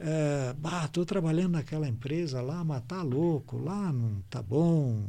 é, 0.00 0.54
estou 0.84 1.04
trabalhando 1.04 1.52
naquela 1.52 1.86
empresa 1.86 2.40
lá, 2.40 2.64
mas 2.64 2.82
tá 2.88 3.02
louco, 3.02 3.58
lá 3.58 3.92
não 3.92 4.22
tá 4.30 4.40
bom, 4.42 5.04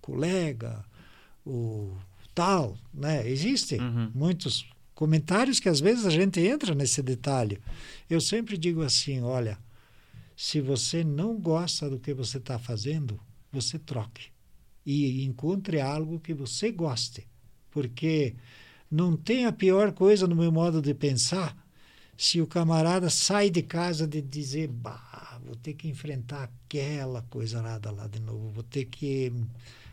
colega, 0.00 0.84
o 1.44 1.92
tal, 2.34 2.76
né? 2.92 3.26
Existem 3.28 3.80
Uhum. 3.80 4.10
muitos 4.14 4.68
comentários 4.94 5.58
que 5.58 5.68
às 5.68 5.80
vezes 5.80 6.06
a 6.06 6.10
gente 6.10 6.38
entra 6.40 6.74
nesse 6.74 7.02
detalhe. 7.02 7.58
Eu 8.08 8.20
sempre 8.20 8.56
digo 8.56 8.82
assim, 8.82 9.22
olha, 9.22 9.58
se 10.36 10.60
você 10.60 11.02
não 11.02 11.34
gosta 11.38 11.88
do 11.90 11.98
que 11.98 12.12
você 12.12 12.36
está 12.38 12.58
fazendo, 12.58 13.18
você 13.60 13.78
troque. 13.78 14.28
E 14.84 15.24
encontre 15.24 15.80
algo 15.80 16.20
que 16.20 16.32
você 16.32 16.70
goste, 16.70 17.26
porque 17.70 18.36
não 18.90 19.16
tem 19.16 19.46
a 19.46 19.52
pior 19.52 19.92
coisa 19.92 20.26
no 20.26 20.36
meu 20.36 20.52
modo 20.52 20.80
de 20.80 20.94
pensar 20.94 21.56
se 22.16 22.40
o 22.40 22.46
camarada 22.46 23.10
sai 23.10 23.50
de 23.50 23.62
casa 23.62 24.06
de 24.06 24.22
dizer, 24.22 24.68
bah, 24.68 25.38
vou 25.44 25.54
ter 25.56 25.74
que 25.74 25.88
enfrentar 25.88 26.44
aquela 26.44 27.22
coisa 27.22 27.60
nada 27.60 27.90
lá 27.90 28.06
de 28.06 28.20
novo, 28.20 28.50
vou 28.50 28.62
ter 28.62 28.86
que 28.86 29.32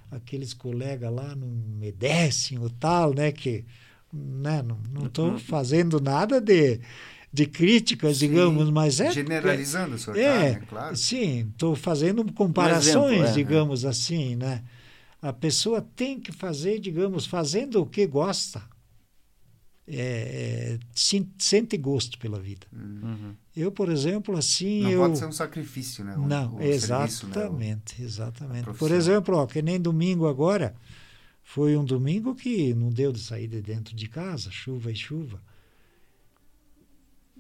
aqueles 0.10 0.54
colegas 0.54 1.12
lá 1.12 1.36
não 1.36 1.48
me 1.48 1.92
descem 1.92 2.60
o 2.60 2.70
tal, 2.70 3.14
né, 3.14 3.32
que 3.32 3.66
né, 4.12 4.62
não 4.62 5.08
estou 5.08 5.38
fazendo 5.40 6.00
nada 6.00 6.40
de, 6.40 6.80
de 7.34 7.48
críticas, 7.48 8.18
Sim, 8.18 8.28
digamos, 8.28 8.70
mas 8.70 9.00
é 9.00 9.12
Generalizando, 9.12 9.98
senhor 9.98 10.16
é, 10.18 10.52
né? 10.52 10.62
Claro. 10.70 10.96
sim, 10.96 11.50
estou 11.50 11.76
fazendo 11.76 12.32
comparações, 12.32 13.12
exemplo, 13.14 13.28
é, 13.28 13.32
digamos 13.34 13.86
assim, 13.86 14.36
né? 14.36 14.64
A 15.20 15.34
pessoa 15.34 15.82
tem 15.82 16.20
que 16.20 16.32
fazer, 16.32 16.80
digamos, 16.80 17.26
fazendo 17.26 17.82
o 17.82 17.86
que 17.88 18.06
gosta, 18.06 18.62
é, 19.88 20.78
é, 20.78 20.80
sente 21.36 21.76
gosto 21.76 22.20
pela 22.20 22.40
vida. 22.40 22.68
Uhum. 22.72 23.34
Eu, 23.56 23.72
por 23.72 23.90
exemplo, 23.90 24.38
assim, 24.38 24.84
Não 24.84 24.92
eu 24.92 25.02
pode 25.02 25.18
ser 25.18 25.26
um 25.26 25.32
sacrifício, 25.32 26.06
né? 26.06 26.16
O- 26.16 26.28
não, 26.28 26.56
o 26.56 26.58
serviço, 26.60 27.28
né? 27.28 27.34
exatamente, 27.34 28.02
exatamente. 28.04 28.70
Por 28.78 28.92
exemplo, 28.92 29.38
ó, 29.38 29.48
que 29.48 29.62
nem 29.62 29.80
domingo 29.80 30.28
agora, 30.28 30.76
foi 31.44 31.76
um 31.76 31.84
domingo 31.84 32.36
que 32.36 32.74
não 32.76 32.90
deu 32.90 33.12
de 33.12 33.20
sair 33.20 33.48
de 33.48 33.62
dentro 33.62 33.96
de 33.96 34.08
casa, 34.08 34.52
chuva 34.52 34.92
e 34.92 34.96
chuva. 34.96 35.42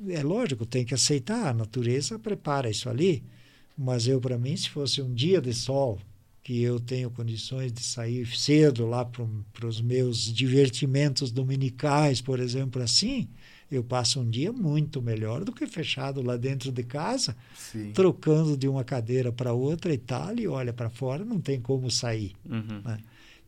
É 0.09 0.23
lógico, 0.23 0.65
tem 0.65 0.83
que 0.83 0.93
aceitar, 0.93 1.47
a 1.47 1.53
natureza 1.53 2.17
prepara 2.17 2.69
isso 2.69 2.89
ali, 2.89 3.23
mas 3.77 4.07
eu, 4.07 4.19
para 4.19 4.37
mim, 4.37 4.55
se 4.55 4.69
fosse 4.69 5.01
um 5.01 5.13
dia 5.13 5.39
de 5.39 5.53
sol, 5.53 5.99
que 6.43 6.61
eu 6.61 6.79
tenho 6.79 7.09
condições 7.09 7.71
de 7.71 7.81
sair 7.81 8.27
cedo 8.27 8.85
lá 8.85 9.05
para 9.05 9.67
os 9.67 9.79
meus 9.79 10.31
divertimentos 10.33 11.31
dominicais, 11.31 12.19
por 12.19 12.39
exemplo, 12.39 12.81
assim, 12.81 13.29
eu 13.71 13.83
passo 13.83 14.19
um 14.19 14.29
dia 14.29 14.51
muito 14.51 15.01
melhor 15.01 15.45
do 15.45 15.53
que 15.53 15.65
fechado 15.65 16.21
lá 16.21 16.35
dentro 16.35 16.71
de 16.71 16.83
casa, 16.83 17.35
Sim. 17.55 17.91
trocando 17.93 18.57
de 18.57 18.67
uma 18.67 18.83
cadeira 18.83 19.31
para 19.31 19.53
outra 19.53 19.93
e 19.93 19.97
tal, 19.97 20.37
e 20.37 20.47
olha 20.47 20.73
para 20.73 20.89
fora, 20.89 21.23
não 21.23 21.39
tem 21.39 21.61
como 21.61 21.89
sair. 21.89 22.33
Uhum. 22.45 22.81
Né? 22.83 22.99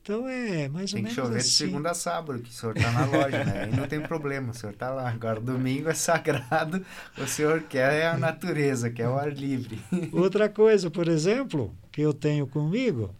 Então 0.05 0.29
é 0.29 0.69
mais 0.69 0.91
Tem 0.91 1.01
ou 1.01 1.09
que 1.09 1.15
menos 1.15 1.15
chover 1.15 1.39
assim. 1.39 1.47
de 1.47 1.53
segunda 1.55 1.89
a 1.89 1.93
sábado, 1.95 2.39
que 2.39 2.51
o 2.51 2.53
senhor 2.53 2.75
tá 2.75 2.91
na 2.91 3.05
loja, 3.07 3.43
né? 3.43 3.63
Aí 3.63 3.75
não 3.75 3.87
tem 3.87 3.99
problema, 3.99 4.51
o 4.51 4.53
senhor 4.53 4.75
tá 4.75 4.91
lá. 4.91 5.09
Agora, 5.09 5.41
domingo 5.41 5.89
é 5.89 5.95
sagrado, 5.95 6.85
o 7.17 7.25
senhor 7.25 7.63
quer 7.63 8.05
a 8.05 8.15
natureza, 8.15 8.91
quer 8.91 9.07
o 9.07 9.17
ar 9.17 9.33
livre. 9.33 9.79
Outra 10.13 10.47
coisa, 10.47 10.91
por 10.91 11.07
exemplo, 11.07 11.75
que 11.91 12.01
eu 12.01 12.13
tenho 12.13 12.45
comigo, 12.45 13.15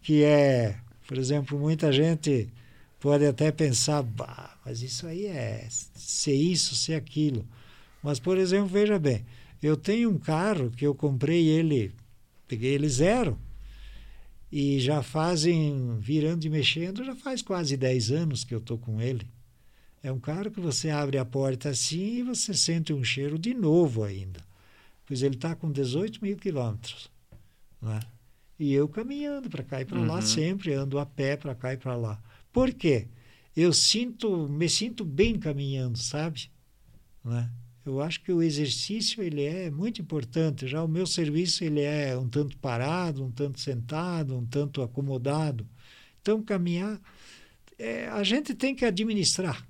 que 0.00 0.24
é, 0.24 0.76
por 1.06 1.18
exemplo, 1.18 1.58
muita 1.58 1.92
gente 1.92 2.48
pode 2.98 3.26
até 3.26 3.52
pensar, 3.52 4.02
bah, 4.02 4.56
mas 4.64 4.80
isso 4.80 5.06
aí 5.06 5.26
é 5.26 5.66
ser 5.94 6.32
isso, 6.32 6.74
ser 6.74 6.94
aquilo. 6.94 7.46
Mas, 8.02 8.18
por 8.18 8.38
exemplo, 8.38 8.68
veja 8.68 8.98
bem, 8.98 9.26
eu 9.62 9.76
tenho 9.76 10.08
um 10.08 10.16
carro 10.16 10.70
que 10.70 10.86
eu 10.86 10.94
comprei 10.94 11.46
ele, 11.48 11.92
peguei 12.46 12.72
ele 12.72 12.88
zero, 12.88 13.38
e 14.50 14.80
já 14.80 15.02
fazem, 15.02 15.98
virando 15.98 16.44
e 16.46 16.50
mexendo, 16.50 17.04
já 17.04 17.14
faz 17.14 17.42
quase 17.42 17.76
10 17.76 18.10
anos 18.10 18.44
que 18.44 18.54
eu 18.54 18.58
estou 18.58 18.78
com 18.78 19.00
ele. 19.00 19.28
É 20.02 20.10
um 20.12 20.18
carro 20.20 20.50
que 20.50 20.60
você 20.60 20.90
abre 20.90 21.18
a 21.18 21.24
porta 21.24 21.70
assim 21.70 22.18
e 22.18 22.22
você 22.22 22.54
sente 22.54 22.92
um 22.92 23.02
cheiro 23.04 23.38
de 23.38 23.52
novo 23.52 24.04
ainda. 24.04 24.40
Pois 25.04 25.22
ele 25.22 25.34
está 25.34 25.54
com 25.54 25.70
18 25.70 26.22
mil 26.22 26.36
quilômetros. 26.36 27.10
Né? 27.82 28.00
E 28.58 28.72
eu 28.72 28.88
caminhando 28.88 29.48
para 29.50 29.62
cá 29.62 29.80
e 29.80 29.84
para 29.84 29.98
Uhum. 29.98 30.06
lá 30.06 30.22
sempre, 30.22 30.72
ando 30.72 30.98
a 30.98 31.06
pé 31.06 31.36
para 31.36 31.54
cá 31.54 31.72
e 31.74 31.76
para 31.76 31.96
lá. 31.96 32.22
Por 32.52 32.72
quê? 32.72 33.08
Eu 33.56 33.72
sinto, 33.72 34.48
me 34.48 34.68
sinto 34.68 35.04
bem 35.04 35.38
caminhando, 35.38 35.98
sabe? 35.98 36.50
Né? 37.24 37.50
Eu 37.90 38.00
acho 38.00 38.20
que 38.22 38.32
o 38.32 38.42
exercício 38.42 39.22
ele 39.22 39.42
é 39.44 39.70
muito 39.70 40.00
importante. 40.02 40.66
Já 40.66 40.82
o 40.82 40.88
meu 40.88 41.06
serviço 41.06 41.64
ele 41.64 41.80
é 41.80 42.16
um 42.16 42.28
tanto 42.28 42.56
parado, 42.58 43.24
um 43.24 43.30
tanto 43.30 43.58
sentado, 43.60 44.36
um 44.36 44.44
tanto 44.46 44.82
acomodado. 44.82 45.66
Então 46.20 46.42
caminhar, 46.42 47.00
é, 47.78 48.08
a 48.08 48.22
gente 48.22 48.54
tem 48.54 48.74
que 48.74 48.84
administrar. 48.84 49.66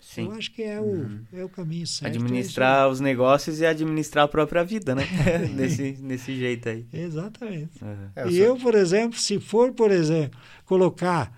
Sim. 0.00 0.26
Eu 0.26 0.32
acho 0.32 0.52
que 0.52 0.62
é 0.62 0.78
o, 0.80 0.84
Uhum. 0.84 1.24
é 1.32 1.44
o 1.44 1.48
caminho 1.48 1.86
certo. 1.86 2.12
Administrar 2.14 2.88
os 2.90 3.00
negócios 3.00 3.60
e 3.60 3.64
administrar 3.66 4.24
a 4.26 4.28
própria 4.28 4.62
vida, 4.62 4.94
né? 4.94 5.02
desse, 5.56 5.92
desse 5.92 6.36
jeito 6.36 6.68
aí. 6.68 6.86
É. 6.92 7.00
Exatamente. 7.00 7.82
Uhum. 7.82 8.08
É, 8.14 8.26
o 8.26 8.30
e 8.30 8.38
eu, 8.38 8.56
por 8.58 8.74
exemplo, 8.74 9.18
se 9.18 9.40
for, 9.40 9.72
por 9.72 9.90
exemplo, 9.90 10.38
colocar, 10.66 11.32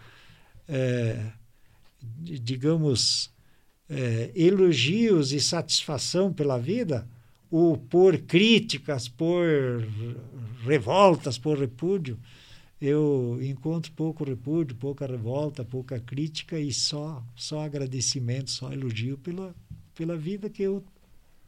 é, 0.69 1.31
di- 2.03 2.39
digamos, 2.41 3.31
é, 3.89 4.31
elogios 4.35 5.33
e 5.33 5.41
satisfação 5.41 6.33
pela 6.33 6.59
vida, 6.59 7.07
ou 7.51 7.77
por 7.77 8.19
críticas, 8.19 9.09
por 9.09 9.45
revoltas, 10.65 11.39
por 11.39 11.59
repúdio, 11.59 12.19
eu 12.81 13.39
encontro 13.41 13.93
pouco 13.93 14.25
repúdio, 14.25 14.77
pouca 14.77 15.07
revolta, 15.07 15.65
pouca 15.65 15.99
crítica 15.99 16.59
e 16.59 16.73
só, 16.73 17.25
só 17.35 17.61
agradecimento, 17.65 18.51
só 18.51 18.73
elogio 18.73 19.17
pela, 19.19 19.55
pela 19.95 20.17
vida 20.17 20.51
que 20.51 20.63
eu 20.63 20.85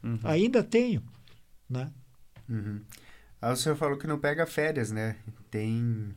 Uhum. 0.02 0.18
ainda 0.22 0.62
tenho, 0.62 1.02
né? 1.68 1.90
Uhum. 2.48 2.80
Aí 3.42 3.52
o 3.52 3.56
senhor 3.56 3.74
falou 3.74 3.98
que 3.98 4.06
não 4.06 4.18
pega 4.18 4.46
férias, 4.46 4.92
né? 4.92 5.16
Tem. 5.50 6.14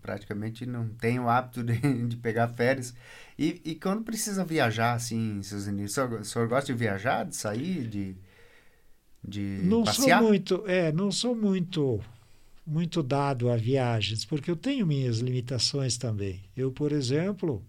Praticamente 0.00 0.66
não 0.66 0.88
tem 0.88 1.18
o 1.20 1.28
hábito 1.28 1.62
de, 1.64 1.78
de 2.08 2.16
pegar 2.16 2.48
férias. 2.48 2.94
E, 3.38 3.60
e 3.64 3.74
quando 3.74 4.02
precisa 4.04 4.44
viajar, 4.44 4.94
assim, 4.94 5.42
seus 5.42 5.66
inimigos, 5.66 5.92
o 5.92 5.94
senhor, 5.94 6.12
o 6.20 6.24
senhor 6.24 6.48
gosta 6.48 6.72
de 6.72 6.78
viajar, 6.78 7.24
de 7.24 7.36
sair, 7.36 7.86
de, 7.88 8.16
de 9.22 9.62
não 9.64 9.84
passear? 9.84 10.18
sou 10.20 10.28
muito 10.28 10.66
é 10.66 10.92
não 10.92 11.10
sou 11.12 11.34
muito 11.34 12.00
muito 12.66 13.02
dado 13.02 13.50
a 13.50 13.56
viagens 13.56 14.24
porque 14.24 14.50
eu 14.50 14.56
tenho 14.56 14.86
minhas 14.86 15.18
limitações 15.18 15.96
também 15.98 16.42
eu 16.56 16.70
por 16.72 16.92
exemplo 16.92 17.64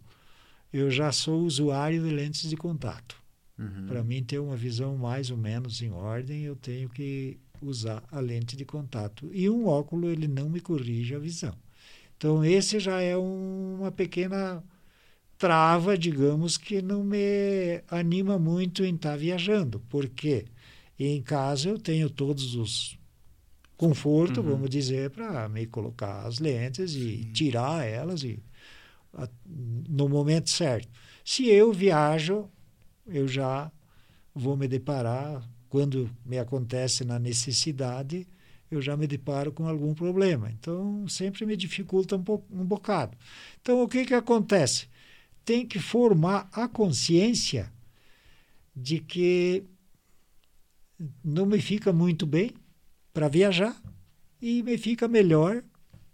eu 0.73 0.91
já 0.91 1.11
sou 1.11 1.41
usuário 1.43 2.03
de 2.03 2.09
lentes 2.11 2.49
de 2.49 2.57
contato 2.57 3.17
Uhum. 3.59 3.85
para 3.87 4.03
mim 4.03 4.23
ter 4.23 4.39
uma 4.39 4.55
visão 4.57 4.97
mais 4.97 5.31
ou 5.31 5.37
menos 5.37 5.81
em 5.81 5.91
ordem 5.91 6.43
eu 6.43 6.55
tenho 6.55 6.89
que 6.89 7.39
usar 7.61 8.03
a 8.11 8.19
lente 8.19 8.57
de 8.57 8.65
contato 8.65 9.29
e 9.33 9.49
um 9.49 9.67
óculo 9.67 10.09
ele 10.09 10.27
não 10.27 10.49
me 10.49 10.61
corrige 10.61 11.15
a 11.15 11.19
visão 11.19 11.55
então 12.21 12.45
esse 12.45 12.79
já 12.79 13.01
é 13.01 13.17
um- 13.17 13.77
uma 13.79 13.91
pequena 13.91 14.63
trava 15.39 15.97
digamos 15.97 16.55
que 16.55 16.79
não 16.79 17.03
me 17.03 17.81
anima 17.89 18.37
muito 18.37 18.85
em 18.85 18.93
estar 18.93 19.17
viajando 19.17 19.79
porque 19.89 20.45
em 20.99 21.19
casa 21.19 21.69
eu 21.69 21.79
tenho 21.79 22.11
todos 22.11 22.53
os 22.53 22.95
conforto, 23.75 24.41
Uhum. 24.41 24.51
vamos 24.51 24.69
dizer, 24.69 25.09
para 25.09 25.49
me 25.49 25.65
colocar 25.65 26.27
as 26.27 26.37
lentes 26.37 26.91
e 26.93 27.23
Sim. 27.23 27.31
tirar 27.33 27.83
elas 27.83 28.21
e 28.21 28.37
a- 29.11 29.27
no 29.89 30.07
momento 30.07 30.51
certo. 30.51 30.87
Se 31.25 31.47
eu 31.47 31.73
viajo, 31.73 32.47
eu 33.07 33.27
já 33.27 33.71
vou 34.35 34.55
me 34.55 34.67
deparar 34.67 35.43
quando 35.67 36.07
me 36.23 36.37
acontece 36.37 37.03
na 37.03 37.17
necessidade, 37.17 38.27
eu 38.71 38.81
já 38.81 38.95
me 38.95 39.05
deparo 39.05 39.51
com 39.51 39.67
algum 39.67 39.93
problema. 39.93 40.49
Então 40.49 41.07
sempre 41.07 41.45
me 41.45 41.57
dificulta 41.57 42.15
um, 42.15 42.23
um 42.49 42.65
bocado. 42.65 43.17
Então 43.61 43.83
o 43.83 43.87
que 43.87 44.05
que 44.05 44.13
acontece? 44.13 44.87
Tem 45.43 45.65
que 45.67 45.79
formar 45.79 46.49
a 46.53 46.67
consciência 46.67 47.71
de 48.75 48.99
que 48.99 49.63
não 51.23 51.45
me 51.45 51.59
fica 51.59 51.91
muito 51.91 52.25
bem 52.25 52.51
para 53.13 53.27
viajar 53.27 53.75
e 54.41 54.63
me 54.63 54.77
fica 54.77 55.07
melhor 55.07 55.63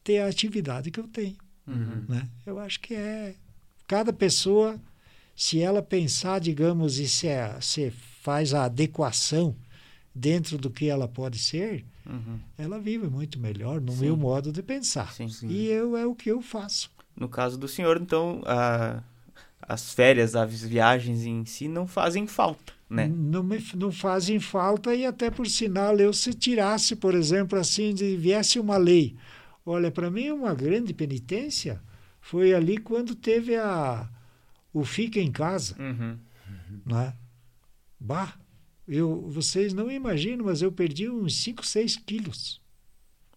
ter 0.04 0.20
a 0.20 0.28
atividade 0.28 0.90
que 0.90 1.00
eu 1.00 1.08
tenho. 1.08 1.38
Uhum. 1.68 2.06
Né? 2.08 2.28
Eu 2.46 2.60
acho 2.60 2.80
que 2.80 2.96
é. 2.96 3.36
Cada 3.86 4.12
pessoa, 4.12 4.80
se 5.36 5.60
ela 5.62 5.82
pensar, 5.82 6.40
digamos, 6.40 6.98
e 6.98 7.08
se, 7.08 7.28
é- 7.28 7.60
se 7.62 7.92
faz 8.22 8.54
a 8.54 8.66
adequação 8.66 9.56
dentro 10.14 10.58
do 10.58 10.70
que 10.70 10.88
ela 10.88 11.08
pode 11.08 11.38
ser, 11.38 11.86
Uhum. 12.10 12.40
ela 12.58 12.80
vive 12.80 13.08
muito 13.08 13.40
melhor 13.40 13.82
no 13.82 13.92
Sim. 13.92 14.02
meu 14.06 14.18
modo 14.18 14.52
de 14.52 14.64
pensar. 14.64 15.12
Sim. 15.14 15.28
Sim. 15.30 15.48
E 15.50 15.68
eu, 15.68 15.96
é 15.98 16.06
o 16.06 16.16
que 16.16 16.30
eu 16.32 16.42
faço. 16.42 16.90
No 17.16 17.28
caso 17.28 17.58
do 17.58 17.68
senhor, 17.68 18.00
então, 18.02 18.42
a- 18.46 19.02
as 19.62 19.94
férias, 19.94 20.36
as 20.36 20.62
viagens 20.62 21.24
em 21.26 21.44
si 21.46 21.68
não 21.68 21.86
fazem 21.88 22.26
falta, 22.28 22.72
né? 22.90 23.08
Não, 23.08 23.44
me, 23.44 23.58
não 23.76 23.92
fazem 23.92 24.40
falta 24.40 24.96
e 24.96 25.06
até 25.06 25.30
por 25.30 25.48
sinal 25.48 25.96
eu 25.98 26.14
se 26.14 26.34
tirasse, 26.34 26.96
por 26.96 27.14
exemplo, 27.16 27.60
assim, 27.60 27.94
de 27.94 28.16
viesse 28.16 28.60
uma 28.60 28.78
lei. 28.78 29.16
Olha, 29.66 29.92
para 29.92 30.10
mim 30.10 30.30
uma 30.30 30.54
grande 30.56 30.94
penitência 30.94 31.82
foi 32.22 32.54
ali 32.54 32.78
quando 32.78 33.14
teve 33.16 33.56
a 33.58 34.08
o 34.74 34.86
fica 34.86 35.20
em 35.20 35.32
casa, 35.32 35.76
Uhum. 35.80 36.18
né? 36.86 37.14
Bah, 38.00 38.38
eu, 38.88 39.28
vocês 39.30 39.74
não 39.74 39.92
imaginam, 39.92 40.46
mas 40.46 40.62
eu 40.62 40.72
perdi 40.72 41.10
uns 41.10 41.36
5, 41.44 41.66
6 41.66 41.98
quilos. 41.98 42.62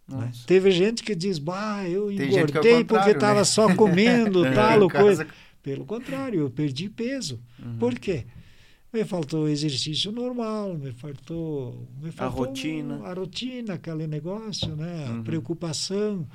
né? 0.08 0.30
Teve 0.46 0.70
gente 0.70 1.02
que 1.02 1.14
diz, 1.14 1.38
bah, 1.38 1.88
eu 1.88 2.08
Tem 2.08 2.20
é 2.20 2.26
engordei 2.26 2.84
porque 2.84 2.84
contrário, 2.84 3.12
estava 3.12 3.38
né? 3.40 3.44
só 3.44 3.74
comendo 3.74 4.44
É, 4.46 4.52
tal 4.52 4.82
ou 4.82 4.90
coisa. 4.90 5.24
casa- 5.24 5.36
Pelo 5.62 5.84
contrário, 5.84 6.40
eu 6.40 6.50
perdi 6.50 6.88
peso. 6.88 7.40
Uhum. 7.62 7.76
Por 7.78 7.98
quê? 7.98 8.24
Me 8.92 9.04
faltou 9.04 9.48
exercício 9.48 10.10
normal, 10.10 10.74
me 10.74 10.90
faltou, 10.92 11.86
me 12.02 12.10
faltou 12.10 12.46
rotina. 12.46 13.06
a 13.06 13.12
rotina, 13.14 13.74
aquele 13.74 14.06
negócio, 14.06 14.74
né? 14.74 15.06
Uhum. 15.10 15.20
A 15.20 15.22
preocupação, 15.22 16.26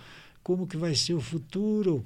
como 0.41 0.65
que 0.67 0.77
vai 0.77 0.95
ser 0.95 1.15
o 1.15 1.19
futuro, 1.19 2.05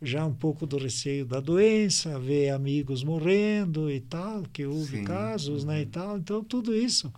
já 0.00 0.24
um 0.24 0.34
pouco 0.34 0.66
do 0.66 0.78
receio 0.78 1.24
da 1.24 1.40
doença, 1.40 2.18
ver 2.18 2.50
amigos 2.50 3.02
morrendo 3.02 3.90
e 3.90 4.00
tal, 4.00 4.42
que 4.52 4.66
houve 4.66 4.98
Sim. 4.98 5.04
casos, 5.04 5.64
né, 5.64 5.82
e 5.82 5.86
tal. 5.86 6.18
Então 6.18 6.42
tudo 6.44 6.74
isso, 6.74 7.12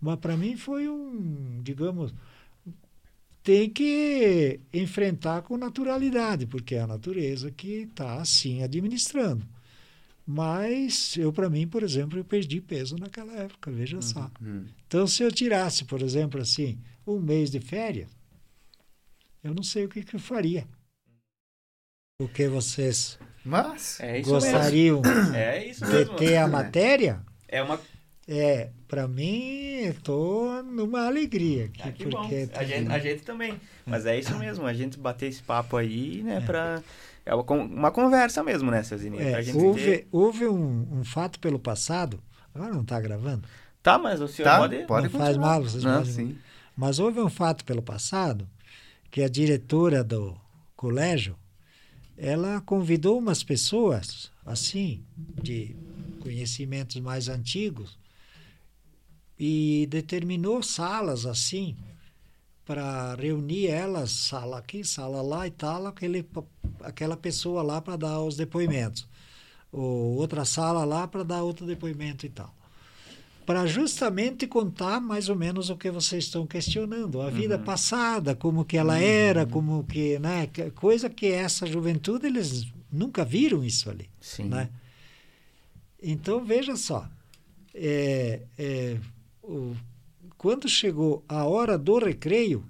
mas 0.00 0.18
para 0.18 0.36
mim 0.36 0.56
foi 0.56 0.88
um, 0.88 1.60
digamos, 1.62 2.14
tem 3.42 3.68
que 3.68 4.60
enfrentar 4.72 5.42
com 5.42 5.56
naturalidade, 5.56 6.46
porque 6.46 6.74
é 6.74 6.80
a 6.80 6.86
natureza 6.86 7.50
que 7.50 7.82
está 7.82 8.20
assim 8.20 8.62
administrando. 8.62 9.46
Mas 10.26 11.16
eu, 11.18 11.30
para 11.30 11.50
mim, 11.50 11.68
por 11.68 11.82
exemplo, 11.82 12.18
eu 12.18 12.24
perdi 12.24 12.58
peso 12.60 12.96
naquela 12.96 13.34
época, 13.34 13.70
veja 13.70 14.00
só. 14.00 14.30
Uhum. 14.40 14.64
Então, 14.86 15.06
se 15.06 15.22
eu 15.22 15.30
tirasse, 15.30 15.84
por 15.84 16.00
exemplo, 16.00 16.40
assim, 16.40 16.78
um 17.06 17.20
mês 17.20 17.50
de 17.50 17.60
férias, 17.60 18.08
eu 19.42 19.54
não 19.54 19.62
sei 19.62 19.84
o 19.84 19.88
que, 19.88 20.02
que 20.02 20.16
eu 20.16 20.20
faria. 20.20 20.66
O 22.20 22.28
que 22.28 22.46
vocês 22.46 23.18
Mas, 23.44 23.98
É 23.98 24.20
isso 24.20 24.30
gostariam 24.30 25.00
mesmo. 25.00 25.34
É 25.34 25.66
isso 25.66 25.84
de 25.84 25.90
mesmo. 25.92 26.14
ter 26.16 26.36
a 26.36 26.46
matéria? 26.46 27.20
É 27.48 27.60
uma. 27.60 27.80
É, 28.28 28.70
para 28.86 29.08
mim, 29.08 29.80
estou 29.80 30.62
numa 30.62 31.06
alegria 31.06 31.64
aqui. 31.66 31.82
Ah, 31.82 31.90
que 31.90 32.04
porque 32.06 32.46
bom. 32.46 32.56
A, 32.58 32.64
gente, 32.64 32.92
a 32.92 32.98
gente 33.00 33.22
também. 33.24 33.60
Mas 33.84 34.06
é 34.06 34.16
isso 34.16 34.32
mesmo, 34.38 34.64
a 34.64 34.72
gente 34.72 34.96
bater 34.96 35.26
esse 35.26 35.42
papo 35.42 35.76
aí, 35.76 36.22
né, 36.22 36.36
É. 36.36 36.40
pra... 36.40 36.82
É 37.26 37.34
uma, 37.34 37.42
con- 37.42 37.64
uma 37.64 37.90
conversa 37.90 38.44
mesmo, 38.44 38.70
né, 38.70 38.82
seu 38.84 38.96
Zininho? 38.96 39.20
É, 39.22 39.42
houve 39.54 39.82
ter- 39.84 40.06
houve 40.12 40.46
um, 40.46 40.86
um 41.00 41.04
fato 41.04 41.40
pelo 41.40 41.58
passado, 41.58 42.22
agora 42.54 42.72
não 42.72 42.82
está 42.82 43.00
gravando, 43.00 43.48
Tá, 43.82 43.98
mas 43.98 44.20
o 44.20 44.28
senhor 44.28 44.44
Tá, 44.48 44.58
pode... 44.58 44.76
pode 44.86 45.12
não 45.12 45.18
faz 45.20 45.36
mal, 45.36 45.62
vocês 45.62 45.82
Não, 45.82 45.98
podem- 45.98 46.12
sim. 46.12 46.38
Mas 46.76 46.98
houve 47.00 47.18
um 47.20 47.28
fato 47.30 47.64
pelo 47.64 47.82
passado 47.82 48.48
que 49.10 49.20
a 49.22 49.28
diretora 49.28 50.04
do 50.04 50.36
colégio 50.76 51.34
ela 52.16 52.60
convidou 52.60 53.18
umas 53.18 53.42
pessoas 53.42 54.30
assim 54.44 55.04
de 55.42 55.74
conhecimentos 56.20 57.00
mais 57.00 57.28
antigos 57.28 57.98
e 59.38 59.86
determinou 59.90 60.62
salas 60.62 61.26
assim 61.26 61.76
para 62.64 63.14
reunir 63.16 63.66
elas 63.66 64.10
sala 64.10 64.58
aqui 64.58 64.84
sala 64.84 65.20
lá 65.20 65.46
e 65.46 65.50
tal 65.50 65.86
aquele 65.86 66.26
aquela 66.82 67.16
pessoa 67.16 67.62
lá 67.62 67.80
para 67.80 67.96
dar 67.96 68.20
os 68.20 68.36
depoimentos. 68.36 69.06
Ou 69.72 70.16
outra 70.16 70.44
sala 70.44 70.84
lá 70.84 71.06
para 71.08 71.24
dar 71.24 71.42
outro 71.42 71.66
depoimento 71.66 72.24
e 72.24 72.28
tal 72.28 72.54
para 73.46 73.66
justamente 73.66 74.46
contar 74.46 75.00
mais 75.00 75.28
ou 75.28 75.36
menos 75.36 75.68
o 75.70 75.76
que 75.76 75.90
vocês 75.90 76.24
estão 76.24 76.46
questionando, 76.46 77.20
a 77.20 77.28
vida 77.30 77.58
passada, 77.58 78.34
como 78.34 78.64
que 78.64 78.76
ela 78.76 78.98
era, 78.98 79.44
como 79.44 79.84
que, 79.84 80.18
né, 80.18 80.48
coisa 80.74 81.10
que 81.10 81.26
essa 81.26 81.66
juventude 81.66 82.26
eles 82.26 82.66
nunca 82.90 83.24
viram 83.24 83.62
isso 83.62 83.90
ali, 83.90 84.08
Sim. 84.20 84.44
né? 84.44 84.70
Então 86.02 86.44
veja 86.44 86.76
só, 86.76 87.08
é, 87.74 88.42
é, 88.58 88.98
o- 89.42 89.74
quando 90.38 90.68
chegou 90.68 91.24
a 91.28 91.44
hora 91.44 91.76
do 91.78 91.98
recreio, 91.98 92.64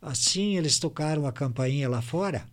assim 0.00 0.56
eles 0.56 0.78
tocaram 0.78 1.26
a 1.26 1.32
campainha 1.32 1.88
lá 1.88 2.02
fora, 2.02 2.46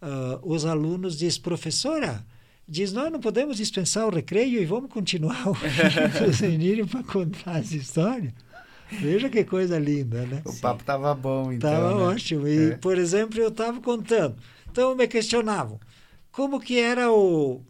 ah, 0.00 0.38
os 0.42 0.64
alunos 0.64 1.16
diz 1.18 1.38
professora 1.38 2.24
diz 2.66 2.92
nós 2.92 3.10
não 3.12 3.20
podemos 3.20 3.56
dispensar 3.56 4.06
o 4.06 4.10
recreio 4.10 4.60
e 4.60 4.64
vamos 4.64 4.90
continuar 4.90 5.46
ouvindo 5.48 6.26
os 6.30 6.40
meninos 6.40 6.90
para 6.90 7.02
contar 7.02 7.60
essa 7.60 7.76
história 7.76 8.32
veja 9.00 9.28
que 9.28 9.44
coisa 9.44 9.78
linda 9.78 10.24
né 10.26 10.42
O 10.44 10.54
papo 10.56 10.84
tava 10.84 11.14
bom, 11.14 11.52
então. 11.52 11.70
Estava 11.70 11.88
né? 11.94 12.02
ótimo. 12.02 12.46
E, 12.46 12.72
É. 12.72 12.76
por 12.76 12.96
exemplo, 12.96 13.40
eu 13.40 13.48
estava 13.48 13.80
contando. 13.80 14.36
Então 14.70 14.94
me 14.94 15.08
questionavam 15.08 15.80
como 16.30 16.60
que 16.60 16.78
era 16.78 17.10
o 17.12 17.62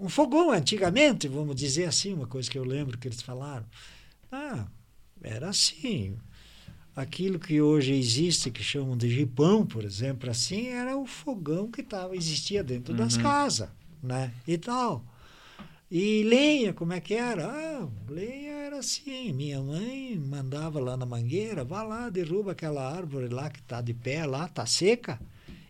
um 0.00 0.08
fogão 0.08 0.50
antigamente, 0.50 1.28
vamos 1.28 1.54
dizer 1.54 1.84
assim, 1.84 2.14
uma 2.14 2.26
coisa 2.26 2.50
que 2.50 2.58
eu 2.58 2.64
lembro 2.64 2.96
que 2.96 3.06
eles 3.06 3.20
falaram. 3.20 3.66
Ah, 4.32 4.66
era 5.22 5.50
assim. 5.50 6.16
Aquilo 7.00 7.38
que 7.38 7.62
hoje 7.62 7.94
existe, 7.94 8.50
que 8.50 8.62
chamam 8.62 8.94
de 8.94 9.08
jipão, 9.08 9.64
por 9.64 9.84
exemplo, 9.84 10.30
assim, 10.30 10.68
era 10.68 10.94
o 10.98 11.06
fogão 11.06 11.70
que 11.70 11.82
tava, 11.82 12.14
existia 12.14 12.62
dentro 12.62 12.92
das 12.92 13.16
Uhum. 13.16 13.22
casas, 13.22 13.70
né? 14.02 14.30
E 14.46 14.58
tal. 14.58 15.02
E 15.90 16.22
lenha, 16.24 16.74
como 16.74 16.92
é 16.92 17.00
que 17.00 17.14
era? 17.14 17.46
Ah, 17.46 17.88
lenha 18.06 18.50
era 18.52 18.78
assim. 18.80 19.32
Minha 19.32 19.60
mãe 19.62 20.14
mandava 20.18 20.78
lá 20.78 20.94
na 20.94 21.06
mangueira, 21.06 21.64
vá 21.64 21.82
lá, 21.82 22.10
derruba 22.10 22.52
aquela 22.52 22.94
árvore 22.94 23.28
lá 23.28 23.48
que 23.48 23.60
está 23.60 23.80
de 23.80 23.94
pé, 23.94 24.26
lá, 24.26 24.44
está 24.44 24.66
seca, 24.66 25.18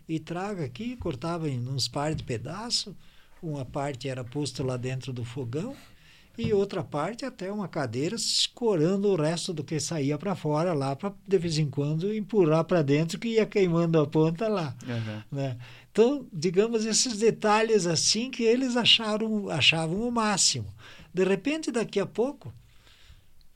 e 0.09 0.19
traga 0.19 0.65
aqui, 0.65 0.97
cortava 0.97 1.49
em 1.49 1.65
uns 1.65 1.87
par 1.87 2.13
de 2.13 2.23
pedaços. 2.23 2.93
Uma 3.41 3.63
parte 3.63 4.09
era 4.09 4.23
posto 4.23 4.63
lá 4.63 4.75
dentro 4.75 5.13
do 5.13 5.23
fogão 5.23 5.75
e 6.37 6.53
outra 6.53 6.83
parte 6.83 7.25
até 7.25 7.51
uma 7.51 7.67
cadeira 7.67 8.15
escorando 8.15 9.09
o 9.09 9.15
resto 9.15 9.53
do 9.53 9.63
que 9.63 9.79
saía 9.79 10.17
para 10.17 10.35
fora 10.35 10.73
lá 10.73 10.95
para 10.95 11.13
de 11.27 11.37
vez 11.37 11.57
em 11.57 11.69
quando 11.69 12.13
empurrar 12.13 12.63
para 12.63 12.81
dentro 12.81 13.19
que 13.19 13.29
ia 13.29 13.45
queimando 13.45 13.99
a 13.99 14.07
ponta 14.07 14.47
lá 14.47 14.75
Aham. 14.87 15.23
né? 15.31 15.57
Então, 15.91 16.25
digamos, 16.31 16.85
esses 16.85 17.17
detalhes 17.17 17.85
assim 17.85 18.31
que 18.31 18.43
eles 18.43 18.77
acharam, 18.77 19.49
achavam 19.49 20.07
o 20.07 20.11
máximo. 20.11 20.73
De 21.13 21.25
repente, 21.25 21.69
daqui 21.69 21.99
a 21.99 22.05
pouco, 22.05 22.53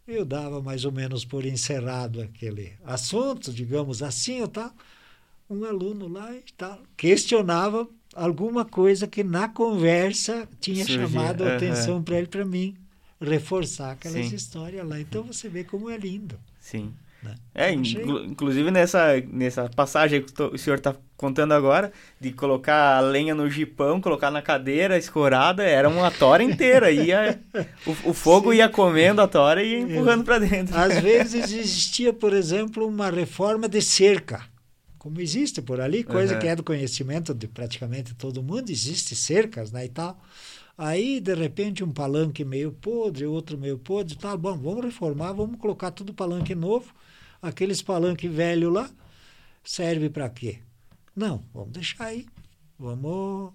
eu 0.05 0.25
dava 0.25 0.61
mais 0.61 0.83
ou 0.83 0.91
menos 0.91 1.23
por 1.23 1.45
encerrado 1.45 2.21
aquele 2.21 2.73
assunto, 2.83 3.53
digamos 3.53 4.03
assim, 4.03 4.41
ou 4.41 4.49
tal. 4.49 4.71
Um 5.49 5.63
aluno 5.63 6.07
lá 6.07 6.35
e 6.35 6.43
tal, 6.57 6.79
questionava 6.97 7.87
alguma 8.15 8.63
coisa 8.65 9.05
que 9.05 9.23
na 9.23 9.47
conversa 9.49 10.47
tinha 10.59 10.85
Surgia, 10.85 11.07
chamado 11.07 11.43
a 11.43 11.55
atenção 11.55 12.01
para 12.01 12.17
ele, 12.17 12.27
para 12.27 12.45
mim, 12.45 12.75
reforçar 13.21 13.91
aquelas 13.91 14.27
Sim. 14.27 14.35
histórias 14.35 14.87
lá. 14.87 14.99
Então, 14.99 15.23
você 15.23 15.49
vê 15.49 15.63
como 15.63 15.89
é 15.89 15.97
lindo. 15.97 16.39
Sim. 16.59 16.93
Né? 17.21 17.35
É, 17.53 17.71
inclu- 17.71 18.23
inclusive 18.23 18.69
nessa, 18.71 19.19
nessa 19.31 19.67
passagem 19.69 20.21
que 20.21 20.41
o 20.43 20.57
senhor 20.57 20.77
está 20.77 20.95
contando 21.17 21.53
agora, 21.53 21.91
de 22.19 22.31
colocar 22.31 22.97
a 22.97 22.99
lenha 22.99 23.33
no 23.33 23.49
jipão, 23.49 23.99
colocar 23.99 24.29
na 24.29 24.41
cadeira 24.41 24.97
escorada, 24.97 25.63
era 25.63 25.89
uma 25.89 26.11
tora 26.11 26.43
inteira. 26.43 26.91
Ia, 26.91 27.39
o, 27.85 28.09
o 28.11 28.13
fogo 28.13 28.53
ia 28.53 28.69
comendo 28.69 29.21
a 29.21 29.27
tora 29.27 29.63
e 29.63 29.71
ia 29.71 29.79
empurrando 29.79 30.23
para 30.23 30.39
dentro. 30.39 30.77
Às 30.77 30.99
vezes 30.99 31.51
existia, 31.51 32.13
por 32.13 32.31
exemplo, 32.33 32.87
uma 32.87 33.09
reforma 33.09 33.67
de 33.67 33.81
cerca, 33.81 34.43
como 35.05 35.21
existe 35.21 35.61
por 35.61 35.79
ali, 35.79 36.03
coisa 36.03 36.33
Uhum. 36.33 36.39
que 36.39 36.47
é 36.47 36.55
do 36.55 36.63
conhecimento 36.63 37.31
de 37.31 37.47
praticamente 37.47 38.15
todo 38.15 38.41
mundo, 38.41 38.71
existe 38.71 39.15
cercas, 39.15 39.71
né, 39.71 39.85
e 39.85 39.89
tal. 39.89 40.19
Aí, 40.75 41.19
de 41.19 41.35
repente, 41.35 41.83
um 41.83 41.91
palanque 41.91 42.43
meio 42.43 42.71
podre, 42.71 43.23
outro 43.27 43.55
meio 43.55 43.77
podre, 43.77 44.15
tá 44.15 44.35
bom, 44.35 44.57
vamos 44.57 44.83
reformar, 44.83 45.31
vamos 45.31 45.59
colocar 45.59 45.91
tudo 45.91 46.11
palanque 46.11 46.55
novo. 46.55 46.91
Aqueles 47.39 47.83
palanque 47.83 48.27
velho 48.27 48.71
lá, 48.71 48.89
serve 49.63 50.09
para 50.09 50.27
quê? 50.27 50.57
Não, 51.15 51.43
vamos 51.53 51.69
deixar 51.71 52.05
aí. 52.05 52.25
Vamos 52.79 53.53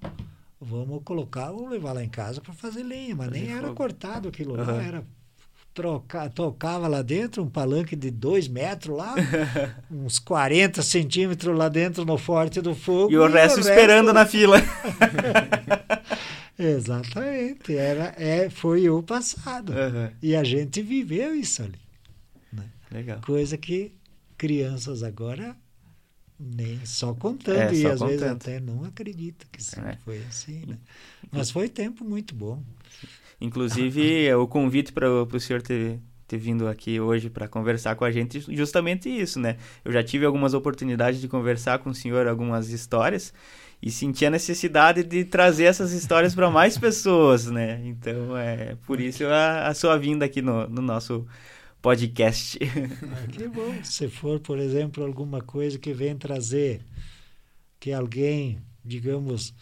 vamos 0.60 1.02
colocar, 1.02 1.50
vamos 1.50 1.68
levar 1.68 1.94
lá 1.94 2.04
em 2.04 2.08
casa 2.08 2.40
para 2.40 2.52
fazer 2.52 2.84
lenha, 2.84 3.16
mas 3.16 3.28
nem 3.28 3.50
era 3.50 3.72
cortado 3.72 4.28
aquilo 4.28 4.54
lá, 4.54 4.62
Aham. 4.62 4.82
era 4.82 5.04
troca, 5.72 6.28
tocava 6.30 6.88
lá 6.88 7.00
dentro 7.02 7.42
um 7.42 7.48
palanque 7.48 7.94
de 7.96 8.10
dois 8.10 8.48
metros 8.48 8.96
lá, 8.96 9.14
uns 9.90 10.18
40 10.18 10.82
centímetros 10.82 11.56
lá 11.56 11.68
dentro 11.68 12.04
no 12.04 12.18
forte 12.18 12.60
do 12.60 12.74
fogo. 12.74 13.12
E 13.12 13.16
o 13.16 13.26
resto 13.28 13.60
esperando 13.60 14.12
na 14.12 14.26
fila. 14.26 14.58
Exatamente, 16.58 17.74
era, 17.74 18.14
é, 18.18 18.50
foi 18.50 18.88
o 18.90 19.02
passado. 19.02 19.72
Aham. 19.72 20.12
E 20.22 20.36
a 20.36 20.44
gente 20.44 20.82
viveu 20.82 21.34
isso 21.34 21.62
ali. 21.62 21.78
Legal. 22.90 23.20
Coisa 23.24 23.56
que 23.56 23.92
crianças 24.36 25.02
agora 25.04 25.56
nem 26.38 26.84
só 26.84 27.14
contando 27.14 27.58
É, 27.58 27.72
e 27.72 27.82
só 27.82 27.92
às 27.92 28.00
vezes 28.00 28.20
contando. 28.20 28.36
até 28.36 28.58
não 28.60 28.84
acredita 28.84 29.46
que 29.52 29.60
É. 29.78 29.96
foi 30.04 30.18
assim, 30.28 30.64
né? 30.66 30.76
Mas 31.30 31.50
foi 31.52 31.68
tempo 31.68 32.04
muito 32.04 32.34
bom. 32.34 32.60
Inclusive, 33.40 34.32
o 34.34 34.46
convite 34.46 34.92
para 34.92 35.10
o 35.10 35.40
senhor 35.40 35.62
ter, 35.62 35.98
ter 36.28 36.36
vindo 36.36 36.68
aqui 36.68 37.00
hoje 37.00 37.30
para 37.30 37.48
conversar 37.48 37.96
com 37.96 38.04
a 38.04 38.10
gente, 38.10 38.40
justamente 38.54 39.08
isso, 39.08 39.40
né? 39.40 39.56
Eu 39.84 39.90
já 39.90 40.02
tive 40.02 40.26
algumas 40.26 40.52
oportunidades 40.52 41.20
de 41.20 41.28
conversar 41.28 41.78
com 41.78 41.90
o 41.90 41.94
senhor 41.94 42.28
algumas 42.28 42.68
histórias 42.68 43.32
e 43.82 43.90
senti 43.90 44.26
a 44.26 44.30
necessidade 44.30 45.02
de 45.02 45.24
trazer 45.24 45.64
essas 45.64 45.92
histórias 45.92 46.34
para 46.34 46.50
mais 46.50 46.76
pessoas, 46.76 47.46
né? 47.46 47.80
Então, 47.84 48.36
é 48.36 48.76
por 48.86 49.00
isso 49.00 49.24
a, 49.26 49.68
a 49.68 49.74
sua 49.74 49.96
vinda 49.96 50.26
aqui 50.26 50.42
no, 50.42 50.68
no 50.68 50.82
nosso 50.82 51.26
podcast. 51.80 52.58
Ah, 52.62 53.26
que 53.26 53.48
bom. 53.48 53.74
Se 53.82 54.06
for, 54.08 54.38
por 54.38 54.58
exemplo, 54.58 55.04
alguma 55.04 55.40
coisa 55.40 55.78
que 55.78 55.94
vem 55.94 56.14
trazer 56.16 56.82
que 57.78 57.92
alguém, 57.92 58.58
digamos, 58.84 59.54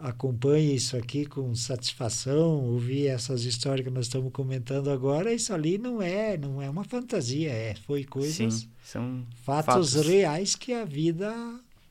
acompanhe 0.00 0.74
isso 0.74 0.96
aqui 0.96 1.26
com 1.26 1.54
satisfação, 1.54 2.64
ouvir 2.64 3.08
essas 3.08 3.44
histórias 3.44 3.86
que 3.86 3.92
nós 3.92 4.06
estamos 4.06 4.32
comentando 4.32 4.90
agora, 4.90 5.32
isso 5.32 5.52
ali 5.52 5.78
não 5.78 6.00
é, 6.02 6.36
não 6.36 6.60
é 6.62 6.68
uma 6.68 6.84
fantasia, 6.84 7.50
é, 7.50 7.74
foi 7.74 8.04
coisas, 8.04 8.54
Sim, 8.54 8.68
são 8.82 9.26
fatos, 9.44 9.92
fatos. 9.92 10.06
reais 10.06 10.54
que 10.54 10.72
a 10.72 10.84
vida, 10.84 11.28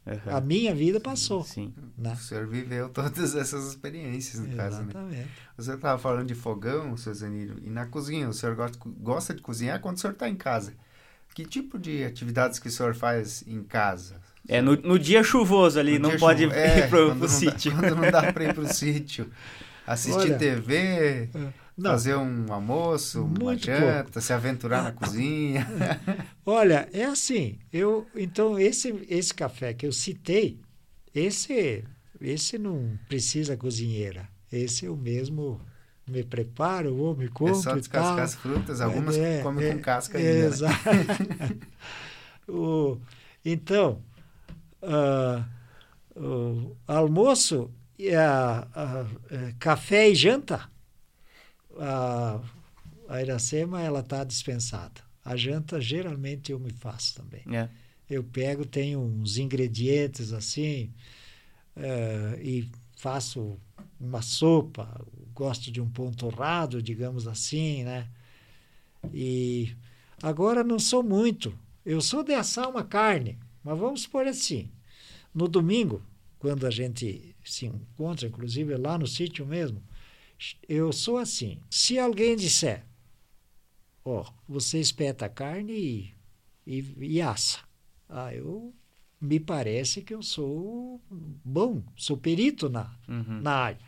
Aham. 0.06 0.38
a 0.38 0.41
minha 0.41 0.74
vida 0.74 0.99
passou, 0.99 1.44
Sim. 1.44 1.74
né? 1.98 2.14
O 2.14 2.18
senhor 2.18 2.48
viveu 2.48 2.90
todas 2.94 3.36
essas 3.36 3.68
experiências, 3.70 4.40
no 4.41 4.56
caso, 4.56 4.78
né? 4.78 4.90
Exatamente. 4.90 5.30
O 5.58 5.62
senhor 5.64 5.76
estava 5.76 5.99
falando 5.99 6.28
de 6.28 6.36
fogão, 6.36 6.95
seu 6.98 7.14
Zaniro, 7.14 7.58
e 7.64 7.70
na 7.70 7.86
cozinha, 7.86 8.30
o 8.30 8.34
senhor 8.34 8.56
gosta, 8.56 8.78
gosta 8.99 9.34
de 9.34 9.41
cozinhar 9.41 9.80
quando 9.80 9.98
o 9.98 9.99
senhor 9.99 10.14
está 10.14 10.28
em 10.30 10.36
casa. 10.36 10.74
Que 11.36 11.45
tipo 11.45 11.78
de 11.78 12.04
atividades 12.04 12.58
que 12.58 12.68
o 12.68 12.72
senhor 12.72 12.95
faz 12.95 13.44
em 13.45 13.62
casa? 13.64 14.20
É, 14.48 14.61
no, 14.61 14.76
no 14.78 14.98
dia 14.98 15.24
chuvoso 15.24 15.80
ali, 15.80 15.99
No 15.99 16.10
não 16.10 16.18
pode 16.18 16.44
chuvo- 16.44 16.56
ir 16.56 16.57
é, 16.57 16.88
pro, 16.88 17.07
pro 17.07 17.15
não 17.15 17.28
sítio. 17.28 17.72
Dá, 17.72 17.78
quando 17.82 17.95
não 17.95 18.11
dá 18.11 18.32
para 18.34 18.44
ir 18.45 18.53
pro 18.53 18.65
sítio. 18.74 19.30
Assistir 19.86 20.19
Olha, 20.19 20.38
TV, 20.38 21.30
Não, 21.78 21.91
fazer 21.91 22.15
um 22.15 22.52
almoço, 22.52 23.24
uma 23.24 23.57
janta, 23.57 24.19
se 24.19 24.34
aventurar 24.34 24.84
na 24.84 24.91
cozinha. 24.91 25.65
Olha, 26.45 26.90
é 26.91 27.06
assim, 27.06 27.57
eu 27.72 28.06
então 28.15 28.60
esse 28.60 29.06
esse 29.10 29.34
café 29.34 29.74
que 29.74 29.86
eu 29.88 29.91
citei, 29.94 30.60
esse 31.14 31.84
esse 32.19 32.57
não 32.57 32.98
precisa 33.07 33.56
cozinheira. 33.56 34.28
Esse 34.52 34.86
eu 34.86 34.95
mesmo 34.98 35.61
me 36.10 36.24
preparo, 36.24 36.95
vou, 36.95 37.15
me 37.15 37.28
compro 37.30 37.53
É 37.60 37.61
só 37.61 37.76
descascar 37.76 38.15
tal. 38.15 38.24
as 38.26 38.36
frutas, 38.36 38.82
algumas 38.82 39.18
É, 39.18 39.41
comem 39.41 39.68
é, 39.68 39.74
com 39.74 39.80
casca 39.82 40.18
é, 40.19 40.22
ainda. 40.22 40.41
né? 40.41 40.45
Exato. 40.48 40.80
o, 42.48 42.98
então, 43.45 44.02
o 46.15 46.76
almoço, 46.88 47.72
e 47.97 48.14
a, 48.14 48.68
a- 48.73 49.05
é, 49.30 49.53
café 49.59 50.09
e 50.09 50.15
janta, 50.15 50.69
a, 51.80 52.39
a 53.09 53.22
Iracema 53.22 53.81
ela 53.81 53.99
está 54.01 54.23
dispensada. 54.23 55.01
A 55.23 55.35
janta 55.35 55.80
geralmente 55.81 56.51
eu 56.51 56.59
me 56.59 56.72
faço 56.72 57.15
também. 57.15 57.41
É. 57.53 57.69
Eu 58.09 58.23
pego, 58.23 58.65
tenho 58.65 59.01
uns 59.01 59.38
ingredientes 59.38 60.31
assim 60.31 60.93
eh, 61.76 62.39
e 62.41 62.72
faço 62.97 63.59
uma 63.99 64.22
sopa. 64.22 65.05
Gosto 65.34 65.72
de 65.72 65.81
um 65.81 65.89
pão 65.89 66.11
torrado, 66.11 66.81
digamos 66.81 67.27
assim, 67.27 67.84
né? 67.84 68.07
E 69.14 69.76
agora 70.22 70.64
não 70.64 70.80
sou 70.80 71.03
muito. 71.03 71.57
Eu 71.85 72.01
sou 72.01 72.23
de 72.23 72.34
assar 72.34 72.69
uma 72.69 72.84
carne, 72.84 73.38
mas 73.64 73.77
vamos 73.77 74.05
por 74.07 74.26
assim. 74.27 74.69
No 75.38 75.47
domingo, 75.47 76.01
quando 76.39 76.65
a 76.65 76.72
gente 76.72 77.35
se 77.45 77.68
encontra, 77.68 78.27
inclusive 78.27 78.76
lá 78.76 78.97
no 78.97 79.05
sítio 79.05 79.45
mesmo, 79.45 79.84
eu 80.68 80.91
sou 80.91 81.18
assim. 81.19 81.59
Se 81.69 81.99
alguém 81.99 82.35
disser, 82.35 82.84
ó, 84.03 84.26
você 84.47 84.80
espeta 84.80 85.27
a 85.27 85.30
carne 85.30 85.73
e, 85.73 86.14
e, 86.65 86.95
e 87.18 87.22
assa. 87.22 87.59
Ah, 88.09 88.34
eu 88.34 88.73
me 89.22 89.39
parece 89.39 90.01
que 90.01 90.11
eu 90.14 90.23
sou 90.23 90.99
bom, 91.45 91.84
sou 91.95 92.18
perito 92.18 92.68
na, 92.68 92.91
Uhum. 93.07 93.39
na 93.41 93.51
área. 93.51 93.80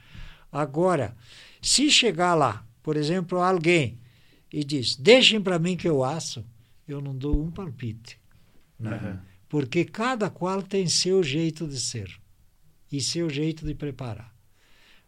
Agora, 0.51 1.17
se 1.61 1.89
chegar 1.89 2.35
lá, 2.35 2.63
por 2.83 2.95
exemplo, 2.95 3.39
alguém 3.39 3.99
e 4.53 4.63
diz, 4.63 4.95
deixem 4.95 5.41
para 5.41 5.57
mim 5.57 5.75
que 5.75 5.87
eu 5.89 6.03
asso, 6.03 6.45
eu 6.87 7.01
não 7.01 7.15
dou 7.15 7.43
um 7.43 7.49
palpite. 7.49 8.19
né? 8.79 8.97
Uhum. 8.97 9.28
Porque 9.49 9.83
cada 9.83 10.29
qual 10.29 10.61
tem 10.61 10.87
seu 10.87 11.23
jeito 11.23 11.67
de 11.67 11.79
ser 11.79 12.19
e 12.91 13.01
seu 13.01 13.29
jeito 13.29 13.65
de 13.65 13.73
preparar. 13.73 14.33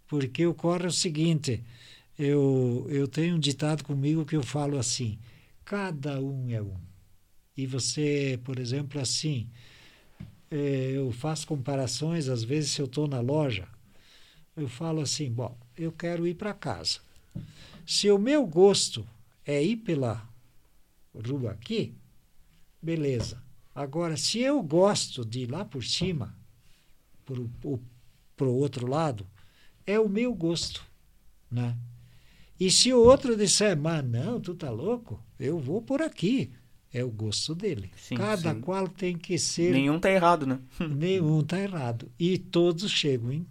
Porque 0.07 0.45
ocorre 0.45 0.87
o 0.87 0.91
seguinte, 0.91 1.63
eu, 2.17 2.85
eu 2.89 3.07
tenho 3.07 3.35
um 3.35 3.39
ditado 3.39 3.83
comigo 3.83 4.25
que 4.25 4.35
eu 4.35 4.43
falo 4.43 4.77
assim, 4.77 5.17
cada 5.63 6.19
um 6.19 6.49
é 6.49 6.61
um. 6.61 6.75
E 7.55 7.65
você, 7.67 8.39
por 8.43 8.59
exemplo, 8.59 8.99
assim, 8.99 9.47
eh, 10.49 10.91
eu 10.95 11.11
faço 11.11 11.47
comparações, 11.47 12.27
às 12.27 12.43
vezes 12.43 12.71
se 12.71 12.81
eu 12.81 12.87
estou 12.87 13.07
na 13.07 13.19
loja, 13.19 13.67
eu 14.55 14.67
falo 14.67 15.01
assim, 15.01 15.31
bom, 15.31 15.57
eu 15.77 15.91
quero 15.91 16.27
ir 16.27 16.35
para 16.35 16.53
casa. 16.53 16.99
Se 17.85 18.09
o 18.09 18.17
meu 18.17 18.45
gosto 18.45 19.07
é 19.45 19.63
ir 19.63 19.77
pela 19.77 20.27
rua 21.13 21.51
aqui, 21.51 21.93
beleza. 22.81 23.41
Agora, 23.73 24.17
se 24.17 24.39
eu 24.39 24.61
gosto 24.61 25.25
de 25.25 25.41
ir 25.41 25.51
lá 25.51 25.63
por 25.63 25.83
cima, 25.83 26.35
para 27.25 28.47
o 28.47 28.55
outro 28.55 28.87
lado, 28.87 29.25
é 29.85 29.99
o 29.99 30.09
meu 30.09 30.33
gosto, 30.33 30.83
né? 31.49 31.77
E 32.59 32.69
se 32.69 32.93
o 32.93 32.99
outro 32.99 33.35
disser, 33.35 33.75
mas 33.77 34.05
não, 34.05 34.39
tu 34.39 34.53
tá 34.53 34.69
louco? 34.69 35.19
Eu 35.39 35.57
vou 35.59 35.81
por 35.81 36.01
aqui. 36.01 36.51
É 36.93 37.03
o 37.03 37.09
gosto 37.09 37.55
dele. 37.55 37.89
Sim, 37.95 38.15
Cada 38.15 38.53
sim. 38.53 38.61
qual 38.61 38.87
tem 38.87 39.17
que 39.17 39.39
ser 39.39 39.71
Nenhum 39.71 39.97
tá 39.99 40.11
errado, 40.11 40.45
né? 40.45 40.59
nenhum 40.79 41.39
está 41.39 41.57
errado. 41.59 42.11
E 42.19 42.37
todos 42.37 42.91
chegam 42.91 43.31
em- 43.31 43.47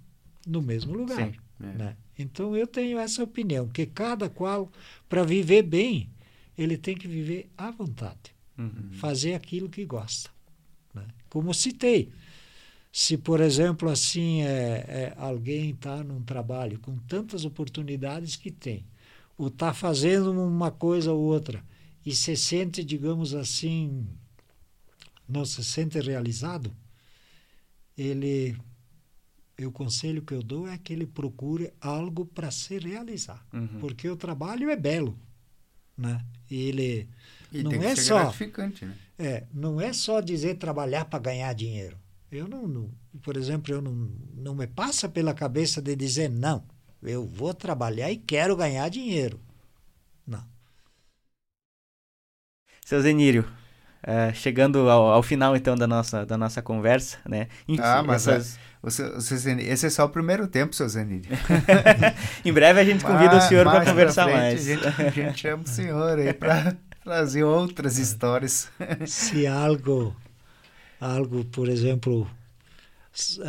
no 0.46 0.60
mesmo 0.60 0.92
lugar. 0.92 1.16
Sim, 1.16 1.34
é. 1.60 1.66
né? 1.72 1.96
Então 2.18 2.54
eu 2.54 2.66
tenho 2.66 2.98
essa 2.98 3.24
opinião, 3.24 3.66
que 3.66 3.86
cada 3.86 4.28
qual, 4.28 4.70
para 5.08 5.24
viver 5.24 5.62
bem, 5.62 6.10
ele 6.56 6.76
tem 6.76 6.94
que 6.94 7.08
viver 7.08 7.50
à 7.56 7.70
vontade, 7.70 8.34
Uhum. 8.60 8.92
fazer 8.92 9.34
aquilo 9.34 9.68
que 9.68 9.84
gosta. 9.84 10.30
né? 10.94 11.06
Como 11.28 11.52
citei, 11.54 12.10
se 12.92 13.16
por 13.16 13.40
exemplo 13.40 13.88
assim 13.88 14.42
é, 14.42 14.84
é, 14.88 15.14
alguém 15.16 15.70
está 15.70 16.02
num 16.02 16.22
trabalho 16.22 16.78
com 16.80 16.96
tantas 16.98 17.44
oportunidades 17.44 18.36
que 18.36 18.50
tem, 18.50 18.84
ou 19.38 19.48
está 19.48 19.72
fazendo 19.72 20.32
uma 20.32 20.70
coisa 20.70 21.12
ou 21.12 21.20
outra 21.20 21.64
e 22.04 22.14
se 22.14 22.36
sente, 22.36 22.82
digamos 22.84 23.34
assim, 23.34 24.06
não 25.28 25.44
se 25.44 25.62
sente 25.62 26.00
realizado, 26.00 26.74
ele, 27.96 28.56
o 29.64 29.70
conselho 29.70 30.22
que 30.22 30.32
eu 30.34 30.42
dou 30.42 30.66
é 30.66 30.78
que 30.78 30.92
ele 30.92 31.06
procure 31.06 31.72
algo 31.80 32.24
para 32.24 32.50
se 32.50 32.78
realizar, 32.78 33.44
Uhum. 33.52 33.78
porque 33.80 34.08
o 34.08 34.16
trabalho 34.16 34.70
é 34.70 34.76
belo, 34.76 35.18
né? 35.96 36.24
E 36.50 36.56
ele 36.68 37.08
E 37.52 37.62
não 37.62 37.70
tem 37.70 37.80
que 37.80 37.86
é 37.86 37.94
ser 37.96 38.02
só 38.02 38.18
gratificante, 38.20 38.84
né? 38.84 38.94
é, 39.18 39.44
não 39.52 39.80
é 39.80 39.92
só 39.92 40.20
dizer 40.20 40.56
trabalhar 40.56 41.04
para 41.06 41.18
ganhar 41.18 41.52
dinheiro. 41.54 41.96
Eu 42.30 42.46
não, 42.48 42.66
não- 42.68 42.90
por 43.22 43.36
exemplo, 43.36 43.72
eu 43.74 43.82
não, 43.82 43.92
não 44.34 44.54
me 44.54 44.66
passa 44.66 45.08
pela 45.08 45.34
cabeça 45.34 45.82
de 45.82 45.96
dizer 45.96 46.28
não, 46.30 46.64
eu 47.02 47.26
vou 47.26 47.52
trabalhar 47.52 48.10
e 48.10 48.16
quero 48.16 48.56
ganhar 48.56 48.88
dinheiro. 48.88 49.40
Não. 50.26 50.44
Seu 52.84 53.00
Zenírio, 53.00 53.46
é, 54.02 54.32
chegando 54.32 54.88
ao, 54.90 55.06
ao 55.12 55.22
final 55.22 55.54
então 55.56 55.76
da 55.76 55.86
nossa, 55.86 56.24
da 56.26 56.36
nossa 56.36 56.62
conversa, 56.62 57.18
né? 57.28 57.48
Enfim, 57.68 57.82
Ah, 57.84 58.02
mas 58.02 58.26
essas- 58.26 58.58
Você, 58.82 59.08
você, 59.10 59.36
Zeni- 59.36 59.64
esse 59.64 59.86
é 59.86 59.90
só 59.90 60.06
o 60.06 60.08
primeiro 60.08 60.46
tempo, 60.48 60.74
seu 60.74 60.88
Zenir. 60.88 61.22
em 62.44 62.52
breve 62.52 62.80
a 62.80 62.84
gente 62.84 63.04
convida 63.04 63.36
o 63.36 63.40
senhor 63.42 63.64
para 63.66 63.84
conversar 63.84 64.24
frente, 64.24 64.36
mais. 64.38 64.68
A 64.68 64.74
gente, 64.74 64.86
a 65.02 65.10
gente 65.10 65.40
chama 65.40 65.62
o 65.64 65.68
senhor 65.68 66.18
aí 66.18 66.32
para 66.32 66.74
trazer 67.04 67.44
outras 67.44 67.98
histórias. 67.98 68.70
Se 69.06 69.46
algo, 69.46 70.14
algo, 71.00 71.44
por 71.46 71.68
exemplo, 71.68 72.30
s- 73.12 73.40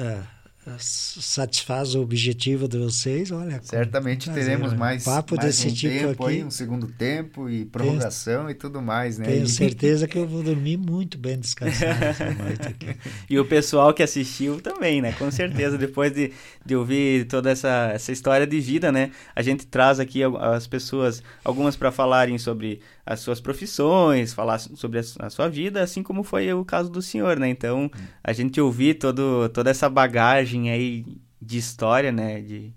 satisfaz 0.67 1.95
o 1.95 2.01
objetivo 2.01 2.67
de 2.67 2.77
vocês, 2.77 3.31
olha. 3.31 3.59
Certamente 3.63 4.25
prazer, 4.25 4.43
teremos 4.45 4.73
mais, 4.73 5.03
papo 5.03 5.35
mais 5.35 5.47
desse 5.47 5.67
um 5.67 5.73
tipo 5.73 5.93
tempo 5.93 6.23
aqui. 6.23 6.33
aí, 6.33 6.43
um 6.43 6.51
segundo 6.51 6.87
tempo 6.87 7.49
e 7.49 7.65
prorrogação 7.65 8.49
e 8.49 8.53
tudo 8.53 8.81
mais, 8.81 9.17
né? 9.17 9.25
Tenho 9.25 9.47
certeza 9.47 10.07
que 10.07 10.17
eu 10.17 10.27
vou 10.27 10.43
dormir 10.43 10.77
muito 10.77 11.17
bem 11.17 11.39
descansado 11.39 12.03
essa 12.03 12.29
noite 12.31 12.67
aqui. 12.67 12.95
E 13.29 13.39
o 13.39 13.45
pessoal 13.45 13.93
que 13.93 14.03
assistiu 14.03 14.61
também, 14.61 15.01
né? 15.01 15.13
Com 15.13 15.31
certeza, 15.31 15.77
depois 15.77 16.11
de, 16.13 16.31
de 16.65 16.75
ouvir 16.75 17.25
toda 17.25 17.49
essa, 17.49 17.89
essa 17.93 18.11
história 18.11 18.45
de 18.45 18.59
vida, 18.59 18.91
né? 18.91 19.11
A 19.35 19.41
gente 19.41 19.65
traz 19.65 19.99
aqui 19.99 20.21
as 20.39 20.67
pessoas, 20.67 21.23
algumas 21.43 21.75
para 21.75 21.91
falarem 21.91 22.37
sobre 22.37 22.81
as 23.03 23.19
suas 23.19 23.41
profissões, 23.41 24.31
falar 24.31 24.59
sobre 24.59 24.99
a, 24.99 25.03
su- 25.03 25.17
a 25.19 25.29
sua 25.29 25.49
vida, 25.49 25.81
assim 25.81 26.03
como 26.03 26.23
foi 26.23 26.53
o 26.53 26.63
caso 26.63 26.89
do 26.89 27.01
senhor, 27.01 27.37
né? 27.39 27.49
Então, 27.49 27.89
a 28.23 28.31
gente 28.31 28.61
ouvir 28.61 28.93
todo, 28.93 29.49
toda 29.49 29.69
essa 29.71 29.89
bagagem 29.89 30.60
aí 30.69 31.05
de 31.41 31.57
história, 31.57 32.11
né? 32.11 32.41
De, 32.41 32.73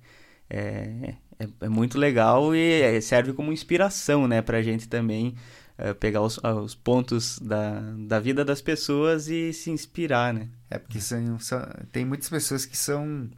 é, 0.50 1.14
é, 1.38 1.48
é 1.62 1.68
muito 1.68 1.98
legal 1.98 2.54
e 2.54 2.82
é, 2.82 3.00
serve 3.00 3.32
como 3.32 3.52
inspiração, 3.52 4.28
né? 4.28 4.42
Pra 4.42 4.62
gente 4.62 4.88
também 4.88 5.34
é, 5.78 5.92
pegar 5.94 6.22
os, 6.22 6.38
os 6.38 6.74
pontos 6.74 7.38
da, 7.40 7.80
da 8.06 8.20
vida 8.20 8.44
das 8.44 8.60
pessoas 8.60 9.28
e 9.28 9.52
se 9.52 9.70
inspirar, 9.70 10.32
né? 10.34 10.48
É 10.70 10.78
porque 10.78 11.00
são, 11.00 11.38
são- 11.38 11.66
tem 11.92 12.04
muitas 12.04 12.28
pessoas 12.28 12.64
que 12.66 12.76
são 12.76 13.28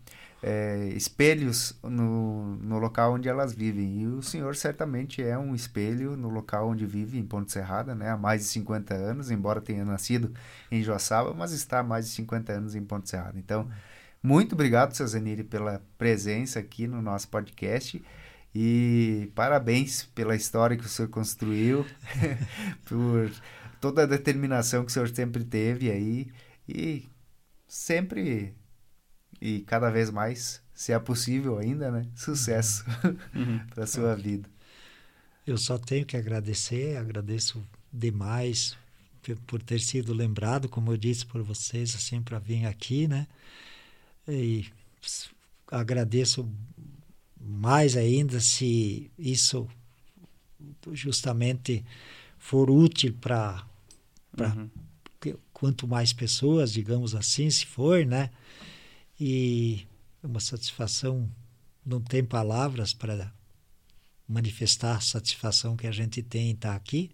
é, 0.43 0.89
espelhos 0.95 1.79
no, 1.83 2.57
no 2.57 2.79
local 2.79 3.15
onde 3.15 3.29
elas 3.29 3.53
vivem. 3.55 4.03
E 4.03 4.07
o 4.07 4.23
senhor 4.23 4.55
certamente 4.57 5.23
é 5.23 5.37
um 5.39 5.55
espelho 5.55 6.17
no 6.17 6.29
local 6.29 6.69
onde 6.71 6.87
vive, 6.87 7.19
em 7.19 7.25
Ponte 7.25 7.53
Serrada, 7.53 7.95
né? 7.95 8.11
há 8.11 8.17
mais 8.17 8.43
de 8.43 8.49
50 8.49 8.95
anos, 8.95 9.31
embora 9.31 9.61
tenha 9.61 9.85
nascido 9.85 10.33
em 10.71 10.83
Joaçaba, 10.83 11.33
mas 11.35 11.53
está 11.53 11.81
há 11.81 11.83
mais 11.83 12.07
de 12.07 12.13
50 12.13 12.53
anos 12.53 12.75
em 12.75 12.85
Ponte 12.85 13.09
Serrada. 13.09 13.39
Então, 13.39 13.69
muito 14.27 14.55
obrigado, 14.55 14.93
seu 14.93 15.07
Zeniri, 15.07 15.45
pela 15.45 15.81
presença 15.97 16.59
aqui 16.59 16.89
no 16.89 17.01
nosso 17.01 17.29
podcast. 17.29 18.03
E 18.53 19.31
parabéns 19.35 20.03
pela 20.15 20.35
história 20.35 20.77
que 20.77 20.85
o 20.85 20.89
senhor 20.89 21.09
construiu, 21.09 21.87
por 22.87 23.31
toda 23.81 24.03
a 24.03 24.07
determinação 24.07 24.85
que 24.85 24.91
o 24.91 24.93
senhor 24.93 25.09
sempre 25.11 25.45
teve 25.45 25.91
aí 25.91 26.27
e 26.69 27.07
sempre 27.69 28.53
e 29.41 29.61
cada 29.61 29.91
vez 29.91 30.11
mais, 30.11 30.61
se 30.75 30.93
é 30.93 30.99
possível 30.99 31.59
ainda, 31.59 31.91
né? 31.91 32.07
Sucesso 32.17 32.85
Uhum. 33.35 33.61
para 33.73 33.87
sua 33.87 34.17
vida. 34.17 34.49
Eu 35.47 35.57
só 35.57 35.79
tenho 35.79 36.05
que 36.05 36.17
agradecer, 36.17 36.97
agradeço 36.97 37.63
demais 37.93 38.77
por 39.47 39.63
ter 39.63 39.81
sido 39.81 40.13
lembrado, 40.13 40.69
como 40.69 40.93
eu 40.93 40.97
disse 40.97 41.27
por 41.27 41.43
vocês, 41.43 41.95
assim, 41.95 42.23
para 42.23 42.39
vir 42.39 42.67
aqui, 42.67 43.07
né? 43.07 43.27
E 44.29 44.67
agradeço 45.69 46.49
mais 47.41 47.97
ainda 47.97 48.41
se 48.41 49.11
isso 49.19 49.69
justamente 50.93 51.85
for 52.39 52.71
útil 52.71 53.15
para 53.21 53.67
Uhum. 54.39 54.69
quanto 55.51 55.89
mais 55.89 56.13
pessoas, 56.13 56.71
digamos 56.73 57.15
assim, 57.15 57.49
se 57.49 57.65
for, 57.65 58.05
né? 58.05 58.31
E 59.19 59.87
é 60.23 60.27
uma 60.27 60.41
satisfação, 60.41 61.31
não 61.85 62.03
tem 62.03 62.23
palavras 62.23 62.93
para 62.93 63.33
manifestar 64.29 64.97
a 64.97 65.01
satisfação 65.01 65.75
que 65.75 65.87
a 65.87 65.93
gente 65.93 66.23
tem 66.23 66.51
em 66.51 66.55
estar 66.55 66.75
aqui. 66.75 67.11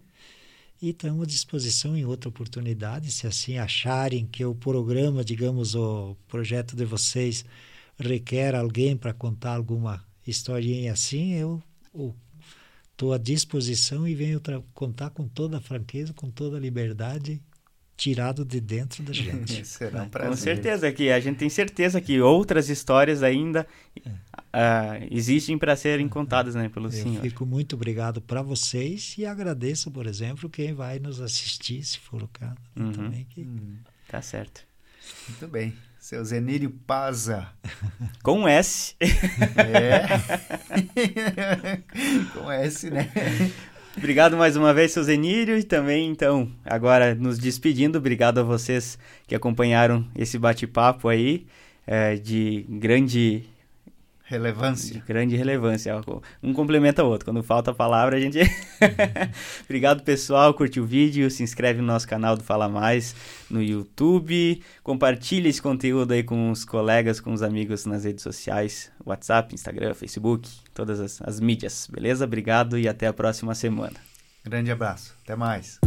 E 0.83 0.89
estamos 0.89 1.23
à 1.23 1.25
disposição 1.25 1.95
em 1.95 2.03
outra 2.03 2.27
oportunidade, 2.27 3.09
se 3.09 3.25
assim 3.25 3.57
acharem 3.57 4.27
que 4.27 4.43
o 4.43 4.53
programa, 4.53 5.23
digamos, 5.23 5.75
o 5.75 6.13
projeto 6.27 6.75
de 6.75 6.83
vocês 6.83 7.45
requer 7.97 8.53
alguém 8.53 8.97
para 8.97 9.13
contar 9.13 9.55
alguma 9.55 10.05
historinha 10.27 10.91
assim, 10.91 11.35
eu 11.35 11.63
estou 12.91 13.13
à 13.13 13.17
disposição 13.17 14.05
e 14.05 14.13
venho 14.13 14.41
contar 14.73 15.11
com 15.11 15.25
toda 15.25 15.55
a 15.55 15.61
franqueza, 15.61 16.11
com 16.11 16.29
toda 16.29 16.57
a 16.57 16.59
liberdade 16.59 17.41
tirado 17.95 18.43
de 18.43 18.59
dentro 18.59 19.03
da 19.03 19.13
gente. 19.13 19.65
Será 19.65 20.03
um 20.03 20.09
prazer. 20.09 20.31
Com 20.31 20.37
certeza 20.37 20.91
que 20.91 21.09
a 21.11 21.19
gente 21.19 21.37
tem 21.37 21.49
certeza 21.49 22.01
que 22.01 22.19
outras 22.19 22.69
histórias 22.69 23.23
ainda 23.23 23.67
é. 24.05 24.09
uh, 24.09 25.07
existem 25.11 25.57
para 25.57 25.75
serem 25.75 26.07
contadas, 26.07 26.55
né, 26.55 26.69
pelo 26.69 26.87
Eu 26.87 26.91
senhor. 26.91 27.21
Fico 27.21 27.45
muito 27.45 27.75
obrigado 27.75 28.21
para 28.21 28.41
vocês 28.41 29.15
e 29.17 29.25
agradeço, 29.25 29.91
por 29.91 30.07
exemplo, 30.07 30.49
quem 30.49 30.73
vai 30.73 30.99
nos 30.99 31.21
assistir, 31.21 31.83
se 31.83 31.99
for 31.99 32.23
o 32.23 32.27
caso. 32.27 32.55
Uhum. 32.75 32.91
Também 32.91 33.25
que... 33.29 33.41
Hum, 33.41 33.77
tá 34.07 34.21
certo. 34.21 34.61
Muito 35.29 35.47
bem. 35.47 35.73
Seu 36.03 36.23
Zenírio 36.25 36.69
Paza. 36.69 37.47
Com 38.21 38.45
S. 38.45 38.93
É. 38.99 40.03
Com 42.33 42.51
S, 42.51 42.89
né? 42.89 43.09
Obrigado 43.95 44.35
mais 44.35 44.55
uma 44.55 44.73
vez, 44.73 44.91
seu 44.91 45.03
Zenírio, 45.03 45.57
e 45.57 45.63
também, 45.63 46.09
então, 46.09 46.49
agora 46.65 47.13
nos 47.13 47.37
despedindo, 47.37 47.97
obrigado 47.99 48.39
a 48.39 48.43
vocês 48.43 48.97
que 49.27 49.35
acompanharam 49.35 50.03
esse 50.15 50.37
bate-papo 50.39 51.07
aí, 51.07 51.45
é, 51.85 52.15
de 52.15 52.65
grande 52.67 53.43
relevância. 54.33 54.93
De 54.95 54.99
grande 55.01 55.35
relevância. 55.35 55.93
Um 56.41 56.53
complementa 56.53 57.03
o 57.03 57.07
outro. 57.07 57.25
Quando 57.25 57.43
falta 57.43 57.71
a 57.71 57.73
palavra, 57.73 58.17
a 58.17 58.19
gente. 58.19 58.39
Obrigado, 59.65 60.03
pessoal. 60.03 60.53
Curte 60.53 60.79
o 60.79 60.85
vídeo, 60.85 61.29
se 61.29 61.43
inscreve 61.43 61.81
no 61.81 61.87
nosso 61.87 62.07
canal 62.07 62.35
do 62.35 62.43
Fala 62.43 62.67
Mais 62.67 63.15
no 63.49 63.61
YouTube. 63.61 64.61
Compartilhe 64.83 65.49
esse 65.49 65.61
conteúdo 65.61 66.13
aí 66.13 66.23
com 66.23 66.51
os 66.51 66.65
colegas, 66.65 67.19
com 67.19 67.33
os 67.33 67.41
amigos 67.41 67.85
nas 67.85 68.03
redes 68.03 68.23
sociais: 68.23 68.91
WhatsApp, 69.05 69.53
Instagram, 69.53 69.93
Facebook, 69.93 70.49
todas 70.73 70.99
as, 70.99 71.21
as 71.21 71.39
mídias. 71.39 71.87
Beleza? 71.91 72.25
Obrigado 72.25 72.77
e 72.77 72.87
até 72.87 73.07
a 73.07 73.13
próxima 73.13 73.53
semana. 73.55 73.95
Grande 74.43 74.71
abraço. 74.71 75.15
Até 75.23 75.35
mais. 75.35 75.79